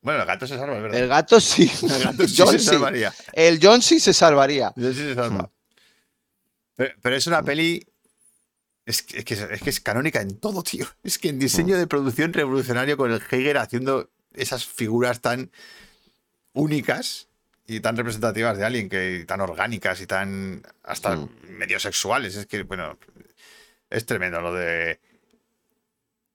Bueno, 0.02 0.22
el 0.22 0.26
gato 0.26 0.48
se 0.48 0.58
salva, 0.58 0.78
es 0.78 0.82
verdad. 0.82 1.00
El 1.00 1.08
gato 1.08 1.40
sí. 1.40 1.72
El 1.84 2.04
gato 2.04 2.28
sí 2.28 2.36
John 2.36 2.54
se 2.54 2.60
sí. 2.60 2.66
salvaría. 2.66 3.14
El 3.34 3.60
John 3.62 3.82
sí 3.82 4.00
se 4.00 4.14
salvaría. 4.14 4.74
Yo 4.76 4.92
sí 4.94 5.00
se 5.00 5.14
salva. 5.14 5.44
Hmm. 5.44 5.52
Pero, 6.76 6.96
pero 7.02 7.16
es 7.16 7.28
una 7.28 7.44
peli. 7.44 7.86
Es 8.88 9.02
que, 9.04 9.20
es, 9.20 9.26
que, 9.26 9.34
es 9.34 9.62
que 9.62 9.70
es 9.70 9.82
canónica 9.82 10.22
en 10.22 10.38
todo, 10.40 10.64
tío. 10.64 10.88
Es 11.04 11.20
que 11.20 11.28
en 11.28 11.40
diseño 11.40 11.76
Hmm. 11.76 11.80
de 11.80 11.88
producción 11.88 12.32
revolucionario 12.32 12.96
con 12.96 13.12
el 13.12 13.22
Heiger 13.30 13.58
haciendo 13.58 14.10
esas 14.34 14.66
figuras 14.66 15.20
tan 15.22 15.52
únicas 16.54 17.28
y 17.68 17.82
tan 17.82 17.98
representativas 17.98 18.58
de 18.58 18.64
alguien 18.64 18.88
que 18.88 19.26
tan 19.28 19.42
orgánicas 19.42 20.00
y 20.00 20.08
tan 20.08 20.64
hasta 20.84 21.18
Hmm. 21.18 21.30
medio 21.50 21.82
sexuales. 21.82 22.38
Es 22.38 22.46
que, 22.46 22.64
bueno, 22.64 22.98
es 23.90 24.06
tremendo 24.06 24.40
lo 24.40 24.54
de. 24.54 25.02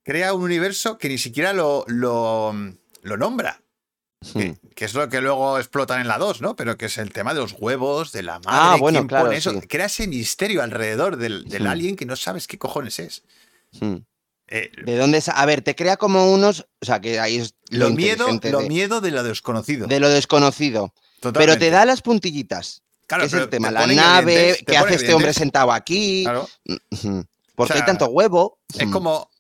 Crea 0.05 0.35
un 0.35 0.43
universo 0.43 0.99
que 0.99 1.09
ni 1.09 1.17
siquiera 1.17 1.55
lo, 1.55 1.85
lo, 1.89 2.55
lo 3.03 3.17
nombra. 3.17 3.62
Que, 4.33 4.57
que 4.75 4.85
es 4.85 4.95
lo 4.95 5.09
que 5.09 5.21
luego 5.21 5.59
explotan 5.59 6.01
en 6.01 6.09
la 6.09 6.19
2, 6.19 6.41
¿no? 6.41 6.55
Pero 6.57 6.77
que 6.77 6.87
es 6.87 6.99
el 6.99 7.13
tema 7.13 7.35
de 7.35 7.41
los 7.41 7.55
huevos, 7.59 8.13
de 8.13 8.23
la 8.23 8.35
madre. 8.41 8.47
Ah, 8.49 8.77
bueno, 8.79 9.01
quién 9.01 9.09
claro, 9.09 9.25
pone 9.27 9.37
eso. 9.39 9.51
sí. 9.53 9.61
Crea 9.67 9.87
ese 9.87 10.07
misterio 10.07 10.63
alrededor 10.63 11.17
del, 11.17 11.45
del 11.49 11.67
alien 11.67 11.97
que 11.97 12.07
no 12.07 12.17
sabes 12.17 12.47
qué 12.47 12.59
cojones 12.59 12.99
es. 12.99 13.23
Eh, 14.49 14.71
¿De 14.85 14.97
dónde? 14.97 15.21
sa- 15.21 15.33
A 15.33 15.47
ver, 15.47 15.63
te 15.63 15.75
crea 15.75 15.97
como 15.97 16.31
unos. 16.33 16.67
O 16.81 16.85
sea, 16.87 17.01
que 17.01 17.19
ahí 17.19 17.37
es 17.39 17.55
lo, 17.71 17.89
lo, 17.89 17.95
miedo, 17.95 18.27
lo 18.29 18.61
de, 18.61 18.69
miedo 18.69 19.01
de 19.01 19.11
lo 19.11 19.23
desconocido. 19.23 19.87
de 19.87 20.01
lo 20.01 20.09
desconocido. 20.11 20.93
Pero 21.33 21.57
te 21.59 21.71
da 21.71 21.85
las 21.85 22.03
puntillitas. 22.03 22.83
Claro, 23.07 23.23
que 23.23 23.27
es 23.29 23.33
el 23.35 23.49
tema. 23.49 23.69
te 23.69 23.75
La 23.75 23.87
nave, 23.87 24.59
¿qué 24.67 24.77
hace 24.77 24.97
este 24.97 25.15
hombre 25.15 25.33
sentado 25.33 25.73
aquí? 25.73 26.23
Claro. 26.25 26.49
Ujú. 26.91 27.25
¿Por 27.55 27.67
qué 27.67 27.73
O 27.75 27.77
sea, 27.77 27.77
hay 27.77 27.87
tanto 27.87 28.07
huevo? 28.07 28.59
Es 28.79 28.87
Mm. 28.87 28.91
como. 28.93 29.31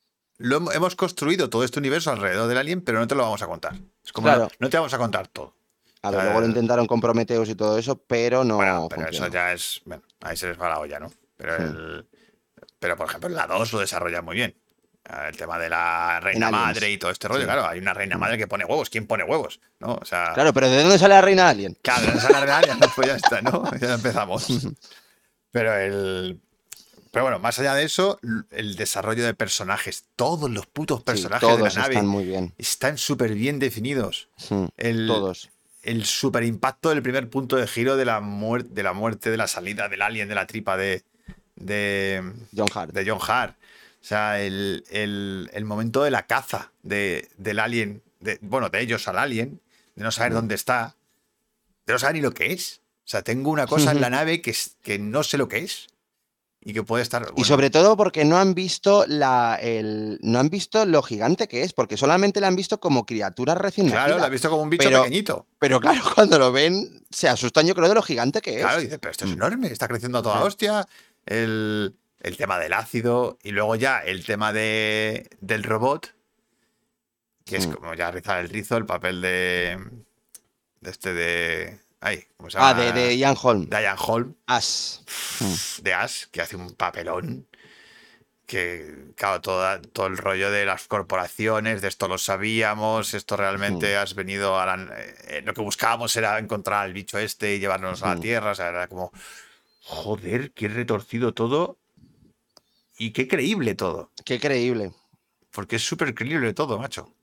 Lo 0.42 0.60
hem- 0.60 0.74
hemos 0.74 0.94
construido 0.96 1.48
todo 1.50 1.64
este 1.64 1.78
universo 1.78 2.10
alrededor 2.10 2.48
del 2.48 2.58
alien, 2.58 2.80
pero 2.82 2.98
no 2.98 3.06
te 3.06 3.14
lo 3.14 3.22
vamos 3.22 3.42
a 3.42 3.46
contar. 3.46 3.74
Es 4.04 4.12
como 4.12 4.26
Claro. 4.28 4.42
no, 4.44 4.50
no 4.58 4.70
te 4.70 4.76
vamos 4.76 4.92
a 4.94 4.98
contar 4.98 5.28
todo. 5.28 5.54
A 6.02 6.10
ver, 6.10 6.24
luego 6.24 6.40
lo 6.40 6.46
intentaron 6.46 6.86
con 6.86 7.00
Prometheus 7.00 7.48
y 7.48 7.54
todo 7.54 7.78
eso, 7.78 7.96
pero 7.96 8.42
no. 8.44 8.56
bueno, 8.56 8.88
pero 8.90 9.08
eso 9.08 9.28
ya 9.28 9.52
es. 9.52 9.80
Bueno, 9.84 10.02
ahí 10.22 10.36
se 10.36 10.48
les 10.48 10.60
va 10.60 10.68
la 10.68 10.80
olla, 10.80 10.98
¿no? 10.98 11.12
Pero, 11.36 11.56
el- 11.56 12.08
pero 12.78 12.96
por 12.96 13.06
ejemplo, 13.08 13.28
en 13.28 13.36
la 13.36 13.46
2 13.46 13.72
lo 13.72 13.78
desarrolla 13.78 14.20
muy 14.22 14.34
bien. 14.36 14.56
Eh, 15.08 15.28
El 15.30 15.36
tema 15.36 15.58
de 15.58 15.68
la 15.68 16.20
reina 16.20 16.50
madre 16.50 16.90
y 16.90 16.98
todo 16.98 17.10
este 17.10 17.26
rollo, 17.28 17.40
Sí. 17.40 17.46
claro, 17.46 17.66
hay 17.66 17.78
una 17.80 17.92
reina 17.94 18.18
madre 18.18 18.38
que 18.38 18.46
pone 18.46 18.64
huevos. 18.64 18.88
¿Quién 18.90 19.06
pone 19.06 19.24
huevos? 19.24 19.60
¿No? 19.80 19.94
O 19.94 20.04
sea, 20.04 20.32
Claro, 20.34 20.52
pero 20.52 20.68
¿de 20.68 20.80
dónde 20.82 20.98
sale 20.98 21.14
la 21.14 21.20
reina 21.22 21.48
alien? 21.48 21.76
Claro, 21.82 22.02
esa 22.12 22.26
es 22.28 22.30
la 22.30 22.40
realidad, 22.40 22.76
pues 22.94 23.08
ya 23.08 23.16
está, 23.16 23.40
¿no? 23.42 23.64
Ya 23.80 23.94
empezamos. 23.94 24.46
Pero 25.50 25.74
el. 25.76 26.40
Pero 27.12 27.24
bueno, 27.26 27.38
más 27.38 27.58
allá 27.58 27.74
de 27.74 27.84
eso, 27.84 28.18
el 28.50 28.74
desarrollo 28.74 29.22
de 29.24 29.34
personajes, 29.34 30.06
todos 30.16 30.50
los 30.50 30.66
putos 30.66 31.00
Sí, 31.00 31.04
personajes 31.04 31.48
de 31.56 31.62
la 31.62 31.68
nave 31.70 31.94
están 31.94 32.06
muy 32.06 32.24
bien. 32.24 32.54
están 32.58 32.98
súper 32.98 33.34
bien 33.34 33.58
definidos. 33.58 34.28
El, 34.78 35.06
Todos. 35.06 35.50
el 35.82 36.04
super 36.06 36.42
impacto 36.42 36.88
del 36.88 37.02
primer 37.02 37.28
punto 37.28 37.56
de 37.56 37.66
giro 37.68 37.96
de 37.96 38.06
la, 38.06 38.20
muerte, 38.20 38.70
de 38.72 38.82
la 38.82 38.94
muerte, 38.94 39.30
de 39.30 39.36
la 39.36 39.46
salida 39.46 39.88
del 39.90 40.00
alien, 40.02 40.26
de 40.28 40.34
la 40.34 40.46
tripa 40.46 40.76
de, 40.78 41.04
de, 41.56 42.22
John 42.56 42.68
Hart. 42.74 42.92
de 42.92 43.08
John 43.10 43.20
Hart. 43.26 43.56
O 44.00 44.04
sea, 44.04 44.40
el, 44.40 44.84
el- 44.90 45.50
el 45.52 45.64
momento 45.64 46.02
de 46.02 46.10
la 46.10 46.26
caza 46.26 46.72
de, 46.82 47.28
del 47.36 47.58
alien, 47.58 48.02
de, 48.20 48.38
bueno, 48.40 48.68
de 48.70 48.80
ellos 48.80 49.06
al 49.06 49.18
alien, 49.18 49.60
de 49.96 50.02
no 50.02 50.10
saber 50.12 50.32
Mm. 50.32 50.36
dónde 50.36 50.54
está, 50.54 50.96
de 51.86 51.92
no 51.92 51.98
saber 51.98 52.16
ni 52.16 52.22
lo 52.22 52.32
que 52.32 52.52
es. 52.52 52.80
O 53.04 53.08
sea, 53.12 53.20
tengo 53.22 53.50
una 53.50 53.66
cosa 53.66 53.90
en 53.92 54.00
la 54.00 54.08
nave 54.10 54.40
que, 54.40 54.50
es, 54.52 54.76
que 54.82 54.98
no 54.98 55.22
sé 55.22 55.36
lo 55.36 55.48
que 55.48 55.58
es 55.58 55.88
y 56.64 56.72
que 56.72 56.82
puede 56.84 57.02
estar. 57.02 57.26
Y 57.36 57.44
sobre 57.44 57.70
todo 57.70 57.96
porque 57.96 58.24
no 58.24 58.38
han 58.38 58.54
visto 58.54 59.04
la, 59.08 59.58
el, 59.60 60.18
no 60.22 60.38
han 60.38 60.48
visto 60.48 60.86
lo 60.86 61.02
gigante 61.02 61.48
que 61.48 61.62
es, 61.62 61.72
porque 61.72 61.96
solamente 61.96 62.40
la 62.40 62.46
han 62.46 62.54
visto 62.56 62.78
como 62.78 63.04
criatura 63.04 63.54
recién 63.56 63.88
Claro, 63.88 64.02
nacida. 64.10 64.18
lo 64.18 64.24
ha 64.24 64.28
visto 64.28 64.48
como 64.50 64.62
un 64.62 64.70
bicho 64.70 64.88
Pero- 64.88 65.02
pequeñito. 65.02 65.46
Pero 65.58 65.80
claro, 65.80 66.00
cuando 66.14 66.38
lo 66.38 66.52
ven, 66.52 67.04
se 67.10 67.28
asustan 67.28 67.66
yo 67.66 67.74
creo 67.74 67.88
de 67.88 67.94
lo 67.96 68.02
gigante 68.02 68.40
que 68.40 68.56
es. 68.56 68.62
Claro, 68.62 68.80
dice, 68.80 68.98
pero 68.98 69.10
esto 69.10 69.24
es 69.24 69.30
Mm. 69.32 69.34
enorme, 69.34 69.66
está 69.68 69.88
creciendo 69.88 70.18
a 70.18 70.22
toda 70.22 70.34
Claro. 70.36 70.46
hostia. 70.46 70.86
El, 71.26 71.96
el 72.20 72.36
tema 72.36 72.58
del 72.58 72.72
ácido 72.72 73.38
y 73.42 73.50
luego 73.50 73.74
ya 73.76 73.98
el 73.98 74.24
tema 74.24 74.52
de, 74.52 75.28
del 75.40 75.64
robot, 75.64 76.14
que 77.44 77.56
es 77.56 77.66
Mm. 77.66 77.72
como 77.72 77.94
ya 77.94 78.10
rizar 78.12 78.38
el 78.40 78.48
rizo, 78.48 78.76
el 78.76 78.86
papel 78.86 79.20
de, 79.20 79.78
de 80.80 80.90
este 80.90 81.12
de... 81.12 81.80
Ay, 82.04 82.24
¿cómo 82.36 82.50
se 82.50 82.58
llama? 82.58 82.70
Ah, 82.70 82.74
de, 82.74 82.92
de 82.92 83.16
Ian 83.16 83.36
Holm. 83.40 83.66
Diane 83.70 83.96
Holm, 83.98 84.34
As. 84.46 85.04
de 85.82 85.94
Ash, 85.94 86.24
que 86.32 86.40
hace 86.42 86.56
un 86.56 86.74
papelón. 86.74 87.46
Que, 88.44 89.12
claro, 89.16 89.40
toda- 89.40 89.80
todo 89.80 90.08
el 90.08 90.18
rollo 90.18 90.50
de 90.50 90.66
las 90.66 90.88
corporaciones, 90.88 91.80
de 91.80 91.88
esto 91.88 92.08
lo 92.08 92.18
sabíamos, 92.18 93.14
esto 93.14 93.36
realmente 93.36 93.96
has 93.96 94.14
venido 94.14 94.58
a 94.58 94.66
la- 94.66 94.94
eh, 95.28 95.42
lo 95.44 95.54
que 95.54 95.62
buscábamos 95.62 96.14
era 96.16 96.38
encontrar 96.38 96.84
al 96.84 96.92
bicho 96.92 97.18
este 97.18 97.54
y 97.54 97.60
llevarnos 97.60 98.02
a 98.02 98.08
la 98.08 98.12
Ujú. 98.14 98.22
Tierra, 98.22 98.50
o 98.50 98.54
sea, 98.54 98.68
era 98.68 98.88
como, 98.88 99.12
joder, 99.80 100.50
qué 100.52 100.68
retorcido 100.68 101.32
todo 101.32 101.78
y 102.98 103.12
qué 103.12 103.26
creíble 103.28 103.74
todo, 103.76 104.10
Qué 104.24 104.38
creíble. 104.40 104.92
porque 105.52 105.76
es 105.76 105.82
súper 105.86 106.12
creíble 106.14 106.52
todo, 106.52 106.78
macho. 106.78 107.14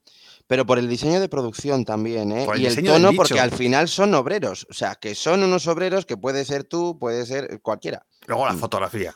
Pero 0.50 0.66
por 0.66 0.80
el 0.80 0.88
diseño 0.88 1.20
de 1.20 1.28
producción 1.28 1.84
también, 1.84 2.32
¿eh? 2.32 2.44
El 2.52 2.60
y 2.60 2.66
el 2.66 2.84
tono, 2.84 3.12
porque 3.14 3.38
al 3.38 3.52
final 3.52 3.86
son 3.88 4.12
obreros. 4.14 4.66
O 4.68 4.74
sea, 4.74 4.96
que 4.96 5.14
son 5.14 5.44
unos 5.44 5.68
obreros 5.68 6.06
que 6.06 6.16
puede 6.16 6.44
ser 6.44 6.64
tú, 6.64 6.98
puede 6.98 7.24
ser 7.24 7.60
cualquiera. 7.62 8.04
Luego 8.26 8.46
la 8.46 8.54
Mm. 8.54 8.58
fotografía. 8.58 9.14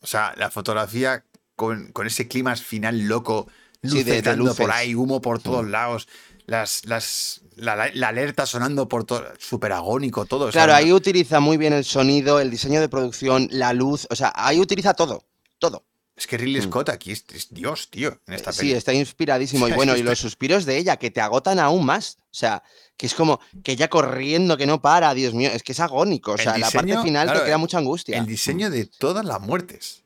O 0.00 0.08
sea, 0.08 0.34
la 0.36 0.50
fotografía 0.50 1.24
con, 1.54 1.92
con 1.92 2.08
ese 2.08 2.26
clima 2.26 2.56
final 2.56 2.98
loco, 3.06 3.46
Sí, 3.84 4.02
de- 4.02 4.20
de 4.20 4.54
por 4.56 4.72
ahí, 4.72 4.92
humo 4.96 5.20
por 5.22 5.40
todos 5.40 5.64
Mm. 5.64 5.70
lados, 5.70 6.08
las, 6.46 6.84
las, 6.86 7.42
la, 7.54 7.76
la- 7.76 7.90
la 7.94 8.08
alerta 8.08 8.44
sonando 8.44 8.88
por 8.88 9.04
todo, 9.04 9.22
súper 9.38 9.70
agónico 9.70 10.24
todo. 10.26 10.46
o 10.46 10.50
sea, 10.52 10.64
Claro, 10.64 10.74
ahí 10.74 10.92
utiliza 10.92 11.38
muy 11.38 11.58
bien 11.58 11.72
el 11.74 11.84
sonido, 11.84 12.40
el 12.40 12.50
diseño 12.50 12.80
de 12.80 12.88
producción, 12.88 13.46
la 13.52 13.72
luz. 13.72 14.08
O 14.10 14.16
sea, 14.16 14.32
ahí 14.34 14.58
utiliza 14.58 14.94
todo. 14.94 15.22
Todo. 15.60 15.84
Es 16.18 16.26
que 16.26 16.36
Ridley 16.36 16.60
Mm. 16.60 16.64
Scott 16.64 16.88
aquí 16.88 17.12
es, 17.12 17.24
es 17.32 17.48
Dios, 17.54 17.88
tío, 17.90 18.20
en 18.26 18.34
esta 18.34 18.52
Sí, 18.52 18.58
peli. 18.60 18.72
está 18.72 18.92
inspiradísimo. 18.92 19.66
Y 19.68 19.72
bueno, 19.72 19.96
y 19.96 20.02
los 20.02 20.18
suspiros 20.18 20.64
de 20.64 20.76
ella, 20.76 20.96
que 20.96 21.10
te 21.12 21.20
agotan 21.20 21.58
aún 21.60 21.86
más. 21.86 22.18
O 22.24 22.34
sea, 22.38 22.62
que 22.96 23.06
es 23.06 23.14
como 23.14 23.40
que 23.62 23.72
ella 23.72 23.88
corriendo, 23.88 24.56
que 24.56 24.66
no 24.66 24.82
para, 24.82 25.14
Dios 25.14 25.32
mío, 25.32 25.48
es 25.52 25.62
que 25.62 25.72
es 25.72 25.80
agónico. 25.80 26.32
O 26.32 26.38
sea, 26.38 26.58
la 26.58 26.70
parte 26.70 26.98
final 26.98 27.26
claro, 27.26 27.38
te 27.40 27.44
crea 27.44 27.56
mucha 27.58 27.78
angustia. 27.78 28.18
El 28.18 28.26
diseño 28.26 28.68
de 28.68 28.86
todas 28.86 29.24
las 29.24 29.40
muertes. 29.40 30.02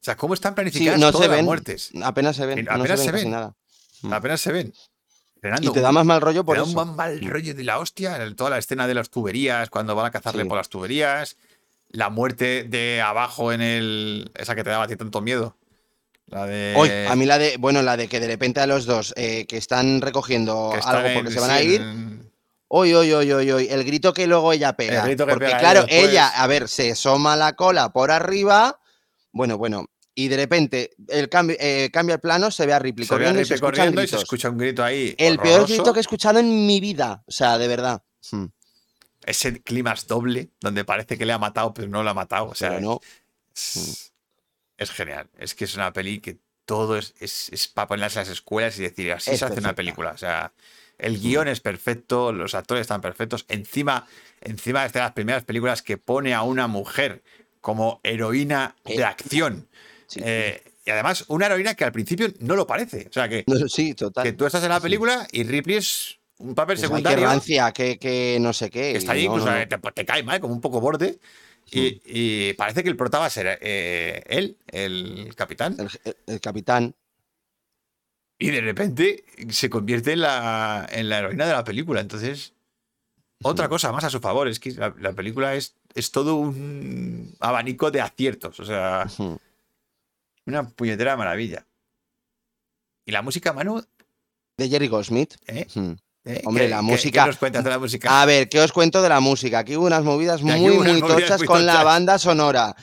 O 0.00 0.04
sea, 0.06 0.16
cómo 0.16 0.34
están 0.34 0.52
Sí, 0.52 0.56
planificadas 0.56 1.00
no 1.00 1.10
todas 1.10 1.24
se 1.24 1.28
las 1.28 1.36
ven. 1.38 1.44
muertes. 1.46 1.90
Apenas 2.02 2.36
se 2.36 2.46
ven. 2.46 2.58
Sí, 2.58 2.64
no 2.64 2.72
apenas 2.74 3.00
se 3.00 3.06
se 3.06 3.12
ven 3.12 3.30
nada. 3.30 3.54
Mm. 4.02 4.12
Apenas 4.12 4.40
se 4.40 4.52
ven. 4.52 4.74
Y 5.62 5.70
te 5.70 5.80
da 5.80 5.92
más 5.92 6.04
mal 6.04 6.20
rollo 6.20 6.44
por 6.44 6.56
Te 6.56 6.62
da 6.62 6.82
un 6.82 6.96
mal 6.96 7.20
rollo 7.22 7.54
de 7.54 7.64
la 7.64 7.78
hostia, 7.78 8.16
el- 8.22 8.34
toda 8.36 8.50
la 8.50 8.58
escena 8.58 8.86
de 8.86 8.94
las 8.94 9.10
tuberías, 9.10 9.70
cuando 9.70 9.94
van 9.94 10.06
a 10.06 10.10
cazarle 10.10 10.42
Sí. 10.42 10.48
por 10.48 10.58
las 10.58 10.68
tuberías, 10.68 11.36
la 11.96 12.10
muerte 12.10 12.64
de 12.64 13.00
abajo 13.00 13.52
en 13.52 13.62
el... 13.62 14.30
esa 14.34 14.54
que 14.54 14.62
te 14.62 14.70
daba 14.70 14.84
a 14.84 14.86
ti 14.86 14.96
tanto 14.96 15.20
miedo. 15.20 15.56
La 16.26 16.46
de... 16.46 16.74
Hoy, 16.76 16.90
a 17.08 17.14
mí 17.16 17.24
la 17.24 17.38
de, 17.38 17.56
bueno, 17.56 17.82
la 17.82 17.96
de 17.96 18.08
que 18.08 18.20
de 18.20 18.26
repente 18.26 18.60
a 18.60 18.66
los 18.66 18.84
dos 18.84 19.14
eh, 19.16 19.46
que 19.46 19.56
están 19.56 20.00
recogiendo 20.00 20.70
que 20.72 20.78
están 20.80 20.96
algo 20.96 21.08
en- 21.08 21.14
porque 21.14 21.30
se 21.30 21.40
van 21.40 21.50
sí, 21.50 21.56
a 21.56 21.62
ir, 21.62 21.80
en- 21.80 22.32
hoy, 22.68 22.92
hoy, 22.92 23.12
hoy, 23.12 23.32
hoy, 23.32 23.50
hoy, 23.50 23.68
el 23.70 23.84
grito 23.84 24.12
que 24.12 24.26
luego 24.26 24.52
ella 24.52 24.74
pega. 24.74 25.04
grito 25.04 25.24
que 25.24 25.32
porque 25.32 25.46
pega 25.46 25.58
claro, 25.58 25.80
ella 25.80 25.86
después. 25.88 26.10
ella, 26.10 26.28
a 26.28 26.46
ver, 26.46 26.68
se 26.68 26.90
asoma 26.92 27.36
la 27.36 27.54
cola 27.54 27.92
por 27.92 28.10
arriba, 28.10 28.80
bueno, 29.32 29.56
bueno, 29.56 29.86
y 30.14 30.28
de 30.28 30.36
repente 30.36 30.90
el 31.08 31.28
cambio, 31.28 31.56
eh, 31.60 31.90
cambia 31.92 32.14
el 32.16 32.20
plano, 32.20 32.50
se 32.50 32.66
ve 32.66 32.72
a 32.72 32.78
Ripley 32.78 33.06
se 33.06 33.14
ve 33.16 33.26
a 33.26 33.32
corriendo 33.32 33.40
y 33.40 33.44
se 33.44 33.54
escuchan 33.54 33.70
corriendo 33.70 34.02
y 34.02 34.06
se 34.06 34.10
gritos. 34.10 34.22
escucha 34.24 34.50
un 34.50 34.58
grito 34.58 34.84
ahí. 34.84 35.14
El 35.18 35.38
peor 35.38 35.66
grito 35.66 35.92
que 35.92 36.00
he 36.00 36.02
escuchado 36.02 36.40
en 36.40 36.66
mi 36.66 36.80
vida, 36.80 37.22
o 37.26 37.30
sea, 37.30 37.56
de 37.56 37.68
verdad. 37.68 38.02
Hmm, 38.32 38.46
Ese 39.26 39.60
clímax 39.60 40.06
doble, 40.06 40.48
donde 40.60 40.84
parece 40.84 41.18
que 41.18 41.26
le 41.26 41.32
ha 41.32 41.38
matado, 41.38 41.74
pero 41.74 41.88
no 41.88 42.02
lo 42.02 42.10
ha 42.10 42.14
matado. 42.14 42.46
O 42.46 42.54
sea, 42.54 42.80
no. 42.80 43.00
es, 43.54 44.12
es 44.78 44.90
genial. 44.90 45.28
Es 45.38 45.54
que 45.54 45.64
es 45.64 45.74
una 45.74 45.92
peli 45.92 46.20
que 46.20 46.38
todo 46.64 46.96
es, 46.96 47.14
es, 47.20 47.48
es 47.52 47.68
para 47.68 47.88
ponerlas 47.88 48.16
en 48.16 48.20
las 48.22 48.28
escuelas 48.28 48.78
y 48.78 48.82
decir, 48.82 49.12
así 49.12 49.30
Es 49.32 49.40
se 49.40 49.44
hace 49.44 49.60
una 49.60 49.74
película. 49.74 50.10
O 50.10 50.18
sea, 50.18 50.52
el 50.98 51.20
guion 51.20 51.48
es 51.48 51.60
perfecto, 51.60 52.32
los 52.32 52.54
actores 52.54 52.82
están 52.82 53.00
perfectos. 53.00 53.44
Encima, 53.48 54.06
encima 54.40 54.84
es 54.84 54.92
de 54.92 55.00
las 55.00 55.12
primeras 55.12 55.44
películas 55.44 55.82
que 55.82 55.98
pone 55.98 56.34
a 56.34 56.42
una 56.42 56.66
mujer 56.66 57.22
como 57.60 58.00
heroína 58.02 58.76
de 58.84 59.04
acción. 59.04 59.68
Sí. 60.06 60.20
Eh, 60.22 60.62
y 60.84 60.90
además, 60.90 61.24
una 61.28 61.46
heroína 61.46 61.74
que 61.74 61.84
al 61.84 61.92
principio 61.92 62.32
no 62.38 62.54
lo 62.54 62.66
parece. 62.66 63.06
O 63.10 63.12
sea, 63.12 63.28
que, 63.28 63.44
No, 63.46 63.56
sí, 63.68 63.94
total. 63.94 64.24
que 64.24 64.32
tú 64.32 64.46
estás 64.46 64.62
en 64.62 64.68
la 64.68 64.80
película 64.80 65.26
y 65.32 65.42
Ripley 65.42 65.78
es 65.78 66.18
un 66.38 66.54
papel 66.54 66.76
Pues, 66.76 66.88
secundario. 66.88 67.24
rancia, 67.26 67.72
que, 67.72 67.98
que 67.98 68.38
no 68.40 68.52
sé 68.52 68.70
qué. 68.70 68.92
que 68.92 68.98
está 68.98 69.12
ahí, 69.12 69.24
incluso 69.24 69.46
no, 69.46 69.56
eh, 69.56 69.66
no. 69.70 69.80
Te, 69.80 69.92
te 69.92 70.04
cae 70.06 70.22
mal, 70.22 70.40
como 70.40 70.54
un 70.54 70.60
poco 70.60 70.80
borde. 70.80 71.18
Y, 71.70 72.00
y 72.04 72.52
parece 72.54 72.82
que 72.84 72.88
el 72.88 72.96
prota 72.96 73.18
va 73.18 73.26
a 73.26 73.30
ser 73.30 73.58
eh, 73.60 74.22
él, 74.26 74.56
el 74.68 75.34
capitán. 75.34 75.74
El, 75.78 75.88
el- 76.04 76.16
el 76.26 76.40
capitán. 76.40 76.94
Y 78.38 78.50
de 78.50 78.60
repente 78.60 79.24
se 79.48 79.70
convierte 79.70 80.12
en 80.12 80.20
la, 80.20 80.86
en 80.92 81.08
la 81.08 81.18
heroína 81.18 81.46
de 81.46 81.52
la 81.52 81.64
película. 81.64 82.00
Entonces, 82.02 82.52
otra 83.42 83.68
cosa 83.68 83.90
más 83.92 84.04
a 84.04 84.10
su 84.10 84.20
favor. 84.20 84.46
Es 84.46 84.60
que 84.60 84.72
la, 84.72 84.94
la 85.00 85.12
película 85.14 85.54
es, 85.54 85.74
es 85.94 86.10
todo 86.10 86.36
un 86.36 87.34
abanico 87.40 87.90
de 87.90 88.00
aciertos. 88.02 88.60
O 88.60 88.64
sea, 88.64 89.06
Hmm. 89.18 89.36
una 90.46 90.68
puñetera 90.68 91.16
maravilla. 91.16 91.66
Y 93.06 93.12
la 93.12 93.22
música, 93.22 93.52
Manu, 93.52 93.82
De 94.58 94.68
Jerry 94.68 94.88
Goldsmith. 94.88 95.34
¿eh? 95.46 95.66
Hmm. 95.74 95.94
¿Eh? 96.28 96.42
Hombre, 96.44 96.64
¿Qué- 96.64 96.70
la 96.70 96.82
música- 96.82 97.22
¿Qué 97.22 97.28
nos 97.28 97.38
cuentas 97.38 97.62
de 97.64 97.70
la 97.70 97.78
música? 97.78 98.20
A 98.22 98.26
ver, 98.26 98.48
¿qué 98.48 98.60
os 98.60 98.72
cuento 98.72 99.00
de 99.00 99.08
la 99.08 99.20
música? 99.20 99.60
Aquí 99.60 99.76
hubo 99.76 99.86
unas 99.86 100.02
movidas 100.02 100.42
muy, 100.42 100.54
unas 100.54 100.92
muy 100.92 101.00
movidas 101.00 101.20
tochas 101.20 101.38
muy 101.38 101.46
con 101.46 101.64
la 101.66 101.84
banda 101.84 102.18
sonora. 102.18 102.74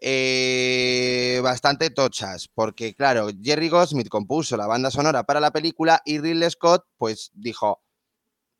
Eh, 0.00 1.40
bastante 1.42 1.90
tochas, 1.90 2.48
porque 2.54 2.94
claro, 2.94 3.28
Jerry 3.42 3.68
Goldsmith 3.68 4.08
compuso 4.08 4.56
la 4.56 4.66
banda 4.66 4.90
sonora 4.90 5.24
para 5.24 5.40
la 5.40 5.50
película 5.50 6.00
y 6.04 6.18
Ridley 6.20 6.50
Scott 6.50 6.84
pues 6.98 7.30
dijo, 7.34 7.82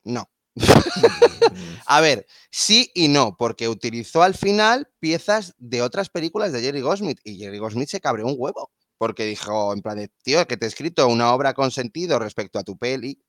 no. 0.04 0.28
A 1.86 2.00
ver, 2.00 2.26
sí 2.50 2.90
y 2.94 3.08
no, 3.08 3.36
porque 3.36 3.68
utilizó 3.68 4.22
al 4.22 4.34
final 4.34 4.88
piezas 5.00 5.54
de 5.58 5.82
otras 5.82 6.08
películas 6.08 6.50
de 6.52 6.62
Jerry 6.62 6.80
Goldsmith 6.80 7.18
y 7.24 7.36
Jerry 7.38 7.58
Goldsmith 7.58 7.88
se 7.88 8.00
cabreó 8.00 8.26
un 8.26 8.36
huevo, 8.38 8.70
porque 8.98 9.24
dijo 9.24 9.72
en 9.74 9.82
plan 9.82 9.98
de, 9.98 10.08
tío, 10.22 10.46
que 10.46 10.56
te 10.56 10.64
he 10.64 10.68
escrito 10.68 11.06
una 11.08 11.34
obra 11.34 11.52
con 11.54 11.70
sentido 11.70 12.18
respecto 12.18 12.58
a 12.58 12.64
tu 12.64 12.76
peli 12.78 13.20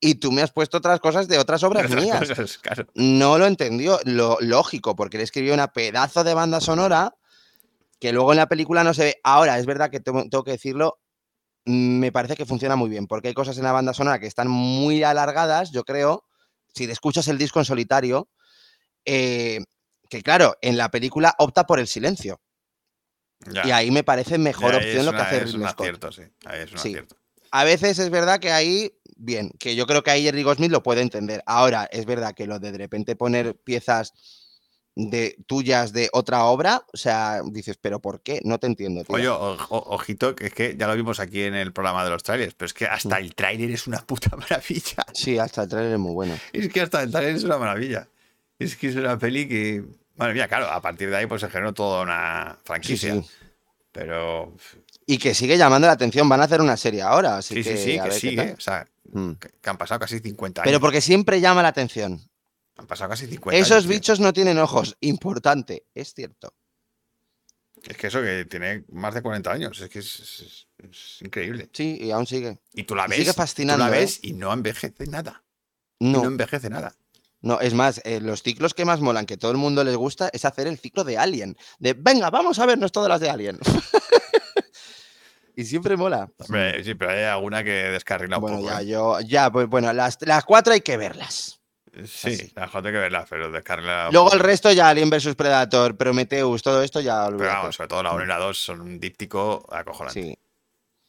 y 0.00 0.14
tú 0.16 0.32
me 0.32 0.42
has 0.42 0.50
puesto 0.50 0.78
otras 0.78 0.98
cosas 1.00 1.28
de 1.28 1.38
otras 1.38 1.62
obras 1.62 1.84
Otras 1.86 2.02
mías 2.02 2.28
cosas, 2.28 2.58
claro. 2.58 2.86
no 2.94 3.38
lo 3.38 3.46
entendió, 3.46 3.98
lo 4.04 4.38
lógico, 4.40 4.96
porque 4.96 5.18
le 5.18 5.24
escribió 5.24 5.52
una 5.54 5.72
pedazo 5.72 6.24
de 6.24 6.34
banda 6.34 6.60
sonora 6.60 7.14
que 7.98 8.12
luego 8.12 8.32
en 8.32 8.38
la 8.38 8.48
película 8.48 8.82
no 8.82 8.94
se 8.94 9.04
ve. 9.04 9.20
Ahora, 9.22 9.58
es 9.58 9.66
verdad 9.66 9.90
que 9.90 10.00
tengo, 10.00 10.22
tengo 10.22 10.42
que 10.42 10.52
decirlo, 10.52 10.98
me 11.66 12.10
parece 12.12 12.34
que 12.34 12.46
funciona 12.46 12.74
muy 12.76 12.88
bien, 12.88 13.06
porque 13.06 13.28
hay 13.28 13.34
cosas 13.34 13.58
en 13.58 13.64
la 13.64 13.72
banda 13.72 13.92
sonora 13.92 14.18
que 14.18 14.26
están 14.26 14.48
muy 14.48 15.02
alargadas, 15.02 15.70
yo 15.70 15.84
creo, 15.84 16.24
si 16.74 16.86
te 16.86 16.92
escuchas 16.92 17.28
el 17.28 17.36
disco 17.36 17.58
en 17.58 17.66
solitario, 17.66 18.28
eh, 19.04 19.60
que 20.08 20.22
claro, 20.22 20.56
en 20.62 20.78
la 20.78 20.90
película 20.90 21.34
opta 21.38 21.66
por 21.66 21.78
el 21.78 21.86
silencio. 21.86 22.40
Ya. 23.46 23.66
Y 23.66 23.70
ahí 23.70 23.90
me 23.90 24.02
parece 24.02 24.38
mejor 24.38 24.72
Ya, 24.72 24.78
opción 24.78 25.04
lo 25.06 25.12
que 25.12 25.16
una- 25.18 25.24
hace 25.26 25.42
Es 25.42 25.54
un 25.54 25.64
acierto, 25.64 26.10
sí. 26.12 26.22
Ahí 26.46 26.60
es 26.60 26.72
un 26.72 26.78
Sí. 26.78 26.88
acierto. 26.88 27.16
A 27.50 27.64
veces 27.64 27.98
es 27.98 28.10
verdad 28.10 28.38
que 28.40 28.52
ahí, 28.52 28.92
bien, 29.20 29.50
que 29.58 29.76
yo 29.76 29.86
creo 29.86 30.02
que 30.02 30.10
ahí 30.10 30.22
Jerry 30.24 30.42
Goldsmith 30.42 30.70
lo 30.72 30.82
puede 30.82 31.02
entender. 31.02 31.42
Ahora, 31.46 31.88
es 31.92 32.06
verdad 32.06 32.34
que 32.34 32.46
lo 32.46 32.58
de 32.58 32.72
de 32.72 32.78
repente 32.78 33.16
poner 33.16 33.54
piezas 33.56 34.12
de 34.96 35.36
tuyas 35.46 35.92
de 35.92 36.10
otra 36.12 36.44
obra, 36.44 36.84
o 36.92 36.96
sea, 36.96 37.42
dices, 37.46 37.78
pero 37.80 38.00
¿por 38.00 38.22
qué? 38.22 38.40
No 38.44 38.58
te 38.58 38.66
entiendo, 38.66 39.04
tío. 39.04 39.14
Oye, 39.14 39.28
o- 39.28 39.52
o- 39.54 39.94
ojito, 39.94 40.34
que 40.34 40.46
es 40.46 40.52
que 40.54 40.76
ya 40.76 40.88
lo 40.88 40.96
vimos 40.96 41.20
aquí 41.20 41.42
en 41.42 41.54
el 41.54 41.72
programa 41.72 42.02
de 42.04 42.10
los 42.10 42.22
trailers, 42.22 42.54
pero 42.54 42.66
es 42.66 42.74
que 42.74 42.86
hasta 42.86 43.16
Mm. 43.18 43.22
el 43.22 43.34
tráiler 43.34 43.70
es 43.70 43.86
una 43.86 43.98
puta 44.04 44.30
maravilla. 44.36 45.04
Sí, 45.14 45.38
hasta 45.38 45.62
el 45.62 45.68
trailer 45.68 45.92
es 45.92 45.98
muy 45.98 46.12
bueno. 46.12 46.36
Es 46.52 46.68
que 46.68 46.80
hasta 46.80 47.02
el 47.02 47.10
tráiler 47.10 47.36
es 47.36 47.44
una 47.44 47.56
maravilla. 47.58 48.08
Es 48.58 48.76
que 48.76 48.88
es 48.88 48.96
una 48.96 49.16
peli 49.18 49.48
que... 49.48 49.84
Madre 50.16 50.34
mía, 50.34 50.48
claro, 50.48 50.68
a 50.68 50.82
partir 50.82 51.08
de 51.08 51.16
ahí 51.16 51.26
pues 51.26 51.40
se 51.40 51.48
generó 51.48 51.72
toda 51.72 52.02
una 52.02 52.58
franquicia. 52.64 53.14
sí. 53.14 53.22
Pero 53.92 54.54
Y 55.06 55.18
que 55.18 55.34
sigue 55.34 55.56
llamando 55.56 55.86
la 55.86 55.94
atención, 55.94 56.28
van 56.28 56.40
a 56.40 56.44
hacer 56.44 56.60
una 56.60 56.76
serie 56.76 57.02
ahora, 57.02 57.38
así 57.38 57.54
sí, 57.54 57.62
que, 57.64 57.76
sí, 57.76 57.92
sí, 57.92 58.00
que 58.00 58.10
sigue. 58.12 58.52
O 58.52 58.60
sea, 58.60 58.86
Mm. 59.12 59.32
que, 59.34 59.48
que 59.60 59.70
han 59.70 59.76
pasado 59.78 60.00
casi 60.00 60.18
50 60.20 60.62
años. 60.62 60.68
Pero 60.68 60.80
porque 60.80 61.00
siempre 61.00 61.40
llama 61.40 61.62
la 61.62 61.68
atención. 61.68 62.20
Han 62.76 62.86
pasado 62.86 63.10
casi 63.10 63.26
50 63.26 63.56
Esos 63.58 63.72
años. 63.72 63.82
tío. 63.84 63.90
bichos 63.92 64.20
no 64.20 64.32
tienen 64.32 64.58
ojos, 64.58 64.96
importante, 65.00 65.84
es 65.94 66.14
cierto. 66.14 66.54
Es 67.82 67.96
que 67.96 68.08
eso 68.08 68.20
que 68.20 68.44
tiene 68.44 68.84
más 68.92 69.14
de 69.14 69.22
40 69.22 69.50
años. 69.52 69.80
Es 69.80 69.88
que 69.88 70.00
es, 70.00 70.20
es- 70.20 70.66
es 70.78 71.22
increíble. 71.22 71.68
Sí, 71.72 71.98
y 72.00 72.10
aún 72.10 72.26
sigue. 72.26 72.58
Y 72.74 72.84
tú 72.84 72.94
la 72.94 73.06
Y 73.06 73.08
ves. 73.10 73.18
sigue 73.18 73.30
tú 73.32 73.36
fascinando, 73.36 73.84
la 73.86 73.96
¿eh? 73.96 74.00
ves 74.00 74.18
y 74.22 74.32
no 74.34 74.52
envejece 74.52 75.06
nada. 75.06 75.42
Y 75.98 76.10
no 76.10 76.22
No, 76.22 76.28
envejece 76.28 76.68
nada. 76.70 76.94
no, 77.42 77.60
es 77.60 77.74
más, 77.74 78.00
eh, 78.04 78.20
los 78.20 78.42
ciclos 78.42 78.74
que 78.74 78.84
más 78.84 79.00
molan, 79.00 79.24
que 79.26 79.36
todo 79.38 79.50
el 79.50 79.56
mundo 79.58 79.82
les 79.84 79.96
gusta, 79.96 80.30
es 80.32 80.44
hacer 80.44 80.66
el 80.66 80.78
ciclo 80.78 81.04
de 81.04 81.16
Alien. 81.18 81.56
De, 81.78 81.94
venga, 81.94 82.30
vamos 82.30 82.58
a 82.58 82.66
vernos 82.66 82.92
todas 82.92 83.08
las 83.08 83.20
de 83.20 83.28
Alien. 83.30 83.58
y 85.56 85.64
siempre 85.64 85.96
mola. 85.96 86.30
Hombre, 86.38 86.82
sí, 86.84 86.94
pero 86.94 87.10
hay 87.12 87.22
alguna 87.24 87.62
que 87.64 87.70
descarrila 87.70 88.36
un 88.38 88.42
Bueno, 88.42 88.56
poco. 88.58 88.68
ya, 88.70 88.82
¿eh? 88.82 88.86
yo, 88.86 89.20
ya, 89.20 89.50
pues 89.50 89.66
bueno, 89.68 89.92
las, 89.92 90.18
las 90.22 90.44
cuatro 90.44 90.72
hay 90.72 90.80
que 90.80 90.96
verlas. 90.96 91.60
Sí, 92.06 92.28
así. 92.34 92.52
la 92.54 92.68
joder 92.68 92.92
que 92.92 92.98
verla, 93.00 93.26
pero 93.28 93.50
descarga. 93.50 94.10
Luego 94.12 94.32
el 94.32 94.38
resto 94.38 94.70
ya 94.72 94.88
Alien 94.88 95.10
vs 95.10 95.34
Predator, 95.34 95.96
Prometheus, 95.96 96.62
todo 96.62 96.82
esto 96.84 97.00
ya 97.00 97.24
Pero 97.24 97.36
olvídate. 97.36 97.56
vamos, 97.56 97.74
sobre 97.76 97.88
todo 97.88 98.02
la 98.04 98.12
1 98.12 98.24
y 98.24 98.26
la 98.28 98.38
2 98.38 98.56
son 98.58 98.80
un 98.80 99.00
díptico 99.00 99.66
acojonante. 99.72 100.20
Sí. 100.22 100.38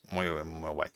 Muy, 0.10 0.28
muy 0.44 0.70
guay. 0.72 0.90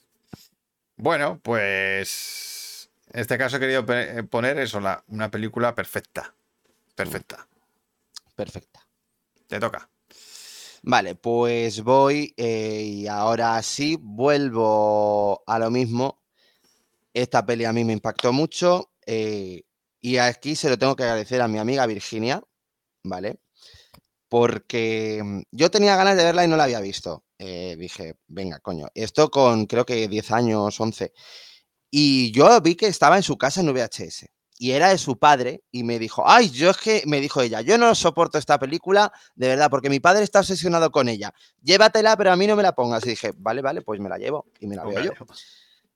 Bueno, 0.97 1.39
pues. 1.43 2.89
En 3.13 3.21
este 3.21 3.37
caso 3.37 3.57
he 3.57 3.59
querido 3.59 3.85
pe- 3.85 4.23
poner 4.23 4.57
eso, 4.59 4.79
la- 4.79 5.03
una 5.07 5.29
película 5.29 5.75
perfecta. 5.75 6.33
Perfecta. 6.95 7.47
Perfecta. 8.35 8.85
Te 9.47 9.59
toca. 9.59 9.87
Vale, 10.87 11.15
pues 11.15 11.81
voy 11.81 12.31
eh, 12.37 12.83
y 12.83 13.07
ahora 13.07 13.59
sí 13.63 13.97
vuelvo 13.99 15.41
a 15.47 15.57
lo 15.57 15.71
mismo. 15.71 16.21
Esta 17.11 17.43
peli 17.43 17.65
a 17.65 17.73
mí 17.73 17.83
me 17.83 17.93
impactó 17.93 18.31
mucho 18.31 18.91
eh, 19.07 19.63
y 19.99 20.17
aquí 20.17 20.55
se 20.55 20.69
lo 20.69 20.77
tengo 20.77 20.95
que 20.95 21.01
agradecer 21.01 21.41
a 21.41 21.47
mi 21.47 21.57
amiga 21.57 21.87
Virginia, 21.87 22.39
¿vale? 23.03 23.39
Porque 24.29 25.21
mm, 25.23 25.41
yo 25.51 25.71
tenía 25.71 25.95
ganas 25.95 26.17
de 26.17 26.23
verla 26.23 26.45
y 26.45 26.49
no 26.49 26.57
la 26.57 26.65
había 26.65 26.81
visto. 26.81 27.23
Eh, 27.39 27.75
dije, 27.79 28.17
venga, 28.27 28.59
coño, 28.59 28.87
esto 28.93 29.31
con 29.31 29.65
creo 29.65 29.87
que 29.87 30.07
10 30.07 30.31
años, 30.31 30.79
11. 30.79 31.13
Y 31.89 32.31
yo 32.31 32.61
vi 32.61 32.75
que 32.75 32.87
estaba 32.87 33.17
en 33.17 33.23
su 33.23 33.37
casa 33.39 33.61
en 33.61 33.73
VHS 33.73 34.27
y 34.57 34.71
era 34.71 34.89
de 34.89 34.97
su 34.97 35.17
padre 35.17 35.63
y 35.71 35.83
me 35.83 35.99
dijo, 35.99 36.23
ay, 36.25 36.49
yo 36.49 36.69
es 36.69 36.77
que, 36.77 37.03
me 37.05 37.19
dijo 37.19 37.41
ella, 37.41 37.61
yo 37.61 37.77
no 37.77 37.93
soporto 37.93 38.37
esta 38.37 38.57
película 38.57 39.11
de 39.35 39.49
verdad, 39.49 39.69
porque 39.69 39.89
mi 39.89 39.99
padre 39.99 40.23
está 40.23 40.39
obsesionado 40.39 40.91
con 40.91 41.09
ella. 41.09 41.33
Llévatela, 41.61 42.15
pero 42.15 42.31
a 42.31 42.35
mí 42.35 42.47
no 42.47 42.55
me 42.55 42.63
la 42.63 42.73
pongas. 42.73 43.05
Y 43.05 43.09
dije, 43.09 43.33
vale, 43.37 43.61
vale, 43.61 43.81
pues 43.81 43.99
me 43.99 44.09
la 44.09 44.17
llevo 44.17 44.45
y 44.59 44.67
me 44.67 44.75
la 44.75 44.85
veo 44.85 45.01
yo. 45.01 45.11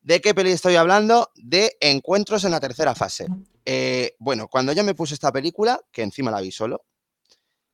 ¿De 0.02 0.22
qué 0.22 0.34
peli 0.34 0.52
estoy 0.52 0.76
hablando? 0.76 1.30
De 1.36 1.77
Encuentros 1.80 2.44
en 2.44 2.52
la 2.52 2.60
tercera 2.60 2.95
fase. 2.95 3.27
Eh, 3.65 4.15
bueno, 4.19 4.48
cuando 4.48 4.72
yo 4.73 4.84
me 4.84 4.95
puse 4.95 5.14
esta 5.14 5.31
película, 5.31 5.80
que 5.91 6.02
encima 6.02 6.31
la 6.31 6.41
vi 6.41 6.52
solo, 6.52 6.86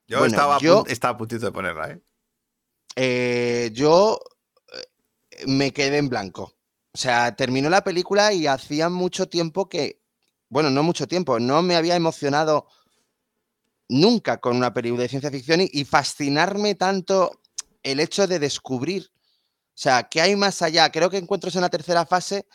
Yo, 0.08 0.20
Bueno, 0.20 0.36
estaba, 0.36 0.56
a 0.58 0.60
yo- 0.60 0.84
estaba 0.88 1.14
a 1.16 1.18
puntito 1.18 1.46
de 1.46 1.52
ponerla, 1.52 1.90
¿eh? 1.92 2.02
eh, 2.96 3.70
yo 3.74 4.20
eh, 4.74 5.44
me 5.48 5.72
quedé 5.72 5.98
en 5.98 6.10
blanco. 6.10 6.54
O 6.94 6.98
sea, 6.98 7.36
terminó 7.36 7.70
la 7.70 7.84
película 7.84 8.32
y 8.32 8.48
hacía 8.48 8.90
mucho 8.90 9.28
tiempo 9.28 9.68
que, 9.68 10.02
bueno, 10.56 10.70
no 10.70 10.84
mucho 10.84 11.06
tiempo, 11.06 11.38
no 11.38 11.62
me 11.62 11.76
había 11.76 11.98
emocionado 11.98 12.66
nunca 13.90 14.38
con 14.38 14.56
una 14.56 14.74
película 14.74 15.04
de 15.04 15.10
ciencia 15.10 15.30
ficción 15.30 15.60
y, 15.60 15.70
y 15.74 15.84
fascinarme 15.84 16.76
tanto 16.76 17.42
el 17.84 18.00
hecho 18.00 18.26
de 18.26 18.40
descubrir, 18.40 19.12
o 19.12 19.74
sea, 19.78 20.04
qué 20.10 20.22
hay 20.22 20.38
más 20.38 20.62
allá. 20.62 20.90
Creo 20.94 21.10
que 21.10 21.18
Encuentros 21.18 21.56
en 21.56 21.62
la 21.62 21.70
tercera 21.70 22.06
fase 22.06 22.48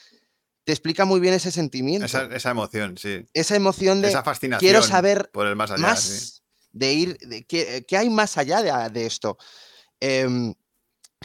te 0.65 0.73
explica 0.73 1.05
muy 1.05 1.21
bien 1.21 1.35
ese 1.35 1.51
sentimiento, 1.53 2.07
Esa, 2.07 2.23
esa, 2.25 2.35
esa 2.37 2.51
emoción, 2.53 2.97
sí. 2.97 3.27
emoción 3.35 4.01
de 4.01 4.09
Esa 4.09 4.23
fascinación. 4.25 4.61
quiero 4.67 4.83
saber 4.83 5.31
por 5.31 5.47
el 5.47 5.55
más 5.55 5.71
allá. 5.71 5.83
más 5.83 6.01
sí. 6.03 6.41
de 6.73 6.93
ir, 6.95 7.19
de 7.19 7.45
qué, 7.45 7.85
qué 7.87 7.99
hay 7.99 8.09
más 8.09 8.39
allá 8.39 8.63
de, 8.63 8.89
de 8.91 9.05
esto. 9.05 9.37
Em, 10.01 10.55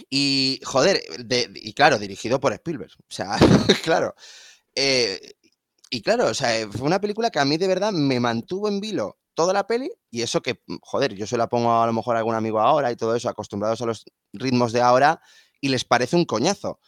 y, 0.09 0.59
joder, 0.65 1.01
de- 1.19 1.49
y 1.55 1.71
claro, 1.71 1.97
dirigido 1.97 2.37
por 2.41 2.51
Spielberg. 2.51 2.91
O 2.99 3.13
sea, 3.13 3.37
claro. 3.81 4.13
Eh, 4.75 5.35
y 5.89 6.01
claro, 6.01 6.27
o 6.27 6.33
sea, 6.33 6.57
eh, 6.59 6.67
fue 6.67 6.85
una 6.85 6.99
película 6.99 7.29
que 7.29 7.39
a 7.39 7.45
mí 7.45 7.57
de 7.57 7.67
verdad 7.67 7.91
me 7.91 8.19
mantuvo 8.19 8.67
en 8.67 8.79
vilo 8.79 9.17
toda 9.35 9.53
la 9.53 9.67
peli. 9.67 9.91
Y 10.09 10.23
eso 10.23 10.41
que, 10.41 10.61
mm, 10.65 10.77
joder, 10.81 11.13
yo 11.13 11.27
se 11.27 11.37
la 11.37 11.47
pongo 11.47 11.81
a 11.81 11.85
lo 11.85 11.93
mejor 11.93 12.15
a 12.15 12.19
algún 12.19 12.33
amigo 12.33 12.59
ahora 12.59 12.91
y 12.91 12.95
todo 12.95 13.15
eso, 13.15 13.29
acostumbrados 13.29 13.81
a 13.81 13.85
los 13.85 14.05
ritmos 14.33 14.71
de 14.71 14.81
ahora, 14.81 15.21
y 15.61 15.69
les 15.69 15.85
parece 15.85 16.15
un 16.15 16.25
coñazo. 16.25 16.79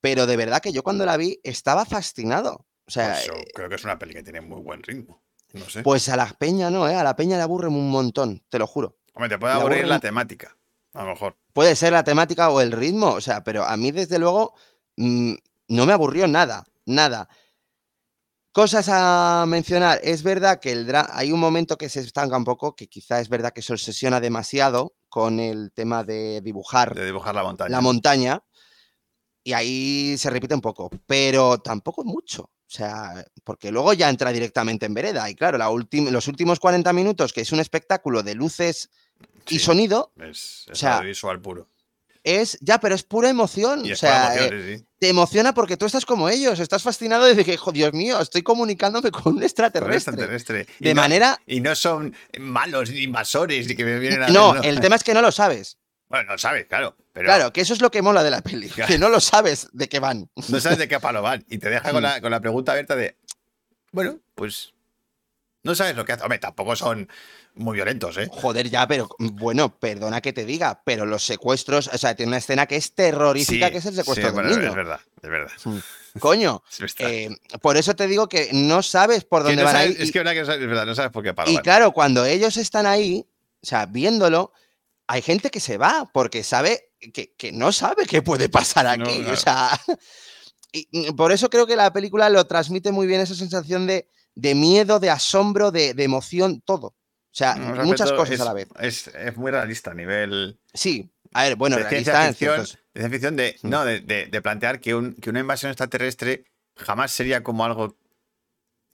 Pero 0.00 0.26
de 0.26 0.36
verdad 0.36 0.60
que 0.60 0.72
yo 0.72 0.82
cuando 0.82 1.04
la 1.06 1.16
vi 1.16 1.38
estaba 1.44 1.84
fascinado. 1.84 2.66
O 2.86 2.90
sea, 2.90 3.12
Pues 3.12 3.26
yo 3.26 3.34
eh, 3.34 3.48
creo 3.54 3.68
que 3.68 3.74
es 3.76 3.84
una 3.84 3.98
peli 3.98 4.14
que 4.14 4.22
tiene 4.22 4.40
muy 4.40 4.60
buen 4.60 4.82
ritmo. 4.82 5.22
No 5.52 5.68
sé. 5.68 5.82
pues 5.82 6.08
a 6.08 6.16
la 6.16 6.26
peña 6.26 6.70
no, 6.70 6.88
¿eh? 6.88 6.94
A 6.94 7.02
la 7.02 7.16
peña 7.16 7.36
le 7.36 7.42
aburre 7.42 7.66
un 7.66 7.90
montón, 7.90 8.44
te 8.48 8.58
lo 8.58 8.68
juro. 8.68 8.98
Hombre, 9.14 9.28
te 9.28 9.38
puede 9.38 9.52
aburrir 9.52 9.86
la 9.86 9.98
temática. 9.98 10.56
A 10.94 11.02
lo 11.02 11.10
mejor. 11.10 11.36
Puede 11.52 11.74
ser 11.74 11.92
la 11.92 12.04
temática 12.04 12.50
o 12.50 12.60
el 12.60 12.70
ritmo, 12.70 13.08
o 13.08 13.20
sea, 13.20 13.42
pero 13.42 13.64
a 13.64 13.76
mí 13.76 13.90
desde 13.90 14.20
luego 14.20 14.54
mm, 14.96 15.34
no 15.68 15.86
me 15.86 15.92
aburrió 15.92 16.28
nada, 16.28 16.64
nada. 16.86 17.28
Cosas 18.52 18.88
a 18.90 19.44
mencionar, 19.46 20.00
es 20.02 20.24
verdad 20.24 20.58
que 20.58 20.72
el 20.72 20.92
hay 21.12 21.30
un 21.30 21.38
momento 21.38 21.78
que 21.78 21.88
se 21.88 22.00
estanca 22.00 22.36
un 22.36 22.44
poco, 22.44 22.74
que 22.74 22.88
quizá 22.88 23.20
es 23.20 23.28
verdad 23.28 23.52
que 23.52 23.62
se 23.62 23.72
obsesiona 23.72 24.18
demasiado 24.18 24.96
con 25.08 25.38
el 25.38 25.70
tema 25.72 26.02
de 26.02 26.40
dibujar 26.40 26.94
De 26.94 27.06
dibujar 27.06 27.34
la 27.34 27.44
montaña. 27.44 27.70
la 27.70 27.80
montaña 27.80 28.42
y 29.44 29.52
ahí 29.52 30.16
se 30.18 30.30
repite 30.30 30.54
un 30.54 30.60
poco, 30.60 30.90
pero 31.06 31.58
tampoco 31.58 32.04
mucho. 32.04 32.42
O 32.42 32.72
sea, 32.72 33.24
porque 33.42 33.72
luego 33.72 33.92
ya 33.94 34.08
entra 34.08 34.30
directamente 34.30 34.86
en 34.86 34.94
vereda. 34.94 35.28
Y 35.28 35.34
claro, 35.34 35.58
la 35.58 35.68
los 35.68 36.28
últimos 36.28 36.60
40 36.60 36.92
minutos, 36.92 37.32
que 37.32 37.40
es 37.40 37.50
un 37.50 37.58
espectáculo 37.58 38.22
de 38.22 38.34
luces 38.34 38.90
y 39.48 39.58
sonido, 39.58 40.12
Es, 40.16 40.66
o 40.68 40.72
es 40.72 40.78
sea, 40.78 40.98
audiovisual 40.98 41.40
puro. 41.40 41.68
Es 42.24 42.58
ya, 42.60 42.78
pero 42.80 42.94
es 42.94 43.02
pura 43.02 43.28
emoción. 43.28 43.84
Y 43.86 43.92
o 43.92 43.96
sea, 43.96 44.34
eh, 44.36 44.76
sí. 44.78 44.86
te 44.98 45.08
emociona 45.08 45.54
porque 45.54 45.76
tú 45.76 45.86
estás 45.86 46.04
como 46.04 46.28
ellos, 46.28 46.58
estás 46.60 46.82
fascinado 46.82 47.24
de 47.24 47.44
que, 47.44 47.56
"Jo, 47.56 47.72
Dios 47.72 47.92
mío, 47.92 48.20
estoy 48.20 48.42
comunicándome 48.42 49.10
con 49.10 49.22
un 49.26 49.34
Con 49.34 49.42
extraterrestre. 49.42 49.96
extraterrestre. 49.96 50.66
Y 50.80 50.84
De 50.84 50.94
no- 50.94 51.00
manera. 51.02 51.38
Y 51.46 51.60
no 51.60 51.74
son 51.74 52.14
malos 52.38 52.90
ni 52.90 53.00
invasores 53.02 53.66
ni 53.66 53.74
que 53.74 53.84
me 53.84 53.98
vienen 53.98 54.22
a 54.22 54.28
No, 54.28 54.54
ver, 54.54 54.66
el 54.66 54.80
tema 54.80 54.96
es 54.96 55.04
que 55.04 55.14
no 55.14 55.22
lo 55.22 55.32
sabes. 55.32 55.78
Bueno, 56.08 56.32
no 56.32 56.38
sabes, 56.38 56.66
claro. 56.66 56.96
Pero 57.12 57.26
Claro, 57.26 57.52
que 57.52 57.60
eso 57.60 57.72
es 57.72 57.80
lo 57.80 57.90
que 57.90 58.02
mola 58.02 58.22
de 58.24 58.30
la 58.30 58.40
peli, 58.42 58.68
Claro. 58.68 58.88
que 58.92 58.98
no 58.98 59.08
lo 59.08 59.20
sabes 59.20 59.68
de 59.72 59.88
qué 59.88 60.00
van. 60.00 60.28
no 60.48 60.60
sabes 60.60 60.78
de 60.78 60.88
qué 60.88 60.98
palo 61.00 61.22
van. 61.22 61.44
Y 61.48 61.58
te 61.58 61.70
deja 61.70 61.90
con 61.92 62.02
la, 62.02 62.20
con 62.20 62.30
la 62.30 62.40
pregunta 62.40 62.72
abierta 62.72 62.96
de. 62.96 63.16
Bueno, 63.92 64.18
pues. 64.34 64.72
No 65.62 65.74
sabes 65.74 65.94
lo 65.96 66.04
que 66.04 66.12
hace. 66.12 66.22
Hombre, 66.22 66.38
tampoco 66.38 66.74
son 66.76 67.08
muy 67.54 67.74
violentos, 67.76 68.16
¿eh? 68.16 68.28
Joder, 68.30 68.70
ya, 68.70 68.86
pero 68.88 69.08
bueno, 69.18 69.78
perdona 69.78 70.20
que 70.20 70.32
te 70.32 70.44
diga, 70.44 70.82
pero 70.84 71.04
los 71.04 71.22
secuestros, 71.24 71.90
o 71.92 71.98
sea, 71.98 72.14
tiene 72.14 72.30
una 72.30 72.38
escena 72.38 72.66
que 72.66 72.76
es 72.76 72.94
terrorífica, 72.94 73.66
Sí, 73.66 73.72
que 73.72 73.78
es 73.78 73.84
el 73.86 73.92
sí, 73.92 73.98
secuestro 73.98 74.26
del 74.26 74.34
bueno, 74.34 74.48
niño. 74.50 74.68
Es 74.70 74.74
verdad, 74.74 75.00
es 75.22 75.30
verdad. 75.30 75.52
Coño, 76.18 76.62
Es 76.70 76.78
verdad. 76.78 77.10
eh, 77.10 77.36
por 77.60 77.76
eso 77.76 77.94
te 77.94 78.06
digo 78.06 78.28
que 78.28 78.48
no 78.52 78.82
sabes 78.82 79.24
por 79.24 79.42
dónde 79.42 79.56
no 79.56 79.64
van 79.64 79.76
a 79.76 79.84
ir. 79.86 79.96
es 80.00 80.10
que 80.12 80.18
verdad 80.20 80.32
que 80.32 80.40
no 80.40 80.46
sabes- 80.46 80.62
es 80.62 80.68
verdad, 80.68 80.86
no 80.86 80.94
sabes 80.94 81.10
por 81.12 81.22
qué 81.22 81.34
palo 81.34 81.50
Y 81.50 81.58
claro, 81.58 81.92
cuando 81.92 82.24
ellos 82.24 82.56
están 82.56 82.86
ahí, 82.86 83.26
o 83.62 83.66
sea, 83.66 83.86
viéndolo, 83.86 84.52
hay 85.06 85.20
gente 85.22 85.50
que 85.50 85.60
se 85.60 85.76
va 85.76 86.08
porque 86.12 86.42
sabe 86.42 86.92
que, 87.12 87.34
que 87.36 87.52
no 87.52 87.72
sabe 87.72 88.06
qué 88.06 88.22
puede 88.22 88.48
pasar 88.48 88.86
No, 88.98 89.04
aquí. 89.04 89.18
claro. 89.18 89.32
O 89.34 89.36
sea, 89.36 89.80
y 90.72 90.88
mm, 91.10 91.16
por 91.16 91.32
eso 91.32 91.50
creo 91.50 91.66
que 91.66 91.76
la 91.76 91.92
película 91.92 92.30
lo 92.30 92.44
transmite 92.46 92.92
muy 92.92 93.06
bien 93.06 93.20
esa 93.20 93.34
sensación 93.34 93.86
de, 93.86 94.08
de 94.40 94.54
miedo, 94.54 94.98
de 95.00 95.10
asombro, 95.10 95.70
de, 95.70 95.94
de 95.94 96.04
emoción, 96.04 96.60
todo. 96.64 96.86
O 96.88 97.32
sea, 97.32 97.54
muchas 97.84 98.10
cosas 98.12 98.34
es, 98.34 98.40
a 98.40 98.44
la 98.44 98.52
vez. 98.54 98.68
Es, 98.80 99.06
es 99.08 99.36
muy 99.36 99.50
realista 99.52 99.92
a 99.92 99.94
nivel 99.94 100.58
Sí, 100.74 101.10
a 101.32 101.44
ver, 101.44 101.56
bueno, 101.56 101.76
de 101.76 101.84
realista 101.84 102.26
ficción, 102.28 102.66
de, 102.94 103.08
ficción 103.10 103.36
de, 103.36 103.56
Mm. 103.62 103.68
no, 103.68 103.84
de, 103.84 104.00
de- 104.00 104.42
plantear 104.42 104.80
que, 104.80 104.94
un- 104.96 105.14
que 105.14 105.30
una 105.30 105.38
invasión 105.40 105.70
extraterrestre 105.70 106.44
jamás 106.76 107.12
sería 107.12 107.42
como 107.44 107.64
algo 107.64 107.96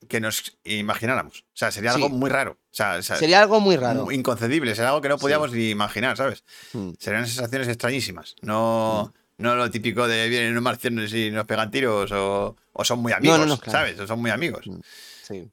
que 0.09 0.21
nos 0.21 0.59
imagináramos. 0.65 1.41
O 1.49 1.57
sea, 1.57 1.71
sería 1.73 1.93
algo 1.93 2.09
Sí. 2.09 2.13
muy 2.13 2.29
raro. 2.29 2.53
O 2.53 2.75
sea, 2.77 3.01
Sería 3.03 3.41
algo 3.41 3.61
muy 3.61 3.77
raro. 3.77 4.13
inconcebible. 4.13 4.75
Sería 4.75 4.91
algo 4.91 5.01
que 5.01 5.09
no 5.09 5.17
Sí. 5.17 5.23
podíamos 5.23 5.53
ni 5.53 5.71
imaginar, 5.71 6.17
¿sabes? 6.19 6.45
Mm. 6.75 6.91
Serían 6.99 7.27
sensaciones 7.27 7.69
extrañísimas. 7.69 8.37
No, 8.43 9.15
no 9.39 9.57
lo 9.57 9.71
típico 9.71 10.07
de 10.07 10.29
vienen 10.29 10.51
unos 10.53 10.63
marcianos 10.63 11.13
y 11.15 11.31
nos 11.31 11.47
pegan 11.47 11.71
tiros 11.71 12.13
o, 12.13 12.55
o 12.75 12.85
son 12.85 12.99
muy 12.99 13.13
amigos, 13.13 13.39
no, 13.47 13.57
claro. 13.57 13.73
¿sabes? 13.79 13.99
O 13.99 14.07
son 14.07 14.21
muy 14.21 14.31
amigos. 14.31 14.67
Mm. 14.67 14.81
Sí. 15.27 15.51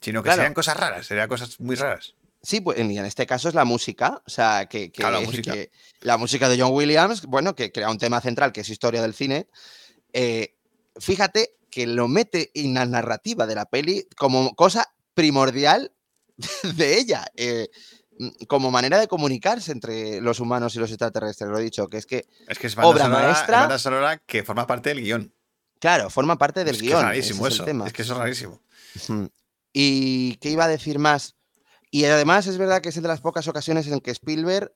Sino 0.00 0.22
que 0.22 0.26
Claro. 0.28 0.36
serían 0.38 0.54
cosas 0.54 0.76
raras, 0.76 1.06
serían 1.06 1.28
cosas 1.28 1.58
muy 1.60 1.76
raras. 1.76 2.14
Sí, 2.42 2.60
pues 2.60 2.78
y 2.78 2.98
en 2.98 3.04
este 3.06 3.26
caso 3.26 3.48
es 3.48 3.54
la 3.54 3.64
música, 3.64 4.22
o 4.26 4.30
sea, 4.30 4.66
que, 4.66 4.92
que- 4.92 5.00
Claro, 5.00 5.20
la 5.20 5.26
música. 5.26 5.52
que 5.52 5.70
la 6.00 6.18
música 6.18 6.48
de 6.48 6.60
John 6.60 6.72
Williams, 6.72 7.22
bueno, 7.24 7.54
que 7.54 7.72
crea 7.72 7.88
un 7.90 7.96
tema 7.98 8.20
central 8.20 8.52
que 8.52 8.60
es 8.60 8.68
historia 8.68 9.00
del 9.02 9.14
cine. 9.14 9.48
eh, 10.12 10.54
fíjate 11.00 11.56
que 11.70 11.86
lo 11.88 12.06
mete 12.06 12.50
en 12.54 12.74
la 12.74 12.86
narrativa 12.86 13.46
de 13.46 13.54
la 13.56 13.64
peli 13.64 14.06
como 14.16 14.54
cosa 14.54 14.94
primordial 15.14 15.90
de 16.76 16.98
ella, 16.98 17.24
eh, 17.34 17.68
mm, 18.18 18.44
como 18.46 18.70
manera 18.70 18.98
de 19.00 19.08
comunicarse 19.08 19.72
entre 19.72 20.20
los 20.20 20.38
humanos 20.38 20.76
y 20.76 20.78
los 20.78 20.90
extraterrestres, 20.90 21.48
lo 21.50 21.58
he 21.58 21.62
dicho, 21.62 21.88
que 21.88 21.96
es 21.98 22.06
que, 22.06 22.26
Es 22.46 22.58
que 22.58 22.66
es 22.68 22.74
banda, 22.76 22.88
Obra 22.90 23.04
sonora, 23.04 23.22
es 23.30 23.32
maestra. 23.34 23.58
banda 23.60 23.78
sonora 23.78 24.18
que 24.18 24.42
forma 24.44 24.66
parte 24.66 24.90
del 24.90 25.00
guion. 25.02 25.32
claro, 25.80 26.10
forma 26.10 26.36
parte 26.38 26.62
del 26.64 26.74
es 26.76 26.80
que 26.82 26.88
guion. 26.88 26.98
es 27.00 27.04
rarísimo 27.06 27.46
ese 27.46 27.48
es 27.48 27.54
eso. 27.54 27.62
el 27.64 27.66
tema. 27.66 27.86
Es 27.86 27.92
que 27.92 28.02
eso 28.02 28.12
es 28.12 28.18
rarísimo. 28.18 28.60
¿Y 29.72 30.36
qué 30.36 30.50
iba 30.50 30.64
a 30.64 30.68
decir 30.68 30.98
más? 30.98 31.36
Y 31.90 32.04
además 32.04 32.46
es 32.46 32.58
verdad 32.58 32.80
que 32.80 32.88
es 32.88 32.94
de 33.00 33.08
las 33.08 33.20
pocas 33.20 33.46
ocasiones 33.48 33.86
en 33.86 34.00
que 34.00 34.10
Spielberg, 34.10 34.74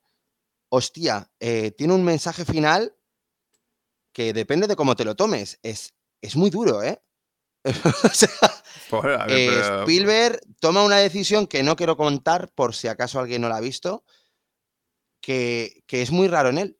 hostia, 0.68 1.30
eh, 1.40 1.72
tiene 1.72 1.94
un 1.94 2.04
mensaje 2.04 2.44
final 2.44 2.94
que 4.12 4.32
depende 4.32 4.66
de 4.66 4.76
cómo 4.76 4.96
te 4.96 5.04
lo 5.04 5.14
tomes. 5.16 5.58
Es, 5.62 5.94
es 6.20 6.36
muy 6.36 6.50
duro, 6.50 6.82
¿eh? 6.82 7.02
O 8.04 8.08
sea, 8.14 8.28
ver, 9.26 9.38
eh, 9.38 9.48
pero- 9.50 9.80
Spielberg 9.82 10.40
toma 10.60 10.84
una 10.84 10.96
decisión 10.98 11.46
que 11.46 11.62
no 11.62 11.76
quiero 11.76 11.96
contar 11.96 12.50
por 12.54 12.74
si 12.74 12.88
acaso 12.88 13.18
alguien 13.20 13.42
no 13.42 13.48
la 13.48 13.56
ha 13.56 13.60
visto, 13.60 14.04
que, 15.20 15.82
que 15.86 16.02
es 16.02 16.10
muy 16.10 16.28
raro 16.28 16.48
en 16.48 16.58
él. 16.58 16.78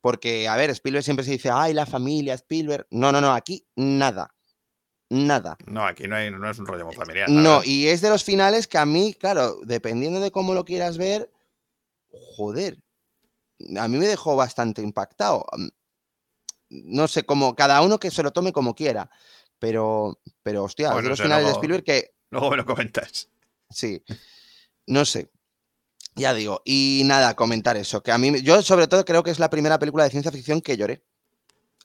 Porque, 0.00 0.48
a 0.48 0.56
ver, 0.56 0.70
Spielberg 0.70 1.04
siempre 1.04 1.24
se 1.24 1.30
dice, 1.30 1.50
ay, 1.52 1.72
la 1.72 1.86
familia, 1.86 2.34
Spielberg. 2.34 2.86
No, 2.90 3.12
no, 3.12 3.20
no, 3.20 3.32
aquí 3.32 3.64
nada. 3.76 4.34
Nada. 5.12 5.58
No, 5.66 5.84
aquí 5.84 6.08
no, 6.08 6.16
hay, 6.16 6.30
no 6.30 6.50
es 6.50 6.58
un 6.58 6.64
rollo 6.64 6.86
muy 6.86 6.94
familiar. 6.94 7.28
No, 7.28 7.62
y 7.62 7.88
es 7.88 8.00
de 8.00 8.08
los 8.08 8.24
finales 8.24 8.66
que 8.66 8.78
a 8.78 8.86
mí, 8.86 9.12
claro, 9.12 9.58
dependiendo 9.62 10.20
de 10.20 10.30
cómo 10.30 10.54
lo 10.54 10.64
quieras 10.64 10.96
ver, 10.96 11.30
joder, 12.10 12.78
a 13.78 13.88
mí 13.88 13.98
me 13.98 14.06
dejó 14.06 14.36
bastante 14.36 14.80
impactado. 14.80 15.44
Mm, 15.52 15.68
No 16.70 17.08
sé, 17.08 17.24
como 17.24 17.54
cada 17.54 17.82
uno 17.82 17.98
que 17.98 18.10
se 18.10 18.22
lo 18.22 18.32
tome 18.32 18.54
como 18.54 18.74
quiera, 18.74 19.10
pero, 19.58 20.18
pero 20.42 20.64
hostia, 20.64 20.96
es 20.96 21.02
de 21.02 21.08
los 21.10 21.18
sé, 21.18 21.24
finales 21.24 21.44
de 21.44 21.52
Spielberg 21.52 21.84
que 21.84 22.14
Luego 22.30 22.50
me 22.50 22.56
lo 22.56 22.64
comentas. 22.64 23.28
Sí. 23.68 24.02
No 24.86 25.04
sé. 25.04 25.30
Ya 26.14 26.32
digo. 26.32 26.62
Y 26.64 27.02
nada, 27.04 27.36
comentar 27.36 27.76
eso. 27.76 28.02
Que 28.02 28.12
a 28.12 28.16
mí, 28.16 28.40
yo 28.40 28.62
sobre 28.62 28.88
todo 28.88 29.04
creo 29.04 29.22
que 29.22 29.30
es 29.30 29.38
la 29.38 29.50
primera 29.50 29.78
película 29.78 30.04
de 30.04 30.10
ciencia 30.10 30.32
ficción 30.32 30.62
que 30.62 30.78
lloré. 30.78 31.04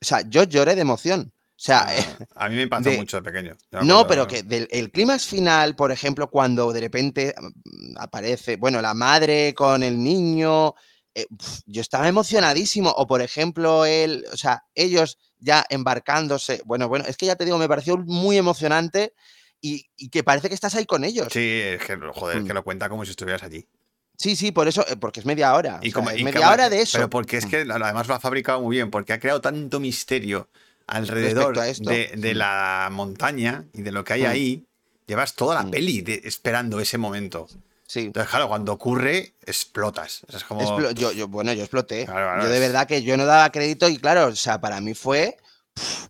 O 0.01 0.05
sea, 0.05 0.21
yo 0.21 0.43
lloré 0.43 0.75
de 0.75 0.81
emoción. 0.81 1.33
O 1.57 1.59
sea, 1.59 1.87
eh, 1.97 2.05
Ah, 2.35 2.45
a 2.45 2.49
mí 2.49 2.55
me 2.55 2.67
pasó 2.67 2.89
de- 2.91 2.97
mucho 2.97 3.17
de 3.17 3.23
pequeño. 3.23 3.57
No, 3.71 3.79
acuerdo- 4.01 4.07
pero 4.07 4.27
que 4.27 4.43
del 4.43 4.67
el 4.71 4.91
clímax 4.91 5.25
final, 5.25 5.75
por 5.75 5.91
ejemplo, 5.91 6.29
cuando 6.29 6.71
de 6.71 6.81
repente 6.81 7.33
mm, 7.39 7.95
aparece, 7.97 8.57
bueno, 8.57 8.79
la 8.81 8.93
madre 8.93 9.53
con 9.55 9.81
el 9.81 10.01
niño, 10.01 10.75
eh, 11.15 11.25
yo 11.65 11.81
estaba 11.81 12.07
emocionadísimo. 12.07 12.91
O 12.91 13.07
por 13.07 13.23
ejemplo, 13.23 13.85
él, 13.85 14.23
o 14.31 14.37
sea, 14.37 14.63
ellos 14.75 15.17
ya 15.39 15.65
embarcándose. 15.69 16.61
Bueno, 16.63 16.87
bueno, 16.89 17.05
es 17.07 17.17
que 17.17 17.25
ya 17.25 17.35
te 17.35 17.43
digo, 17.45 17.57
me 17.57 17.67
pareció 17.67 17.97
muy 17.97 18.37
emocionante 18.37 19.13
y, 19.59 19.89
y 19.97 20.09
que 20.09 20.23
parece 20.23 20.49
que 20.49 20.55
estás 20.55 20.75
ahí 20.75 20.85
con 20.85 21.03
ellos. 21.03 21.27
Sí, 21.31 21.39
es 21.63 21.81
que, 21.83 21.97
joder, 22.13 22.37
es 22.37 22.43
Mm. 22.43 22.47
que 22.47 22.53
lo 22.53 22.63
cuenta 22.63 22.87
como 22.87 23.03
si 23.03 23.11
estuvieras 23.11 23.41
allí. 23.41 23.67
Sí, 24.15 24.35
sí, 24.35 24.51
por 24.51 24.67
eso, 24.67 24.85
eh, 24.87 24.95
porque 24.95 25.19
es 25.21 25.25
media 25.25 25.55
hora. 25.55 25.79
Y 25.81 25.87
o 25.89 25.91
sea, 25.91 25.93
como, 25.93 26.09
es 26.11 26.19
y 26.19 26.23
media 26.23 26.41
como- 26.41 26.51
hora 26.53 26.69
de 26.69 26.81
eso. 26.81 26.99
Pero 26.99 27.09
porque 27.09 27.37
es 27.37 27.47
Mm. 27.47 27.49
que 27.49 27.57
además 27.61 28.07
lo 28.07 28.13
ha 28.13 28.19
fabricado 28.19 28.61
muy 28.61 28.75
bien, 28.75 28.91
porque 28.91 29.13
ha 29.13 29.19
creado 29.19 29.41
tanto 29.41 29.79
misterio 29.79 30.49
alrededor 30.87 31.59
a 31.59 31.67
esto. 31.67 31.89
de, 31.89 32.11
de 32.15 32.33
Mm. 32.33 32.37
la 32.37 32.89
montaña 32.91 33.65
y 33.73 33.81
de 33.81 33.91
lo 33.91 34.03
que 34.03 34.13
hay 34.13 34.23
Mm. 34.23 34.27
ahí. 34.27 34.63
Llevas 35.05 35.35
toda 35.35 35.55
la 35.55 35.63
Mm. 35.63 35.71
peli 35.71 36.01
de- 36.01 36.21
esperando 36.25 36.79
ese 36.79 36.97
momento. 36.97 37.47
Sí. 37.85 38.01
Entonces, 38.01 38.29
claro, 38.29 38.49
cuando 38.49 38.73
ocurre, 38.73 39.33
explotas. 39.45 40.21
Es 40.33 40.43
como. 40.43 40.61
Explo- 40.61 40.91
yo, 40.93 41.11
yo, 41.13 41.27
bueno, 41.29 41.53
yo 41.53 41.61
exploté. 41.63 42.05
Claro, 42.05 42.25
claro, 42.27 42.43
yo 42.43 42.49
de 42.49 42.55
es- 42.55 42.61
verdad 42.61 42.87
que 42.87 43.01
yo 43.03 43.15
no 43.15 43.25
daba 43.25 43.49
crédito 43.51 43.87
y 43.87 43.97
claro, 43.97 44.25
o 44.27 44.35
sea, 44.35 44.59
para 44.59 44.81
mí 44.81 44.93
fue... 44.93 45.37
pf, 45.73 46.07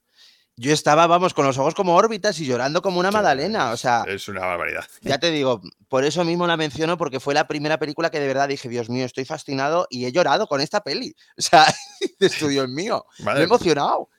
yo 0.59 0.73
estaba, 0.73 1.05
vamos, 1.05 1.35
con 1.35 1.45
los 1.45 1.55
ojos 1.59 1.75
como 1.75 1.93
órbitas 1.95 2.39
y 2.39 2.45
llorando 2.47 2.81
como 2.81 2.99
una 2.99 3.09
Sí, 3.09 3.13
magdalena. 3.13 3.69
O 3.71 3.77
sea, 3.77 4.03
Es 4.07 4.27
una 4.27 4.39
barbaridad. 4.41 4.85
ya 5.01 5.19
te 5.19 5.29
digo, 5.29 5.61
por 5.87 6.03
eso 6.03 6.23
mismo 6.23 6.47
la 6.47 6.57
menciono 6.57 6.97
porque 6.97 7.19
fue 7.19 7.35
la 7.35 7.47
primera 7.47 7.77
película 7.77 8.09
que 8.09 8.19
de 8.19 8.25
verdad 8.25 8.47
dije, 8.47 8.67
Dios 8.67 8.89
mío, 8.89 9.05
estoy 9.05 9.25
fascinado 9.25 9.85
y 9.91 10.05
he 10.05 10.11
llorado 10.11 10.47
con 10.47 10.59
esta 10.61 10.81
peli. 10.81 11.15
O 11.37 11.41
sea, 11.43 11.63
esto, 12.19 12.47
Dios 12.47 12.67
mío, 12.69 13.05
me 13.19 13.33
he 13.33 13.43
emocionado. 13.43 14.09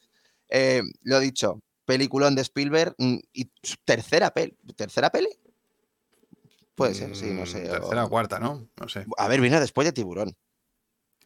Eh, 0.49 0.83
lo 1.03 1.21
dicho, 1.21 1.61
peliculón 1.85 2.35
de 2.35 2.43
Spielberg 2.43 2.95
mm, 2.99 3.17
y 3.33 3.51
tercera 3.85 4.31
peli. 4.33 4.57
¿Tercera 4.77 5.11
peli? 5.11 5.29
Puede 6.75 6.95
ser, 6.95 7.15
sí, 7.17 7.27
no 7.27 7.43
mm, 7.43 7.47
sé. 7.47 7.63
Tercera 7.69 8.05
o- 8.05 8.07
o 8.07 8.11
cuarta, 8.11 8.39
¿no? 8.39 8.69
No 8.81 8.89
sé. 8.89 9.05
A 9.17 9.29
ver, 9.29 9.41
vino 9.41 9.59
después 9.61 9.85
de 9.87 9.93
Tiburón. 9.93 10.37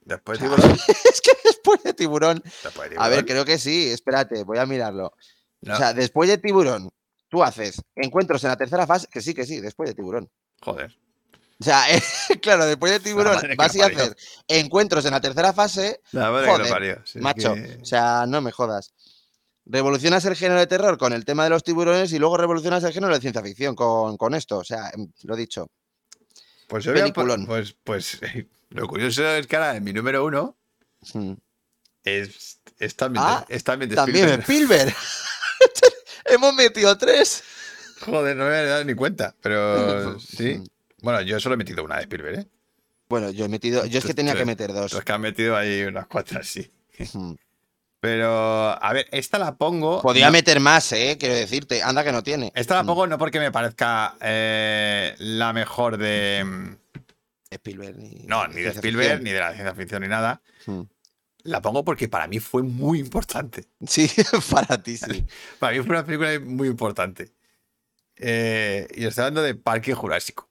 Después 0.04 0.38
sea, 0.38 0.48
tiburón. 0.48 0.76
es 0.88 1.20
que 1.20 1.30
después 1.44 1.82
de 1.84 1.94
Tiburón. 1.94 2.42
después 2.64 2.90
de 2.90 2.96
A 2.98 3.08
ver, 3.08 3.24
creo 3.24 3.44
que 3.44 3.58
sí, 3.58 3.88
espérate, 3.88 4.42
voy 4.44 4.58
a 4.58 4.66
mirarlo. 4.66 5.12
No, 5.60 5.74
O 5.74 5.76
sea, 5.76 5.92
después 5.92 6.28
de 6.28 6.38
Tiburón, 6.38 6.90
tú 7.28 7.42
haces 7.44 7.80
encuentros 7.94 8.42
en 8.44 8.50
la 8.50 8.56
tercera 8.56 8.86
fase, 8.86 9.06
que 9.10 9.20
sí, 9.20 9.32
que 9.34 9.46
sí, 9.46 9.60
después 9.60 9.88
de 9.90 9.94
Tiburón. 9.94 10.28
joder. 10.60 10.96
O 11.62 11.64
sea, 11.64 11.84
claro, 12.42 12.66
después 12.66 12.90
de 12.92 12.98
Tiburón 13.00 13.38
vas 13.56 13.76
parió. 13.76 13.84
haces 14.02 14.16
encuentros 14.48 15.04
en 15.04 15.12
la 15.12 15.20
tercera 15.20 15.52
fase, 15.52 16.00
La 16.10 16.30
madre 16.32 16.46
que 16.46 16.50
lo 16.52 16.58
Joder, 16.58 16.72
parió. 16.72 17.02
Macho. 17.14 17.54
que- 17.54 17.78
O 17.80 17.84
sea, 17.84 18.26
no 18.26 18.40
me 18.40 18.50
jodas. 18.50 18.92
Revolucionas 19.64 20.24
el 20.24 20.34
género 20.34 20.58
de 20.58 20.66
terror 20.66 20.98
con 20.98 21.12
el 21.12 21.24
tema 21.24 21.44
de 21.44 21.50
los 21.50 21.62
tiburones 21.62 22.12
y 22.12 22.18
luego 22.18 22.36
revolucionas 22.36 22.82
el 22.82 22.92
género 22.92 23.14
de 23.14 23.20
ciencia 23.20 23.42
ficción 23.42 23.76
con, 23.76 24.16
con 24.16 24.34
esto. 24.34 24.58
O 24.58 24.64
sea, 24.64 24.90
lo 25.22 25.36
dicho. 25.36 25.68
Pues 26.66 26.84
a 26.88 26.92
Peliculón. 26.92 27.46
Pues, 27.46 27.76
pues 27.84 28.18
lo 28.70 28.88
curioso 28.88 29.24
es 29.24 29.46
que 29.46 29.54
ahora 29.56 29.78
mi 29.78 29.92
número 29.92 30.24
uno 30.24 30.56
Mm. 31.14 31.34
es, 32.04 32.58
es 32.80 32.96
también, 32.96 33.24
Ah, 33.24 33.44
es 33.48 33.62
también 33.62 33.94
También 33.94 34.40
Spielberg. 34.40 34.42
Spielberg. 34.42 34.96
Hemos 36.24 36.54
metido 36.54 36.96
tres. 36.98 37.42
Joder, 38.00 38.36
no 38.36 38.44
me 38.46 38.56
había 38.56 38.70
dado 38.70 38.84
ni 38.84 38.94
cuenta, 38.94 39.34
pero 39.40 40.18
sí. 40.18 40.60
Bueno, 41.02 41.20
yo 41.20 41.38
solo 41.40 41.54
he 41.54 41.58
metido 41.58 41.84
una 41.84 41.96
de 41.96 42.02
Spielberg, 42.02 42.38
¿eh? 42.40 42.46
Bueno, 43.08 43.30
yo 43.30 43.44
he 43.44 43.48
metido. 43.48 43.84
Yo 43.84 43.98
es 43.98 44.04
que 44.06 44.14
tenía 44.14 44.34
que 44.34 44.46
meter 44.46 44.72
dos. 44.72 44.92
Los 44.92 45.04
que 45.04 45.12
han 45.12 45.20
metido 45.20 45.54
ahí 45.56 45.82
unas 45.82 46.06
cuantas, 46.06 46.46
sí. 46.46 46.70
Pero, 48.00 48.82
a 48.82 48.92
ver, 48.92 49.06
esta 49.12 49.38
la 49.38 49.56
pongo. 49.56 50.02
Podía 50.02 50.26
no- 50.26 50.32
meter 50.32 50.58
más, 50.58 50.90
¿eh? 50.92 51.16
Quiero 51.20 51.34
decirte. 51.36 51.82
Anda 51.82 52.02
que 52.02 52.10
no 52.10 52.22
tiene. 52.22 52.50
Esta 52.54 52.74
la 52.74 52.82
Mm. 52.82 52.86
pongo 52.86 53.06
no 53.06 53.18
porque 53.18 53.38
me 53.38 53.52
parezca 53.52 54.16
eh, 54.20 55.14
la 55.18 55.52
mejor 55.52 55.98
de. 55.98 56.42
mm, 56.44 56.76
Spielberg. 57.50 57.96
Ni, 57.98 58.24
No, 58.26 58.48
ni 58.48 58.62
de 58.62 58.70
Spielberg, 58.70 59.18
ficción. 59.18 59.24
ni 59.24 59.30
de 59.30 59.38
la 59.40 59.52
ciencia 59.52 59.74
ficción, 59.74 60.02
ni 60.02 60.08
nada. 60.08 60.40
Mm. 60.66 60.80
La 61.44 61.60
pongo 61.60 61.84
porque 61.84 62.08
para 62.08 62.26
mí 62.26 62.40
fue 62.40 62.62
muy 62.62 62.98
importante. 62.98 63.66
Sí, 63.86 64.08
para 64.50 64.82
ti 64.82 64.96
sí. 64.96 65.24
Para 65.60 65.76
mí 65.76 65.82
fue 65.84 65.90
una 65.90 66.04
película 66.04 66.40
muy 66.40 66.68
importante. 66.68 67.32
Eh, 68.16 68.88
y 68.94 69.04
estoy 69.06 69.22
hablando 69.22 69.42
de 69.42 69.54
Parque 69.54 69.94
Jurásico. 69.94 70.48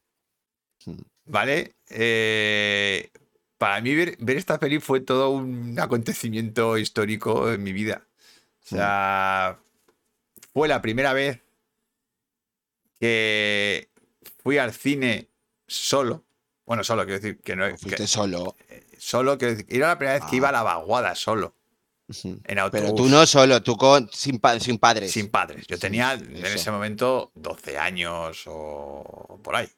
¿Vale? 1.25 1.75
Eh, 1.89 3.09
para 3.57 3.79
mí 3.81 3.93
ver, 3.95 4.17
ver 4.19 4.37
esta 4.37 4.59
peli 4.59 4.79
fue 4.79 4.99
todo 5.01 5.29
un 5.29 5.79
acontecimiento 5.79 6.77
histórico 6.77 7.51
en 7.51 7.61
mi 7.63 7.71
vida. 7.73 8.07
O 8.65 8.75
sea, 8.75 9.59
fue 10.53 10.67
la 10.67 10.81
primera 10.81 11.13
vez 11.13 11.39
que 12.99 13.89
fui 14.43 14.57
al 14.57 14.73
cine 14.73 15.29
solo. 15.67 16.23
Bueno, 16.65 16.83
solo, 16.83 17.03
quiero 17.05 17.19
decir 17.19 17.39
que 17.41 17.55
no 17.55 17.67
que- 17.67 17.77
Fuiste 17.77 18.07
solo. 18.07 18.55
solo, 18.97 19.37
quiero 19.37 19.55
decir, 19.55 19.67
era 19.69 19.89
la 19.89 19.97
primera 19.97 20.19
vez 20.19 20.29
que 20.29 20.35
Ah. 20.35 20.37
iba 20.37 20.49
a 20.49 20.53
la 20.53 20.63
vaguada 20.63 21.15
solo, 21.15 21.55
en 22.23 22.59
autobús. 22.59 22.81
Pero 22.85 22.95
tú 22.95 23.09
no 23.09 23.25
solo, 23.25 23.61
tú 23.63 23.75
con, 23.77 24.09
sin, 24.11 24.39
pa- 24.39 24.59
sin 24.59 24.77
padres. 24.77 25.11
Sin 25.11 25.29
padres. 25.29 25.65
Yo 25.67 25.77
tenía 25.79 26.17
sí, 26.17 26.25
en 26.29 26.45
ese 26.45 26.71
momento 26.71 27.31
12 27.35 27.77
años 27.77 28.43
o 28.47 29.39
por 29.43 29.55
ahí. 29.55 29.69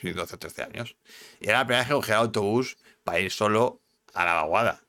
Sí, 0.00 0.12
12 0.12 0.34
o 0.34 0.38
13 0.38 0.62
años. 0.62 0.96
Y 1.40 1.48
era 1.48 1.58
la 1.58 1.64
primera 1.66 1.80
vez 1.82 1.88
que 1.88 1.94
cogía 1.94 2.14
el 2.16 2.20
autobús 2.22 2.76
para 3.04 3.20
ir 3.20 3.30
solo 3.30 3.80
a 4.14 4.24
la 4.24 4.34
vaguada. 4.34 4.80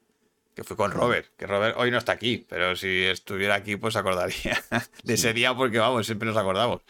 Que 0.56 0.64
fui 0.64 0.76
con 0.76 0.92
Robert. 0.92 1.28
Que 1.38 1.48
Robert 1.48 1.76
hoy 1.78 1.92
no 1.92 1.98
está 1.98 2.12
aquí, 2.12 2.46
pero 2.50 2.76
si 2.76 3.04
estuviera 3.06 3.56
aquí, 3.56 3.76
pues 3.78 3.94
se 3.94 4.00
acordaría 4.00 4.62
de 5.04 5.14
ese 5.14 5.34
día 5.34 5.56
porque, 5.56 5.80
vamos, 5.80 6.06
siempre 6.06 6.28
nos 6.28 6.38
acordamos. 6.38 6.82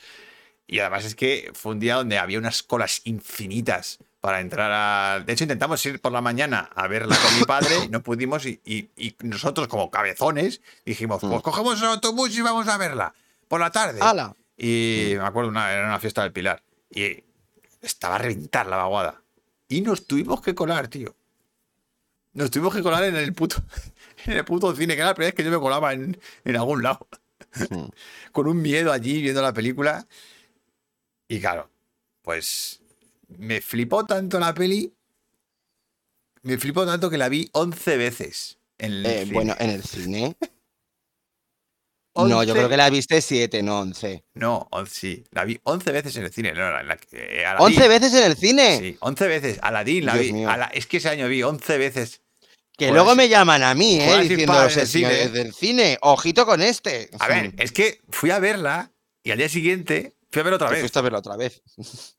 Y 0.67 0.79
además 0.79 1.05
es 1.05 1.15
que 1.15 1.51
fue 1.53 1.73
un 1.73 1.79
día 1.79 1.95
donde 1.95 2.17
había 2.17 2.39
unas 2.39 2.63
colas 2.63 3.01
infinitas 3.03 3.99
para 4.21 4.39
entrar 4.39 4.71
a... 4.71 5.19
De 5.23 5.33
hecho, 5.33 5.43
intentamos 5.43 5.83
ir 5.85 5.99
por 5.99 6.11
la 6.11 6.21
mañana 6.21 6.69
a 6.75 6.87
verla 6.87 7.17
con 7.17 7.37
mi 7.39 7.43
padre, 7.43 7.75
no 7.89 8.01
pudimos 8.01 8.45
y, 8.45 8.61
y- 8.63 8.89
y 8.95 9.15
nosotros 9.23 9.67
como 9.67 9.89
cabezones 9.91 10.61
dijimos, 10.85 11.19
pues 11.21 11.33
Mm. 11.33 11.39
cogemos 11.41 11.81
el 11.81 11.87
autobús 11.87 12.35
y 12.37 12.41
vamos 12.41 12.67
a 12.67 12.77
verla 12.77 13.13
por 13.47 13.59
la 13.59 13.71
tarde. 13.71 13.99
¡Hala! 14.01 14.35
Y 14.57 15.13
me 15.17 15.25
acuerdo, 15.25 15.49
una, 15.49 15.71
era 15.73 15.85
una 15.87 15.99
fiesta 15.99 16.21
del 16.23 16.31
Pilar. 16.31 16.61
Y 16.89 17.23
estaba 17.81 18.15
a 18.15 18.19
reventar 18.19 18.67
la 18.67 18.77
vaguada. 18.77 19.21
Y 19.67 19.81
nos 19.81 20.05
tuvimos 20.05 20.41
que 20.41 20.53
colar, 20.55 20.87
tío. 20.87 21.15
Nos 22.33 22.49
tuvimos 22.51 22.73
que 22.73 22.81
colar 22.81 23.03
en 23.03 23.15
el 23.15 23.33
puto, 23.33 23.57
en 24.25 24.33
el 24.33 24.45
puto 24.45 24.75
cine, 24.75 24.93
que 24.95 25.01
era 25.01 25.09
la 25.09 25.15
primera 25.15 25.29
vez 25.29 25.35
que 25.35 25.43
yo 25.43 25.51
me 25.51 25.59
colaba 25.59 25.93
en, 25.93 26.19
en 26.45 26.55
algún 26.55 26.83
lado. 26.83 27.07
Mm. 27.69 27.85
Con 28.31 28.47
un 28.47 28.61
miedo 28.61 28.91
allí 28.91 29.21
viendo 29.21 29.41
la 29.41 29.53
película. 29.53 30.07
Y 31.27 31.39
claro, 31.39 31.69
pues 32.21 32.81
me 33.27 33.61
flipó 33.61 34.05
tanto 34.05 34.39
la 34.39 34.53
peli. 34.53 34.93
Me 36.43 36.57
flipó 36.57 36.85
tanto 36.85 37.09
que 37.09 37.17
la 37.17 37.29
vi 37.29 37.49
11 37.53 37.97
veces. 37.97 38.57
En 38.77 38.91
el 38.93 39.05
Eh, 39.05 39.19
cine. 39.23 39.33
bueno, 39.33 39.55
en 39.59 39.69
el 39.69 39.83
cine. 39.83 40.35
No, 42.15 42.43
yo 42.43 42.53
creo 42.53 42.67
que 42.69 42.77
la 42.77 42.89
viste 42.89 43.21
siete, 43.21 43.63
no 43.63 43.79
once. 43.79 44.23
No, 44.33 44.67
on- 44.71 44.87
sí. 44.87 45.23
La 45.31 45.45
vi 45.45 45.59
11 45.63 45.91
veces 45.91 46.15
en 46.17 46.23
el 46.23 46.33
cine. 46.33 46.51
No, 46.53 46.69
la, 46.69 46.83
la- 46.83 46.99
eh, 47.13 47.45
Aladdin. 47.45 47.65
¿Once 47.77 47.87
veces 47.87 48.13
en 48.13 48.23
el 48.23 48.35
cine? 48.37 48.77
Sí, 48.79 48.97
11 48.99 49.27
veces. 49.27 49.59
Aladdin 49.61 50.05
la 50.05 50.15
Dios 50.17 50.33
vi. 50.35 50.45
es 50.73 50.87
que 50.87 50.97
ese 50.97 51.09
año 51.09 51.27
vi 51.27 51.41
11 51.43 51.77
veces. 51.77 52.21
Que 52.77 52.85
Joder, 52.87 52.93
luego 52.95 53.11
sí. 53.11 53.17
me 53.17 53.29
llaman 53.29 53.63
a 53.63 53.73
mí, 53.75 53.99
¿eh? 54.01 54.21
Diciendo 54.21 54.53
los 54.53 54.75
el 54.75 54.87
cine. 54.87 55.29
del 55.29 55.53
cine. 55.53 55.97
Ojito 56.01 56.45
con 56.45 56.61
este. 56.61 57.09
A 57.19 57.27
ver, 57.27 57.53
es 57.57 57.71
que 57.71 58.01
fui 58.09 58.31
a 58.31 58.39
verla 58.39 58.91
y 59.23 59.31
al 59.31 59.37
día 59.37 59.49
siguiente 59.49 60.13
fui 60.31 60.39
a 60.41 60.43
ver 60.43 60.53
otra 60.53 60.69
vez. 60.69 60.79
fuiste 60.79 60.99
a 60.99 61.01
verla 61.03 61.19
otra 61.19 61.37
vez. 61.37 61.61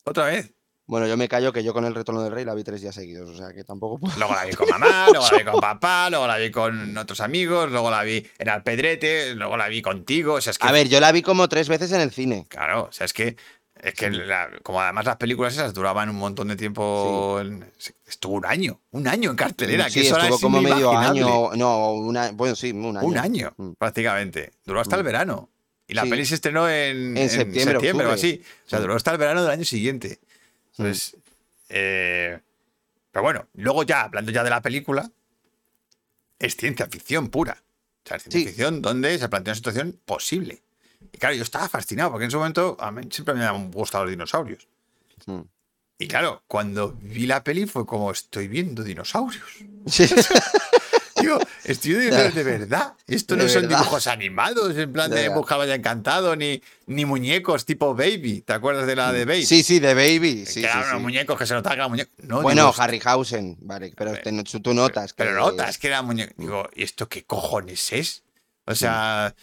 Otra 0.04 0.26
vez. 0.26 0.52
Bueno, 0.86 1.06
yo 1.06 1.16
me 1.16 1.28
callo 1.28 1.52
que 1.52 1.62
yo 1.62 1.72
con 1.72 1.84
el 1.84 1.94
retorno 1.94 2.22
del 2.22 2.32
rey 2.32 2.44
la 2.44 2.54
vi 2.54 2.64
tres 2.64 2.80
días 2.82 2.94
seguidos, 2.94 3.30
o 3.30 3.36
sea 3.36 3.52
que 3.52 3.62
tampoco 3.64 3.98
puedo. 3.98 4.14
Luego 4.18 4.34
la 4.34 4.44
vi 4.44 4.52
con 4.54 4.68
mamá, 4.68 5.06
luego 5.10 5.26
la 5.30 5.38
vi 5.38 5.44
con 5.44 5.60
papá, 5.60 6.10
luego 6.10 6.26
la 6.26 6.36
vi 6.38 6.50
con 6.50 6.98
otros 6.98 7.20
amigos, 7.20 7.70
luego 7.70 7.90
la 7.90 8.02
vi 8.02 8.26
en 8.38 8.48
Alpedrete, 8.48 9.34
luego 9.34 9.56
la 9.56 9.68
vi 9.68 9.80
contigo. 9.80 10.34
O 10.34 10.40
sea, 10.40 10.50
es 10.50 10.58
que. 10.58 10.66
A 10.66 10.72
ver, 10.72 10.88
yo 10.88 11.00
la 11.00 11.12
vi 11.12 11.22
como 11.22 11.48
tres 11.48 11.68
veces 11.68 11.92
en 11.92 12.00
el 12.00 12.10
cine. 12.10 12.46
Claro, 12.48 12.84
o 12.88 12.92
sea, 12.92 13.04
es 13.06 13.12
que. 13.12 13.36
Es 13.80 13.94
que 13.94 14.10
la- 14.10 14.48
como 14.62 14.80
además 14.80 15.06
las 15.06 15.16
películas 15.16 15.54
esas 15.54 15.74
duraban 15.74 16.08
un 16.08 16.14
montón 16.16 16.46
de 16.48 16.56
tiempo. 16.56 17.38
en- 17.40 17.64
estuvo 18.06 18.34
un 18.34 18.46
año. 18.46 18.80
Un 18.92 19.08
año 19.08 19.30
en 19.30 19.36
cartelera. 19.36 19.88
sí, 19.88 20.00
que 20.02 20.06
eso 20.06 20.18
estuvo 20.18 20.36
es 20.36 20.40
como 20.40 20.60
medio 20.60 20.96
año. 20.96 21.50
No, 21.56 21.92
una, 21.94 22.30
bueno, 22.32 22.54
sí, 22.54 22.70
un 22.70 22.96
año. 22.96 23.06
Un 23.06 23.18
año, 23.18 23.52
Mm. 23.56 23.72
prácticamente. 23.78 24.52
Duró 24.64 24.80
hasta 24.80 24.94
el 24.96 25.02
Mm. 25.02 25.06
verano. 25.06 25.48
Y 25.88 25.94
la 25.94 26.02
Sí. 26.04 26.10
peli 26.10 26.24
se 26.24 26.36
estrenó 26.36 26.68
en, 26.68 27.16
En 27.16 27.28
septiembre, 27.28 27.76
o 27.76 27.80
octubre. 27.80 28.06
así. 28.12 28.40
O 28.66 28.68
sea, 28.68 28.78
duró 28.78 28.94
hasta 28.94 29.10
el 29.10 29.18
verano 29.18 29.42
del 29.42 29.50
año 29.50 29.64
siguiente. 29.64 30.20
Entonces, 30.76 31.16
eh, 31.68 32.40
pero 33.10 33.22
bueno, 33.22 33.46
luego 33.54 33.82
ya, 33.82 34.02
hablando 34.02 34.32
ya 34.32 34.42
de 34.42 34.50
la 34.50 34.60
película, 34.62 35.10
es 36.38 36.56
ciencia 36.56 36.86
ficción 36.86 37.28
pura. 37.28 37.62
O 38.04 38.08
sea, 38.08 38.16
es 38.16 38.24
ciencia 38.24 38.40
Sí. 38.40 38.46
ficción 38.48 38.82
donde 38.82 39.18
se 39.18 39.28
plantea 39.28 39.52
una 39.52 39.56
situación 39.56 40.00
posible. 40.04 40.62
Y 41.12 41.18
claro, 41.18 41.34
yo 41.34 41.42
estaba 41.42 41.68
fascinado, 41.68 42.10
porque 42.10 42.24
en 42.24 42.28
ese 42.28 42.36
momento 42.36 42.76
a 42.80 42.90
mí 42.90 43.02
siempre 43.10 43.34
me 43.34 43.44
han 43.44 43.70
gustado 43.70 44.04
los 44.04 44.10
dinosaurios. 44.12 44.66
Mm. 45.26 45.40
Y 45.98 46.08
claro, 46.08 46.42
cuando 46.48 46.96
vi 47.00 47.26
la 47.26 47.44
peli 47.44 47.66
fue 47.66 47.86
como, 47.86 48.10
estoy 48.10 48.48
viendo 48.48 48.82
dinosaurios. 48.82 49.44
Sí. 49.86 50.06
Digo, 51.22 51.38
estoy 51.64 51.94
dinosaurios 51.94 52.34
de 52.34 52.42
verdad. 52.42 52.94
Esto 53.06 53.36
no 53.36 53.48
son 53.48 53.62
verdad. 53.62 53.78
dibujos 53.78 54.06
animados, 54.06 54.76
en 54.76 54.92
plan 54.92 55.10
De 55.10 55.16
de 55.16 55.22
ya 55.66 55.74
encantado, 55.74 56.36
ni, 56.36 56.62
ni 56.86 57.04
muñecos 57.04 57.64
tipo 57.64 57.94
Baby. 57.94 58.42
¿Te 58.42 58.52
acuerdas 58.52 58.86
de 58.86 58.96
la 58.96 59.12
de 59.12 59.24
Baby? 59.24 59.46
Sí, 59.46 59.62
sí, 59.62 59.78
de 59.80 59.94
Baby. 59.94 60.44
Sí, 60.46 60.60
que 60.60 60.60
sí, 60.60 60.64
eran 60.64 60.78
unos 60.78 60.90
sí. 60.90 60.96
muñecos 61.02 61.38
que 61.38 61.46
se 61.46 61.54
notaba 61.54 61.74
que 61.74 61.80
eran 61.80 61.90
muñecos. 61.90 62.12
No, 62.18 62.42
Bueno, 62.42 62.62
digo, 62.70 62.82
Harryhausen, 62.82 63.56
vale, 63.60 63.92
pero 63.96 64.12
te- 64.12 64.32
tú 64.60 64.74
notas. 64.74 65.12
que- 65.12 65.24
Pero 65.24 65.34
notas 65.36 65.78
que 65.78 65.86
era 65.88 66.02
muñeco. 66.02 66.32
Digo, 66.36 66.68
¿y 66.74 66.82
esto 66.82 67.08
qué 67.08 67.24
cojones 67.24 67.92
es? 67.92 68.22
O 68.66 68.74
sea, 68.74 69.34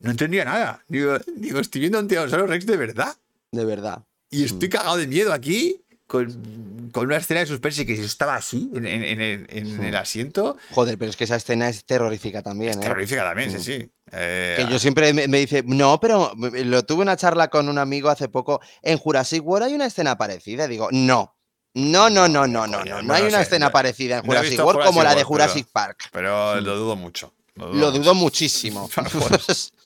no 0.00 0.10
entendía 0.10 0.44
nada. 0.44 0.84
Digo, 0.88 1.18
digo 1.36 1.60
estoy 1.60 1.80
viendo 1.80 1.98
un 1.98 2.08
Tiranosaurio 2.08 2.46
Rex 2.46 2.66
de 2.66 2.76
verdad. 2.76 3.16
De 3.50 3.64
verdad. 3.64 4.02
Y 4.30 4.44
estoy 4.44 4.68
cagado 4.70 4.96
de 4.96 5.06
miedo 5.06 5.32
aquí 5.32 5.81
con, 6.12 6.90
con 6.92 7.06
una 7.06 7.16
escena 7.16 7.40
de 7.40 7.46
suspense 7.46 7.86
que 7.86 7.94
estaba 7.94 8.34
así 8.36 8.70
en, 8.74 8.86
en- 8.86 9.02
en 9.02 9.20
el, 9.22 9.46
en 9.48 9.82
el 9.82 9.96
asiento. 9.96 10.58
Joder, 10.72 10.98
pero 10.98 11.10
es 11.10 11.16
que 11.16 11.24
esa 11.24 11.36
escena 11.36 11.70
es 11.70 11.86
terrorífica 11.86 12.42
también, 12.42 12.74
¿eh? 12.74 12.82
Terrorífica 12.82 13.24
también, 13.24 13.50
sí, 13.50 13.58
sí. 13.58 13.90
Eh, 14.12 14.56
Que 14.58 14.70
yo 14.70 14.78
siempre 14.78 15.14
me, 15.14 15.26
me 15.26 15.38
dice, 15.38 15.62
no, 15.66 15.98
pero 16.00 16.32
lo 16.36 16.82
tuve 16.84 17.00
una 17.00 17.16
charla 17.16 17.48
con 17.48 17.70
un 17.70 17.78
amigo 17.78 18.10
hace 18.10 18.28
poco. 18.28 18.60
En 18.82 18.98
Jurassic 18.98 19.42
World 19.42 19.68
hay 19.68 19.74
una 19.74 19.86
escena 19.86 20.18
parecida. 20.18 20.68
Digo, 20.68 20.88
no. 20.92 21.34
No, 21.74 22.10
no, 22.10 22.28
no, 22.28 22.46
no, 22.46 22.66
no, 22.66 22.84
no. 22.84 23.00
No 23.02 23.14
hay 23.14 23.22
una 23.24 23.40
escena 23.40 23.70
parecida 23.72 24.18
en 24.18 24.26
Jurassic 24.26 24.62
World 24.62 24.84
como 24.84 25.02
la 25.02 25.14
de 25.14 25.24
Jurassic 25.24 25.68
Park. 25.72 26.10
Pero 26.12 26.60
lo 26.60 26.76
dudo 26.76 26.94
mucho. 26.96 27.32
Lo 27.54 27.68
dudo, 27.68 27.74
Lo 27.80 27.86
mucho. 27.86 27.98
dudo 28.02 28.14
muchísimo. 28.14 28.90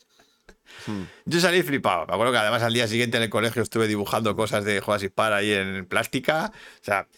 Yo 1.24 1.40
salí 1.40 1.62
flipado. 1.62 2.06
Me 2.06 2.14
acuerdo 2.14 2.32
que 2.32 2.38
además 2.38 2.62
al 2.62 2.72
día 2.72 2.86
siguiente 2.88 3.16
en 3.16 3.22
el 3.24 3.30
colegio 3.30 3.62
estuve 3.62 3.88
dibujando 3.88 4.34
cosas 4.36 4.64
de 4.64 4.80
Jurassic 4.80 5.12
Park 5.12 5.34
ahí 5.34 5.52
en 5.52 5.86
plástica. 5.86 6.52
O 6.80 6.84
sea, 6.84 7.08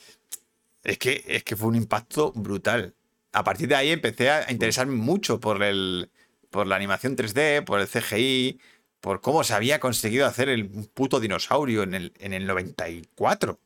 es 0.84 0.98
que, 0.98 1.24
es 1.26 1.44
que 1.44 1.56
fue 1.56 1.68
un 1.68 1.76
impacto 1.76 2.32
brutal. 2.34 2.94
A 3.32 3.44
partir 3.44 3.68
de 3.68 3.76
ahí 3.76 3.90
empecé 3.90 4.30
a 4.30 4.50
interesarme 4.50 4.96
mucho 4.96 5.38
por, 5.38 5.62
el, 5.62 6.10
por 6.50 6.66
la 6.66 6.76
animación 6.76 7.16
3D, 7.16 7.64
por 7.64 7.80
el 7.80 7.88
CGI, 7.88 8.60
por 9.00 9.20
cómo 9.20 9.44
se 9.44 9.54
había 9.54 9.80
conseguido 9.80 10.26
hacer 10.26 10.48
el 10.48 10.68
puto 10.68 11.20
dinosaurio 11.20 11.82
en 11.82 11.94
el, 11.94 12.12
en 12.18 12.32
el 12.32 12.46
94. 12.46 13.60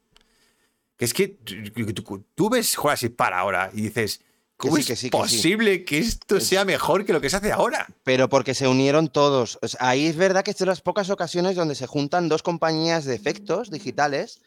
Que 0.97 1.05
es 1.05 1.15
que 1.15 1.29
tú, 2.35 2.51
ves 2.51 2.77
Jurassic 2.77 3.17
Park 3.17 3.35
ahora 3.35 3.71
y 3.73 3.83
dices, 3.83 4.21
¿cómo 4.69 4.77
sí, 4.77 4.81
es 4.83 4.87
que 4.87 4.97
sí, 4.97 5.11
que 5.11 5.17
sí. 5.17 5.23
posible 5.23 5.85
que 5.85 5.99
esto 5.99 6.41
sea 6.41 6.65
mejor 6.65 7.05
que 7.05 7.13
lo 7.13 7.21
que 7.21 7.29
se 7.29 7.37
hace 7.37 7.51
ahora? 7.53 7.87
Pero 8.05 8.29
porque 8.29 8.55
se 8.55 8.69
unieron 8.69 9.09
todos. 9.09 9.59
O 9.61 9.69
sea, 9.69 9.89
ahí 9.89 10.07
es 10.07 10.17
verdad 10.17 10.45
que 10.45 10.53
es 10.53 10.59
de 10.59 10.67
las 10.67 10.81
pocas 10.81 11.11
ocasiones 11.11 11.57
donde 11.57 11.75
se 11.75 11.87
juntan 11.87 12.29
dos 12.29 12.43
compañías 12.43 13.05
de 13.05 13.15
efectos 13.15 13.71
digitales 13.71 14.41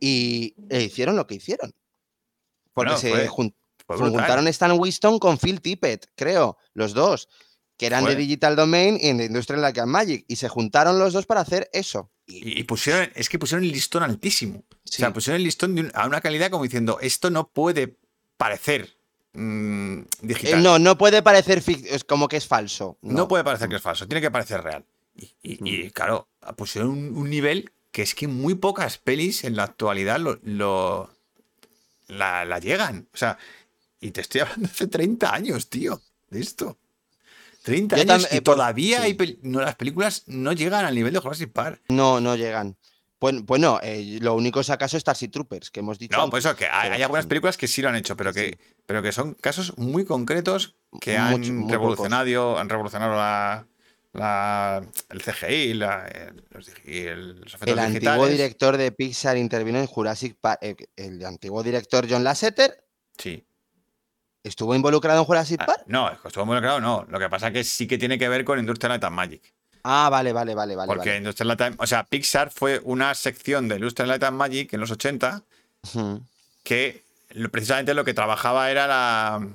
y 0.00 0.54
e 0.68 0.82
hicieron 0.82 1.16
lo 1.16 1.26
que 1.26 1.34
hicieron. 1.36 1.72
Porque 2.72 2.96
se 2.98 3.10
fue- 3.10 3.28
jun- 3.28 3.54
Fue 3.86 3.96
se 3.96 4.02
brutal. 4.02 4.20
juntaron 4.20 4.48
Stan 4.48 4.72
Winston 4.78 5.18
con 5.18 5.38
Phil 5.38 5.60
Tippett, 5.60 6.06
creo, 6.14 6.56
los 6.72 6.92
dos, 6.94 7.28
que 7.76 7.86
eran 7.86 8.04
de 8.04 8.16
Digital 8.16 8.56
Domain 8.56 8.98
y 9.00 9.12
de 9.12 9.24
Industrial 9.26 9.60
Light 9.60 9.78
and 9.78 9.90
Magic. 9.90 10.24
Y 10.28 10.36
se 10.36 10.48
juntaron 10.48 10.98
los 10.98 11.12
dos 11.12 11.26
para 11.26 11.40
hacer 11.40 11.68
eso. 11.72 12.10
Y- 12.26 12.62
pusieron, 12.64 13.10
es 13.14 13.28
que 13.28 13.38
pusieron 13.38 13.64
el 13.64 13.72
listón 13.72 14.02
altísimo. 14.02 14.64
O 14.70 14.76
sea, 14.84 15.12
pusieron 15.12 15.36
el 15.36 15.44
listón 15.44 15.74
de 15.74 15.82
un- 15.82 15.92
a 15.94 16.06
una 16.06 16.20
calidad 16.20 16.50
como 16.50 16.64
diciendo, 16.64 16.98
esto 17.00 17.30
no 17.30 17.48
puede 17.48 17.96
parecer 18.36 18.93
mm, 19.34 19.98
Eh, 20.28 20.56
no, 20.56 20.78
no 20.78 20.96
puede 20.96 21.22
parecer 21.22 21.62
es 21.66 22.04
como 22.04 22.28
que 22.28 22.36
es 22.36 22.46
falso. 22.46 22.98
No 23.02 23.28
puede 23.28 23.44
parecer 23.44 23.68
que 23.68 23.76
es 23.76 23.82
falso, 23.82 24.06
tiene 24.06 24.20
que 24.20 24.30
parecer 24.30 24.62
real. 24.62 24.84
Y, 25.16 25.32
y- 25.42 25.58
Mm. 25.62 25.66
y, 25.66 25.90
claro, 25.90 26.28
pusieron 26.56 26.90
un, 26.90 27.16
un 27.16 27.30
nivel 27.30 27.70
que 27.92 28.02
es 28.02 28.14
que 28.14 28.26
muy 28.26 28.54
pocas 28.56 28.98
pelis 28.98 29.44
en 29.44 29.54
la 29.56 29.64
actualidad 29.64 30.18
lo, 30.18 30.38
lo- 30.42 31.10
la, 32.08 32.44
la 32.44 32.58
llegan. 32.58 33.08
O 33.14 33.16
sea, 33.16 33.38
y 34.00 34.10
te 34.10 34.20
estoy 34.20 34.40
hablando 34.42 34.66
hace 34.66 34.86
30 34.88 35.32
años, 35.34 35.68
tío, 35.68 36.00
de 36.30 36.40
esto. 36.40 36.78
30 37.62 37.96
Yo 37.96 38.02
años 38.12 38.28
y 38.30 38.36
eh, 38.36 38.40
todavía 38.42 38.98
sí. 38.98 39.04
hay 39.04 39.14
pel- 39.14 39.38
no, 39.42 39.60
las 39.60 39.76
películas 39.76 40.24
no 40.26 40.52
llegan 40.52 40.84
al 40.84 40.94
nivel 40.94 41.12
de 41.14 41.20
Jurassic 41.20 41.50
Park. 41.50 41.80
No, 41.88 42.20
no 42.20 42.36
llegan. 42.36 42.76
Eh, 43.82 44.18
lo 44.20 44.34
único 44.34 44.60
es 44.60 44.70
acaso 44.70 44.98
Starship 44.98 45.30
Troopers, 45.30 45.70
que 45.70 45.80
hemos 45.80 45.98
dicho. 45.98 46.16
No, 46.16 46.28
por 46.30 46.38
eso 46.38 46.54
que 46.56 46.66
hay, 46.66 47.02
algunas 47.02 47.26
películas 47.26 47.56
que 47.56 47.66
sí 47.68 47.82
lo 47.82 47.88
han 47.88 47.96
hecho, 47.96 48.16
pero 48.16 48.32
que, 48.32 48.58
pero 48.86 49.02
que 49.02 49.12
son 49.12 49.34
casos 49.34 49.76
muy 49.78 50.04
concretos 50.04 50.74
que 51.00 51.16
han 51.16 51.30
Mucho- 51.32 51.52
muy 51.52 51.70
revolucionado, 51.70 52.58
han 52.58 52.68
revolucionado 52.68 53.14
la, 53.14 53.66
la- 54.12 54.82
el 55.10 55.22
CGI, 55.22 55.74
la- 55.74 56.06
el- 56.06 56.44
los, 56.50 56.68
el- 56.84 57.40
los 57.40 57.56
El 57.66 57.78
antiguo 57.78 58.26
director 58.28 58.76
de 58.76 58.92
Pixar 58.92 59.36
intervino 59.36 59.78
en 59.78 59.86
Jurassic 59.86 60.36
Park. 60.40 60.58
eh, 60.62 60.76
El 60.96 61.24
antiguo 61.24 61.62
director 61.62 62.06
John 62.08 62.22
Lasseter 62.24 62.84
Sí. 63.18 63.44
estuvo 64.42 64.74
involucrado 64.74 65.20
en 65.20 65.24
Jurassic 65.24 65.60
Ah, 65.62 65.66
Park. 65.66 65.82
no, 65.86 66.10
estuvo 66.12 66.46
claro, 66.46 66.80
no. 66.80 67.06
Lo 67.08 67.18
que 67.18 67.28
pasa 67.28 67.48
es 67.48 67.52
que 67.52 67.64
sí 67.64 67.86
que 67.86 67.98
tiene 67.98 68.18
que 68.18 68.28
ver 68.28 68.44
con 68.44 68.58
Industrial 68.58 68.90
Light 68.90 69.04
and 69.04 69.16
Magic. 69.16 69.54
Ah, 69.84 70.08
vale, 70.10 70.32
vale, 70.32 70.54
vale, 70.54 70.74
vale. 70.76 70.86
porque 70.88 71.10
vale. 71.10 71.18
Industrial 71.18 71.48
Light 71.48 71.60
and- 71.60 71.76
o 71.78 71.86
sea, 71.86 72.04
Pixar 72.04 72.50
fue 72.50 72.80
una 72.84 73.14
sección 73.14 73.68
de 73.68 73.76
Industrial 73.76 74.08
Light 74.08 74.22
and 74.22 74.36
Magic 74.36 74.72
en 74.72 74.80
los 74.80 74.90
80 74.90 75.42
Ujú, 75.82 76.22
que 76.62 77.04
lo- 77.30 77.50
precisamente 77.50 77.92
lo 77.94 78.04
que 78.04 78.14
trabajaba 78.14 78.70
era 78.70 78.86
la, 78.86 79.46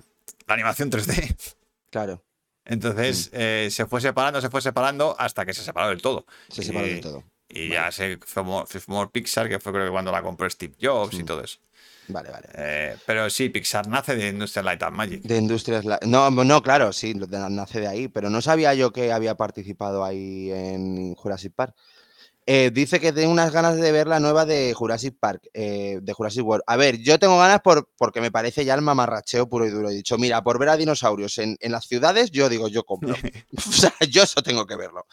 la 0.47 0.53
animación 0.53 0.89
3D. 0.91 1.35
Claro, 1.89 2.21
Entonces 2.65 3.31
eh, 3.33 3.69
se 3.71 3.87
fue 3.87 3.99
separando, 4.01 4.39
se 4.41 4.49
fue 4.51 4.61
separando 4.61 5.15
hasta 5.17 5.43
que 5.45 5.53
se 5.55 5.63
separó 5.63 5.89
del 5.89 6.01
todo. 6.03 6.25
se 6.49 6.61
separó 6.63 6.85
Y- 6.85 6.93
de 6.95 7.01
todo. 7.01 7.23
Y 7.51 7.69
ya 7.69 7.91
se 7.91 8.19
formó, 8.23 8.67
se 8.67 8.79
formó 8.79 9.09
Pixar, 9.09 9.49
que 9.49 9.59
fue 9.59 9.71
creo 9.73 9.85
que 9.85 9.91
cuando 9.91 10.11
la 10.11 10.21
compró 10.21 10.47
Steve 10.47 10.75
Jobs 10.79 11.15
y 11.17 11.23
Mm. 11.23 11.25
todo 11.25 11.43
eso. 11.43 11.57
Vale, 12.09 12.29
vale. 12.31 12.47
Eh, 12.55 12.97
pero 13.05 13.29
sí, 13.29 13.49
Pixar 13.49 13.87
nace 13.87 14.15
de 14.15 14.29
Industrial 14.29 14.65
Light 14.65 14.83
and 14.83 14.95
Magic. 14.95 15.21
De 15.21 15.37
Industrias. 15.37 15.85
La- 15.85 15.99
No, 16.05 16.29
no, 16.31 16.61
claro, 16.63 16.91
sí, 16.91 17.13
nace 17.13 17.79
de 17.79 17.87
ahí, 17.87 18.07
pero 18.07 18.29
no 18.29 18.41
sabía 18.41 18.73
yo 18.73 18.91
que 18.91 19.11
había 19.11 19.35
participado 19.35 20.03
ahí 20.03 20.51
en 20.51 21.13
Jurassic 21.15 21.53
Park. 21.53 21.75
Eh, 22.51 22.71
dice 22.73 22.99
que 22.99 23.13
tiene 23.13 23.27
unas 23.27 23.51
ganas 23.51 23.75
de 23.77 23.91
ver 23.91 24.07
la 24.07 24.19
nueva 24.19 24.43
de 24.43 24.73
Jurassic 24.73 25.15
Park, 25.19 25.43
eh, 25.53 25.99
de 26.01 26.13
Jurassic 26.13 26.43
World. 26.43 26.63
A 26.65 26.77
ver, 26.77 26.97
yo 26.97 27.19
tengo 27.19 27.37
ganas 27.37 27.61
por, 27.61 27.87
porque 27.95 28.21
me 28.21 28.31
parece 28.31 28.65
ya 28.65 28.73
el 28.73 28.81
mamarracheo 28.81 29.47
puro 29.47 29.67
y 29.67 29.69
duro. 29.69 29.91
He 29.91 29.93
dicho, 29.93 30.17
mira, 30.17 30.41
por 30.43 30.57
ver 30.57 30.69
a 30.69 30.77
dinosaurios 30.77 31.37
en, 31.37 31.57
en 31.59 31.71
las 31.71 31.85
ciudades, 31.85 32.31
yo 32.31 32.49
digo, 32.49 32.67
yo 32.67 32.83
compro. 32.85 33.13
o 33.57 33.61
sea, 33.71 33.93
yo 34.09 34.23
eso 34.23 34.41
tengo 34.41 34.65
que 34.65 34.75
verlo. 34.75 35.05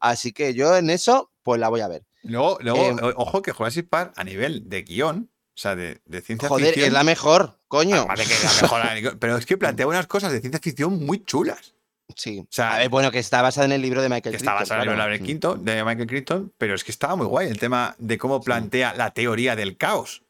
Así 0.00 0.32
que 0.32 0.52
yo 0.52 0.76
en 0.76 0.90
eso, 0.90 1.32
pues 1.42 1.58
la 1.58 1.70
voy 1.70 1.80
a 1.80 1.88
ver. 1.88 2.04
Luego, 2.24 2.58
luego 2.60 2.80
Eh, 3.08 3.14
ojo 3.16 3.40
que 3.40 3.52
Jurassic 3.52 3.88
Park 3.88 4.12
a 4.16 4.24
nivel 4.24 4.68
de 4.68 4.82
guion, 4.82 5.30
o 5.56 5.58
sea, 5.58 5.74
de, 5.74 6.00
de 6.04 6.20
ciencia 6.20 6.48
Joder, 6.48 6.66
ficción. 6.66 6.86
es 6.88 6.92
la 6.92 7.02
mejor, 7.02 7.58
coño. 7.66 8.04
de 8.04 8.14
que 8.24 8.32
es 8.34 8.44
la 8.44 8.62
mejor, 8.94 9.18
pero 9.18 9.38
es 9.38 9.46
que 9.46 9.56
plantea 9.56 9.86
unas 9.86 10.06
cosas 10.06 10.30
de 10.32 10.40
ciencia 10.40 10.60
ficción 10.62 11.04
muy 11.06 11.24
chulas. 11.24 11.72
Sí. 12.14 12.46
sea, 12.50 12.74
a 12.74 12.78
ver, 12.78 12.88
bueno, 12.88 13.10
que 13.10 13.18
está 13.18 13.42
basada 13.42 13.64
en 13.66 13.72
el 13.72 13.82
libro 13.82 14.00
de 14.00 14.08
Michael 14.08 14.32
Que 14.32 14.36
está 14.36 14.52
Crichton, 14.56 14.60
basada 14.60 14.82
en 14.84 14.88
el 14.90 14.96
libro 14.96 15.10
de. 15.10 15.18
Crichton, 15.18 15.64
de 15.64 15.84
Michael 15.84 16.06
Crichton, 16.06 16.52
pero 16.56 16.74
es 16.74 16.84
que 16.84 16.92
estaba 16.92 17.16
muy 17.16 17.26
guay 17.26 17.48
el 17.48 17.58
tema 17.58 17.96
de 17.98 18.16
cómo 18.18 18.40
plantea 18.42 18.94
la 18.94 19.10
teoría 19.12 19.56
del 19.56 19.76
caos. 19.76 20.22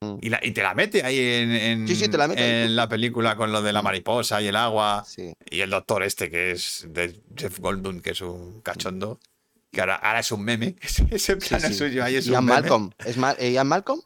Mm. 0.00 0.16
Y, 0.20 0.28
la- 0.28 0.40
y 0.42 0.52
te 0.52 0.62
la 0.62 0.74
mete 0.74 1.02
ahí 1.04 1.18
en, 1.18 1.50
en- 1.52 1.88
Sí, 1.88 1.96
sí, 1.96 2.08
te 2.08 2.18
la 2.18 2.28
mete 2.28 2.64
en 2.64 2.76
la 2.76 2.86
película 2.88 3.34
con 3.34 3.50
lo 3.50 3.62
de 3.62 3.72
la 3.72 3.80
mariposa 3.82 4.40
y 4.42 4.46
el 4.48 4.56
agua. 4.56 5.04
Y 5.50 5.60
el 5.62 5.70
doctor 5.70 6.02
este, 6.02 6.30
que 6.30 6.50
es 6.52 6.84
de 6.90 7.18
Jeff 7.34 7.58
Goldblum, 7.60 8.00
que 8.00 8.10
es 8.10 8.20
un 8.20 8.60
cachondo, 8.60 9.18
que 9.72 9.80
ahora, 9.80 9.96
ahora 9.96 10.20
es 10.20 10.30
un 10.30 10.44
meme. 10.44 10.76
Ese, 11.10 11.36
plano 11.38 11.72
suyo 11.72 12.04
ahí 12.04 12.16
es 12.16 12.26
Ian 12.26 12.40
un 12.40 12.44
meme. 12.46 12.60
Malcolm. 12.60 12.90
¿Es 13.04 13.16
Ma- 13.16 13.34
eh, 13.38 13.50
Ian 13.52 13.66
Malcolm? 13.66 14.00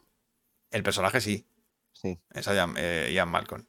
El 0.71 0.83
personaje 0.83 1.21
sí, 1.21 1.45
Sí. 1.93 2.17
es 2.33 2.45
Ian, 2.45 2.73
eh, 2.77 3.11
Ian 3.13 3.29
Malcolm. 3.29 3.65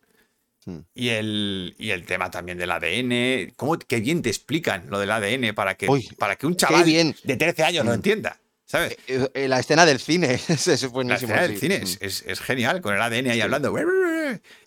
Hmm. 0.64 0.78
Y 0.94 1.08
el, 1.08 1.74
y 1.78 1.90
el 1.90 2.06
tema 2.06 2.30
también 2.30 2.56
del 2.56 2.70
ADN. 2.70 3.52
¿Cómo, 3.56 3.76
qué 3.78 3.98
bien 4.00 4.22
te 4.22 4.28
explican 4.30 4.88
lo 4.88 5.00
del 5.00 5.10
ADN 5.10 5.52
para 5.54 5.76
que, 5.76 5.88
Uy, 5.88 6.08
para 6.18 6.36
que 6.36 6.46
un 6.46 6.54
chaval 6.56 6.84
bien. 6.84 7.16
de 7.24 7.36
13 7.36 7.64
años 7.64 7.84
lo 7.84 7.90
Mm. 7.90 7.94
entienda. 7.94 8.38
¿Sabes? 8.64 8.96
Eh, 9.08 9.28
eh, 9.34 9.48
la 9.48 9.58
escena 9.58 9.84
del 9.84 9.98
cine. 9.98 10.34
Es 10.48 10.66
La 10.94 11.14
escena 11.16 11.42
del 11.42 11.58
cine 11.58 11.80
Mm. 11.80 11.82
es, 11.82 11.98
es- 12.00 12.24
es 12.26 12.40
genial, 12.40 12.80
con 12.80 12.94
el 12.94 13.02
ADN 13.02 13.30
ahí 13.30 13.40
hablando. 13.40 13.74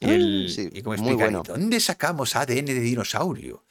Y, 0.02 0.10
el, 0.10 0.54
y 0.74 0.82
cómo 0.84 0.98
muy 0.98 1.14
explican, 1.14 1.18
bueno. 1.34 1.44
¿y 1.46 1.48
¿dónde 1.48 1.80
sacamos 1.80 2.36
ADN 2.36 2.66
de 2.66 2.80
dinosaurio? 2.82 3.64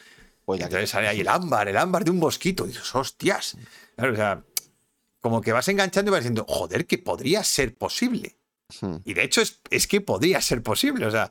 Pues 0.47 0.61
entonces 0.63 0.91
sale 0.91 1.09
ahí 1.09 1.21
el 1.21 1.29
ámbar, 1.29 1.69
el 1.69 1.77
ámbar 1.77 2.05
de 2.05 2.11
un 2.11 2.19
mosquito. 2.19 2.65
Y 2.65 2.69
dices, 2.69 2.93
hostias. 2.95 3.57
Claro, 3.97 4.13
o 4.15 4.17
sea, 4.17 4.43
como 5.21 5.41
que 5.43 5.53
vas 5.53 5.69
enganchando 5.69 6.11
y 6.11 6.13
vas 6.13 6.21
diciendo, 6.21 6.47
joder, 6.49 6.87
que 6.87 6.97
podría 6.99 7.45
ser 7.45 7.75
posible. 7.75 8.37
Mm. 8.81 8.97
Y 9.05 9.15
de 9.15 9.23
hecho 9.25 9.41
es, 9.41 9.61
es 9.71 9.87
que 9.87 10.01
podría 10.01 10.41
ser 10.41 10.63
posible. 10.63 11.07
O 11.07 11.11
sea, 11.11 11.31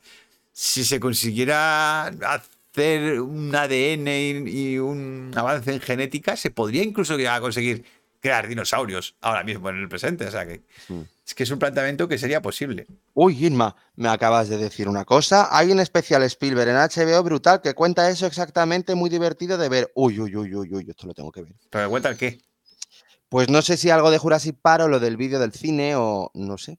si 0.51 0.83
se 0.83 0.99
consiguiera 0.99 2.05
hacer 2.07 3.19
un 3.21 3.53
ADN 3.55 4.07
y, 4.07 4.71
y 4.73 4.77
un 4.79 5.31
avance 5.35 5.73
en 5.73 5.79
genética, 5.81 6.35
se 6.37 6.51
podría 6.51 6.83
incluso 6.83 7.17
llegar 7.17 7.37
a 7.37 7.41
conseguir 7.41 7.85
crear 8.19 8.47
dinosaurios 8.47 9.15
ahora 9.21 9.43
mismo 9.43 9.69
en 9.69 9.77
el 9.77 9.89
presente. 9.89 10.25
O 10.27 10.31
sea 10.31 10.45
que 10.45 10.61
Mm. 10.89 11.01
es 11.25 11.33
que 11.33 11.43
es 11.43 11.51
un 11.51 11.59
planteamiento 11.59 12.07
que 12.07 12.17
sería 12.17 12.41
posible. 12.41 12.85
Uy, 13.13 13.45
Irma, 13.45 13.75
me 13.95 14.09
acabas 14.09 14.47
de 14.49 14.57
decir 14.57 14.87
una 14.87 15.03
cosa. 15.05 15.49
Hay 15.51 15.71
un 15.71 15.79
especial 15.79 16.23
Spielberg 16.23 16.69
en 16.69 16.75
HBO 16.77 17.23
brutal 17.23 17.61
que 17.61 17.73
cuenta 17.73 18.09
eso 18.09 18.25
exactamente, 18.25 18.95
muy 18.95 19.09
divertido 19.09 19.57
de 19.57 19.69
ver. 19.69 19.91
Uy, 19.95 20.19
uy, 20.19 20.35
uy, 20.35 20.55
uy, 20.55 20.69
uy, 20.73 20.85
esto 20.89 21.07
lo 21.07 21.13
tengo 21.13 21.31
que 21.31 21.41
ver. 21.43 21.53
Pero 21.69 21.89
cuenta 21.89 22.09
el 22.09 22.17
qué. 22.17 22.39
Pues 23.29 23.49
no 23.49 23.61
sé 23.61 23.77
si 23.77 23.89
algo 23.89 24.11
de 24.11 24.19
Jurassic 24.19 24.55
Park 24.61 24.83
o 24.83 24.87
lo 24.87 24.99
del 24.99 25.17
vídeo 25.17 25.39
del 25.39 25.51
cine 25.53 25.95
o 25.95 26.29
no 26.35 26.57
sé. 26.57 26.77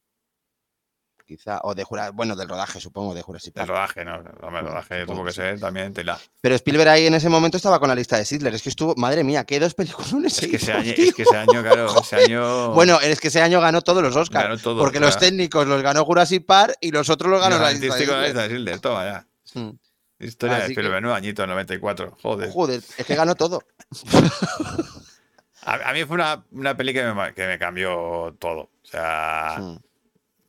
Quizá, 1.27 1.61
o 1.63 1.75
de 1.75 1.85
Jurassic, 1.85 2.15
bueno, 2.15 2.37
del 2.37 2.47
rodaje, 2.49 2.79
supongo, 2.81 3.15
de 3.15 3.23
Jurassic 3.23 3.49
El 3.57 3.61
Park. 3.61 3.69
rodaje, 3.71 4.05
¿no? 4.05 4.17
Hombre, 4.43 4.61
el 4.61 4.67
rodaje 4.67 5.01
supongo 5.01 5.21
tuvo 5.21 5.25
que 5.27 5.33
sí. 5.33 5.37
ser 5.37 5.59
también 5.59 5.93
tela. 5.95 6.19
Pero 6.43 6.55
Spielberg 6.55 6.91
ahí 6.91 7.07
en 7.07 7.15
ese 7.15 7.31
momento 7.31 7.57
estaba 7.57 7.81
con 7.81 7.89
la 7.89 7.95
lista 7.95 8.19
de 8.19 8.27
Sidler. 8.27 8.55
Es 8.55 8.63
que 8.63 8.69
estuvo, 8.69 8.95
madre 8.97 9.25
mía, 9.25 9.45
qué 9.45 9.59
dos 9.59 9.73
películas. 9.75 10.43
Es 10.43 10.49
que, 10.51 10.57
ese 10.57 10.73
año, 10.73 10.93
es 10.95 11.15
que 11.15 11.23
ese 11.23 11.37
año, 11.37 11.63
claro, 11.63 11.87
ese 12.03 12.17
año. 12.17 12.73
Bueno, 12.73 13.01
es 13.01 13.21
que 13.21 13.29
ese 13.29 13.41
año 13.41 13.59
ganó 13.61 13.81
todos 13.81 14.03
los 14.03 14.15
Oscars. 14.15 14.45
Ganó 14.49 14.59
todo, 14.59 14.79
porque 14.83 15.01
los 15.01 15.17
técnicos 15.19 15.67
los 15.67 15.81
ganó 15.83 16.05
Jurassic 16.05 16.45
Park 16.45 16.77
y 16.83 16.91
los 16.91 17.09
otros 17.09 17.31
los 17.31 17.41
ganó 17.41 17.59
la 17.59 17.71
lista 17.73 17.97
de 17.97 18.07
la 18.07 18.23
lista 18.25 18.43
de 18.43 18.49
Schindler, 18.49 18.81
toma 18.81 19.05
ya. 19.05 19.61
Mm. 19.61 19.71
Historia 20.21 20.57
de 20.57 20.63
Así 20.65 20.75
que- 20.75 20.81
Spielberg, 20.81 21.03
nuevo 21.03 21.17
añito, 21.17 21.47
94. 21.47 22.17
Joder. 22.23 22.51
Joder, 22.51 22.83
es 22.99 23.07
que 23.07 23.15
ganó 23.15 23.35
todo. 23.35 23.63
A, 25.67 25.75
a 25.91 25.93
mí 25.95 26.05
fue 26.05 26.17
una, 26.17 26.45
una 26.53 26.77
peli 26.77 26.93
que 26.93 27.03
me, 27.05 27.33
que 27.33 27.47
me 27.47 27.59
cambió 27.59 28.37
todo. 28.39 28.61
O 28.83 28.87
sea, 28.87 29.57
Mm. 29.59 29.77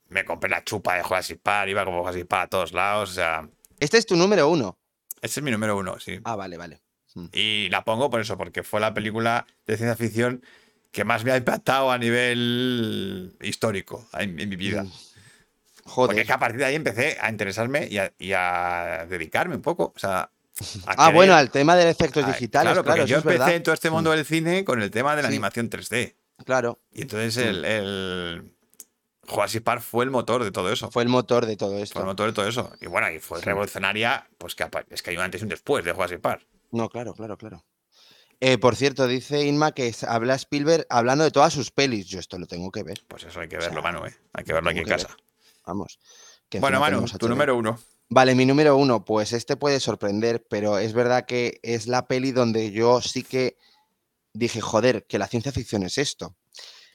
Me 0.10 0.24
compré 0.26 0.50
la 0.50 0.64
chupa 0.64 0.96
de 0.96 1.04
Jurassic 1.04 1.40
Park, 1.42 1.70
iba 1.70 1.84
como 1.86 2.02
Jurassic 2.02 2.28
Park 2.28 2.44
a 2.46 2.50
todos 2.50 2.74
lados. 2.74 3.12
O 3.12 3.14
sea, 3.14 3.48
Este 3.80 3.98
es 3.98 4.06
tu 4.06 4.16
número 4.16 4.48
uno. 4.50 4.78
ese 5.22 5.40
es 5.40 5.44
mi 5.44 5.52
número 5.52 5.78
uno, 5.78 6.00
sí. 6.00 6.20
Ah, 6.24 6.36
vale, 6.36 6.58
vale. 6.58 6.82
Y 7.32 7.70
la 7.70 7.84
pongo 7.86 8.10
por 8.10 8.20
eso, 8.20 8.38
porque 8.38 8.62
fue 8.64 8.82
la 8.82 8.94
película 8.94 9.46
de 9.66 9.78
ciencia 9.78 9.96
ficción 9.96 10.44
que 10.92 11.06
más 11.06 11.24
me 11.24 11.32
ha 11.32 11.38
impactado 11.38 11.90
a 11.92 11.98
nivel 11.98 13.36
histórico 13.42 14.08
en, 14.14 14.38
en 14.40 14.50
mi 14.50 14.56
vida. 14.58 14.84
Mm. 14.84 14.92
Porque 15.84 15.92
Joder. 15.92 16.20
es 16.20 16.26
que 16.28 16.34
a 16.34 16.40
partir 16.40 16.60
de 16.60 16.66
ahí 16.66 16.76
empecé 16.76 17.18
a 17.22 17.30
interesarme 17.30 17.88
y 17.90 18.00
a, 18.00 18.12
y 18.18 18.34
a 18.34 19.06
dedicarme 19.10 19.56
un 19.56 19.62
poco. 19.62 19.94
O 19.96 20.00
sea, 20.00 20.30
Ah, 20.88 20.96
querer- 21.08 21.14
bueno, 21.14 21.36
al 21.36 21.52
tema 21.52 21.76
de 21.76 21.90
efectos 21.90 22.24
a- 22.24 22.28
digitales, 22.32 22.72
Claro, 22.72 22.84
claro, 22.84 22.98
porque 23.02 23.12
yo 23.12 23.18
empecé 23.18 23.56
en 23.56 23.64
todo 23.64 23.74
este 23.76 23.90
mundo 23.90 24.12
del 24.12 24.26
cine 24.26 24.64
con 24.66 24.82
el 24.82 24.90
tema 24.90 25.16
de 25.16 25.22
la 25.22 25.28
Sí. 25.30 25.34
animación 25.36 25.70
3D. 25.70 26.16
Claro, 26.46 26.80
Y 26.94 27.02
entonces 27.04 27.38
el, 27.38 27.64
el 27.66 28.55
Jurassic 29.28 29.64
Park 29.64 29.82
fue 29.82 30.06
el 30.06 30.12
motor 30.12 30.44
de 30.44 30.52
todo 30.52 30.72
eso. 30.72 30.90
fue 30.92 31.04
el 31.04 31.10
motor 31.10 31.46
de 31.46 31.56
todo 31.58 31.70
Fue 31.72 31.78
el 31.80 31.84
esto. 31.84 32.06
motor 32.06 32.28
de 32.28 32.34
todo 32.34 32.48
eso. 32.48 32.72
Y 32.82 32.88
bueno, 32.88 33.10
y 33.12 33.20
fue 33.20 33.40
Sí. 33.40 33.46
revolucionaria, 33.46 34.30
pues 34.38 34.56
que 34.56 34.66
es 34.90 35.02
que 35.02 35.10
hay 35.12 35.18
un 35.18 35.24
antes 35.24 35.42
y 35.42 35.44
un 35.44 35.50
después 35.50 35.84
de 35.86 35.92
Jurassic 35.94 36.20
Park. 36.22 36.46
No, 36.72 36.90
claro, 36.90 37.14
claro, 37.14 37.38
claro. 37.38 37.64
Eh, 38.42 38.58
por 38.58 38.76
cierto, 38.76 39.08
dice 39.08 39.46
Inma 39.46 39.72
que 39.72 39.96
habla 40.08 40.36
Spielberg 40.36 40.86
hablando 40.90 41.24
de 41.24 41.32
todas 41.32 41.54
sus 41.54 41.72
pelis. 41.72 42.08
Yo 42.08 42.20
esto 42.20 42.38
lo 42.38 42.46
tengo 42.48 42.70
que 42.72 42.84
ver, 42.84 43.02
Pues 43.08 43.24
eso 43.24 43.40
hay 43.40 43.48
que 43.48 43.58
O 43.58 43.62
sea, 43.62 43.70
verlo, 43.70 43.82
Manu, 43.82 44.06
¿eh? 44.06 44.14
Hay 44.34 44.44
que 44.44 44.52
verlo 44.54 44.70
aquí 44.70 44.80
en 44.80 44.86
casa. 44.86 45.16
vamos. 45.66 46.00
que 46.50 46.60
Bueno, 46.60 46.80
Manu, 46.80 47.06
tu 47.18 47.30
número 47.30 47.56
uno. 47.56 47.80
Vale, 48.10 48.36
mi 48.36 48.46
número 48.46 48.76
uno, 48.78 49.04
pues 49.04 49.32
este 49.34 49.56
puede 49.58 49.80
sorprender, 49.80 50.46
pero 50.48 50.78
es 50.78 50.94
verdad 50.94 51.26
que 51.26 51.60
es 51.64 51.88
la 51.88 52.08
peli 52.08 52.32
donde 52.34 52.72
yo 52.72 53.02
sí 53.02 53.24
que 53.24 53.58
dije, 54.34 54.62
joder, 54.62 55.06
que 55.08 55.18
la 55.18 55.28
ciencia 55.28 55.52
ficción 55.52 55.82
es 55.84 55.98
esto. 55.98 56.36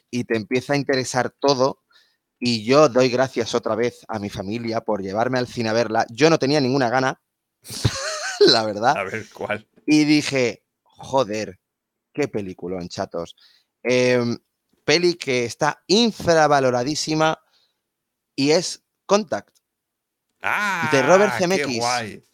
Y 0.09 0.23
te 0.25 0.37
empieza 0.37 0.73
a 0.73 0.77
interesar 0.77 1.31
todo. 1.31 1.80
Y 2.43 2.63
yo 2.63 2.89
doy 2.89 3.09
gracias 3.09 3.53
otra 3.53 3.75
vez 3.75 4.03
a 4.07 4.17
mi 4.17 4.27
familia 4.31 4.81
por 4.81 5.03
llevarme 5.03 5.37
al 5.37 5.45
cine 5.45 5.69
a 5.69 5.73
verla. 5.73 6.07
Yo 6.09 6.27
no 6.27 6.39
tenía 6.39 6.59
ninguna 6.59 6.89
gana, 6.89 7.21
la 8.39 8.65
verdad. 8.65 8.97
A 8.97 9.03
ver, 9.03 9.29
¿cuál? 9.31 9.67
Y 9.85 10.05
dije, 10.05 10.63
joder, 10.81 11.59
qué 12.11 12.27
película, 12.27 12.79
chatos. 12.87 13.35
Em, 13.83 14.39
peli 14.83 15.13
que 15.13 15.45
está 15.45 15.83
infravaloradísima 15.85 17.39
y 18.35 18.49
es 18.51 18.81
Contact. 19.05 19.55
¡Ah! 20.41 20.89
De 20.91 21.03
Robert 21.03 21.33
qué 21.33 21.39
Zemeckis. 21.43 21.77
guay! 21.77 22.25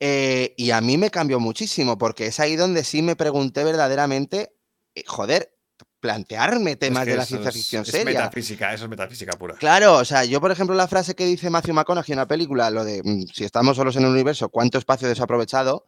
Eh, 0.00 0.52
y 0.56 0.72
a 0.72 0.80
mí 0.80 0.98
me 0.98 1.10
cambió 1.10 1.38
muchísimo, 1.38 1.96
porque 1.96 2.26
es 2.26 2.40
ahí 2.40 2.56
donde 2.56 2.82
sí 2.82 3.02
me 3.02 3.14
pregunté 3.14 3.62
verdaderamente, 3.62 4.52
eh, 4.96 5.04
joder, 5.06 5.51
plantearme 6.02 6.74
temas 6.76 7.02
Es 7.02 7.04
que 7.06 7.10
de 7.12 7.16
la 7.16 7.24
ciencia 7.24 7.48
es- 7.50 7.54
ficción 7.54 7.82
es 7.82 7.88
seria. 7.88 8.04
metafísica, 8.04 8.74
eso 8.74 8.84
es 8.84 8.90
metafísica 8.90 9.38
pura. 9.38 9.54
Claro, 9.54 9.94
o 9.98 10.04
sea, 10.04 10.24
yo 10.24 10.40
por 10.40 10.50
ejemplo 10.50 10.74
la 10.74 10.88
frase 10.88 11.14
que 11.14 11.24
dice 11.24 11.48
Matthew 11.48 11.74
McConaughey 11.74 12.12
en 12.12 12.18
una 12.18 12.26
película, 12.26 12.68
lo 12.70 12.84
de 12.84 13.00
mm, 13.04 13.26
si 13.32 13.44
estamos 13.44 13.76
solos 13.76 13.94
en 13.96 14.02
el 14.02 14.10
universo, 14.10 14.48
¿cuánto 14.48 14.78
espacio 14.78 15.06
desaprovechado? 15.08 15.86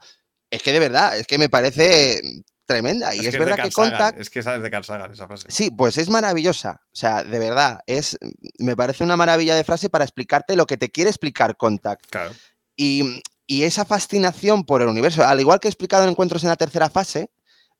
Es 0.50 0.62
que 0.62 0.72
de 0.72 0.78
verdad, 0.78 1.18
es 1.18 1.26
que 1.26 1.36
me 1.36 1.48
parece 1.48 2.20
mm, 2.22 2.40
tremenda. 2.64 3.12
Y 3.14 3.18
es, 3.18 3.24
que 3.26 3.30
de 3.32 3.38
verdad 3.44 3.64
que 3.64 3.70
Contact, 3.72 4.20
Es 4.20 4.30
que 4.30 4.42
sabes 4.42 4.62
de 4.62 4.70
Carl 4.70 4.84
Sagan 4.84 5.12
esa 5.12 5.26
frase. 5.26 5.48
sí, 5.50 5.70
pues 5.72 5.98
es 5.98 6.08
maravillosa. 6.08 6.80
O 6.86 6.96
sea, 6.96 7.24
de 7.24 7.38
verdad, 7.40 7.80
es, 7.86 8.16
me 8.58 8.76
parece 8.76 9.02
una 9.02 9.16
maravilla 9.16 9.56
de 9.56 9.64
frase 9.64 9.90
para 9.90 10.04
explicarte 10.04 10.54
lo 10.54 10.66
que 10.66 10.76
te 10.76 10.90
quiere 10.90 11.10
explicar 11.10 11.56
Contact. 11.56 12.06
Claro. 12.08 12.30
Y, 12.76 13.20
y 13.48 13.64
esa 13.64 13.84
fascinación 13.84 14.64
por 14.64 14.80
el 14.80 14.88
universo, 14.88 15.24
al 15.24 15.40
igual 15.40 15.58
que 15.58 15.66
he 15.66 15.70
explicado 15.72 16.04
en 16.04 16.10
Encuentros 16.10 16.44
en 16.44 16.50
la 16.50 16.56
tercera 16.56 16.88
fase, 16.88 17.30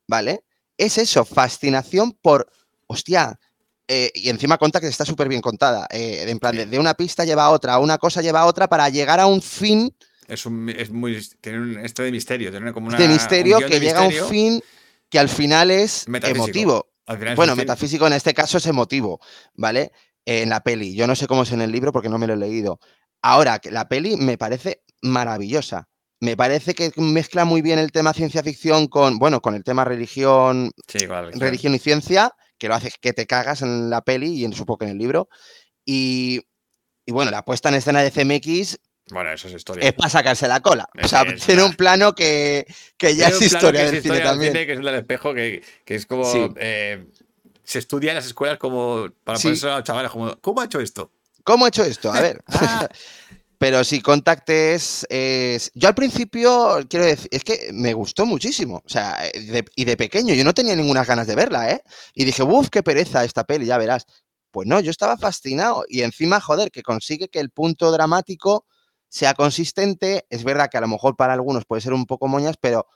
¿vale? 0.05 0.43
Es 0.77 0.97
eso, 0.97 1.25
fascinación 1.25 2.11
por, 2.21 2.47
hostia, 2.87 3.39
eh, 3.87 4.11
y 4.15 4.29
encima 4.29 4.57
cuenta 4.57 4.81
que 4.81 4.87
está 4.87 5.05
súper 5.05 5.27
bien 5.29 5.41
contada. 5.41 5.87
eh, 5.91 6.25
en 6.27 6.39
plan, 6.39 6.55
de, 6.55 6.65
de 6.65 6.79
una 6.79 6.95
pista 6.95 7.23
lleva 7.23 7.45
a 7.45 7.51
otra, 7.51 7.77
una 7.79 7.97
cosa 7.97 8.21
lleva 8.21 8.41
a 8.41 8.45
otra 8.45 8.67
para 8.67 8.89
llegar 8.89 9.19
a 9.19 9.27
un 9.27 9.41
fin 9.41 9.95
Es, 10.27 10.45
un, 10.45 10.69
es 10.69 10.89
muy. 10.89 11.21
Tiene 11.39 11.59
un 11.59 11.77
esto 11.79 12.01
de 12.03 12.11
misterio. 12.11 12.49
Tiene 12.51 12.73
como 12.73 12.87
una, 12.87 12.97
de 12.97 13.07
misterio 13.07 13.59
que 13.59 13.79
de 13.79 13.79
llega 13.79 13.99
a 13.99 14.07
un 14.07 14.29
fin 14.29 14.61
que 15.09 15.19
al 15.19 15.29
final 15.29 15.69
es 15.71 16.07
Metafísico. 16.07 16.45
emotivo. 16.45 16.87
Al 17.05 17.17
final 17.17 17.33
es 17.33 17.37
Bueno, 17.37 17.55
metafísico 17.55 18.07
en 18.07 18.13
este 18.13 18.33
caso 18.33 18.57
es 18.57 18.65
emotivo, 18.65 19.19
¿vale? 19.53 19.91
Eh, 20.25 20.41
en 20.41 20.49
la 20.49 20.61
peli. 20.61 20.95
Yo 20.95 21.05
no 21.05 21.15
sé 21.15 21.27
cómo 21.27 21.43
es 21.43 21.51
en 21.51 21.61
el 21.61 21.71
libro 21.71 21.91
porque 21.91 22.09
no 22.09 22.17
me 22.17 22.25
lo 22.25 22.33
he 22.33 22.37
leído. 22.37 22.79
Ahora, 23.21 23.59
que 23.59 23.69
la 23.69 23.87
peli 23.87 24.17
me 24.17 24.37
parece 24.37 24.81
maravillosa. 25.03 25.87
Me 26.21 26.37
parece 26.37 26.73
que 26.73 26.91
mezcla 26.97 27.45
muy 27.45 27.61
bien 27.61 27.77
el 27.77 27.91
tema 27.91 28.13
ciencia 28.13 28.41
ficción 28.41 28.87
con, 28.87 29.19
bueno, 29.19 29.41
con 29.41 29.53
el 29.55 29.63
tema 29.63 29.83
religión, 29.85 30.71
Sí, 30.87 31.05
religión. 31.33 31.75
y 31.75 31.79
ciencia, 31.79 32.31
que 32.57 32.67
lo 32.69 32.75
hace 32.75 32.91
que 33.01 33.13
te 33.13 33.27
cagas 33.27 33.61
en 33.61 33.89
la 33.89 34.01
peli 34.01 34.27
y 34.33 34.45
en, 34.45 34.53
supongo 34.53 34.79
que 34.79 34.85
en 34.85 34.91
el 34.91 34.97
libro. 34.97 35.27
Y, 35.83 36.41
y 37.05 37.11
bueno, 37.11 37.31
la 37.31 37.43
puesta 37.43 37.69
en 37.69 37.75
escena 37.75 38.01
de 38.01 38.11
CMX 38.11 38.79
Bueno, 39.11 39.31
eso 39.33 39.47
es 39.49 39.53
historia. 39.55 39.87
es 39.87 39.93
para 39.93 40.09
sacarse 40.09 40.47
la 40.47 40.61
cola. 40.61 40.87
O 41.03 41.07
sea, 41.07 41.23
Es 41.23 41.43
tiene 41.45 41.63
un 41.63 41.73
plano 41.73 42.15
que, 42.15 42.65
que 42.97 43.15
ya 43.15 43.27
es 43.27 43.41
historia 43.41 43.81
que 43.81 43.85
es 43.87 43.91
del 43.91 44.01
cine 44.01 44.15
historia 44.15 44.31
también. 44.31 44.53
que 44.53 44.71
es 44.73 44.79
el 44.79 44.85
del 44.85 44.95
espejo, 44.95 45.33
que, 45.33 45.63
que 45.83 45.95
es 45.95 46.05
como. 46.05 46.23
Sí. 46.31 46.47
eh, 46.55 47.05
se 47.63 47.79
estudia 47.79 48.11
en 48.11 48.15
las 48.15 48.25
escuelas 48.25 48.57
como. 48.57 49.07
Para 49.23 49.37
Sí. 49.37 49.43
ponerse 49.47 49.67
a 49.69 49.75
los 49.77 49.83
chavales, 49.83 50.09
como. 50.11 50.35
¿Cómo 50.37 50.61
ha 50.61 50.65
hecho 50.65 50.79
esto? 50.79 51.11
¿Cómo 51.43 51.65
he 51.65 51.69
hecho 51.69 51.83
esto? 51.83 52.11
A 52.11 52.21
ver. 52.21 52.41
Ah. 52.47 52.87
Pero 53.57 53.83
sí, 53.83 54.01
Contact 54.01 54.49
es, 54.49 55.07
Yo 55.73 55.87
al 55.87 55.95
principio, 55.95 56.79
quiero 56.89 57.05
decir, 57.05 57.29
es 57.31 57.43
que 57.43 57.69
me 57.73 57.93
gustó 57.93 58.25
muchísimo. 58.25 58.81
O 58.85 58.89
sea, 58.89 59.17
eh, 59.27 59.63
y 59.75 59.85
de 59.85 59.97
pequeño, 59.97 60.33
yo 60.33 60.43
no 60.43 60.53
tenía 60.53 60.75
ninguna 60.75 61.05
ganas 61.05 61.27
de 61.27 61.35
verla, 61.35 61.71
¿eh? 61.71 61.81
Y 62.13 62.25
dije, 62.25 62.43
uff, 62.43 62.69
qué 62.69 62.83
pereza 62.83 63.23
esta 63.23 63.43
peli, 63.43 63.65
ya 63.65 63.77
verás. 63.77 64.05
Pues 64.51 64.67
no, 64.67 64.79
yo 64.79 64.91
estaba 64.91 65.17
fascinado. 65.17 65.85
Y 65.87 66.01
encima, 66.01 66.39
joder, 66.41 66.71
que 66.71 66.83
consigue 66.83 67.29
que 67.29 67.39
el 67.39 67.49
punto 67.49 67.91
dramático 67.91 68.65
sea 69.09 69.33
consistente. 69.33 70.25
Es 70.29 70.43
verdad 70.43 70.69
que 70.69 70.77
a 70.77 70.81
lo 70.81 70.87
mejor 70.87 71.15
para 71.15 71.33
algunos 71.33 71.65
puede 71.65 71.81
ser 71.81 71.93
un 71.93 72.05
poco 72.05 72.27
moñas, 72.27 72.55
pero 72.59 72.87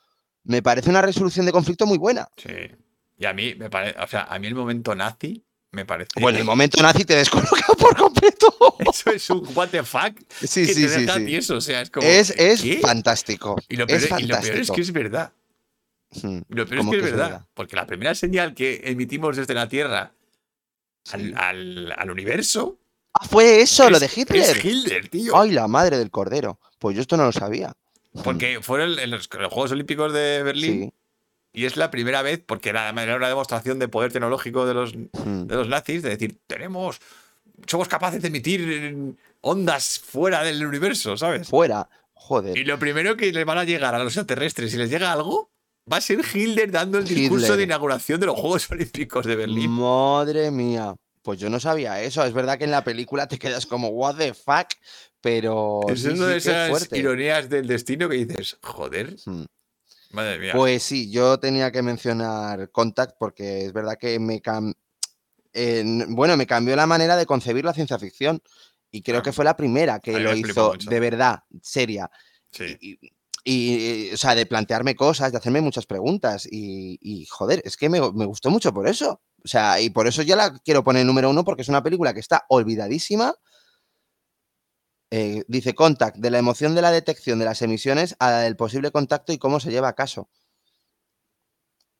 me 0.44 0.62
parece 0.62 0.90
una 0.90 1.02
resolución 1.02 1.46
de 1.46 1.52
conflicto 1.52 1.86
muy 1.86 1.98
buena. 1.98 2.28
Sí. 2.38 2.50
Y 3.18 3.26
a 3.26 3.34
mí 3.34 3.56
me 3.56 3.70
parece. 3.70 4.00
O 4.00 4.08
sea, 4.08 4.24
a 4.24 4.40
mí 4.40 4.48
el 4.48 4.56
momento 4.56 4.96
nazi 4.96 5.46
me 5.72 5.86
parece. 5.86 6.10
Bueno, 6.20 6.40
el 6.40 6.46
momento 6.46 6.82
nazi 6.82 7.06
te 7.06 7.16
descoloca 7.16 7.66
por 7.78 7.96
completo. 7.96 8.54
Eso 8.80 9.12
es 9.12 9.30
un 9.30 9.48
what 9.56 9.70
the 9.70 9.84
fuck. 9.84 10.18
Sí, 10.42 10.66
que 10.66 10.74
sí, 10.74 10.84
te 10.84 10.90
sí. 10.90 11.02
deja 11.02 11.16
sí. 11.16 11.26
tieso, 11.26 11.56
O 11.58 11.62
sea, 11.62 11.82
es 11.82 11.90
como. 11.90 12.08
Es, 12.08 12.34
fantástico. 12.82 13.56
Y 13.70 13.76
lo, 13.76 13.86
peor, 13.88 14.00
es 14.00 14.06
y 14.06 14.10
lo 14.10 14.10
peor 14.18 14.22
es 14.22 14.28
fantástico. 14.48 14.76
que 14.76 14.82
es 14.82 14.92
verdad. 14.92 15.34
Mm, 16.24 16.40
Lo 16.50 16.66
peor 16.66 16.74
es 16.74 16.78
¿cómo 16.80 16.92
que 16.92 16.98
es 16.98 17.04
verdad, 17.04 17.46
Porque 17.54 17.76
la 17.76 17.86
primera 17.86 18.16
señal 18.16 18.56
que 18.56 18.82
emitimos 18.86 19.38
desde 19.38 19.54
la 19.54 19.70
Tierra 19.70 20.12
al, 21.12 21.34
al- 21.38 21.94
al 21.98 22.10
universo. 22.12 22.80
Ah, 23.14 23.26
fue 23.28 23.62
eso, 23.62 23.90
lo 23.90 24.00
de 24.00 24.10
Hitler. 24.14 24.42
Es 24.58 24.66
Hitler, 24.66 25.08
tío. 25.10 25.38
Ay, 25.40 25.52
la 25.52 25.68
madre 25.68 25.98
del 25.98 26.10
cordero. 26.12 26.60
Pues 26.80 26.96
yo 26.96 27.02
esto 27.02 27.16
no 27.18 27.26
lo 27.26 27.32
sabía. 27.32 27.74
Porque 28.24 28.60
fueron 28.62 28.98
en 29.00 29.12
los, 29.12 29.30
en 29.32 29.42
los 29.42 29.54
Juegos 29.54 29.72
Olímpicos 29.72 30.12
de 30.14 30.42
Berlín 30.44 30.82
Sí. 30.86 30.94
Y 31.54 31.66
es 31.66 31.78
la 31.78 31.92
primera 31.92 32.22
vez, 32.22 32.42
porque 32.46 32.70
era, 32.70 32.90
era 32.90 33.16
una 33.16 33.28
demostración 33.28 33.80
de 33.80 33.88
poder 33.88 34.12
tecnológico 34.12 34.66
de 34.66 34.74
los, 34.74 34.96
mm, 34.96 35.48
de 35.48 35.56
los 35.56 35.68
nazis, 35.68 36.04
de 36.04 36.10
decir, 36.10 36.38
tenemos, 36.48 37.00
somos 37.68 37.88
capaces 37.88 38.22
de 38.22 38.28
emitir 38.28 38.62
eh, 38.72 39.14
ondas 39.42 40.00
fuera 40.00 40.44
del 40.44 40.66
universo, 40.66 41.18
¿sabes? 41.18 41.48
Fuera. 41.48 41.90
Joder. 42.14 42.58
Y 42.58 42.64
lo 42.66 42.78
primero 42.78 43.18
que 43.18 43.32
les 43.32 43.46
van 43.46 43.58
a 43.58 43.64
llegar 43.64 43.96
a 43.96 44.00
los 44.00 44.08
extraterrestres, 44.08 44.72
si 44.72 44.78
les 44.78 44.90
llega 44.90 45.12
algo, 45.12 45.50
va 45.92 45.98
a 45.98 46.02
ser 46.02 46.20
Hitler 46.34 46.70
dando 46.70 47.00
el 47.00 47.06
discurso 47.08 47.46
Hitler. 47.46 47.58
de 47.58 47.64
inauguración 47.64 48.20
de 48.20 48.28
los 48.28 48.36
Juegos 48.40 48.70
Olímpicos 48.70 49.26
de 49.26 49.36
Berlín. 49.36 49.72
Madre 49.72 50.52
mía. 50.52 50.94
Pues 51.24 51.40
yo 51.40 51.50
no 51.50 51.60
sabía 51.60 52.02
eso. 52.02 52.24
Es 52.24 52.34
verdad 52.34 52.58
que 52.58 52.66
en 52.66 52.72
la 52.72 52.84
película 52.84 53.28
te 53.28 53.40
quedas 53.40 53.66
como, 53.66 53.90
what 53.90 54.16
the 54.18 54.34
fuck. 54.34 54.68
Pero. 55.22 55.82
es 55.90 56.04
sí, 56.04 56.10
una 56.10 56.28
de 56.28 56.40
sí, 56.40 56.50
esas 56.50 56.92
ironías 56.94 57.50
del 57.50 57.68
destino 57.68 58.08
que 58.08 58.18
dices, 58.26 58.58
joder, 58.62 59.16
Mm. 59.26 59.44
Madre 60.12 60.40
mía. 60.40 60.54
Pues 60.56 60.84
sí, 60.84 61.12
yo 61.12 61.40
tenía 61.40 61.72
que 61.72 61.82
mencionar 61.82 62.72
Contact 62.72 63.16
porque 63.20 63.66
es 63.66 63.74
verdad 63.74 63.98
que 64.00 64.20
me 64.20 64.42
cam- 64.42 64.74
en- 65.54 66.16
bueno, 66.16 66.36
me 66.38 66.48
cambió 66.48 66.76
la 66.76 66.86
manera 66.88 67.16
de 67.18 67.26
concebir 67.26 67.66
la 67.66 67.74
ciencia 67.74 68.00
ficción 68.00 68.42
y 68.92 69.02
creo 69.02 69.20
Ah. 69.20 69.24
que 69.24 69.34
fue 69.34 69.46
la 69.46 69.56
primera 69.58 70.00
que 70.00 70.20
lo 70.20 70.36
hizo 70.36 70.72
mucho. 70.72 70.90
de 70.90 71.00
verdad, 71.00 71.44
seria. 71.62 72.10
sí. 72.52 72.78
Y, 72.82 73.00
y, 73.46 74.12
o 74.14 74.18
sea, 74.18 74.36
de 74.36 74.46
plantearme 74.46 74.96
cosas, 74.96 75.32
de 75.32 75.38
hacerme 75.38 75.62
muchas 75.62 75.86
preguntas 75.86 76.46
y, 76.52 77.00
y, 77.02 77.26
joder, 77.26 77.62
es 77.64 77.78
que 77.78 77.88
me, 77.90 78.00
me 78.12 78.26
gustó 78.26 78.50
mucho 78.50 78.74
por 78.74 78.88
eso. 78.88 79.22
O 79.44 79.48
sea, 79.48 79.80
y 79.80 79.90
por 79.90 80.08
eso 80.08 80.22
ya 80.24 80.36
la 80.36 80.54
quiero 80.60 80.84
poner 80.84 81.06
número 81.06 81.30
uno 81.30 81.46
porque 81.46 81.62
es 81.62 81.70
una 81.70 81.82
película 81.82 82.14
que 82.14 82.20
está 82.20 82.46
olvidadísima. 82.50 83.34
Eh, 85.12 85.44
dice 85.48 85.74
Contact, 85.74 86.18
de 86.18 86.30
la 86.30 86.38
emoción 86.38 86.76
de 86.76 86.82
la 86.84 86.92
detección 86.92 87.40
de 87.40 87.46
las 87.46 87.62
emisiones 87.64 88.16
a 88.20 88.30
la 88.30 88.40
del 88.42 88.56
posible 88.56 88.92
contacto 88.92 89.34
y 89.34 89.40
cómo 89.40 89.60
se 89.60 89.72
lleva 89.72 89.88
a 89.90 89.94
caso. 89.96 90.30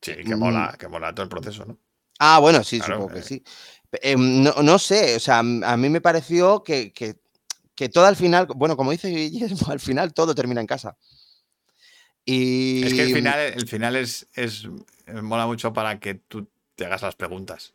Sí, 0.02 0.16
que 0.16 0.36
Mm. 0.36 0.40
mola, 0.40 0.76
que 0.80 0.88
mola 0.88 1.14
todo 1.14 1.24
el 1.24 1.30
proceso, 1.30 1.66
¿no? 1.66 1.78
Ah, 2.20 2.40
bueno, 2.40 2.64
sí, 2.64 2.80
Claro, 2.80 2.96
supongo 2.96 3.14
que 3.14 3.20
eh. 3.20 3.24
sí. 3.24 3.44
Em, 4.02 4.44
no, 4.44 4.54
no 4.62 4.78
sé, 4.78 5.16
o 5.16 5.20
sea, 5.20 5.40
a 5.40 5.44
mí 5.44 5.90
me 5.90 6.02
pareció 6.02 6.64
que, 6.64 6.94
que, 6.94 7.20
que 7.74 7.90
todo 7.90 8.06
al 8.06 8.16
final, 8.16 8.46
bueno, 8.56 8.78
como 8.78 8.92
dice 8.92 9.08
Guillermo, 9.10 9.58
al 9.72 9.80
final 9.80 10.14
todo 10.14 10.36
termina 10.36 10.62
en 10.62 10.68
casa. 10.68 10.96
Y 12.26 12.86
Es 12.86 12.94
que 12.94 13.02
el 13.04 13.14
final, 13.14 13.40
el 13.40 13.68
final 13.68 13.96
es, 13.96 14.28
es 14.36 14.66
eh, 15.08 15.22
mola 15.22 15.48
mucho 15.48 15.74
para 15.74 16.00
que 16.00 16.14
tú 16.16 16.48
te 16.76 16.86
hagas 16.86 17.02
las 17.02 17.16
preguntas. 17.16 17.74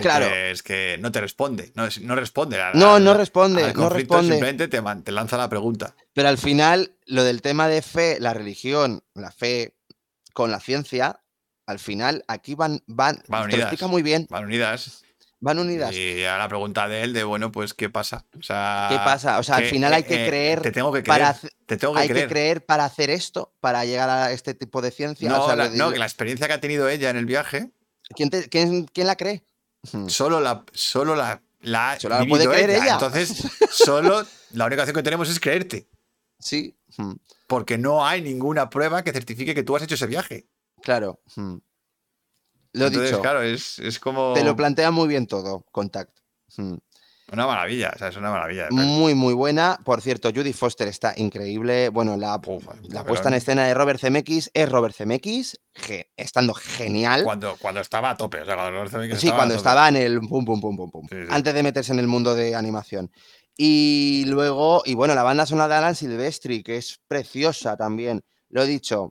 Claro, 0.00 0.26
es 0.26 0.62
que 0.62 0.96
no 1.00 1.10
te 1.12 1.20
responde, 1.20 1.72
no, 1.74 1.88
no 2.02 2.14
responde. 2.14 2.60
a- 2.60 2.72
no, 2.74 2.98
no 3.00 3.14
responde, 3.14 3.64
al 3.64 3.74
no 3.74 3.88
responde. 3.88 4.32
Simplemente 4.34 4.68
te, 4.68 5.12
lanza 5.12 5.36
la 5.36 5.48
pregunta. 5.48 5.94
Pero 6.12 6.28
al 6.28 6.38
final, 6.38 6.96
lo 7.06 7.24
del 7.24 7.42
tema 7.42 7.68
de 7.68 7.82
fe, 7.82 8.18
la 8.20 8.34
religión, 8.34 9.02
la 9.14 9.30
fe 9.32 9.74
con 10.32 10.50
la 10.50 10.60
ciencia, 10.60 11.20
al 11.66 11.78
final 11.78 12.24
aquí 12.28 12.54
van, 12.54 12.82
van, 12.86 13.16
Van 13.28 13.42
te 13.42 13.48
lo 13.48 13.54
unidas. 13.54 13.60
explica 13.72 13.86
muy 13.86 14.02
bien, 14.02 14.26
Van 14.30 14.44
unidas. 14.44 15.02
van 15.40 15.58
unidas. 15.58 15.92
Y 15.94 16.24
a 16.24 16.38
la 16.38 16.48
pregunta 16.48 16.88
de 16.88 17.02
él 17.02 17.12
de, 17.12 17.24
bueno, 17.24 17.50
pues, 17.52 17.74
¿qué 17.74 17.88
pasa? 17.90 18.24
O 18.38 18.42
sea, 18.42 18.86
¿Qué 18.90 18.96
pasa? 18.96 19.38
O 19.38 19.42
sea, 19.42 19.56
al 19.56 19.64
final 19.64 19.92
hay 19.92 20.02
eh, 20.02 20.06
que 20.06 20.24
eh, 20.24 20.28
creer 20.28 20.60
Te 20.60 20.70
tengo 20.72 20.92
que 20.92 21.02
creer. 21.02 21.20
para 21.20 21.36
te 21.66 21.76
tengo 21.76 21.94
que 21.94 22.00
Hay 22.00 22.08
creer. 22.08 22.26
que 22.28 22.32
creer 22.32 22.64
para 22.66 22.84
hacer 22.84 23.10
esto, 23.10 23.52
para 23.60 23.84
llegar 23.84 24.08
a 24.10 24.32
este 24.32 24.54
tipo 24.54 24.80
de 24.82 24.90
ciencia. 24.90 25.28
No, 25.28 25.42
o 25.42 25.46
sea, 25.46 25.56
la, 25.56 25.68
no, 25.70 25.90
que 25.92 25.98
la 25.98 26.04
experiencia 26.06 26.46
que 26.46 26.52
ha 26.54 26.60
tenido 26.60 26.88
ella 26.88 27.10
en 27.10 27.16
el 27.16 27.26
viaje, 27.26 27.70
¿quién, 28.14 28.30
te- 28.30 28.48
quién- 28.48 28.84
quién 28.86 29.06
la 29.06 29.16
cree? 29.16 29.42
Hmm. 29.90 30.06
solo 30.08 30.40
la, 30.40 30.64
solo 30.72 31.16
la, 31.16 31.42
la 31.60 31.92
ha 31.92 32.00
Solo 32.00 32.14
la 32.14 32.26
puede 32.26 32.46
vivido 32.46 32.52
creer 32.52 32.82
ella. 32.82 32.94
Entonces, 32.94 33.34
solo 33.70 34.24
la 34.52 34.66
única 34.66 34.82
opción 34.82 34.94
que 34.96 35.02
tenemos 35.02 35.28
es 35.28 35.40
creerte. 35.40 35.88
Sí, 36.38 36.76
hmm, 36.96 37.12
Porque 37.46 37.78
no 37.78 38.04
hay 38.06 38.20
ninguna 38.22 38.68
prueba 38.70 39.02
que 39.02 39.12
certifique 39.12 39.54
que 39.54 39.62
tú 39.62 39.76
has 39.76 39.82
hecho 39.82 39.94
ese 39.94 40.06
viaje. 40.06 40.46
claro. 40.82 41.20
hmm. 41.36 41.56
Lo 42.74 42.86
Entonces, 42.86 43.10
dicho, 43.10 43.20
claro, 43.20 43.42
es, 43.42 43.78
es 43.80 43.98
como 43.98 44.32
te 44.32 44.42
lo 44.42 44.56
plantea 44.56 44.90
muy 44.90 45.06
bien 45.06 45.26
todo, 45.26 45.66
Contact. 45.72 46.16
Una 47.32 47.46
maravilla. 47.46 47.92
O 47.94 47.98
sea, 47.98 48.08
es 48.08 48.16
una 48.16 48.30
maravilla. 48.30 48.68
Muy, 48.70 49.14
muy 49.14 49.32
buena. 49.34 49.78
Por 49.84 50.00
cierto, 50.02 50.30
Judy 50.34 50.52
Foster 50.52 50.86
está 50.88 51.14
increíble. 51.16 51.88
Bueno, 51.88 52.16
la, 52.16 52.36
Uf, 52.46 52.64
la 52.90 53.04
puesta 53.04 53.28
en 53.28 53.34
escena 53.34 53.64
de 53.66 53.74
Robert 53.74 53.98
Zemeckis 54.00 54.50
es 54.52 54.68
Robert 54.68 54.94
Zemeckis, 54.94 55.58
ge- 55.74 56.10
estando 56.16 56.52
genial. 56.54 57.24
Cuando, 57.24 57.56
cuando 57.58 57.80
estaba 57.80 58.10
a 58.10 58.16
tope. 58.16 58.40
O 58.42 58.44
sea, 58.44 58.54
cuando 58.56 58.72
Lord 58.72 58.90
Zemeckis 58.90 59.18
Sí, 59.18 59.26
estaba 59.28 59.36
a 59.36 59.40
cuando 59.40 59.54
tope. 59.54 59.68
estaba 59.68 59.88
en 59.88 59.96
el 59.96 60.20
pum, 60.20 60.44
pum, 60.44 60.60
pum, 60.60 60.76
pum, 60.76 60.90
pum. 60.90 61.06
Sí, 61.08 61.16
sí. 61.22 61.28
Antes 61.30 61.54
de 61.54 61.62
meterse 61.62 61.92
en 61.92 61.98
el 61.98 62.06
mundo 62.06 62.34
de 62.34 62.54
animación. 62.54 63.10
Y 63.56 64.24
luego, 64.28 64.82
y 64.84 64.94
bueno, 64.94 65.14
la 65.14 65.22
banda 65.22 65.46
sonora 65.46 65.68
de 65.68 65.74
Alan 65.74 65.94
Silvestri, 65.94 66.62
que 66.62 66.76
es 66.76 66.98
preciosa 67.08 67.76
también. 67.76 68.22
Lo 68.48 68.62
he 68.62 68.66
dicho, 68.66 69.10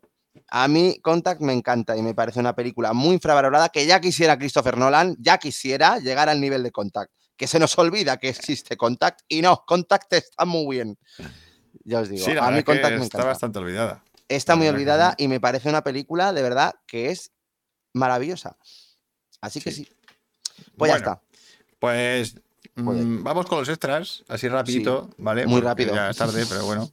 a 0.49 0.67
mí 0.67 0.97
Contact 1.01 1.41
me 1.41 1.53
encanta 1.53 1.95
y 1.97 2.01
me 2.01 2.13
parece 2.15 2.39
una 2.39 2.53
película 2.55 2.93
muy 2.93 3.15
infravalorada 3.15 3.69
que 3.69 3.85
ya 3.85 3.99
quisiera 4.01 4.37
Christopher 4.37 4.77
Nolan, 4.77 5.15
ya 5.19 5.37
quisiera 5.37 5.99
llegar 5.99 6.27
al 6.29 6.39
nivel 6.41 6.63
de 6.63 6.71
Contact. 6.71 7.11
Que 7.41 7.47
se 7.47 7.57
nos 7.57 7.75
olvida 7.79 8.17
que 8.17 8.29
existe 8.29 8.77
Contact 8.77 9.21
y 9.27 9.41
no, 9.41 9.63
Contact 9.65 10.13
está 10.13 10.45
muy 10.45 10.75
bien. 10.75 10.99
Ya 11.83 12.01
os 12.01 12.07
digo, 12.07 12.23
Sí, 12.23 12.35
la 12.35 12.45
a 12.45 12.51
mí 12.51 12.61
Contact 12.61 12.99
me 12.99 13.03
está 13.03 13.23
bastante 13.23 13.57
olvidada. 13.57 14.03
Está 14.29 14.55
muy 14.55 14.67
olvidada 14.67 15.15
y 15.17 15.27
me 15.27 15.39
parece 15.39 15.67
una 15.67 15.83
película 15.83 16.33
de 16.33 16.43
verdad 16.43 16.75
que 16.85 17.09
es 17.09 17.31
maravillosa. 17.93 18.57
Así 19.41 19.59
que 19.59 19.71
Sí. 19.71 19.85
sí. 19.85 20.63
Pues 20.77 20.91
ya 20.91 20.97
está. 20.97 21.23
Pues 21.79 22.35
mm, 22.75 23.23
vamos 23.23 23.47
con 23.47 23.57
los 23.57 23.69
extras, 23.69 24.23
así 24.27 24.47
rapidito, 24.47 25.09
¿vale? 25.17 25.47
muy 25.47 25.61
rápido. 25.61 25.95
Ya 25.95 26.11
es 26.11 26.17
tarde, 26.17 26.45
pero 26.47 26.63
bueno. 26.67 26.91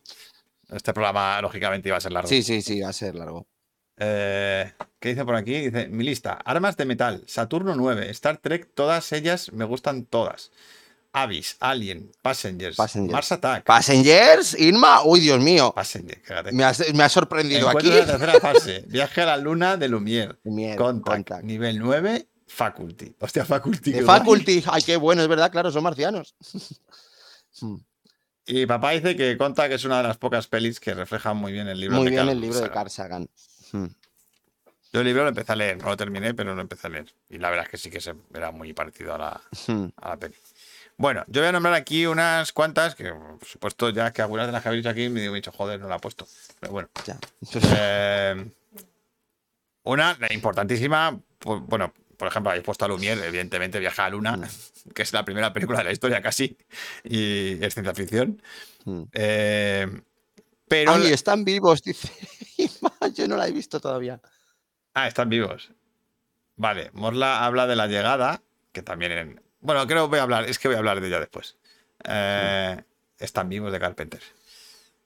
Este 0.71 0.95
programa, 0.95 1.43
lógicamente, 1.43 1.91
iba 1.91 1.99
a 1.99 2.01
ser 2.01 2.13
largo. 2.13 2.27
Sí, 2.27 2.43
sí, 2.43 2.63
sí, 2.63 2.81
va 2.81 2.89
a 2.89 2.95
ser 2.95 3.17
largo. 3.17 3.47
Eh, 3.99 4.73
¿Qué 5.01 5.11
dice 5.11 5.25
por 5.25 5.35
aquí? 5.35 5.55
Dice, 5.71 5.89
mi 5.89 6.05
lista, 6.05 6.33
armas 6.45 6.77
de 6.77 6.85
metal, 6.85 7.23
Saturno 7.27 7.75
9, 7.75 8.11
Star 8.11 8.39
Trek, 8.39 8.69
todas 8.75 9.13
ellas 9.13 9.53
me 9.53 9.65
gustan 9.65 10.05
todas. 10.05 10.51
Avis, 11.13 11.57
Alien, 11.61 12.13
Passengers, 12.23 12.77
Passengers. 12.77 13.13
Mars 13.13 13.33
Attack, 13.33 13.65
Passengers, 13.65 14.55
Irma, 14.61 15.03
uy, 15.05 15.21
Dios 15.21 15.41
mío. 15.41 15.73
Passenger. 15.75 16.21
Me 16.53 16.65
ha, 16.65 16.73
me 16.95 17.09
sorprendido 17.09 17.69
aquí. 17.69 17.89
Encuentro 17.89 17.95
de 17.95 18.01
la 18.01 18.19
tercera 18.19 18.41
fase, 18.41 18.85
viaje 18.89 19.23
a 19.23 19.27
la 19.27 19.37
luna 19.39 19.77
de 19.77 19.89
Lumière, 19.89 20.37
Contact, 20.77 21.05
Contact. 21.17 21.45
nivel 21.45 21.79
9, 21.79 22.29
Faculty. 22.47 23.15
Hostia, 23.21 23.45
Faculty. 23.45 23.93
De. 23.93 24.03
Faculty, 24.03 24.63
ay, 24.71 24.83
qué 24.83 24.97
bueno, 24.97 25.23
es 25.23 25.29
verdad, 25.29 25.51
claro, 25.51 25.71
son 25.71 25.83
marcianos. 25.83 26.35
Hmm, 27.61 27.77
Y 28.47 28.67
papá 28.67 28.93
dice 28.93 29.17
que 29.17 29.37
Contact 29.37 29.73
es 29.73 29.85
una 29.85 29.97
de 29.97 30.05
las 30.07 30.17
pocas 30.19 30.47
pelis 30.47 30.79
que 30.79 30.95
reflejan 30.95 31.37
muy 31.37 31.51
bien 31.51 31.67
el 31.67 31.81
libro 31.81 31.97
Muy 31.97 32.05
de 32.05 32.11
bien 32.11 32.21
Carl 32.21 32.29
el 32.31 32.41
libro 32.41 32.61
de. 32.61 32.71
Carl 32.71 32.89
Sagan. 32.91 33.29
Hmm, 33.73 33.87
Yo 34.93 35.01
el 35.01 35.07
libro 35.07 35.23
lo 35.23 35.29
empecé 35.29 35.53
a 35.53 35.57
leer, 35.57 35.79
no 35.79 35.87
lo 35.89 35.97
terminé, 35.97 36.35
pero 36.35 36.55
lo 36.55 36.61
empecé 36.61 36.87
a 36.87 36.91
leer. 36.91 37.13
Y 37.29 37.39
la 37.39 37.51
verdad 37.51 37.67
es 37.67 37.71
que 37.71 37.77
sí 37.79 37.91
que 37.91 38.01
se, 38.01 38.15
era 38.35 38.51
muy 38.51 38.73
parecido 38.73 39.15
a 39.15 39.19
la, 39.19 39.41
hmm. 39.67 39.87
a 39.97 40.09
la 40.11 40.17
peli. 40.17 40.35
Bueno, 40.97 41.23
yo 41.29 41.41
voy 41.41 41.49
a 41.49 41.53
nombrar 41.53 41.75
aquí 41.75 42.07
unas 42.07 42.53
cuantas 42.53 42.95
que, 42.97 43.13
por 43.13 43.45
supuesto, 43.45 43.91
ya 43.91 44.13
que 44.13 44.23
algunas 44.23 44.47
de 44.47 44.53
las 44.53 44.63
que 44.63 44.69
habéis 44.69 44.83
dicho 44.83 44.91
aquí 44.91 45.09
me 45.09 45.25
he 45.25 45.33
dicho, 45.33 45.53
joder, 45.53 45.79
no 45.79 45.89
la 45.89 45.97
he 45.97 46.01
puesto. 46.01 46.27
Pero 46.59 46.73
bueno. 46.73 46.89
Ya. 47.07 47.19
Eh, 47.77 48.51
una, 49.85 50.17
la 50.19 50.33
importantísima, 50.33 51.19
bueno, 51.45 51.95
por 52.17 52.29
ejemplo, 52.29 52.51
habéis 52.51 52.65
puesto 52.65 52.85
a 52.85 52.89
Lumière, 52.89 53.23
evidentemente 53.25 53.79
Viaja 53.79 54.07
a 54.07 54.09
la 54.09 54.17
Luna, 54.17 54.37
Mm. 54.37 54.45
que 54.95 55.03
es 55.03 55.13
la 55.13 55.25
primera 55.25 55.53
película 55.53 55.79
de 55.79 55.85
la 55.85 55.93
historia 55.93 56.21
casi, 56.21 56.57
y 57.05 57.63
es 57.65 57.75
ciencia 57.75 57.95
ficción. 57.95 58.43
Hmm. 58.85 59.03
Eh, 59.13 59.87
pero. 60.69 60.93
Ay, 60.93 61.13
están 61.13 61.45
vivos, 61.45 61.83
dice. 61.85 62.11
Yo 63.15 63.29
no 63.29 63.37
la 63.37 63.49
he 63.49 63.53
visto 63.53 63.81
todavía. 63.81 64.21
Ah, 64.95 65.09
están 65.09 65.29
vivos. 65.29 65.71
Vale, 66.57 66.91
Morla 66.93 67.45
habla 67.45 67.67
de 67.67 67.77
la 67.77 67.87
llegada, 67.87 68.43
que 68.73 68.83
también 68.83 69.13
en... 69.13 69.43
Bueno, 69.61 69.87
creo 69.87 70.05
que 70.05 70.11
voy 70.11 70.19
a 70.19 70.23
hablar, 70.23 70.45
es 70.45 70.59
que 70.59 70.69
voy 70.69 70.75
a 70.75 70.79
hablar 70.79 71.01
de 71.01 71.07
ella 71.07 71.21
después. 71.21 71.57
Eh, 72.05 72.83
Están 73.19 73.49
vivos 73.49 73.73
de 73.73 73.79
Carpenter. 73.79 74.21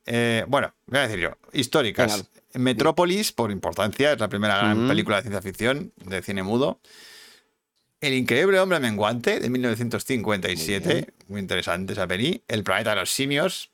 Eh, 0.07 0.45
bueno, 0.49 0.75
voy 0.87 0.99
a 0.99 1.03
decir 1.03 1.21
yo, 1.21 1.37
históricas. 1.53 2.17
Venga. 2.17 2.29
Metrópolis, 2.55 3.33
por 3.33 3.51
importancia, 3.51 4.13
es 4.13 4.21
la 4.21 4.29
primera 4.29 4.59
gran 4.59 4.89
película 4.89 5.17
de 5.17 5.23
ciencia 5.23 5.43
ficción 5.43 5.93
de 5.97 6.23
cine 6.23 6.43
mudo. 6.43 6.81
El 8.01 8.15
increíble 8.15 8.59
hombre 8.59 8.81
menguante 8.81 9.39
de 9.39 9.49
1957, 9.49 11.15
muy, 11.29 11.41
interesante 11.41 11.93
esa 11.93 12.07
peli. 12.07 12.43
El 12.49 12.65
planeta 12.65 12.91
de 12.91 12.97
los 12.97 13.11
simios, 13.11 13.71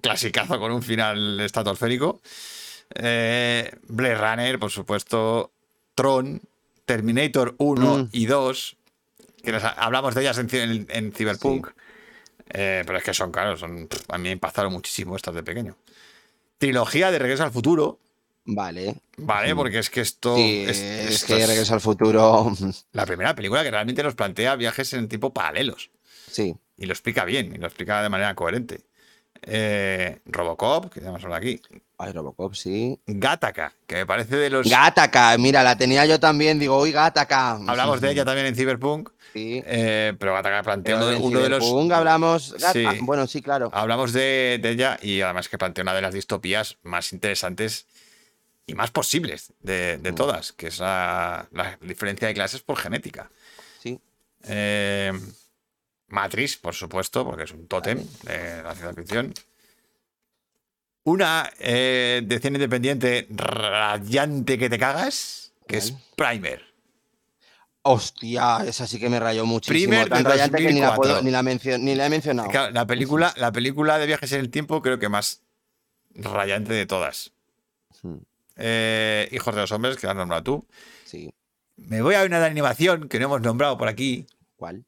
clasicazo 0.00 0.58
con 0.58 0.72
un 0.72 0.82
final 0.82 1.40
estratosférico. 1.40 2.20
Eh, 2.94 3.70
Blade 3.88 4.14
Runner, 4.16 4.58
por 4.58 4.70
supuesto. 4.70 5.52
Tron, 5.94 6.40
Terminator 6.84 7.54
1 7.58 7.98
Mm. 7.98 8.08
y 8.12 8.26
2, 8.26 8.76
que 9.44 9.52
nos- 9.52 9.62
hablamos 9.64 10.14
de 10.14 10.22
ellas 10.22 10.38
en, 10.38 10.48
en- 10.54 10.86
en 10.90 11.12
Cyberpunk. 11.12 11.68
Eh, 12.52 12.82
pero 12.84 12.98
es 12.98 13.04
que 13.04 13.14
son, 13.14 13.30
claro, 13.30 13.56
son, 13.56 13.88
a 14.08 14.18
mí 14.18 14.24
me 14.24 14.30
impactaron 14.32 14.72
muchísimo 14.72 15.14
estas 15.14 15.34
de 15.34 15.42
pequeño. 15.42 15.76
Trilogía 16.58 17.10
de 17.10 17.18
Regreso 17.18 17.44
al 17.44 17.52
Futuro, 17.52 17.98
Vale. 18.44 18.96
¿vale? 19.18 19.54
Porque 19.54 19.78
es 19.78 19.90
que 19.90 20.00
esto, 20.00 20.34
Sí, 20.34 20.64
es, 20.66 20.78
es, 20.80 21.10
esto 21.22 21.26
que 21.36 21.42
es 21.42 21.48
Regreso 21.48 21.74
al 21.74 21.80
Futuro. 21.80 22.52
la 22.92 23.06
primera 23.06 23.34
película 23.36 23.62
que 23.62 23.70
realmente 23.70 24.02
nos 24.02 24.14
plantea 24.16 24.56
viajes 24.56 24.92
en 24.94 25.08
tipo 25.08 25.32
paralelos. 25.32 25.90
Sí. 26.30 26.56
Y 26.76 26.86
lo 26.86 26.92
explica 26.92 27.24
bien, 27.24 27.54
y 27.54 27.58
lo 27.58 27.66
explica 27.66 28.02
de 28.02 28.08
manera 28.08 28.34
coherente. 28.34 28.80
Eh, 29.42 30.20
Robocop, 30.26 30.92
que 30.92 31.00
hemos 31.00 31.22
hablado 31.22 31.38
aquí. 31.40 31.60
Ay, 31.98 32.12
Robocop, 32.12 32.54
sí. 32.54 32.98
Gattaca, 33.06 33.72
que 33.86 33.96
me 33.96 34.06
parece 34.06 34.36
de 34.36 34.50
los... 34.50 34.68
Gataca, 34.68 35.36
mira, 35.38 35.62
la 35.62 35.76
tenía 35.76 36.04
yo 36.06 36.18
también. 36.20 36.58
Digo, 36.58 36.80
uy, 36.80 36.92
Gataca. 36.92 37.52
Hablamos 37.52 38.00
de 38.00 38.10
ella 38.10 38.24
también 38.24 38.46
en 38.46 38.54
Cyberpunk, 38.54 39.10
Sí. 39.32 39.62
eh, 39.66 40.14
pero 40.18 40.32
Gattaca 40.34 40.62
plantea 40.62 40.96
Pero 40.96 41.06
uno, 41.06 41.10
de- 41.10 41.16
en 41.16 41.22
uno 41.22 41.40
de 41.40 41.48
los... 41.48 41.64
Cyberpunk 41.64 41.92
hablamos. 41.92 42.54
Sí. 42.72 42.84
ah, 42.86 42.94
bueno, 43.02 43.26
sí, 43.26 43.40
claro. 43.42 43.70
Hablamos 43.72 44.12
de, 44.12 44.58
de 44.62 44.70
ella 44.70 44.98
y 45.02 45.20
además 45.20 45.48
que 45.48 45.58
plantea 45.58 45.82
una 45.82 45.94
de 45.94 46.02
las 46.02 46.14
distopías 46.14 46.78
más 46.82 47.12
interesantes 47.12 47.86
y 48.66 48.74
más 48.74 48.90
posibles 48.90 49.52
de, 49.60 49.98
de 49.98 50.12
Mm. 50.12 50.14
todas, 50.14 50.52
que 50.52 50.68
es 50.68 50.78
la, 50.78 51.48
la 51.52 51.76
diferencia 51.80 52.28
de 52.28 52.34
clases 52.34 52.60
por 52.62 52.76
genética. 52.76 53.30
Sí. 53.82 53.98
Eh, 54.44 55.12
Matrix, 56.10 56.56
por 56.56 56.74
supuesto, 56.74 57.24
porque 57.24 57.44
es 57.44 57.52
un 57.52 57.66
tótem 57.66 57.98
de 58.24 58.62
la 58.62 58.74
ciencia 58.74 58.92
ficción. 58.94 59.34
una 61.04 61.50
eh, 61.58 62.22
de 62.24 62.38
cine 62.38 62.56
independiente 62.58 63.26
radiante 63.30 64.58
que 64.58 64.68
te 64.70 64.78
cagas, 64.78 65.52
que 65.66 65.78
es 65.78 65.92
Primer. 66.16 66.62
Hostia, 67.82 68.58
esa 68.66 68.86
sí 68.86 68.98
que 69.00 69.08
me 69.08 69.18
rayó 69.18 69.46
muchísimo. 69.46 69.90
Primer 69.92 70.08
Tan 70.10 70.22
de 70.22 70.28
rayante 70.28 70.58
que 70.58 70.72
ni 70.72 70.80
la, 70.80 70.88
2004. 70.88 71.02
puedo- 71.14 71.22
ni 71.22 71.30
la, 71.30 71.42
mencio- 71.42 71.78
ni 71.78 71.94
la 71.94 72.06
he 72.06 72.10
mencionado. 72.10 72.50
Claro, 72.50 72.72
la 72.72 72.86
película, 72.86 73.32
la 73.36 73.52
película 73.52 73.98
de 73.98 74.06
viajes 74.06 74.32
en 74.32 74.40
el 74.40 74.50
tiempo 74.50 74.82
creo 74.82 74.98
que 74.98 75.08
más 75.08 75.40
rayante 76.14 76.74
de 76.74 76.86
todas. 76.86 77.32
Hmm, 78.02 78.16
Eh, 78.56 79.28
Hijos 79.32 79.54
de 79.54 79.62
los 79.62 79.72
hombres, 79.72 79.96
que 79.96 80.06
la 80.06 80.12
has 80.12 80.18
nombrado 80.18 80.42
tú. 80.42 80.66
Sí, 81.04 81.32
Me 81.76 82.02
voy 82.02 82.14
a 82.16 82.24
una 82.24 82.38
de 82.40 82.44
animación 82.46 83.08
que 83.08 83.18
no 83.18 83.24
hemos 83.26 83.40
nombrado 83.40 83.78
por 83.78 83.88
aquí. 83.88 84.26
¿cuál? 84.56 84.84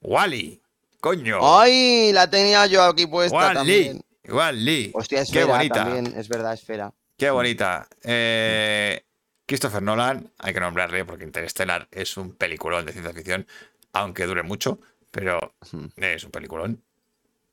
Wally. 0.00 0.60
Coño. 1.00 1.38
¡Ay! 1.42 2.12
La 2.12 2.28
tenía 2.28 2.66
yo 2.66 2.82
aquí 2.82 3.06
puesta 3.06 3.36
Wall-E. 3.36 3.54
también. 3.54 4.02
Wall-E. 4.28 4.90
Hostia, 4.94 5.18
Qué 5.18 5.22
esfera 5.22 5.46
bonita. 5.46 5.74
también. 5.84 6.14
Es 6.18 6.28
verdad, 6.28 6.52
esfera. 6.54 6.92
Qué 7.16 7.30
bonita. 7.30 7.88
Eh, 8.02 9.04
Christopher 9.46 9.82
Nolan, 9.82 10.30
hay 10.38 10.52
que 10.52 10.60
nombrarle 10.60 11.04
porque 11.04 11.24
Interstellar 11.24 11.88
es 11.90 12.16
un 12.16 12.32
peliculón 12.34 12.84
de 12.84 12.92
ciencia 12.92 13.12
ficción, 13.12 13.46
aunque 13.92 14.26
dure 14.26 14.42
mucho, 14.42 14.80
pero 15.10 15.54
es 15.96 16.24
un 16.24 16.30
peliculón. 16.30 16.82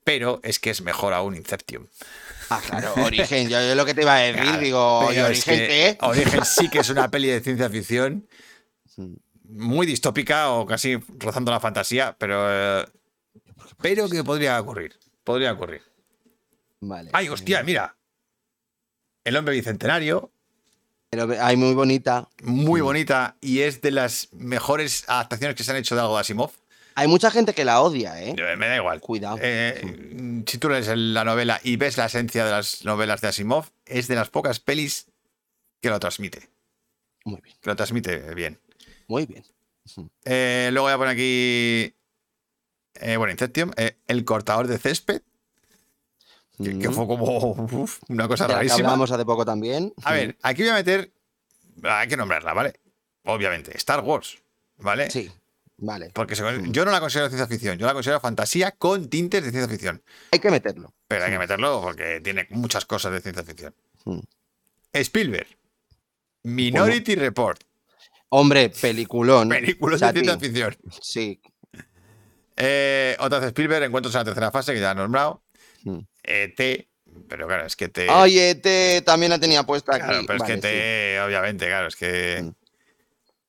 Pero 0.03 0.39
es 0.43 0.59
que 0.59 0.69
es 0.69 0.81
mejor 0.81 1.13
aún 1.13 1.35
Inception. 1.35 1.89
Ah, 2.49 2.61
claro, 2.63 2.93
Origen. 3.03 3.49
Yo, 3.49 3.59
yo 3.59 3.73
lo 3.73 3.85
que 3.85 3.95
te 3.95 4.01
iba 4.03 4.15
a 4.15 4.19
decir, 4.19 4.41
Claro, 4.43 4.59
digo, 4.59 5.03
¿y 5.03 5.15
pero 5.15 5.27
es 5.27 5.30
Origen 5.47 5.57
que 5.59 5.67
qué? 5.67 5.97
Origen 6.01 6.45
sí 6.45 6.69
que 6.69 6.80
es 6.80 6.89
una 6.89 7.09
peli 7.09 7.27
de 7.30 7.41
ciencia 7.41 7.69
ficción 7.69 8.27
Hmm. 8.97 9.15
Muy 9.49 9.85
distópica 9.88 10.49
o 10.51 10.65
casi 10.65 10.95
rozando 11.19 11.51
la 11.51 11.59
fantasía, 11.59 12.15
pero, 12.17 12.45
eh, 12.81 12.85
pero 13.81 14.09
que 14.09 14.23
podría 14.23 14.59
ocurrir. 14.59 14.97
Podría 15.23 15.53
ocurrir. 15.53 15.81
Vale. 16.81 17.09
¡Ay, 17.13 17.30
hostia! 17.30 17.63
Mira. 17.63 17.95
El 19.23 19.38
hombre 19.38 19.55
bicentenario, 19.55 20.31
Pero 21.09 21.26
ve- 21.27 21.39
ay, 21.39 21.57
muy 21.57 21.73
bonita. 21.73 22.30
muy 22.43 22.81
bonita 22.81 23.38
y 23.41 23.61
es 23.61 23.81
de 23.81 23.89
las 23.91 24.30
mejores 24.34 25.03
adaptaciones 25.07 25.55
que 25.55 25.63
se 25.63 25.72
han 25.72 25.77
hecho 25.77 25.95
de 25.95 26.01
algo 26.01 26.13
de 26.15 26.22
Asimov. 26.22 26.51
Hay 26.97 27.07
mucha 27.07 27.30
gente 27.31 27.53
que 27.53 27.65
la 27.65 27.81
odia, 27.81 28.22
¿eh? 28.22 28.35
Eh, 28.38 28.55
Me 28.55 28.67
da 28.67 28.76
igual. 28.77 29.01
Cuidado. 29.01 29.38
Eh, 29.41 30.43
si 30.47 30.57
tú 30.59 30.69
lees 30.69 30.88
la 30.95 31.23
novela 31.26 31.59
y 31.63 31.76
ves 31.76 31.97
la 31.97 32.05
esencia 32.05 32.45
de 32.45 32.51
las 32.51 32.85
novelas 32.85 33.19
de 33.22 33.27
Asimov, 33.30 33.65
es 33.85 34.07
de 34.07 34.15
las 34.15 34.30
pocas 34.30 34.59
pelis 34.59 35.07
que 35.81 35.89
lo 35.89 35.99
transmite. 35.99 36.49
Muy 37.26 37.41
bien, 37.41 37.57
Que 37.61 37.69
lo 37.72 37.76
transmite 37.76 38.34
bien. 38.35 38.59
Muy 39.07 39.26
bien. 39.26 39.44
Eh, 40.23 40.69
luego 40.72 40.86
voy 40.88 40.94
a 40.94 40.98
poner 40.98 41.14
aquí. 41.14 41.94
eh, 42.95 43.18
bueno, 43.18 43.32
Inception. 43.32 43.72
eh, 43.77 43.98
el 44.07 44.23
cortador 44.26 44.68
de 44.68 44.77
césped. 44.77 45.22
Que, 46.57 46.80
que 46.80 46.88
Mm. 46.90 46.94
fue 46.94 47.06
como 47.07 47.23
uf, 47.84 47.99
una 48.07 48.27
cosa 48.30 48.45
De 48.45 48.53
la 48.53 48.53
que 48.56 48.68
rarísima. 48.68 48.90
hablamos 48.90 49.11
hace 49.11 49.26
poco 49.26 49.44
también. 49.45 49.94
A 50.03 50.14
ver, 50.14 50.38
aquí 50.41 50.61
voy 50.61 50.69
a 50.72 50.76
meter. 50.76 51.11
Hay 51.84 52.07
que 52.07 52.15
nombrarla, 52.18 52.53
¿vale? 52.53 52.80
Obviamente. 53.26 53.76
Star 53.77 53.99
Wars. 54.02 54.38
¿Vale? 54.77 55.10
Sí, 55.11 55.30
vale. 55.77 56.11
Porque 56.14 56.36
se- 56.36 56.44
yo 56.72 56.86
no 56.86 56.91
la 56.91 56.99
considero 57.02 57.27
ciencia 57.27 57.48
ficción, 57.48 57.77
yo 57.77 57.86
la 57.86 57.94
considero 57.94 58.19
fantasía 58.22 58.72
con 58.72 59.10
tintes 59.10 59.44
de 59.44 59.52
ciencia 59.52 59.69
ficción. 59.69 60.02
Hay 60.32 60.40
que 60.40 60.49
meterlo. 60.49 60.94
Pero 61.07 61.26
hay 61.26 61.32
que 61.32 61.40
meterlo 61.40 61.82
porque 61.82 62.22
tiene 62.23 62.48
muchas 62.52 62.86
cosas 62.86 63.11
de 63.11 63.19
ciencia 63.22 63.44
ficción. 63.44 63.76
Mm. 64.06 64.19
Spielberg. 64.94 65.48
Minority 66.44 67.15
Report. 67.15 67.61
Hombre, 68.38 68.70
peliculón. 68.70 69.49
Chati. 69.49 70.20
de 70.20 70.26
ciencia 70.26 70.40
ficción. 70.40 70.76
Sí. 71.02 71.41
Eh, 72.57 73.16
otra 73.20 73.40
vez 73.40 73.48
Spielberg, 73.48 73.84
Encuentros 73.84 74.14
en 74.16 74.20
la 74.20 74.26
tercera 74.26 74.52
fase, 74.52 74.74
que 74.74 74.80
ya 74.80 74.91
he 74.91 74.95
nombrado. 74.95 75.44
Mm. 75.84 75.99
ET. 76.24 76.88
Pero 77.30 77.48
claro, 77.48 77.66
es 77.66 77.76
que 77.76 77.88
te. 77.88 78.07
Ay, 78.10 78.38
ET 78.40 79.03
también 79.06 79.30
la 79.30 79.40
tenía 79.40 79.64
puesta 79.64 79.95
aquí. 79.95 80.06
claro, 80.06 80.24
pero 80.28 80.44
es 80.44 80.49
que 80.49 80.57
te. 80.57 81.20
Obviamente, 81.22 81.66
claro, 81.68 81.88
es 81.88 81.95
que. 81.95 82.41
Mm. 82.44 82.52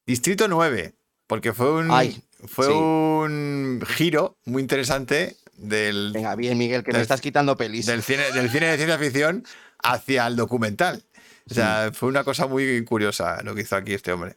Distrito 0.07 0.47
9. 0.49 0.95
Porque 1.27 1.53
fue 1.53 1.73
un. 1.73 1.91
Ay, 1.91 2.23
fue 2.47 2.67
sí. 2.67 2.73
un 2.73 3.83
giro 3.87 4.39
muy 4.45 4.63
interesante 4.63 5.37
del. 5.55 6.13
Venga, 6.13 6.37
bien, 6.37 6.57
Miguel, 6.59 6.85
que 6.85 6.93
Del- 6.93 6.99
me 6.99 7.03
estás 7.03 7.21
quitando 7.21 7.57
pelis. 7.57 7.87
del 7.87 8.03
cine, 8.03 8.31
del 8.33 8.51
cine 8.51 8.67
de 8.67 8.77
ciencia 8.77 8.99
ficción 8.99 9.45
hacia 9.83 10.27
el 10.29 10.37
documental. 10.37 11.03
O 11.51 11.55
sea, 11.55 11.91
fue 11.93 12.09
una 12.09 12.25
cosa 12.25 12.47
muy 12.47 12.85
curiosa 12.85 13.41
lo 13.43 13.55
que 13.55 13.63
hizo 13.63 13.77
aquí 13.77 13.95
este 13.95 14.13
hombre. 14.13 14.35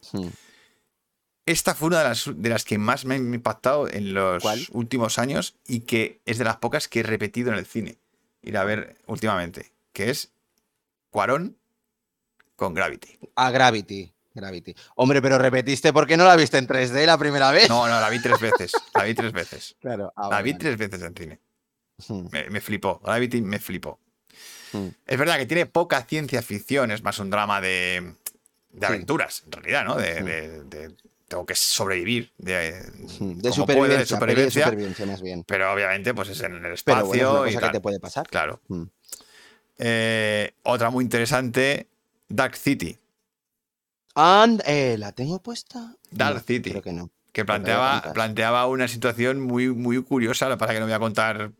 Esta 1.46 1.74
fue 1.74 1.88
una 1.88 1.98
de 1.98 2.04
las, 2.04 2.30
de 2.32 2.48
las 2.48 2.64
que 2.64 2.78
más 2.78 3.04
me 3.04 3.16
han 3.16 3.34
impactado 3.34 3.88
en 3.88 4.14
los 4.14 4.42
¿Cuál? 4.42 4.60
últimos 4.72 5.18
años 5.18 5.56
y 5.66 5.80
que 5.80 6.20
es 6.26 6.38
de 6.38 6.44
las 6.44 6.56
pocas 6.58 6.86
que 6.86 7.00
he 7.00 7.02
repetido 7.02 7.50
en 7.52 7.58
el 7.58 7.66
cine. 7.66 7.98
Ir 8.42 8.56
a 8.56 8.64
ver 8.64 8.96
últimamente. 9.06 9.72
Que 9.92 10.10
es 10.10 10.30
Cuarón 11.10 11.56
con 12.54 12.74
Gravity. 12.74 13.18
A 13.34 13.50
Gravity. 13.50 14.12
Gravity. 14.32 14.76
Hombre, 14.94 15.20
pero 15.20 15.38
repetiste, 15.38 15.92
¿por 15.92 16.06
qué 16.06 16.16
no 16.16 16.24
la 16.24 16.36
viste 16.36 16.56
en 16.58 16.68
3D 16.68 17.04
la 17.04 17.18
primera 17.18 17.50
vez? 17.50 17.68
No, 17.68 17.88
no, 17.88 18.00
la 18.00 18.08
vi 18.08 18.22
tres 18.22 18.38
veces. 18.40 18.72
La 18.94 19.02
vi 19.02 19.14
tres 19.14 19.32
veces. 19.32 19.74
Claro. 19.80 20.12
ah, 20.14 20.28
La 20.30 20.42
vi 20.42 20.52
vale. 20.52 20.60
tres 20.60 20.78
veces 20.78 21.02
en 21.02 21.14
cine. 21.16 21.40
Mm, 22.08 22.28
Me, 22.30 22.50
me 22.50 22.60
flipó. 22.60 23.00
Gravity 23.00 23.42
me 23.42 23.58
flipó. 23.58 23.98
Mm. 24.72 24.86
Es 25.06 25.18
verdad 25.18 25.36
que 25.38 25.46
tiene 25.46 25.66
poca 25.66 26.02
ciencia 26.04 26.42
ficción, 26.42 26.90
es 26.90 27.02
más 27.02 27.18
un 27.18 27.30
drama 27.30 27.60
de, 27.60 28.14
de 28.72 28.86
aventuras, 28.86 29.42
en 29.46 29.52
realidad, 29.52 29.84
¿no? 29.84 29.96
De, 29.96 30.22
de- 30.22 30.64
de- 30.64 30.94
tengo 31.28 31.46
que 31.46 31.54
sobrevivir, 31.54 32.32
de, 32.38 32.82
supervivencia. 33.52 33.66
peli 34.20 34.34
de 34.34 34.50
supervivencia, 34.50 35.06
más 35.06 35.22
bien. 35.22 35.44
pero 35.44 35.72
obviamente 35.72 36.12
pues 36.12 36.28
es 36.30 36.40
en 36.40 36.54
el 36.54 36.60
Pero 36.62 36.74
espacio 36.74 37.06
bueno, 37.06 37.22
es 37.22 37.40
una 37.42 37.50
y 37.50 37.54
cosa 37.54 37.60
tal. 37.60 37.70
que 37.70 37.76
te 37.78 37.80
puede 37.80 38.00
pasar. 38.00 38.28
Claro. 38.28 38.60
Mm. 38.66 38.82
Eh, 39.78 40.50
otra 40.64 40.90
muy 40.90 41.04
interesante, 41.04 41.86
Dark 42.28 42.56
City. 42.56 42.98
And, 44.14 44.60
eh, 44.66 44.96
¿la 44.98 45.12
tengo 45.12 45.40
puesta? 45.40 45.94
Dark 46.10 46.34
No, 46.34 46.40
City. 46.40 46.70
Creo 46.70 46.82
que 46.82 46.92
no. 46.92 47.10
que 47.32 47.44
planteaba, 47.44 48.12
planteaba 48.12 48.66
una 48.66 48.88
situación 48.88 49.40
muy, 49.40 49.68
muy 49.68 50.02
curiosa, 50.02 50.52
es 50.52 50.58
que 50.66 50.80
no 50.80 50.86
voy 50.86 50.92
a 50.94 50.98
contar 50.98 51.52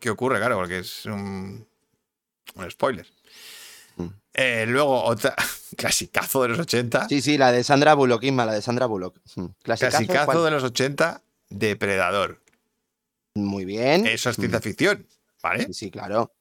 qué 0.00 0.10
ocurre, 0.10 0.38
claro, 0.38 0.56
porque 0.56 0.80
es 0.80 1.06
un, 1.06 1.64
un 2.54 2.70
spoiler. 2.70 3.06
Mm. 3.96 4.06
Eh, 4.34 4.64
luego 4.68 5.04
otra, 5.04 5.34
clasicazo 5.76 6.42
de 6.42 6.48
los 6.48 6.58
80, 6.60 7.08
Sí, 7.08 7.20
sí, 7.20 7.36
la 7.38 7.52
de 7.52 7.62
Sandra 7.64 7.94
Bullock, 7.94 8.22
Isma, 8.24 8.44
la 8.46 8.54
de 8.54 8.62
Sandra 8.62 8.86
Bullock. 8.86 9.18
Mm. 9.36 9.46
Clasicazo, 9.62 10.44
de 10.44 10.50
los 10.50 10.62
80, 10.64 11.22
Depredador. 11.50 12.40
Muy 13.34 13.64
bien. 13.64 14.06
Eso 14.06 14.30
es 14.30 14.38
Mm. 14.38 14.42
ciencia 14.42 14.60
ficción, 14.60 15.06
¿vale? 15.42 15.64
Sí, 15.66 15.74
sí, 15.74 15.90
claro. 15.90 16.32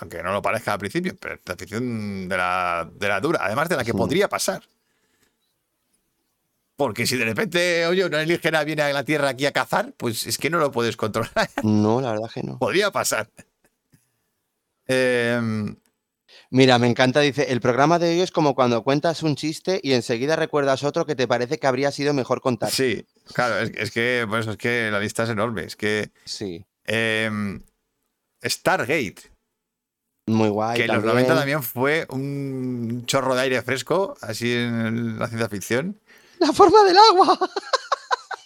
Aunque 0.00 0.22
no 0.22 0.32
lo 0.32 0.42
parezca 0.42 0.72
al 0.72 0.78
principio, 0.78 1.14
pero 1.20 1.36
ciencia 1.36 1.56
ficción 1.56 2.28
de 2.28 2.36
la, 2.36 2.90
de 2.92 3.08
la 3.08 3.20
dura, 3.20 3.40
además 3.42 3.68
de 3.68 3.76
la 3.76 3.84
que 3.84 3.92
podría 3.94 4.28
pasar. 4.28 4.62
Porque 6.76 7.06
si 7.06 7.16
de 7.16 7.24
repente, 7.26 7.86
oye, 7.86 8.04
una 8.04 8.20
alienígena 8.20 8.64
viene 8.64 8.82
a 8.82 8.92
la 8.92 9.04
Tierra 9.04 9.28
aquí 9.28 9.46
a 9.46 9.52
cazar, 9.52 9.92
pues 9.96 10.26
es 10.26 10.38
que 10.38 10.50
no 10.50 10.58
lo 10.58 10.72
puedes 10.72 10.96
controlar. 10.96 11.48
No, 11.62 12.00
la 12.00 12.12
verdad 12.12 12.30
que 12.32 12.42
no. 12.42 12.58
Podría 12.58 12.90
pasar. 12.90 13.28
Em, 14.86 15.76
Mira, 16.50 16.78
me 16.78 16.86
encanta, 16.86 17.20
dice, 17.20 17.50
el 17.52 17.60
programa 17.60 17.98
de 17.98 18.10
hoy 18.10 18.20
es 18.20 18.30
como 18.30 18.54
cuando 18.54 18.82
cuentas 18.82 19.22
un 19.22 19.36
chiste 19.36 19.80
y 19.82 19.92
enseguida 19.92 20.36
recuerdas 20.36 20.82
otro 20.82 21.04
que 21.06 21.14
te 21.14 21.26
parece 21.28 21.58
que 21.58 21.66
habría 21.66 21.90
sido 21.90 22.14
mejor 22.14 22.40
contar. 22.40 22.70
sí, 22.70 23.06
claro, 23.34 23.58
es, 23.58 23.70
es 23.76 23.90
que 23.90 24.26
por 24.28 24.38
eso 24.40 24.52
es 24.52 24.56
que 24.56 24.90
la 24.90 25.00
lista 25.00 25.24
es 25.24 25.30
enorme. 25.30 25.64
Es 25.64 25.76
que 25.76 26.10
Sí, 26.24 26.64
em, 26.84 27.62
Stargate, 28.44 29.16
muy 30.26 30.48
guay. 30.48 30.76
que 30.78 30.84
en 30.84 30.88
los 30.88 30.96
también. 30.96 31.14
90 31.26 31.34
también 31.36 31.62
fue 31.62 32.06
un 32.10 33.04
chorro 33.06 33.34
de 33.34 33.42
aire 33.42 33.62
fresco, 33.62 34.16
así 34.20 34.52
en 34.52 35.18
la 35.18 35.28
ciencia 35.28 35.48
ficción. 35.48 36.00
La 36.38 36.52
forma 36.52 36.82
del 36.84 36.96
agua. 36.98 37.38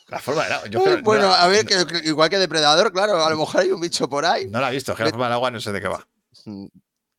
La 0.08 0.18
forma 0.20 0.44
del 0.44 0.52
agua. 0.52 0.68
Yo 0.68 0.78
no 0.84 1.02
bueno, 1.02 1.28
la- 1.28 1.42
a 1.42 1.48
ver, 1.48 1.66
que 1.66 1.74
igual 2.04 2.30
que 2.30 2.38
depredador, 2.38 2.92
claro, 2.92 3.24
a 3.24 3.30
lo 3.30 3.36
mejor 3.36 3.60
hay 3.62 3.70
un 3.72 3.80
bicho 3.80 4.08
por 4.08 4.24
ahí. 4.24 4.46
No 4.48 4.60
la 4.60 4.70
he 4.70 4.74
visto, 4.74 4.92
es 4.92 4.98
que 4.98 5.04
la 5.04 5.10
forma 5.10 5.26
del 5.26 5.32
agua 5.34 5.50
no 5.50 5.60
sé 5.60 5.72
de 5.72 5.80
qué 5.80 5.88
va. 5.88 6.06
Mm, 6.46 6.66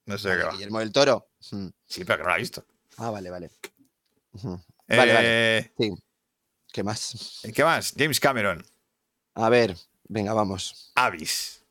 No 0.07 0.17
sé 0.17 0.29
qué 0.37 0.43
va. 0.43 0.51
Guillermo 0.51 0.79
del 0.79 0.91
Toro. 0.91 1.27
Mm. 1.51 1.67
Sí, 1.85 2.03
pero 2.05 2.17
que 2.17 2.23
no 2.23 2.29
la 2.29 2.35
he 2.37 2.39
visto. 2.39 2.65
Ah, 2.97 3.09
vale, 3.11 3.29
vale. 3.29 3.51
Vale, 4.33 4.57
vale. 4.87 5.57
Eh, 5.59 5.71
Sí. 5.77 5.91
¿Qué 6.71 6.83
más? 6.83 7.41
¿Qué 7.53 7.63
más? 7.63 7.93
James 7.97 8.19
Cameron, 8.19 8.65
A 9.35 9.49
ver, 9.49 9.75
venga, 10.07 10.33
vamos. 10.33 10.91
Avis. 10.95 11.63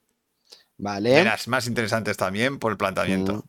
Vale. 0.79 1.11
De 1.11 1.25
las 1.25 1.49
más 1.49 1.67
interesantes 1.67 2.17
también 2.17 2.59
por 2.59 2.73
el 2.73 2.79
planteamiento. 2.79 3.45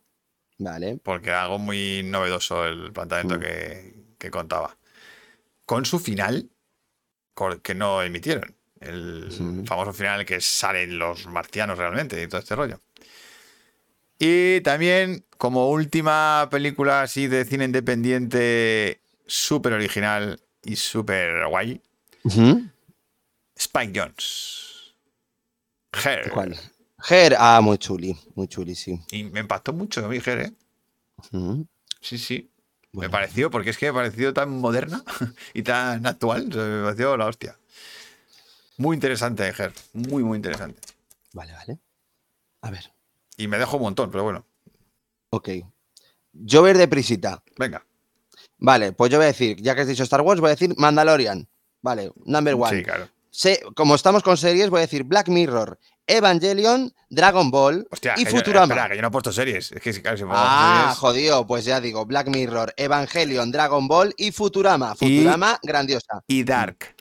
Mm, 0.58 0.64
Vale. 0.64 0.96
porque 1.02 1.30
algo 1.30 1.58
muy 1.58 2.02
novedoso 2.04 2.66
el 2.66 2.92
planteamiento 2.92 3.36
Mm. 3.36 3.40
que, 3.40 3.94
que 4.18 4.30
contaba. 4.30 4.76
Con 5.66 5.84
su 5.84 5.98
final, 5.98 6.50
que 7.62 7.74
no 7.74 8.02
emitieron. 8.02 8.56
El 8.80 9.28
Mm. 9.38 9.64
famoso 9.66 9.92
final 9.92 10.14
en 10.14 10.20
el 10.20 10.26
que 10.26 10.40
salen 10.40 10.98
los 10.98 11.26
marcianos 11.26 11.76
realmente 11.78 12.20
y 12.22 12.28
todo 12.28 12.40
este 12.40 12.54
rollo. 12.56 12.80
Y 14.18 14.60
también, 14.62 15.24
como 15.36 15.70
última 15.70 16.48
película 16.50 17.02
así 17.02 17.28
de 17.28 17.44
cine 17.44 17.64
independiente, 17.64 19.00
súper 19.26 19.72
original 19.74 20.40
y 20.64 20.76
súper 20.76 21.46
guay, 21.46 21.80
Ujú. 22.24 22.64
Spike 23.56 23.92
Jones. 23.98 24.94
Her. 26.04 26.30
¿Cuál? 26.30 26.56
Ger, 27.00 27.36
ah, 27.38 27.60
muy 27.62 27.78
chuli, 27.78 28.16
muy 28.34 28.48
chuli, 28.48 28.74
sí. 28.74 29.00
Y 29.12 29.22
me 29.24 29.40
impactó 29.40 29.72
mucho 29.72 30.04
a 30.04 30.08
mí, 30.08 30.20
Ger, 30.20 30.40
¿eh? 30.40 30.52
Sí, 32.00 32.18
sí. 32.18 32.50
Me 32.92 33.08
pareció, 33.08 33.50
porque 33.50 33.70
es 33.70 33.78
que 33.78 33.86
me 33.86 33.92
pareció 33.92 34.32
tan 34.34 34.50
moderna 34.50 35.04
y 35.54 35.62
tan 35.62 36.04
actual. 36.06 36.48
o 36.50 36.52
sea, 36.52 36.64
Me 36.64 36.82
pareció 36.84 37.16
la 37.16 37.26
hostia. 37.26 37.56
Muy 38.78 38.94
interesante, 38.94 39.52
Ger. 39.52 39.72
Muy, 39.92 40.24
muy 40.24 40.36
interesante. 40.36 40.80
Vale, 41.32 41.52
vale. 41.52 41.78
A 42.62 42.70
ver, 42.70 42.92
Y 43.38 43.48
me 43.48 43.56
dejo 43.56 43.76
un 43.78 43.84
montón, 43.84 44.10
pero 44.10 44.24
bueno. 44.24 44.44
ok. 45.30 45.48
Llover 46.32 46.76
de 46.76 46.86
prisita. 46.88 47.42
Venga. 47.58 47.84
Vale, 48.58 48.92
pues 48.92 49.10
yo 49.10 49.16
voy 49.18 49.24
a 49.24 49.28
decir, 49.28 49.56
ya 49.62 49.74
que 49.74 49.80
has 49.80 49.88
dicho 49.88 50.02
Star 50.02 50.20
Wars, 50.20 50.40
voy 50.40 50.48
a 50.48 50.50
decir 50.50 50.74
Mandalorian. 50.76 51.48
Vale, 51.80 52.12
number 52.26 52.54
one. 52.54 52.76
Sí, 52.76 52.82
claro. 52.84 53.08
Se- 53.30 53.62
como 53.74 53.94
estamos 53.94 54.22
con 54.22 54.36
series, 54.36 54.68
voy 54.68 54.78
a 54.78 54.82
decir 54.82 55.04
Black 55.04 55.28
Mirror, 55.28 55.78
Evangelion, 56.06 56.92
Dragon 57.08 57.50
Ball 57.50 57.86
Hostia, 57.90 58.14
y 58.16 58.24
yo- 58.24 58.30
Futurama. 58.30 58.64
espera, 58.74 58.88
que 58.88 58.96
yo 58.96 59.02
no 59.02 59.08
he 59.08 59.10
puesto 59.12 59.32
series. 59.32 59.70
Es 59.72 59.80
que 59.80 60.02
claro, 60.02 60.16
si 60.16 60.24
me 60.24 60.30
ah, 60.34 60.86
series- 60.90 60.98
jodido, 60.98 61.46
pues 61.46 61.64
ya 61.64 61.80
digo, 61.80 62.04
Black 62.04 62.28
Mirror, 62.28 62.74
Evangelion, 62.76 63.50
Dragon 63.52 63.86
Ball 63.86 64.12
y 64.16 64.32
Futurama. 64.32 64.94
Y- 65.00 65.18
Futurama, 65.18 65.58
grandiosa. 65.62 66.22
Y 66.26 66.42
Dark. 66.44 66.96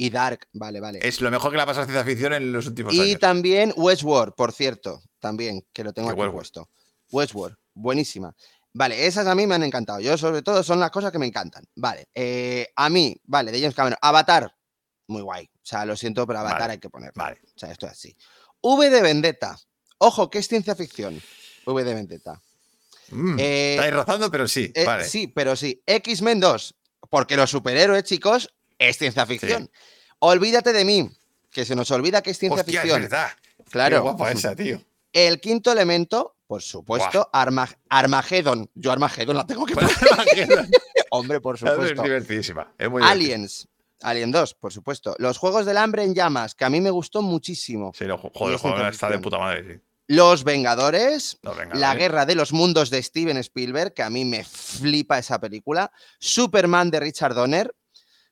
Y 0.00 0.10
Dark, 0.10 0.46
vale, 0.52 0.78
vale. 0.78 1.00
Es 1.02 1.20
lo 1.20 1.28
mejor 1.30 1.50
que 1.50 1.56
le 1.56 1.62
ha 1.64 1.66
pasado 1.66 1.82
a 1.82 1.86
ciencia 1.86 2.04
ficción 2.04 2.32
en 2.32 2.52
los 2.52 2.66
últimos 2.68 2.94
Y 2.94 3.00
años. 3.00 3.18
también 3.20 3.74
Westworld, 3.76 4.32
por 4.36 4.52
cierto, 4.52 5.02
también, 5.18 5.66
que 5.72 5.82
lo 5.82 5.92
tengo 5.92 6.06
¿Qué 6.08 6.12
aquí 6.12 6.20
Westworld? 6.20 6.36
puesto. 6.36 6.70
Westworld, 7.10 7.56
buenísima. 7.74 8.34
Vale, 8.72 9.06
esas 9.06 9.26
a 9.26 9.34
mí 9.34 9.44
me 9.46 9.56
han 9.56 9.64
encantado. 9.64 9.98
Yo, 9.98 10.16
sobre 10.16 10.42
todo, 10.42 10.62
son 10.62 10.78
las 10.78 10.92
cosas 10.92 11.10
que 11.10 11.18
me 11.18 11.26
encantan. 11.26 11.64
Vale, 11.74 12.06
eh, 12.14 12.68
a 12.76 12.88
mí, 12.88 13.20
vale, 13.24 13.50
de 13.50 13.58
James 13.60 13.74
Cameron. 13.74 13.98
Avatar, 14.00 14.54
muy 15.08 15.22
guay. 15.22 15.46
O 15.46 15.58
sea, 15.64 15.84
lo 15.84 15.96
siento, 15.96 16.24
pero 16.28 16.38
Avatar 16.38 16.60
Vale, 16.60 16.72
hay 16.74 16.78
que 16.78 16.90
ponerlo. 16.90 17.14
Vale. 17.16 17.40
O 17.56 17.58
sea, 17.58 17.72
esto 17.72 17.86
es 17.86 17.92
así. 17.92 18.16
V 18.60 18.90
de 18.90 19.02
Vendetta. 19.02 19.58
Ojo, 19.98 20.30
que 20.30 20.38
es 20.38 20.46
ciencia 20.46 20.76
ficción. 20.76 21.20
V 21.66 21.82
de 21.84 21.94
Vendetta. 21.94 22.40
Mm, 23.10 23.36
Eh, 23.40 23.74
Estáis 23.74 23.94
rozando, 23.94 24.30
pero 24.30 24.46
sí. 24.46 24.70
Eh, 24.74 24.84
vale. 24.84 25.04
Sí, 25.08 25.26
pero 25.26 25.56
sí. 25.56 25.82
X-Men 25.84 26.38
2, 26.38 26.74
porque 27.10 27.36
los 27.36 27.50
superhéroes, 27.50 28.04
chicos, 28.04 28.54
es 28.78 28.98
ciencia 28.98 29.26
ficción. 29.26 29.70
Olvídate 30.20 30.72
de 30.72 30.84
mí, 30.84 31.10
que 31.50 31.64
se 31.64 31.74
nos 31.76 31.90
olvida 31.90 32.22
que 32.22 32.30
es 32.30 32.38
ciencia 32.38 32.60
Hostia, 32.62 32.80
es 32.80 32.82
ficción. 32.82 33.02
verdad. 33.02 33.28
Claro. 33.70 33.96
Qué 33.96 34.00
guapa 34.02 34.32
esa, 34.32 34.54
tío. 34.56 34.80
El 35.12 35.40
quinto 35.40 35.72
elemento, 35.72 36.36
por 36.46 36.62
supuesto, 36.62 37.28
Arma- 37.32 37.76
Armageddon. 37.88 38.70
Yo 38.74 38.92
Armageddon 38.92 39.36
la 39.36 39.46
tengo 39.46 39.64
que 39.66 39.74
Pues, 39.74 39.90
poner. 39.98 40.48
Hombre, 41.10 41.40
por 41.40 41.54
es 41.56 41.60
supuesto. 41.60 42.02
divertidísima. 42.02 42.72
Es 42.78 42.90
muy. 42.90 43.02
Aliens. 43.02 43.68
Alien 44.02 44.30
2, 44.30 44.54
por 44.54 44.72
supuesto. 44.72 45.16
Los 45.18 45.38
Juegos 45.38 45.66
del 45.66 45.76
Hambre 45.76 46.04
en 46.04 46.14
llamas, 46.14 46.54
que 46.54 46.64
a 46.64 46.70
mí 46.70 46.80
me 46.80 46.90
gustó 46.90 47.20
muchísimo. 47.20 47.90
Sí, 47.98 48.04
lo, 48.04 48.16
joder, 48.16 48.32
Y 48.40 48.44
el 48.50 48.54
es 48.54 48.60
juego 48.60 48.76
ciencia 48.76 48.90
está 48.90 49.10
de 49.10 49.18
puta 49.18 49.38
madre, 49.38 49.74
sí. 49.74 49.80
Los 50.06 50.44
Vengadores. 50.44 51.38
No, 51.42 51.54
venga, 51.54 51.74
La. 51.74 51.94
Guerra 51.96 52.24
de 52.24 52.34
los 52.36 52.52
Mundos 52.52 52.90
de 52.90 53.02
Steven 53.02 53.36
Spielberg, 53.38 53.92
que 53.94 54.02
a 54.02 54.08
mí 54.10 54.24
me 54.24 54.44
flipa 54.44 55.18
esa 55.18 55.40
película. 55.40 55.90
Superman 56.20 56.90
de 56.90 57.00
Richard 57.00 57.34
Donner. 57.34 57.74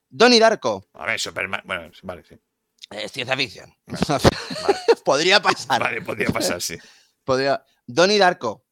Donnie 0.09 0.39
Darko. 0.39 0.87
A 0.93 1.05
ver, 1.05 1.19
Superman. 1.19 1.61
Bueno, 1.65 1.91
vale, 2.03 2.23
sí. 2.27 2.37
Es 2.89 3.11
ciencia 3.11 3.35
ficción. 3.35 3.73
Vale. 3.85 3.99
Podría 5.05 5.41
pasar. 5.41 5.81
Vale, 5.81 6.01
podría 6.01 6.29
pasar, 6.29 6.61
sí. 6.61 6.77
Podría... 7.23 7.63
Donnie 7.85 8.17
Darko, 8.17 8.65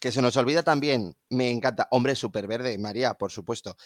que 0.00 0.12
se 0.12 0.22
nos 0.22 0.36
olvida 0.36 0.62
también. 0.62 1.16
Me 1.30 1.50
encanta. 1.50 1.88
Hombre, 1.90 2.14
Superverde, 2.14 2.78
María, 2.78 3.14
por 3.14 3.30
supuesto. 3.32 3.76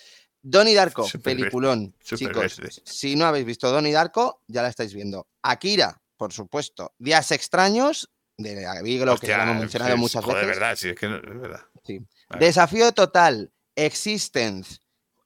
Donnie 0.42 0.74
Darko, 0.74 1.04
Superverde, 1.08 1.40
peliculón. 1.42 1.96
Chicos, 2.02 2.52
superverde. 2.52 2.82
si 2.84 3.16
no 3.16 3.24
habéis 3.26 3.46
visto 3.46 3.70
Donnie 3.70 3.92
Darko, 3.92 4.42
ya 4.46 4.62
la 4.62 4.68
estáis 4.68 4.92
viendo. 4.92 5.28
Akira, 5.42 6.02
por 6.18 6.32
supuesto. 6.32 6.94
Días 6.98 7.30
extraños, 7.32 8.10
de 8.36 8.60
David, 8.62 9.04
lo 9.04 9.16
que 9.16 9.28
ya 9.28 9.38
lo 9.38 9.42
hemos 9.44 9.56
mencionado 9.60 9.94
sí, 9.94 10.00
muchas 10.00 10.24
joder, 10.24 10.46
veces. 10.46 10.60
verdad, 10.60 10.76
sí, 10.76 10.88
es 10.90 10.96
que 10.96 11.08
no- 11.08 11.16
es 11.16 11.40
verdad. 11.40 11.60
Sí. 11.84 12.00
Vale. 12.28 12.46
Desafío 12.46 12.92
total, 12.92 13.52
Existence, 13.76 14.78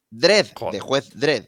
Dread, 0.09 0.47
de 0.71 0.79
juez 0.79 1.09
Dread, 1.13 1.45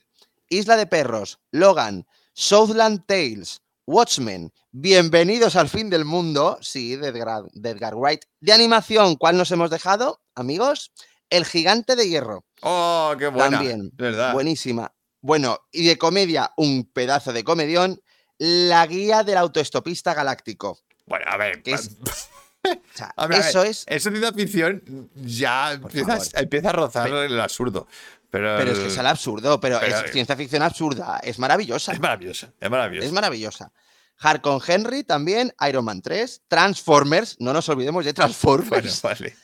Isla 0.54 0.76
de 0.76 0.86
Perros, 0.86 1.40
Logan, 1.52 2.06
Southland 2.34 3.06
Tales, 3.06 3.62
Watchmen, 3.88 4.52
Bienvenidos 4.74 5.56
al 5.56 5.70
fin 5.70 5.90
del 5.90 6.04
mundo, 6.04 6.58
sí, 6.62 6.98
de 6.98 7.08
Edgar, 7.08 7.44
de 7.54 7.70
Edgar 7.70 7.96
Wright. 7.96 8.24
De 8.42 8.52
animación, 8.52 9.16
¿cuál 9.16 9.38
nos 9.38 9.50
hemos 9.52 9.70
dejado, 9.70 10.22
amigos? 10.36 10.92
El 11.30 11.46
gigante 11.46 11.96
de 11.96 12.10
hierro, 12.10 12.44
Oh, 12.64 13.14
qué 13.18 13.28
buena. 13.28 13.58
También, 13.58 13.92
de 13.94 14.04
verdad. 14.12 14.34
buenísima. 14.34 14.94
Bueno, 15.22 15.58
y 15.72 15.88
de 15.88 15.98
comedia, 15.98 16.52
un 16.58 16.84
pedazo 16.84 17.32
de 17.32 17.46
comedión, 17.46 18.02
La 18.38 18.86
guía 18.88 19.24
del 19.24 19.38
autoestopista 19.38 20.14
galáctico. 20.14 20.80
Bueno, 21.06 21.26
a 21.30 21.38
ver. 21.38 21.64
que 21.64 21.72
es- 21.74 21.90
pa- 21.90 22.12
O 22.94 22.98
sea, 22.98 23.14
A 23.16 23.26
ver, 23.28 23.38
a 23.38 23.40
ver, 23.40 23.50
eso 23.50 23.64
es... 23.64 23.86
Eso 23.88 24.10
ciencia 24.10 24.34
ficción 24.34 25.10
ya 25.16 25.72
empieza 25.74 26.70
a 26.70 26.74
rozar 26.74 27.08
el 27.10 27.40
absurdo. 27.40 27.88
Pero, 28.32 28.56
Pero 28.58 28.72
es 28.72 28.80
que 28.80 28.88
es 28.88 28.98
absurdo, 28.98 29.60
pero, 29.60 29.80
pero- 29.80 29.98
es 30.06 30.12
ciencia 30.12 30.36
ficción 30.36 30.64
absurda, 30.64 31.20
es 31.22 31.38
maravillosa. 31.38 31.92
es 31.92 32.00
maravillosa. 32.00 32.54
Es 32.60 32.70
maravillosa. 32.72 33.06
Es 33.06 33.12
maravillosa. 33.12 33.72
Harkon 34.18 34.62
Henry 34.66 35.04
también, 35.04 35.54
Iron 35.68 35.84
Man 35.86 36.02
3, 36.02 36.44
Transformers, 36.48 37.36
no 37.40 37.52
nos 37.54 37.68
olvidemos 37.70 38.06
de 38.06 38.14
Bueno, 38.14 38.16
Transformers, 38.28 39.02
vale. 39.02 39.36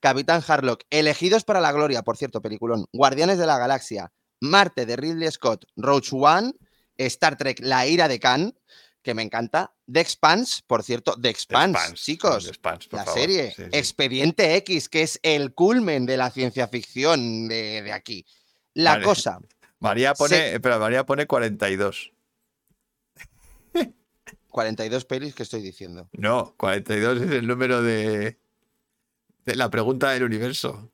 Capitán 0.00 0.42
Harlock, 0.46 0.82
Elegidos 0.90 1.44
para 1.44 1.60
la 1.60 1.70
Gloria, 1.72 2.02
por 2.02 2.16
cierto, 2.16 2.42
peliculón, 2.42 2.86
Guardianes 2.92 3.38
de 3.38 3.46
la 3.46 3.58
Galaxia, 3.58 4.12
Marte 4.40 4.86
de 4.86 4.96
Ridley 4.96 5.30
Scott, 5.30 5.64
Roach 5.76 6.08
One, 6.12 6.52
Star 6.96 7.36
Trek, 7.36 7.60
La 7.62 7.86
ira 7.86 8.08
de 8.08 8.18
Khan, 8.18 8.54
que 9.02 9.14
me 9.14 9.22
encanta, 9.22 9.72
The 9.92 10.00
Expanse, 10.00 10.62
por 10.66 10.82
cierto, 10.82 11.14
The 11.14 11.22
The 11.22 11.28
Expanse, 11.30 11.94
chicos, 11.94 12.44
The 12.44 12.50
Expanse, 12.50 12.88
por 12.88 12.98
la 12.98 13.04
favor. 13.04 13.20
serie, 13.20 13.52
Sí, 13.54 13.62
sí. 13.62 13.68
Expediente 13.72 14.56
X, 14.56 14.88
que 14.88 15.02
es 15.02 15.20
el 15.22 15.54
culmen 15.54 16.06
de 16.06 16.16
la 16.16 16.30
ciencia 16.30 16.66
ficción 16.68 17.46
de, 17.48 17.82
de 17.82 17.92
aquí. 17.92 18.26
La 18.74 18.92
Vale. 18.92 19.04
cosa, 19.04 19.38
María 19.78 20.14
pone, 20.14 20.36
Se- 20.36 20.54
espera, 20.54 20.78
María 20.78 21.06
pone 21.06 21.26
42. 21.26 22.12
42 24.50 25.04
pelis 25.04 25.34
que 25.34 25.42
estoy 25.42 25.60
diciendo. 25.60 26.08
No, 26.12 26.54
42 26.56 27.20
es 27.22 27.30
el 27.30 27.46
número 27.46 27.82
de, 27.82 28.38
de 29.44 29.54
la 29.54 29.68
pregunta 29.70 30.10
del 30.12 30.22
universo. 30.24 30.90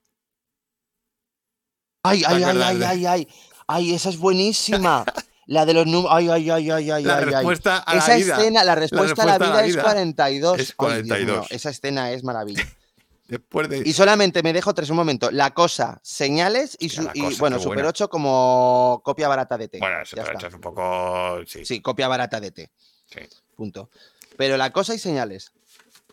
Ay, 2.03 2.19
¿Te 2.21 2.27
ay, 2.27 2.43
ay, 2.43 2.57
ay, 2.61 2.83
ay, 2.83 3.05
ay. 3.05 3.27
Ay, 3.65 3.93
esa 3.93 4.09
es 4.09 4.17
buenísima. 4.17 5.05
La 5.47 5.65
de 5.65 5.73
los 5.73 5.85
números. 5.85 6.11
Ay, 6.15 6.29
ay, 6.29 6.49
ay, 6.49 6.71
ay, 6.71 6.91
ay, 6.91 7.03
la 7.03 7.17
ay, 7.17 7.23
ay. 7.27 7.31
respuesta 7.33 7.83
a 7.85 7.97
Esa 7.97 8.07
la 8.09 8.15
vida. 8.17 8.37
escena, 8.37 8.63
la 8.63 8.75
respuesta, 8.75 9.23
a 9.23 9.25
la 9.25 9.37
vida, 9.37 9.65
es 9.65 9.77
42. 9.77 10.59
Es 10.59 10.75
Ay, 10.77 11.03
Dios 11.03 11.03
mío, 11.03 11.25
42. 11.35 11.51
esa 11.51 11.69
escena 11.69 12.11
es 12.11 12.23
maravilla. 12.23 12.63
Después 13.27 13.69
de. 13.69 13.81
Y 13.85 13.93
solamente 13.93 14.43
me 14.43 14.51
dejo 14.53 14.73
tres 14.73 14.89
un 14.89 14.97
momento. 14.97 15.31
La 15.31 15.51
cosa, 15.53 15.99
señales 16.03 16.75
y, 16.79 16.89
su- 16.89 17.03
bueno, 17.39 17.57
Super 17.57 17.75
buena. 17.77 17.89
8 17.89 18.09
como 18.09 19.01
copia 19.03 19.27
barata 19.27 19.57
de 19.57 19.69
té. 19.69 19.79
bueno, 19.79 19.97
pero 20.11 20.31
está. 20.33 20.47
es 20.47 20.53
un 20.53 20.61
poco. 20.61 21.39
Sí. 21.47 21.65
Sí, 21.65 21.81
copia 21.81 22.07
barata 22.07 22.39
de 22.39 22.51
té. 22.51 22.71
sí. 23.07 23.21
Punto. 23.55 23.89
Pero 24.37 24.57
la 24.57 24.71
cosa 24.71 24.93
y 24.95 24.99
señales. 24.99 25.51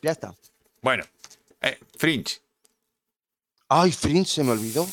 Ya 0.03 0.13
está. 0.13 0.35
Bueno, 0.83 1.05
eh, 1.63 1.79
Fringe, 1.99 2.41
Ay, 3.69 3.93
Fringe, 3.93 4.29
se 4.31 4.45
me 4.45 4.53
olvidó. 4.53 4.87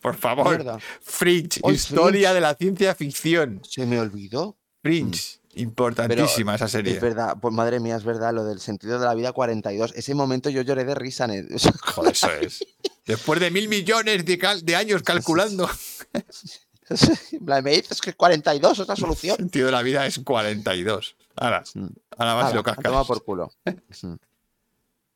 Por 0.00 0.16
favor. 0.16 0.48
Mierda. 0.56 0.78
Fringe, 1.00 1.60
historia 1.72 2.30
Fringe. 2.30 2.34
de 2.34 2.40
la 2.40 2.54
ciencia 2.54 2.94
ficción. 2.94 3.60
Se 3.68 3.86
me 3.86 3.98
olvidó. 4.00 4.56
Fringe, 4.82 5.40
importantísima 5.54 6.54
esa 6.54 6.68
serie. 6.68 6.94
Es 6.94 7.00
verdad, 7.00 7.36
pues 7.40 7.52
madre 7.52 7.80
mía, 7.80 7.96
es 7.96 8.04
verdad, 8.04 8.32
lo 8.32 8.44
del 8.44 8.60
sentido 8.60 8.98
de 8.98 9.06
la 9.06 9.14
vida 9.14 9.32
42. 9.32 9.92
Ese 9.96 10.14
momento 10.14 10.50
yo 10.50 10.62
lloré 10.62 10.84
de 10.84 10.94
risa. 10.94 11.24
en 11.24 11.30
el- 11.32 11.48
Joder, 11.82 12.12
eso 12.12 12.30
es. 12.32 12.64
Después 13.06 13.40
de 13.40 13.50
mil 13.50 13.68
millones 13.68 14.24
de, 14.24 14.38
cal- 14.38 14.64
de 14.64 14.76
años 14.76 15.02
calculando, 15.02 15.68
me 17.40 17.70
dices 17.70 18.00
que 18.00 18.14
42 18.14 18.78
es 18.80 18.88
la 18.88 18.96
solución. 18.96 19.36
el 19.38 19.44
sentido 19.44 19.66
de 19.66 19.72
la 19.72 19.82
vida 19.82 20.06
es 20.06 20.18
42. 20.20 21.16
Ahora, 21.36 21.62
Mm. 21.74 21.86
ahora 22.18 22.34
más 22.34 22.44
Hala, 22.46 22.54
lo 22.54 22.62
cascas. 22.62 22.84
tomar 22.84 23.06
por 23.06 23.24
culo. 23.24 23.50
Mm. 24.02 24.14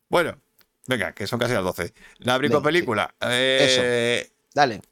Bueno, 0.08 0.38
venga, 0.86 1.12
que 1.12 1.26
son 1.26 1.38
casi 1.38 1.54
las 1.54 1.64
12. 1.64 1.92
La 2.18 2.38
sí. 2.38 2.48
película. 2.62 3.14
Eh, 3.22 4.30
Dale. 4.54 4.82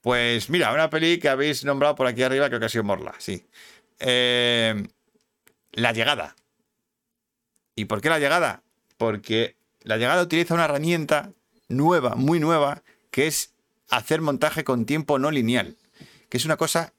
Pues 0.00 0.50
mira, 0.50 0.72
una 0.72 0.88
peli 0.90 1.18
que 1.18 1.28
habéis 1.28 1.64
nombrado 1.64 1.94
por 1.94 2.06
aquí 2.06 2.22
arriba, 2.22 2.48
creo 2.48 2.60
que 2.60 2.66
ha 2.66 2.70
sido 2.70 2.84
Morla, 2.84 3.14
sí. 3.18 3.44
Eh, 3.98 4.86
la 5.72 5.92
llegada. 5.92 6.36
¿Y 7.74 7.86
por 7.86 8.00
qué 8.00 8.08
la 8.08 8.18
llegada? 8.18 8.62
Porque 8.96 9.56
la 9.82 9.96
llegada 9.96 10.22
utiliza 10.22 10.54
una 10.54 10.64
herramienta 10.64 11.32
nueva, 11.68 12.14
muy 12.14 12.40
nueva, 12.40 12.82
que 13.10 13.26
es 13.26 13.52
hacer 13.90 14.20
montaje 14.20 14.64
con 14.64 14.86
tiempo 14.86 15.18
no 15.18 15.30
lineal. 15.30 15.76
Que 16.28 16.38
es 16.38 16.44
una 16.44 16.56
cosa 16.56 16.92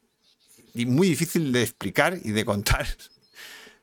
muy 0.74 1.08
difícil 1.08 1.52
de 1.52 1.64
explicar 1.64 2.18
y 2.24 2.32
de 2.32 2.46
contar. 2.46 2.86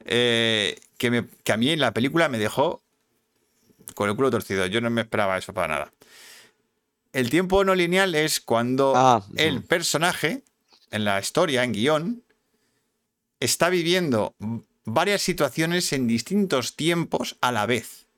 Eh, 0.07 0.79
que, 0.99 1.11
me- 1.11 1.27
que 1.45 1.53
a 1.53 1.57
mí 1.57 1.71
en 1.71 1.81
la 1.81 1.95
película 1.95 2.29
me 2.29 2.37
dejó 2.37 2.83
con 3.95 4.11
el 4.11 4.15
culo 4.17 4.31
torcido. 4.31 4.67
Yo 4.67 4.83
no 4.83 4.91
me 4.91 5.01
esperaba 5.01 5.39
eso 5.39 5.55
para 5.55 5.69
nada. 5.69 5.93
El 7.15 7.31
tiempo 7.31 7.65
no 7.65 7.77
lineal 7.77 8.17
es 8.17 8.41
cuando 8.41 8.93
Ah, 8.97 9.25
el 9.37 9.63
personaje, 9.63 10.43
en 10.91 11.05
la 11.05 11.21
historia, 11.21 11.63
en 11.63 11.73
guion, 11.73 12.25
está 13.39 13.69
viviendo 13.69 14.35
varias 14.85 15.23
situaciones 15.23 15.93
en 15.93 16.09
distintos 16.09 16.75
tiempos 16.75 17.37
a 17.41 17.53
la 17.53 17.67
vez. 17.67 18.09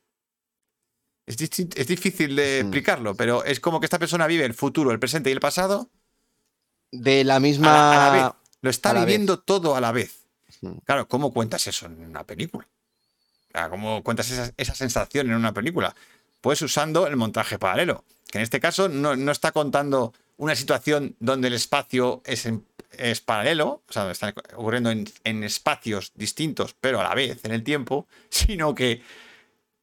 Es, 1.26 1.36
difícil 1.36 2.36
de 2.36 2.60
explicarlo, 2.60 3.14
pero 3.14 3.44
es 3.44 3.60
como 3.60 3.80
que 3.80 3.86
esta 3.86 3.98
persona 3.98 4.26
vive 4.26 4.46
el 4.46 4.54
futuro, 4.54 4.90
el 4.92 4.98
presente 4.98 5.28
y 5.28 5.32
el 5.34 5.40
pasado 5.40 5.90
De 6.90 7.22
la 7.22 7.36
a 7.36 7.40
misma. 7.40 7.66
la, 7.66 7.92
a 7.92 8.10
la 8.10 8.16
vez. 8.16 8.34
Lo 8.62 8.70
está 8.70 8.94
vez. 8.94 9.04
viviendo 9.04 9.38
todo 9.40 9.76
a 9.76 9.80
la 9.82 9.92
vez. 9.92 10.26
Claro, 10.84 11.06
¿cómo 11.06 11.34
cuentas 11.34 11.66
eso 11.66 11.84
en 11.84 12.00
una 12.00 12.24
película? 12.24 12.66
¿Cómo 13.70 14.02
cuentas 14.02 14.30
esa, 14.30 14.52
esa 14.56 14.74
sensación 14.74 15.26
en 15.28 15.34
una 15.34 15.52
película? 15.52 15.94
Pues 16.40 16.62
usando 16.62 17.06
el 17.06 17.16
montaje 17.16 17.58
paralelo, 17.58 18.04
que 18.30 18.38
en 18.38 18.42
este 18.42 18.60
caso 18.60 18.88
no, 18.88 19.16
no 19.16 19.32
está 19.32 19.52
contando 19.52 20.12
una 20.36 20.54
situación 20.54 21.16
donde 21.18 21.48
el 21.48 21.54
espacio 21.54 22.22
es, 22.24 22.46
en- 22.46 22.64
es 22.98 23.20
paralelo, 23.20 23.82
o 23.88 23.92
sea, 23.92 24.10
está 24.10 24.34
ocurriendo 24.54 24.90
en, 24.90 25.08
en 25.24 25.42
espacios 25.44 26.12
distintos, 26.14 26.74
pero 26.80 27.00
a 27.00 27.04
la 27.04 27.14
vez 27.14 27.44
en 27.44 27.52
el 27.52 27.62
tiempo, 27.64 28.06
sino 28.30 28.74
que 28.74 29.02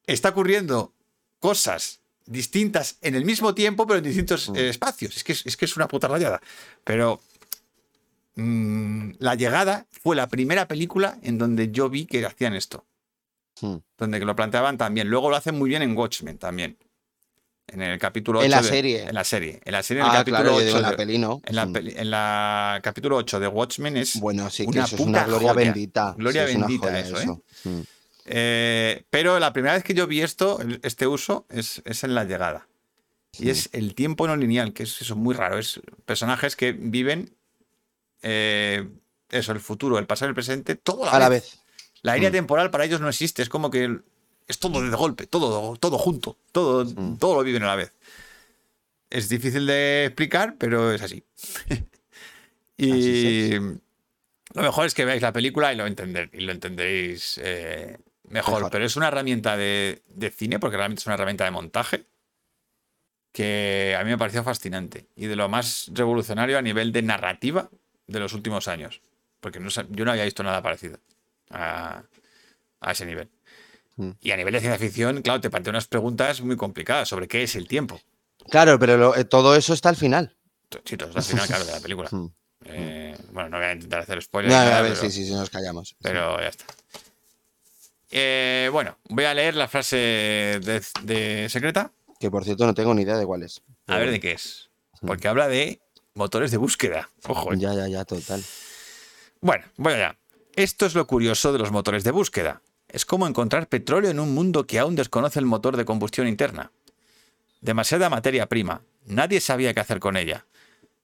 está 0.07 0.29
ocurriendo 0.29 0.93
cosas 1.39 1.99
distintas 2.25 2.97
en 3.01 3.15
el 3.15 3.25
mismo 3.25 3.53
tiempo, 3.53 3.85
pero 3.85 3.97
en 3.97 4.05
distintos 4.05 4.49
Mm. 4.49 4.55
eh, 4.55 4.69
espacios. 4.69 5.17
Es 5.17 5.23
que 5.23 5.33
es, 5.33 5.45
es 5.45 5.57
que 5.57 5.65
es 5.65 5.75
una 5.75 5.87
puta 5.89 6.07
rayada. 6.07 6.41
Pero 6.85 7.19
mm, 8.35 9.11
La 9.19 9.35
Llegada 9.35 9.85
fue 9.91 10.15
la 10.15 10.27
primera 10.27 10.67
película 10.67 11.17
en 11.23 11.37
donde 11.37 11.71
yo 11.71 11.89
vi 11.89 12.05
que 12.05 12.25
hacían 12.25 12.53
esto. 12.55 12.85
Hmm. 13.65 13.77
Donde 13.97 14.19
que 14.19 14.25
lo 14.25 14.35
planteaban 14.35 14.77
también. 14.77 15.07
Luego 15.09 15.29
lo 15.29 15.35
hacen 15.37 15.57
muy 15.57 15.69
bien 15.69 15.81
en 15.81 15.95
Watchmen 15.97 16.37
también. 16.37 16.77
En 17.67 17.81
el 17.81 17.97
capítulo 17.97 18.39
8. 18.39 18.45
En 18.45 18.51
la 18.51 18.61
de- 18.61 18.67
serie. 18.67 19.03
En 19.03 19.13
la 19.15 19.23
serie. 19.23 19.61
En 19.63 19.71
la 19.71 19.81
serie, 19.83 20.01
en 20.01 20.07
el 20.07 20.11
Ah, 20.11 20.15
capítulo 20.19 20.41
claro, 20.41 20.51
yo 20.51 20.57
8. 20.57 20.65
digo 20.65 20.77
en 20.77 20.83
la 20.83 20.95
peli, 20.97 21.17
¿no? 21.17 21.41
en 21.45 21.55
la, 21.55 21.65
Hmm. 21.65 21.73
peli- 21.73 21.93
en 21.95 22.11
la 22.11 22.79
capítulo 22.83 23.15
8 23.17 23.39
de 23.39 23.47
Watchmen 23.47 23.95
es. 23.97 24.19
Bueno, 24.19 24.49
sí, 24.49 24.63
que 24.63 24.69
una 24.71 24.83
eso 24.83 24.95
es 24.95 25.01
una 25.01 25.19
puta 25.19 25.25
gloria 25.27 25.53
joya. 25.53 25.63
bendita. 25.65 26.13
Gloria 26.17 26.45
Sí, 26.47 26.57
bendita 26.57 26.87
joya 26.87 26.99
eso, 26.99 27.17
¿eh? 27.21 27.41
Hmm. 27.63 27.81
Eh, 28.25 29.03
pero 29.09 29.39
la 29.39 29.53
primera 29.53 29.73
vez 29.75 29.83
que 29.83 29.93
yo 29.93 30.07
vi 30.07 30.21
esto, 30.21 30.59
este 30.81 31.07
uso, 31.07 31.45
es, 31.49 31.81
es 31.85 32.03
en 32.03 32.15
la 32.15 32.25
llegada. 32.25 32.67
Y 33.39 33.49
es 33.49 33.69
el 33.71 33.95
tiempo 33.95 34.27
no 34.27 34.35
lineal, 34.35 34.73
que 34.73 34.83
es 34.83 35.01
eso 35.01 35.15
muy 35.15 35.33
raro. 35.33 35.57
Es 35.57 35.79
personajes 36.05 36.55
que 36.57 36.71
viven 36.73 37.33
eh, 38.21 38.87
eso, 39.29 39.51
el 39.51 39.59
futuro, 39.59 39.97
el 39.97 40.05
pasado 40.05 40.29
y 40.29 40.31
el 40.31 40.35
presente, 40.35 40.75
todo 40.75 41.03
a 41.03 41.07
la, 41.07 41.11
A 41.15 41.19
la 41.19 41.29
vez. 41.29 41.59
La 42.03 42.13
línea 42.15 42.29
Mm. 42.29 42.33
temporal 42.33 42.69
para 42.71 42.85
ellos 42.85 43.01
no 43.01 43.09
existe. 43.09 43.41
Es 43.41 43.49
como 43.49 43.69
que 43.71 43.99
es 44.47 44.59
todo 44.59 44.81
de 44.81 44.95
golpe, 44.95 45.25
todo, 45.25 45.75
todo 45.77 45.97
junto, 45.97 46.37
todo, 46.51 46.85
Mm. 46.85 47.17
todo 47.17 47.35
lo 47.35 47.43
viven 47.43 47.63
a 47.63 47.67
la 47.67 47.75
vez. 47.75 47.93
Es 49.09 49.29
difícil 49.29 49.65
de 49.65 50.05
explicar, 50.05 50.55
pero 50.57 50.91
es 50.91 51.01
así. 51.01 51.23
y 52.77 52.91
Así 52.91 53.59
lo 54.53 54.61
mejor 54.61 54.85
es 54.85 54.93
que 54.93 55.05
veáis 55.05 55.21
la 55.21 55.33
película 55.33 55.73
y 55.73 55.75
lo, 55.75 55.87
entender, 55.87 56.29
y 56.33 56.41
lo 56.41 56.51
entenderéis 56.51 57.39
eh, 57.43 57.97
mejor. 58.29 58.55
Mejor. 58.55 58.71
Pero 58.71 58.85
es 58.85 58.95
una 58.95 59.07
herramienta 59.07 59.57
de, 59.57 60.03
de 60.07 60.29
cine, 60.29 60.59
porque 60.59 60.77
realmente 60.77 60.99
es 61.01 61.05
una 61.07 61.15
herramienta 61.15 61.43
de 61.45 61.51
montaje, 61.51 62.05
que 63.31 63.95
a 63.99 64.03
mí 64.03 64.11
me 64.11 64.17
pareció 64.17 64.43
fascinante. 64.43 65.07
Y 65.15 65.25
de 65.25 65.35
lo 65.35 65.49
más 65.49 65.89
revolucionario 65.93 66.57
a 66.57 66.61
nivel 66.61 66.91
de 66.91 67.01
narrativa 67.01 67.69
de 68.07 68.19
los 68.19 68.33
últimos 68.33 68.67
años. 68.67 69.01
Porque 69.39 69.59
no 69.59 69.69
yo 69.69 70.05
no 70.05 70.11
había 70.11 70.25
visto 70.25 70.43
nada 70.43 70.61
parecido 70.61 70.99
a, 71.49 72.03
a 72.81 72.91
ese 72.91 73.05
nivel. 73.05 73.29
Mm. 73.95 74.11
Y 74.21 74.31
a 74.31 74.37
nivel 74.37 74.53
de 74.53 74.59
ciencia 74.59 74.79
ficción, 74.79 75.21
claro, 75.21 75.39
te 75.41 75.49
plantea 75.49 75.71
unas 75.71 75.87
preguntas 75.87 76.41
muy 76.41 76.55
complicadas 76.57 77.07
sobre 77.09 77.27
qué 77.27 77.43
es 77.43 77.55
el 77.55 77.67
tiempo. 77.67 77.99
Claro, 78.49 78.77
pero 78.79 78.97
lo- 78.97 79.15
eh, 79.15 79.23
todo 79.25 79.55
eso 79.55 79.73
está 79.73 79.89
al 79.89 79.95
final. 79.95 80.35
Sí, 80.85 80.97
todo 80.97 81.09
es 81.11 81.15
al 81.17 81.23
final, 81.23 81.47
claro, 81.47 81.65
de 81.65 81.71
la 81.71 81.79
película. 81.79 82.09
Hmm. 82.11 82.27
Eh, 82.65 83.13
bueno, 83.33 83.49
no 83.49 83.57
voy 83.57 83.65
a 83.65 83.73
intentar 83.73 83.99
hacer 83.99 84.21
spoilers. 84.21 84.53
Ya, 84.53 84.61
ni 84.61 84.67
a 84.67 84.69
nada, 84.69 84.81
ver, 84.83 84.93
pero- 84.93 85.01
sí, 85.01 85.11
sí, 85.11 85.25
sí, 85.27 85.33
nos 85.33 85.49
callamos. 85.49 85.97
pero 86.01 86.39
ya 86.39 86.47
está. 86.47 86.63
Eh, 88.09 88.69
bueno, 88.71 88.97
voy 89.09 89.25
a 89.25 89.33
leer 89.33 89.55
la 89.55 89.67
frase 89.67 89.97
de, 89.97 90.81
de 91.03 91.49
secreta. 91.49 91.91
Que 92.21 92.31
por 92.31 92.45
cierto 92.45 92.65
no 92.65 92.73
tengo 92.73 92.93
ni 92.93 93.01
idea 93.01 93.17
de 93.17 93.25
cuál 93.25 93.43
es. 93.43 93.61
A 93.87 93.97
ver 93.97 94.11
de 94.11 94.19
qué 94.21 94.31
es. 94.31 94.69
Porque 95.01 95.27
habla 95.27 95.49
de 95.49 95.81
motores 96.13 96.51
de 96.51 96.57
búsqueda. 96.57 97.09
Ojo. 97.27 97.53
Ya, 97.55 97.73
ya, 97.73 97.87
ya, 97.89 98.05
total. 98.05 98.41
Bueno, 99.41 99.65
voy 99.75 99.93
allá. 99.93 100.17
Esto 100.55 100.85
es 100.85 100.93
lo 100.93 101.07
curioso 101.07 101.51
de 101.51 101.59
los 101.59 101.71
motores 101.71 102.03
de 102.03 102.11
búsqueda. 102.11 102.61
Es 102.87 103.05
como 103.05 103.25
encontrar 103.27 103.67
petróleo 103.67 104.11
en 104.11 104.19
un 104.19 104.35
mundo 104.35 104.67
que 104.67 104.77
aún 104.77 104.95
desconoce 104.95 105.39
el 105.39 105.45
motor 105.47 105.77
de 105.77 105.85
combustión 105.85 106.27
interna. 106.27 106.71
Demasiada 107.61 108.09
materia 108.09 108.47
prima. 108.47 108.83
Nadie 109.05 109.41
sabía 109.41 109.73
qué 109.73 109.79
hacer 109.79 109.99
con 109.99 110.15
ella. 110.15 110.45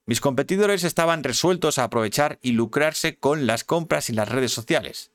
Mis 0.06 0.22
competidores 0.22 0.84
estaban 0.84 1.24
resueltos 1.24 1.80
a 1.80 1.86
aprovechar 1.86 2.38
y 2.42 2.52
lucrarse 2.52 3.18
con 3.18 3.48
las 3.48 3.64
compras 3.64 4.10
y 4.10 4.14
las 4.14 4.30
redes 4.30 4.52
sociales. 4.52 5.12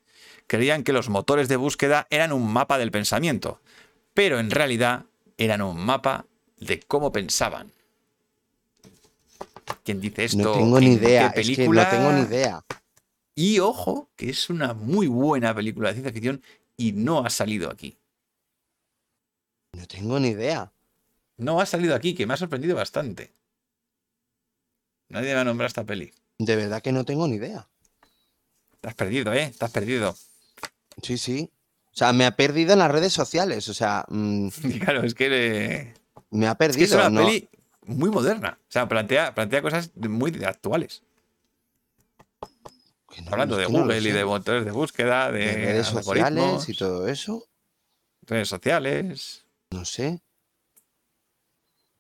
Creían 0.47 0.82
que 0.82 0.93
los 0.93 1.09
motores 1.09 1.48
de 1.48 1.56
búsqueda 1.56 2.06
eran 2.11 2.32
un 2.32 2.52
mapa 2.52 2.77
del 2.78 2.90
pensamiento, 2.90 3.61
pero 4.12 4.39
en 4.40 4.51
realidad 4.51 5.05
eran 5.39 5.62
un 5.62 5.78
mapa 5.78 6.27
de 6.59 6.81
cómo 6.81 7.12
pensaban. 7.12 7.73
¿Quién 9.85 10.01
dice 10.01 10.24
esto? 10.24 10.43
No 10.43 10.52
tengo 10.52 10.81
ni 10.81 10.93
¿En 10.93 10.98
qué 10.98 11.05
idea. 11.06 11.27
Es 11.28 11.32
que 11.35 11.40
no 11.40 11.56
película? 11.56 11.90
tengo 11.90 12.12
ni 12.12 12.20
idea. 12.23 12.65
Y 13.35 13.59
ojo, 13.59 14.11
que 14.16 14.31
es 14.31 14.48
una 14.51 14.74
muy 14.74 15.06
buena 15.06 15.55
película 15.55 15.89
de 15.89 15.94
ciencia 15.94 16.12
ficción 16.12 16.43
y 16.77 16.93
no 16.93 17.24
ha 17.24 17.31
salido 17.31 17.70
aquí. 17.70 17.98
No 19.73 19.86
tengo 19.86 20.20
ni 20.20 20.28
idea. 20.28 20.73
No 21.36 21.61
ha 21.61 21.66
salido 21.66 21.94
aquí, 21.97 22.15
que 22.15 22.27
me 22.27 22.35
ha 22.35 22.36
sorprendido 22.36 22.77
bastante. 22.77 23.32
Nadie 25.09 25.35
me 25.35 25.40
ha 25.40 25.44
nombrado 25.44 25.66
esta 25.66 25.85
peli. 25.85 26.12
De 26.39 26.56
verdad 26.56 26.82
que 26.82 26.93
no 26.93 27.05
tengo 27.05 27.27
ni 27.27 27.36
idea. 27.36 27.69
Has 28.82 28.94
perdido, 28.94 29.32
¿eh? 29.32 29.52
Has 29.61 29.70
perdido. 29.70 30.15
Sí, 31.02 31.19
sí. 31.19 31.51
O 31.93 31.97
sea, 31.97 32.12
me 32.12 32.27
ha 32.27 32.36
perdido 32.36 32.73
en 32.73 32.78
las 32.81 32.90
redes 32.90 33.12
sociales. 33.12 33.69
O 33.69 33.74
sea, 33.74 34.05
mm, 34.09 34.48
Y 34.65 34.78
claro, 34.78 35.02
es 35.02 35.15
que, 35.15 35.94
me 36.31 36.47
ha 36.47 36.52
es 36.52 36.56
que 36.56 36.59
perdido. 36.59 36.85
es 36.86 36.93
una 36.94 37.11
no- 37.11 37.24
peli 37.27 37.48
muy 37.86 38.11
moderna. 38.11 38.59
O 38.61 38.70
sea, 38.73 38.89
plantea, 38.89 39.35
plantea 39.35 39.62
cosas 39.62 39.90
muy 39.97 40.43
actuales. 40.44 41.02
No, 43.22 43.30
Hablando 43.32 43.56
de 43.56 43.66
Google 43.66 43.98
y 43.98 44.02
sé. 44.02 44.12
de 44.12 44.24
motores 44.24 44.64
de 44.64 44.70
búsqueda, 44.70 45.30
de, 45.32 45.38
De 45.46 45.54
redes 45.66 45.86
sociales 45.88 46.68
y 46.68 46.74
todo 46.74 47.08
eso. 47.08 47.46
redes 48.22 48.48
sociales, 48.48 49.44
No 49.70 49.84
sé. 49.84 50.20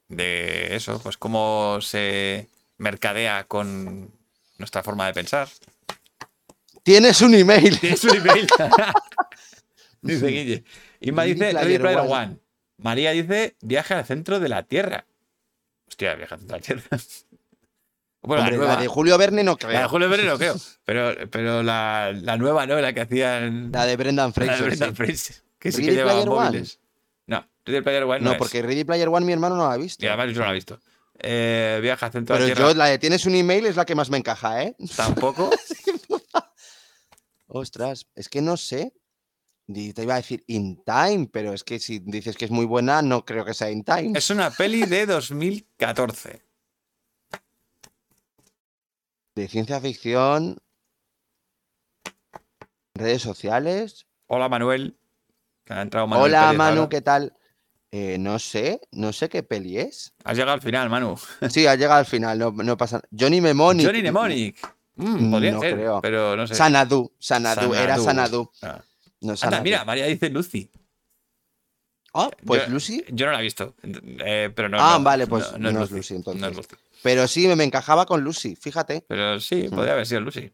de 0.08 0.74
eso, 0.76 1.00
pues 1.02 1.16
cómo 1.16 1.78
se 1.80 2.48
mercadea 2.78 3.44
con 3.44 4.10
nuestra 4.58 4.82
forma 4.82 5.06
de 5.06 5.12
pensar. 5.14 5.48
Tienes 6.82 7.20
un 7.22 7.34
email. 7.34 7.78
Tienes 7.80 8.04
un 8.04 8.16
email. 8.16 8.46
dice 10.02 10.26
Guille. 10.26 10.64
Inma 11.00 11.22
dice 11.24 11.52
Ready 11.52 11.78
Player 11.78 11.98
One. 12.00 12.10
One. 12.12 12.38
María 12.78 13.12
dice 13.12 13.56
viaje 13.60 13.94
al 13.94 14.04
centro 14.04 14.38
de 14.40 14.48
la 14.48 14.64
Tierra. 14.64 15.06
Hostia, 15.88 16.14
viaje 16.14 16.34
al 16.34 16.40
centro 16.40 16.56
de 16.56 16.60
la 16.60 16.66
Tierra. 16.66 16.98
Bueno, 18.26 18.42
Hombre, 18.42 18.56
la 18.56 18.58
nueva. 18.58 18.74
la 18.76 18.80
de 18.80 18.88
Julio 18.88 19.18
Verne 19.18 19.44
no 19.44 19.52
La 19.52 19.56
creo. 19.58 19.80
de 19.82 19.88
Julio 19.88 20.08
Verne 20.08 20.26
no 20.26 20.38
creo. 20.38 20.54
Pero, 20.84 21.30
pero 21.30 21.62
la, 21.62 22.12
la 22.14 22.36
nueva, 22.36 22.66
¿no? 22.66 22.80
La 22.80 22.92
que 22.92 23.02
hacían. 23.02 23.70
La 23.72 23.86
de 23.86 23.96
Brendan 23.96 24.32
la 24.34 24.42
de 24.42 24.46
Fraser. 24.46 24.66
Brendan 24.66 24.90
sí. 24.90 24.94
Fraser. 24.96 25.36
Que 25.58 25.72
sí 25.72 25.82
que 25.84 25.92
llevaba 25.92 26.20
One. 26.20 26.30
móviles. 26.30 26.80
No, 27.26 27.46
Ready 27.64 27.80
Player 27.82 28.02
One 28.04 28.20
no, 28.20 28.32
No, 28.32 28.36
porque 28.38 28.60
Ready 28.62 28.84
Player 28.84 29.08
One 29.08 29.24
mi 29.24 29.32
hermano 29.32 29.56
no 29.56 29.66
la 29.68 29.74
ha 29.74 29.76
visto. 29.76 30.04
Y 30.04 30.08
además 30.08 30.28
yo 30.34 30.40
no 30.40 30.44
la 30.46 30.50
he 30.50 30.54
visto. 30.54 30.78
Eh, 31.18 31.78
viaje 31.80 32.04
al 32.04 32.10
centro 32.12 32.34
Pero 32.36 32.48
la 32.48 32.54
yo, 32.54 32.74
la 32.74 32.86
de 32.86 32.98
tienes 32.98 33.24
un 33.24 33.34
email 33.36 33.66
es 33.66 33.76
la 33.76 33.84
que 33.84 33.94
más 33.94 34.10
me 34.10 34.18
encaja, 34.18 34.62
¿eh? 34.64 34.74
Tampoco. 34.96 35.50
Ostras, 37.46 38.06
es 38.14 38.28
que 38.28 38.40
no 38.42 38.56
sé. 38.56 38.92
Te 39.66 40.02
iba 40.02 40.14
a 40.14 40.18
decir 40.18 40.44
In 40.48 40.82
Time, 40.84 41.28
pero 41.32 41.54
es 41.54 41.64
que 41.64 41.78
si 41.78 41.98
dices 42.00 42.36
que 42.36 42.44
es 42.44 42.50
muy 42.50 42.66
buena, 42.66 43.00
no 43.00 43.24
creo 43.24 43.46
que 43.46 43.54
sea 43.54 43.70
In 43.70 43.82
Time. 43.84 44.12
es 44.18 44.28
una 44.28 44.50
peli 44.50 44.82
de 44.84 45.06
2014. 45.06 46.43
De 49.34 49.48
ciencia 49.48 49.80
ficción. 49.80 50.58
Redes 52.94 53.22
sociales. 53.22 54.06
Hola 54.26 54.48
Manuel. 54.48 54.96
Que 55.64 55.72
ha 55.74 55.82
entrado 55.82 56.06
Manuel 56.06 56.30
Hola 56.32 56.42
Pérez 56.46 56.58
Manu, 56.58 56.76
ahora. 56.82 56.88
¿qué 56.88 57.00
tal? 57.00 57.36
Eh, 57.90 58.16
no 58.18 58.38
sé, 58.38 58.80
no 58.92 59.12
sé 59.12 59.28
qué 59.28 59.42
peli 59.42 59.78
es. 59.78 60.14
Has 60.24 60.36
llegado 60.36 60.52
al 60.54 60.60
final, 60.62 60.88
Manu. 60.90 61.16
Sí, 61.48 61.66
ha 61.66 61.74
llegado 61.74 61.98
al 62.00 62.06
final, 62.06 62.38
no, 62.38 62.50
no 62.52 62.76
pasa 62.76 62.96
nada. 62.96 63.08
Johnny 63.16 63.40
Mnemonic. 63.40 63.86
Johnny 63.86 64.02
Mnemonic. 64.02 64.74
Mm, 64.96 65.30
podría 65.30 65.52
No 65.52 65.60
ser, 65.60 65.74
creo. 65.74 66.00
pero 66.00 66.36
no 66.36 66.46
sé. 66.46 66.54
Sanadu, 66.54 67.12
Sanadu, 67.18 67.74
era 67.74 67.98
Sanadu. 67.98 68.50
Ah. 68.62 68.80
No 69.20 69.34
Anda, 69.40 69.60
mira, 69.60 69.84
María 69.84 70.06
dice 70.06 70.28
Lucy. 70.30 70.70
Ah, 72.12 72.30
pues 72.44 72.66
Yo- 72.66 72.72
Lucy. 72.72 73.04
Yo 73.08 73.26
no 73.26 73.32
la 73.32 73.40
he 73.40 73.42
visto, 73.42 73.74
eh, 73.82 74.52
pero 74.54 74.68
no. 74.68 74.76
Ah, 74.80 74.96
no, 74.98 75.04
vale, 75.04 75.26
pues 75.26 75.50
no, 75.58 75.72
no 75.72 75.82
es. 75.82 75.90
Lucy, 75.90 76.14
entonces. 76.14 76.40
No 76.40 76.48
es 76.48 76.56
Lucy. 76.56 76.76
Pero 77.04 77.28
sí, 77.28 77.46
me, 77.48 77.64
encajaba 77.64 78.06
con 78.06 78.22
Lucy, 78.24 78.56
fíjate. 78.56 79.04
Pero 79.06 79.38
sí, 79.38 79.68
Hmm. 79.68 79.74
podría 79.74 79.92
haber 79.92 80.06
sido 80.06 80.22
Lucy. 80.22 80.50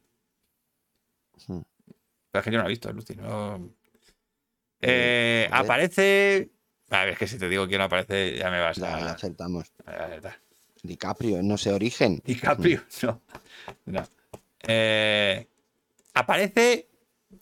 Hmm. 1.46 1.60
Pero 2.32 2.40
es 2.40 2.44
que 2.44 2.50
yo 2.50 2.58
no 2.58 2.64
la 2.64 2.68
he 2.68 2.72
visto, 2.72 2.92
Lucy. 2.92 3.14
No... 3.14 3.70
Eh, 4.80 5.46
a 5.52 5.62
ver. 5.62 5.64
aparece. 5.70 6.50
A 6.90 7.04
ver, 7.04 7.10
es 7.10 7.18
que 7.18 7.28
si 7.28 7.38
te 7.38 7.48
digo 7.48 7.68
quién 7.68 7.80
aparece, 7.82 8.36
ya 8.36 8.50
me 8.50 8.58
vas 8.60 8.78
Ya, 8.78 8.98
ya 8.98 9.06
a. 9.06 9.12
acertamos. 9.12 9.72
a- 9.86 9.92
a- 9.92 10.36
DiCaprio, 10.82 11.40
no 11.40 11.56
sé, 11.56 11.72
origen. 11.72 12.20
DiCaprio, 12.24 12.82
no. 13.02 13.22
no. 13.86 14.08
Eh, 14.62 15.46
aparece 16.14 16.88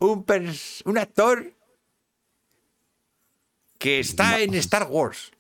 un, 0.00 0.26
pers- 0.26 0.82
un 0.84 0.98
actor 0.98 1.54
que 3.78 4.00
está 4.00 4.38
en 4.40 4.52
Star 4.54 4.86
Wars. 4.90 5.30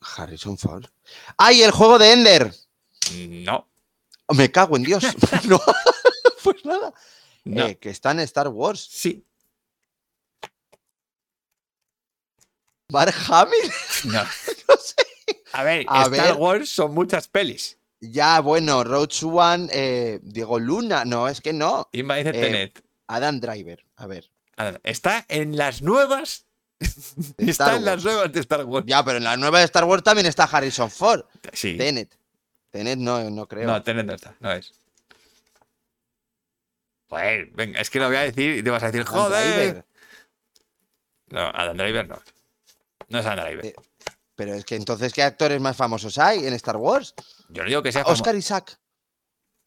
Harrison 0.00 0.58
Ford. 0.58 0.86
¡Ay, 1.36 1.62
el 1.62 1.70
juego 1.70 1.98
de 1.98 2.12
Ender! 2.12 2.54
No. 3.46 3.68
Me 4.28 4.50
cago 4.50 4.76
en 4.76 4.82
Dios. 4.84 5.04
no. 5.48 5.60
pues 6.44 6.64
nada. 6.64 6.92
No. 7.44 7.66
Eh, 7.66 7.78
que 7.78 7.90
está 7.90 8.12
en 8.12 8.20
Star 8.20 8.48
Wars. 8.48 8.86
Sí. 8.90 9.24
Mark 12.88 13.14
Hamill. 13.28 13.72
No. 14.04 14.22
no 14.22 14.76
sé. 14.76 14.96
A 15.52 15.62
ver, 15.64 15.84
A 15.88 16.02
Star 16.04 16.10
ver. 16.10 16.34
Wars 16.34 16.68
son 16.68 16.94
muchas 16.94 17.28
pelis. 17.28 17.78
Ya, 18.00 18.40
bueno, 18.40 18.84
Roach 18.84 19.22
One, 19.22 19.68
eh, 19.72 20.18
Diego 20.22 20.58
Luna. 20.58 21.04
No, 21.04 21.28
es 21.28 21.40
que 21.40 21.52
no. 21.52 21.88
Inma 21.92 22.16
dice 22.16 22.30
Eh, 22.30 22.32
Tenet. 22.32 22.84
Adam 23.06 23.40
Driver. 23.40 23.84
A 23.96 24.06
ver. 24.06 24.30
A 24.56 24.64
ver, 24.64 24.80
Está 24.84 25.24
en 25.28 25.56
las 25.56 25.82
nuevas. 25.82 26.46
Está 27.38 27.76
en 27.76 27.84
las 27.84 28.02
nuevas 28.04 28.32
de 28.32 28.40
Star 28.40 28.64
Wars. 28.64 28.84
Ya, 28.86 29.04
pero 29.04 29.18
en 29.18 29.24
la 29.24 29.36
nueva 29.36 29.58
de 29.58 29.64
Star 29.66 29.84
Wars 29.84 30.02
también 30.02 30.26
está 30.26 30.44
Harrison 30.44 30.90
Ford. 30.90 31.24
Sí. 31.52 31.76
Tenet. 31.76 32.16
Tenet 32.70 32.98
no, 32.98 33.28
no 33.30 33.46
creo. 33.46 33.66
No, 33.66 33.82
Tenet 33.82 34.06
no 34.06 34.14
está, 34.14 34.34
no 34.40 34.52
es. 34.52 34.72
Joder, 37.08 37.46
venga, 37.52 37.80
es 37.80 37.90
que 37.90 37.98
lo 37.98 38.06
voy 38.06 38.16
a 38.16 38.20
decir 38.22 38.56
y 38.58 38.62
te 38.62 38.70
vas 38.70 38.82
a 38.82 38.86
decir, 38.90 39.04
joder. 39.06 39.84
No, 41.28 41.40
Adam 41.48 41.76
Driver 41.76 42.08
no. 42.08 42.18
No 43.08 43.18
es 43.18 43.26
Adam 43.26 43.44
Driver. 43.44 43.66
Eh, 43.66 43.74
Pero 44.34 44.54
es 44.54 44.64
que 44.64 44.76
entonces, 44.76 45.12
¿qué 45.12 45.22
actores 45.22 45.60
más 45.60 45.76
famosos 45.76 46.16
hay 46.18 46.46
en 46.46 46.54
Star 46.54 46.76
Wars? 46.78 47.14
Yo 47.50 47.62
no 47.62 47.68
digo 47.68 47.82
que 47.82 47.92
sea 47.92 48.02
famo- 48.04 48.12
Oscar 48.12 48.34
Isaac. 48.34 48.78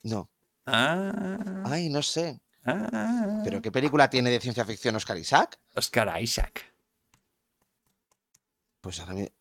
No. 0.03 0.29
Ah, 0.65 1.61
Ay, 1.65 1.89
no 1.89 2.01
sé. 2.01 2.39
ah. 2.65 3.41
¿Pero 3.43 3.61
qué 3.61 3.71
película 3.71 4.09
tiene 4.09 4.31
de 4.31 4.39
ciencia 4.39 4.65
ficción 4.65 4.95
Oscar 4.95 5.17
Isaac? 5.17 5.59
Oscar 5.75 6.19
Isaac. 6.21 6.73
Pues 8.85 8.99
ahora 8.99 9.13
me... 9.15 9.33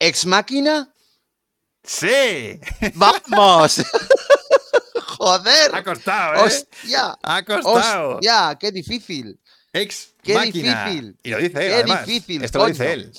¿Ex 0.00 0.26
máquina? 0.26 0.92
¡Sí! 1.84 2.58
¡Vamos! 2.94 3.80
¡Joder! 5.16 5.70
Ha 5.74 5.84
costado, 5.84 6.34
¿eh? 6.34 6.40
¡Hostia! 6.46 7.16
Ha 7.22 7.44
costado. 7.44 8.14
¡Hostia! 8.16 8.56
¡Qué 8.58 8.72
difícil! 8.72 9.40
Ex 9.72 10.14
Qué 10.20 10.34
máquina. 10.34 10.86
difícil. 10.86 11.16
Y 11.22 11.30
lo 11.30 11.36
dice 11.38 11.46
él, 11.66 11.68
Qué 11.68 11.74
además. 11.74 12.04
difícil, 12.06 12.42
Esto 12.44 12.58
lo 12.58 12.66
dice 12.66 12.92
él. 12.94 13.12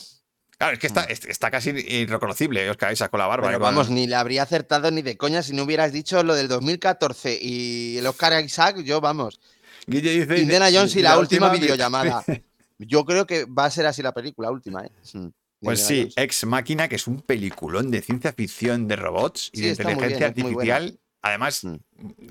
Claro, 0.57 0.73
es 0.73 0.79
que 0.79 0.87
está, 0.87 1.03
es- 1.05 1.23
está 1.23 1.49
casi 1.49 1.69
irreconocible 1.69 2.69
Oscar 2.69 2.91
Isaac 2.91 3.09
con 3.09 3.21
la 3.21 3.27
barba. 3.27 3.47
Pero 3.47 3.59
con- 3.59 3.63
vamos, 3.67 3.89
ni 3.89 4.07
le 4.07 4.15
habría 4.17 4.43
acertado 4.43 4.91
ni 4.91 5.01
de 5.01 5.15
coña 5.15 5.41
si 5.41 5.53
no 5.53 5.63
hubieras 5.63 5.93
dicho 5.93 6.21
lo 6.21 6.35
del 6.35 6.49
2014 6.49 7.39
y 7.41 7.97
el 7.99 8.07
Oscar 8.07 8.43
Isaac, 8.43 8.79
yo 8.81 8.99
vamos. 8.99 9.39
Guille 9.87 10.19
dice. 10.25 10.37
Indiana 10.41 10.67
Jones 10.69 10.93
y 10.97 11.01
la, 11.01 11.17
última, 11.17 11.47
vi- 11.49 11.59
videollamada. 11.61 12.25
Yo 12.79 13.05
creo 13.05 13.27
que 13.27 13.45
va 13.45 13.65
a 13.65 13.71
ser 13.71 13.85
así 13.85 14.01
la 14.01 14.13
película 14.13 14.49
última, 14.51 14.85
¿eh? 14.85 14.91
Mm, 15.13 15.27
Pues 15.61 15.85
sí. 15.85 16.09
Ex 16.15 16.45
Máquina, 16.45 16.87
que 16.87 16.95
es 16.95 17.05
un 17.07 17.21
peliculón 17.21 17.91
de 17.91 18.01
ciencia 18.01 18.31
ficción 18.33 18.87
de 18.87 18.95
robots 18.95 19.49
y 19.53 19.57
Sí, 19.57 19.63
de 19.63 19.69
inteligencia 19.71 20.29
bien, 20.29 20.47
artificial. 20.47 20.99
Además, 21.21 21.63
Mm. 21.65 21.75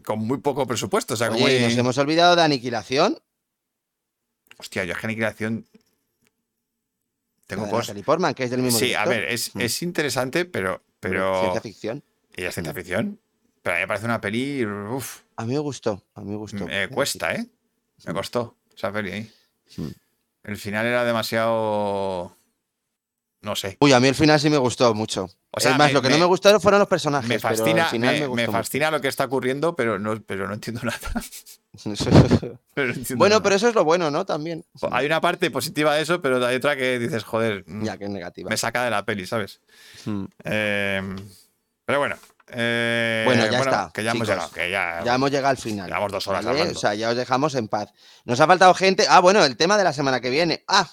con 0.04 0.20
muy 0.20 0.38
poco 0.38 0.66
presupuesto. 0.66 1.12
O 1.12 1.16
sea, 1.16 1.28
como 1.28 1.46
y 1.48 1.60
nos 1.60 1.76
hemos 1.76 1.98
olvidado 1.98 2.34
de 2.36 2.42
Aniquilación. 2.42 3.18
Hostia, 4.56 4.84
yo 4.84 4.92
es 4.94 4.98
que 4.98 5.06
Aniquilación. 5.06 5.66
Tengo 7.46 7.64
de 7.66 7.70
cosas. 7.70 8.02
Portman, 8.02 8.34
que 8.34 8.44
es 8.44 8.50
del 8.50 8.62
mismo 8.62 8.78
Sí, 8.78 8.94
a 8.94 9.04
ver, 9.04 9.24
es, 9.24 9.54
Mm. 9.54 9.60
es 9.60 9.82
interesante, 9.82 10.44
pero. 10.46 10.82
pero 11.00 11.40
Ciencia 11.40 11.60
ficción. 11.60 12.02
y 12.36 12.42
es 12.44 12.54
ciencia 12.54 12.72
ficción. 12.74 13.20
Pero 13.62 13.74
a 13.74 13.78
mí 13.78 13.82
me 13.82 13.88
parece 13.88 14.04
una 14.06 14.20
peli. 14.20 14.64
Uf, 14.64 15.20
A 15.36 15.44
mí 15.44 15.52
me 15.52 15.58
gustó, 15.58 16.02
a 16.14 16.20
mí 16.22 16.30
me 16.30 16.36
gustó. 16.36 16.64
me 16.66 16.88
cuesta, 16.88 17.34
¿eh? 17.34 17.46
Me 18.06 18.12
costó 18.14 18.56
esa 18.74 18.90
peli 18.92 19.10
ahí. 19.12 19.32
Mm. 19.76 19.88
El 20.48 20.56
final 20.56 20.86
era 20.86 21.04
demasiado. 21.04 22.34
No 23.42 23.54
sé. 23.54 23.76
Uy, 23.80 23.92
a 23.92 24.00
mí 24.00 24.08
el 24.08 24.14
final 24.14 24.40
sí 24.40 24.50
me 24.50 24.56
gustó 24.58 24.94
mucho. 24.94 25.28
O 25.52 25.60
sea, 25.60 25.72
es 25.72 25.78
más, 25.78 25.88
me- 25.88 25.92
lo 25.92 26.02
que 26.02 26.08
no 26.08 26.18
me- 26.18 26.24
gustaron 26.24 26.60
fueron 26.60 26.80
los 26.80 26.88
personajes. 26.88 27.28
Me 27.28 27.38
pero 27.38 27.54
fascina, 27.56 27.84
al 27.84 27.90
final 27.90 28.14
me, 28.14 28.20
me, 28.20 28.26
me 28.28 28.46
gustó 28.46 28.52
fascina 28.52 28.90
lo 28.90 29.00
que 29.00 29.08
está 29.08 29.24
ocurriendo, 29.26 29.76
pero 29.76 29.98
no, 29.98 30.20
pero 30.22 30.48
no 30.48 30.54
entiendo 30.54 30.80
nada. 30.82 30.98
mucho. 31.84 32.04
Pero 32.74 32.88
no 32.88 32.94
entiendo 32.94 33.16
bueno, 33.18 33.34
nada. 33.34 33.42
pero 33.42 33.54
eso 33.56 33.68
es 33.68 33.74
lo 33.74 33.84
bueno, 33.84 34.10
¿no? 34.10 34.24
También. 34.24 34.64
Hay 34.90 35.06
una 35.06 35.20
parte 35.20 35.50
positiva 35.50 35.94
de 35.94 36.02
eso, 36.02 36.20
pero 36.22 36.44
hay 36.44 36.56
otra 36.56 36.76
que 36.76 36.98
dices, 36.98 37.24
joder, 37.24 37.64
mm, 37.66 37.84
Ya 37.84 37.96
que 37.98 38.04
es 38.04 38.10
negativa. 38.10 38.48
me 38.50 38.56
saca 38.56 38.84
de 38.84 38.90
la 38.90 39.04
peli, 39.04 39.26
¿sabes? 39.26 39.60
Mm. 40.06 40.24
Eh, 40.44 41.16
pero 41.84 41.98
bueno. 41.98 42.16
Eh, 42.50 43.22
Bueno, 43.24 43.46
ya 43.50 43.58
está, 43.58 43.90
Que 43.92 44.02
ya 44.04 44.10
hemos 44.12 44.28
llegado, 44.28 44.50
que 44.50 44.70
ya. 44.70 45.02
Ya 45.04 45.14
hemos 45.14 45.30
llegado 45.30 45.48
al 45.50 45.56
final. 45.58 45.86
Llevamos 45.86 46.12
dos 46.12 46.26
horas 46.28 46.44
¿vale? 46.44 46.58
hablando. 46.60 46.78
O 46.78 46.80
sea, 46.80 46.94
ya 46.94 47.10
os 47.10 47.16
dejamos 47.16 47.54
en 47.54 47.68
paz. 47.68 47.92
Nos 48.24 48.40
ha 48.40 48.46
faltado 48.46 48.72
gente. 48.74 49.06
Ah, 49.08 49.20
bueno, 49.20 49.44
el 49.44 49.56
tema 49.56 49.76
de 49.78 49.84
la 49.84 49.92
semana 49.92 50.20
que 50.20 50.30
viene. 50.30 50.64
Ah, 50.68 50.88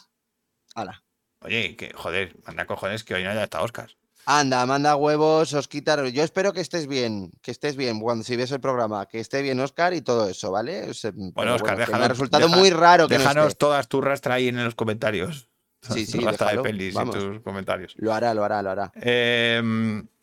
hala. 0.75 1.03
Oye, 1.41 1.75
que 1.75 1.91
joder, 1.93 2.35
manda 2.45 2.65
cojones 2.65 3.03
que 3.03 3.13
hoy 3.13 3.23
no 3.23 3.29
haya 3.29 3.43
estado 3.43 3.63
Oscar. 3.65 3.89
Anda, 4.27 4.65
manda 4.65 4.95
huevos, 4.95 5.53
Osquitar. 5.53 6.03
Yo 6.07 6.23
espero 6.23 6.51
que 6.51 6.59
estés 6.61 6.87
bien, 6.87 7.31
que 7.43 7.51
estés 7.51 7.75
bien 7.75 7.99
cuando 7.99 8.23
si 8.23 8.35
ves 8.35 8.51
el 8.51 8.59
programa, 8.59 9.05
que 9.05 9.19
esté 9.19 9.43
bien 9.43 9.59
Oscar 9.59 9.93
y 9.93 10.01
todo 10.01 10.27
eso, 10.27 10.49
¿vale? 10.49 10.89
O 10.89 10.93
sea, 10.95 11.11
pero 11.35 11.53
Oscar, 11.53 11.77
me 11.77 11.83
ha 11.83 11.87
déjanos- 11.87 12.07
resultado 12.07 12.47
deja- 12.47 12.57
muy 12.59 12.71
raro 12.71 13.07
que 13.07 13.13
no 13.15 13.19
Déjanos 13.19 13.47
esté. 13.49 13.57
todas 13.59 13.87
tus 13.87 14.03
rastra 14.03 14.33
ahí 14.35 14.47
en 14.47 14.63
los 14.63 14.73
comentarios. 14.73 15.47
Sí, 15.83 16.05
sí, 16.07 16.17
Tu 16.17 16.25
rastra 16.25 16.47
de 16.47 16.51
déjalo, 16.53 16.63
pelis 16.63 16.93
y 16.93 16.95
vamos. 16.95 17.15
tus 17.15 17.39
comentarios. 17.41 17.93
Lo 17.97 18.11
hará, 18.11 18.33
lo 18.33 18.43
hará, 18.43 18.63
lo 18.63 18.71
hará. 18.71 18.91
Eh, 18.99 19.61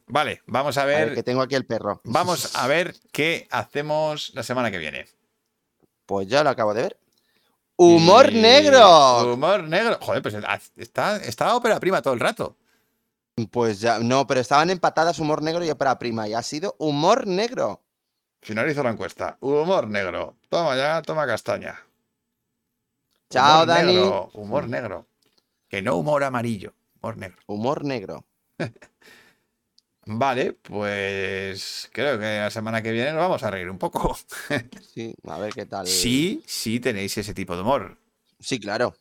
vale, 0.06 0.42
vamos 0.46 0.76
a 0.78 0.82
A 0.82 0.86
ver. 0.86 1.06
ver, 1.06 1.14
que 1.14 1.22
tengo 1.22 1.42
aquí 1.42 1.54
el 1.54 1.66
perro. 1.66 2.00
Vamos 2.04 2.54
a 2.56 2.66
ver 2.66 2.94
qué 3.12 3.46
hacemos 3.50 4.32
la 4.34 4.42
semana 4.42 4.70
que 4.70 4.78
viene. 4.78 5.06
Pues 6.06 6.28
ya 6.28 6.42
lo 6.44 6.50
acabo 6.50 6.74
de 6.74 6.82
ver. 6.82 6.98
¡Humor 7.76 8.32
Y- 8.32 8.40
negro! 8.40 9.32
Humor 9.34 9.64
negro. 9.64 9.98
Joder, 10.00 10.22
pues 10.22 10.34
está, 10.76 11.16
está 11.16 11.56
ópera 11.56 11.80
prima 11.80 12.02
todo 12.02 12.14
el 12.14 12.20
rato. 12.20 12.56
Pues 13.50 13.80
ya, 13.80 13.98
no, 13.98 14.26
pero 14.26 14.40
estaban 14.40 14.68
empatadas 14.70 15.18
humor 15.18 15.42
negro 15.42 15.64
y 15.64 15.70
ópera 15.70 15.98
prima. 15.98 16.28
Y 16.28 16.34
ha 16.34 16.42
sido 16.42 16.76
humor 16.78 17.26
negro. 17.26 17.82
Finalizo 18.42 18.82
la 18.82 18.90
encuesta. 18.90 19.38
Humor 19.40 19.88
negro. 19.88 20.36
Toma 20.48 20.76
ya, 20.76 21.00
toma 21.02 21.26
castaña. 21.26 21.80
Chao, 23.30 23.62
Humor 23.62 23.66
Dani. 23.68 23.94
negro, 23.94 24.30
humor 24.34 24.68
negro. 24.68 25.06
Que 25.68 25.80
no 25.80 25.96
humor 25.96 26.22
amarillo. 26.24 26.74
Humor 27.00 27.16
negro. 27.16 27.38
Humor 27.46 27.84
negro. 27.84 28.24
Vale, 30.04 30.52
pues 30.52 31.88
creo 31.92 32.18
que 32.18 32.24
la 32.38 32.50
semana 32.50 32.82
que 32.82 32.90
viene 32.90 33.12
nos 33.12 33.20
vamos 33.20 33.42
a 33.44 33.50
reír 33.50 33.70
un 33.70 33.78
poco. 33.78 34.16
Sí, 34.94 35.14
a 35.26 35.38
ver 35.38 35.52
qué 35.54 35.64
tal. 35.66 35.86
Sí, 35.86 36.42
sí 36.46 36.80
tenéis 36.80 37.16
ese 37.16 37.32
tipo 37.34 37.54
de 37.56 37.62
humor. 37.62 37.96
Sí, 38.40 38.58
claro. 38.60 38.94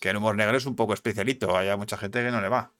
Que 0.00 0.10
el 0.10 0.16
humor 0.16 0.36
negro 0.36 0.56
es 0.56 0.64
un 0.66 0.76
poco 0.76 0.94
especialito. 0.94 1.56
Hay 1.56 1.76
mucha 1.76 1.96
gente 1.98 2.22
que 2.22 2.30
no 2.30 2.40
le 2.40 2.48
va. 2.48 2.70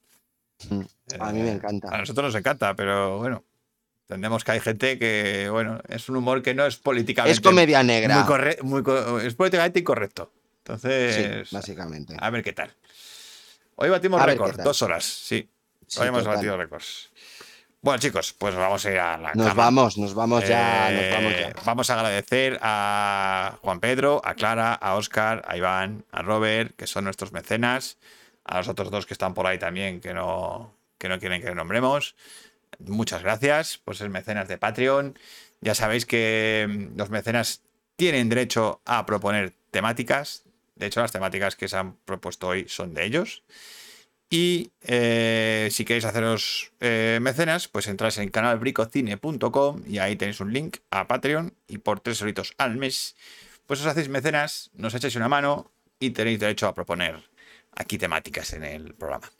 Mm, 0.69 0.81
A 1.19 1.31
mí 1.31 1.39
me 1.41 1.49
Eh, 1.49 1.53
encanta. 1.53 1.89
A 1.93 1.97
nosotros 1.99 2.25
nos 2.33 2.35
encanta, 2.39 2.75
pero 2.75 3.17
bueno. 3.19 3.43
Entendemos 4.07 4.43
que 4.43 4.51
hay 4.53 4.59
gente 4.59 4.97
que, 4.97 5.49
bueno, 5.51 5.79
es 5.87 6.09
un 6.09 6.15
humor 6.15 6.41
que 6.41 6.55
no 6.55 6.65
es 6.65 6.77
políticamente. 6.77 7.33
Es 7.33 7.39
comedia 7.41 7.83
negra. 7.83 8.25
Muy 8.63 8.81
muy 8.81 9.23
es 9.23 9.35
políticamente 9.35 9.79
incorrecto. 9.79 10.31
Entonces, 10.63 11.47
Sí, 11.47 11.55
básicamente. 11.55 12.15
a 12.19 12.29
ver 12.31 12.43
qué 12.43 12.53
tal. 12.53 12.73
Hoy 13.75 13.89
batimos 13.89 14.23
récord, 14.25 14.59
dos 14.61 14.81
horas, 14.81 15.03
sí. 15.05 15.47
Sí, 15.85 15.99
Hoy 15.99 16.07
hemos 16.07 16.25
batido 16.25 16.57
récords. 16.57 17.11
Bueno, 17.81 17.99
chicos, 17.99 18.33
pues 18.33 18.55
vamos 18.55 18.85
a 18.85 18.91
ir 18.91 18.97
a 18.99 19.17
la 19.17 19.33
Nos 19.33 19.47
cama. 19.47 19.63
vamos, 19.63 19.97
nos 19.97 20.13
vamos 20.13 20.45
ya, 20.47 20.89
nos 20.91 21.01
Eh, 21.01 21.11
vamos 21.13 21.33
ya. 21.39 21.53
vamos 21.63 21.89
a 21.89 21.93
agradecer 21.93 22.59
a 22.61 23.57
Juan 23.61 23.79
Pedro, 23.79 24.21
a 24.25 24.33
Clara, 24.35 24.73
a 24.73 24.95
Oscar, 24.95 25.43
a 25.47 25.55
Iván, 25.55 26.03
a 26.11 26.21
Robert, 26.21 26.75
que 26.75 26.87
son 26.87 27.05
nuestros 27.05 27.31
mecenas, 27.31 27.97
a 28.43 28.57
los 28.57 28.67
otros 28.67 28.91
dos 28.91 29.05
que 29.05 29.13
están 29.13 29.33
por 29.33 29.47
ahí 29.47 29.57
también, 29.59 30.01
que 30.01 30.13
no, 30.13 30.73
que 30.97 31.07
no 31.07 31.19
quieren 31.19 31.41
que 31.41 31.55
nombremos. 31.55 32.15
Muchas 32.79 33.23
gracias 33.23 33.77
por 33.77 33.95
ser 33.95 34.09
mecenas 34.09 34.49
de 34.49 34.57
Patreon. 34.57 35.17
Ya 35.61 35.73
sabéis 35.73 36.05
que 36.05 36.67
mm, 36.69 36.97
los 36.97 37.09
mecenas 37.09 37.61
tienen 37.95 38.27
derecho 38.27 38.81
a 38.85 39.05
proponer 39.05 39.53
temáticas. 39.71 40.43
De 40.75 40.85
hecho, 40.87 40.99
las 41.01 41.11
temáticas 41.13 41.55
que 41.55 41.69
se 41.69 41.77
han 41.77 41.93
propuesto 42.05 42.47
hoy 42.49 42.67
son 42.67 42.93
de 42.93 43.05
ellos. 43.05 43.43
Y 44.29 44.71
eh, 44.83 45.69
si 45.71 45.85
queréis 45.85 46.05
haceros 46.05 46.71
eh, 46.79 47.17
mecenas, 47.19 47.67
pues 47.67 47.87
entráis 47.87 48.17
en 48.19 48.29
canalbricocine.com 48.29 49.81
y 49.87 49.97
ahí 49.97 50.15
tenéis 50.15 50.39
un 50.39 50.53
link 50.53 50.77
a 50.91 51.07
Patreon 51.07 51.55
y 51.67 51.79
por 51.79 51.99
tres 51.99 52.21
horitos 52.21 52.53
al 52.59 52.77
mes, 52.77 53.15
pues 53.65 53.79
os 53.79 53.87
hacéis 53.87 54.07
mecenas, 54.07 54.69
nos 54.73 54.93
echáis 54.93 55.15
una 55.15 55.29
mano 55.29 55.71
y 55.99 56.11
tenéis 56.11 56.39
derecho 56.39 56.67
a 56.67 56.75
proponer 56.75 57.23
aquí 57.75 57.97
temáticas 57.97 58.53
en 58.53 58.63
el 58.65 58.93
programa. 58.93 59.31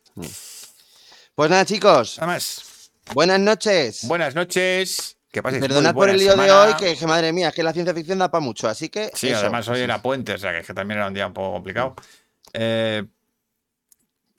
Pues 1.35 1.49
nada, 1.51 1.65
chicos, 1.65 2.17
Nada 2.17 2.33
más, 2.33 2.91
buenas 3.13 3.39
noches. 3.39 4.07
buenas 4.07 4.33
noches, 4.33 5.17
que 5.31 5.43
paséis 5.43 5.61
Perdonad 5.61 5.93
por 5.93 6.09
el 6.09 6.17
lío 6.17 6.35
de 6.35 6.51
hoy, 6.51 6.73
que, 6.73 6.95
que 6.95 7.05
madre 7.05 7.31
mía, 7.31 7.51
que 7.51 7.61
la 7.61 7.73
ciencia 7.73 7.93
ficción 7.93 8.17
da 8.17 8.31
para 8.31 8.41
mucho, 8.43 8.67
así 8.67 8.89
que. 8.89 9.11
Sí, 9.13 9.27
eso. 9.29 9.37
además 9.37 9.67
hoy 9.67 9.81
era 9.81 10.01
puente, 10.01 10.33
o 10.33 10.37
sea 10.39 10.51
que, 10.51 10.59
es 10.59 10.67
que 10.67 10.73
también 10.73 10.97
era 10.97 11.07
un 11.07 11.13
día 11.13 11.27
un 11.27 11.33
poco 11.33 11.53
complicado. 11.53 11.95
Eh, 12.53 13.03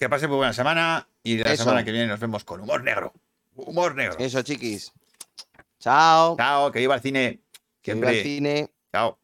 que 0.01 0.09
paséis 0.09 0.31
muy 0.31 0.39
buena 0.39 0.55
semana 0.55 1.07
y 1.23 1.37
la 1.37 1.53
Eso. 1.53 1.65
semana 1.65 1.85
que 1.85 1.93
viene 1.93 2.07
nos 2.07 2.19
vemos 2.19 2.43
con 2.43 2.63
humor 2.63 2.83
negro. 2.83 3.13
Humor 3.55 3.95
negro. 3.95 4.17
Eso, 4.19 4.41
chiquis. 4.41 4.93
Chao. 5.79 6.37
Chao, 6.39 6.73
que 6.73 6.79
viva 6.79 6.95
el 6.95 7.03
cine. 7.03 7.41
Que 7.83 7.93
viva 7.93 8.09
Siempre. 8.09 8.23
cine. 8.23 8.71
Chao. 8.91 9.19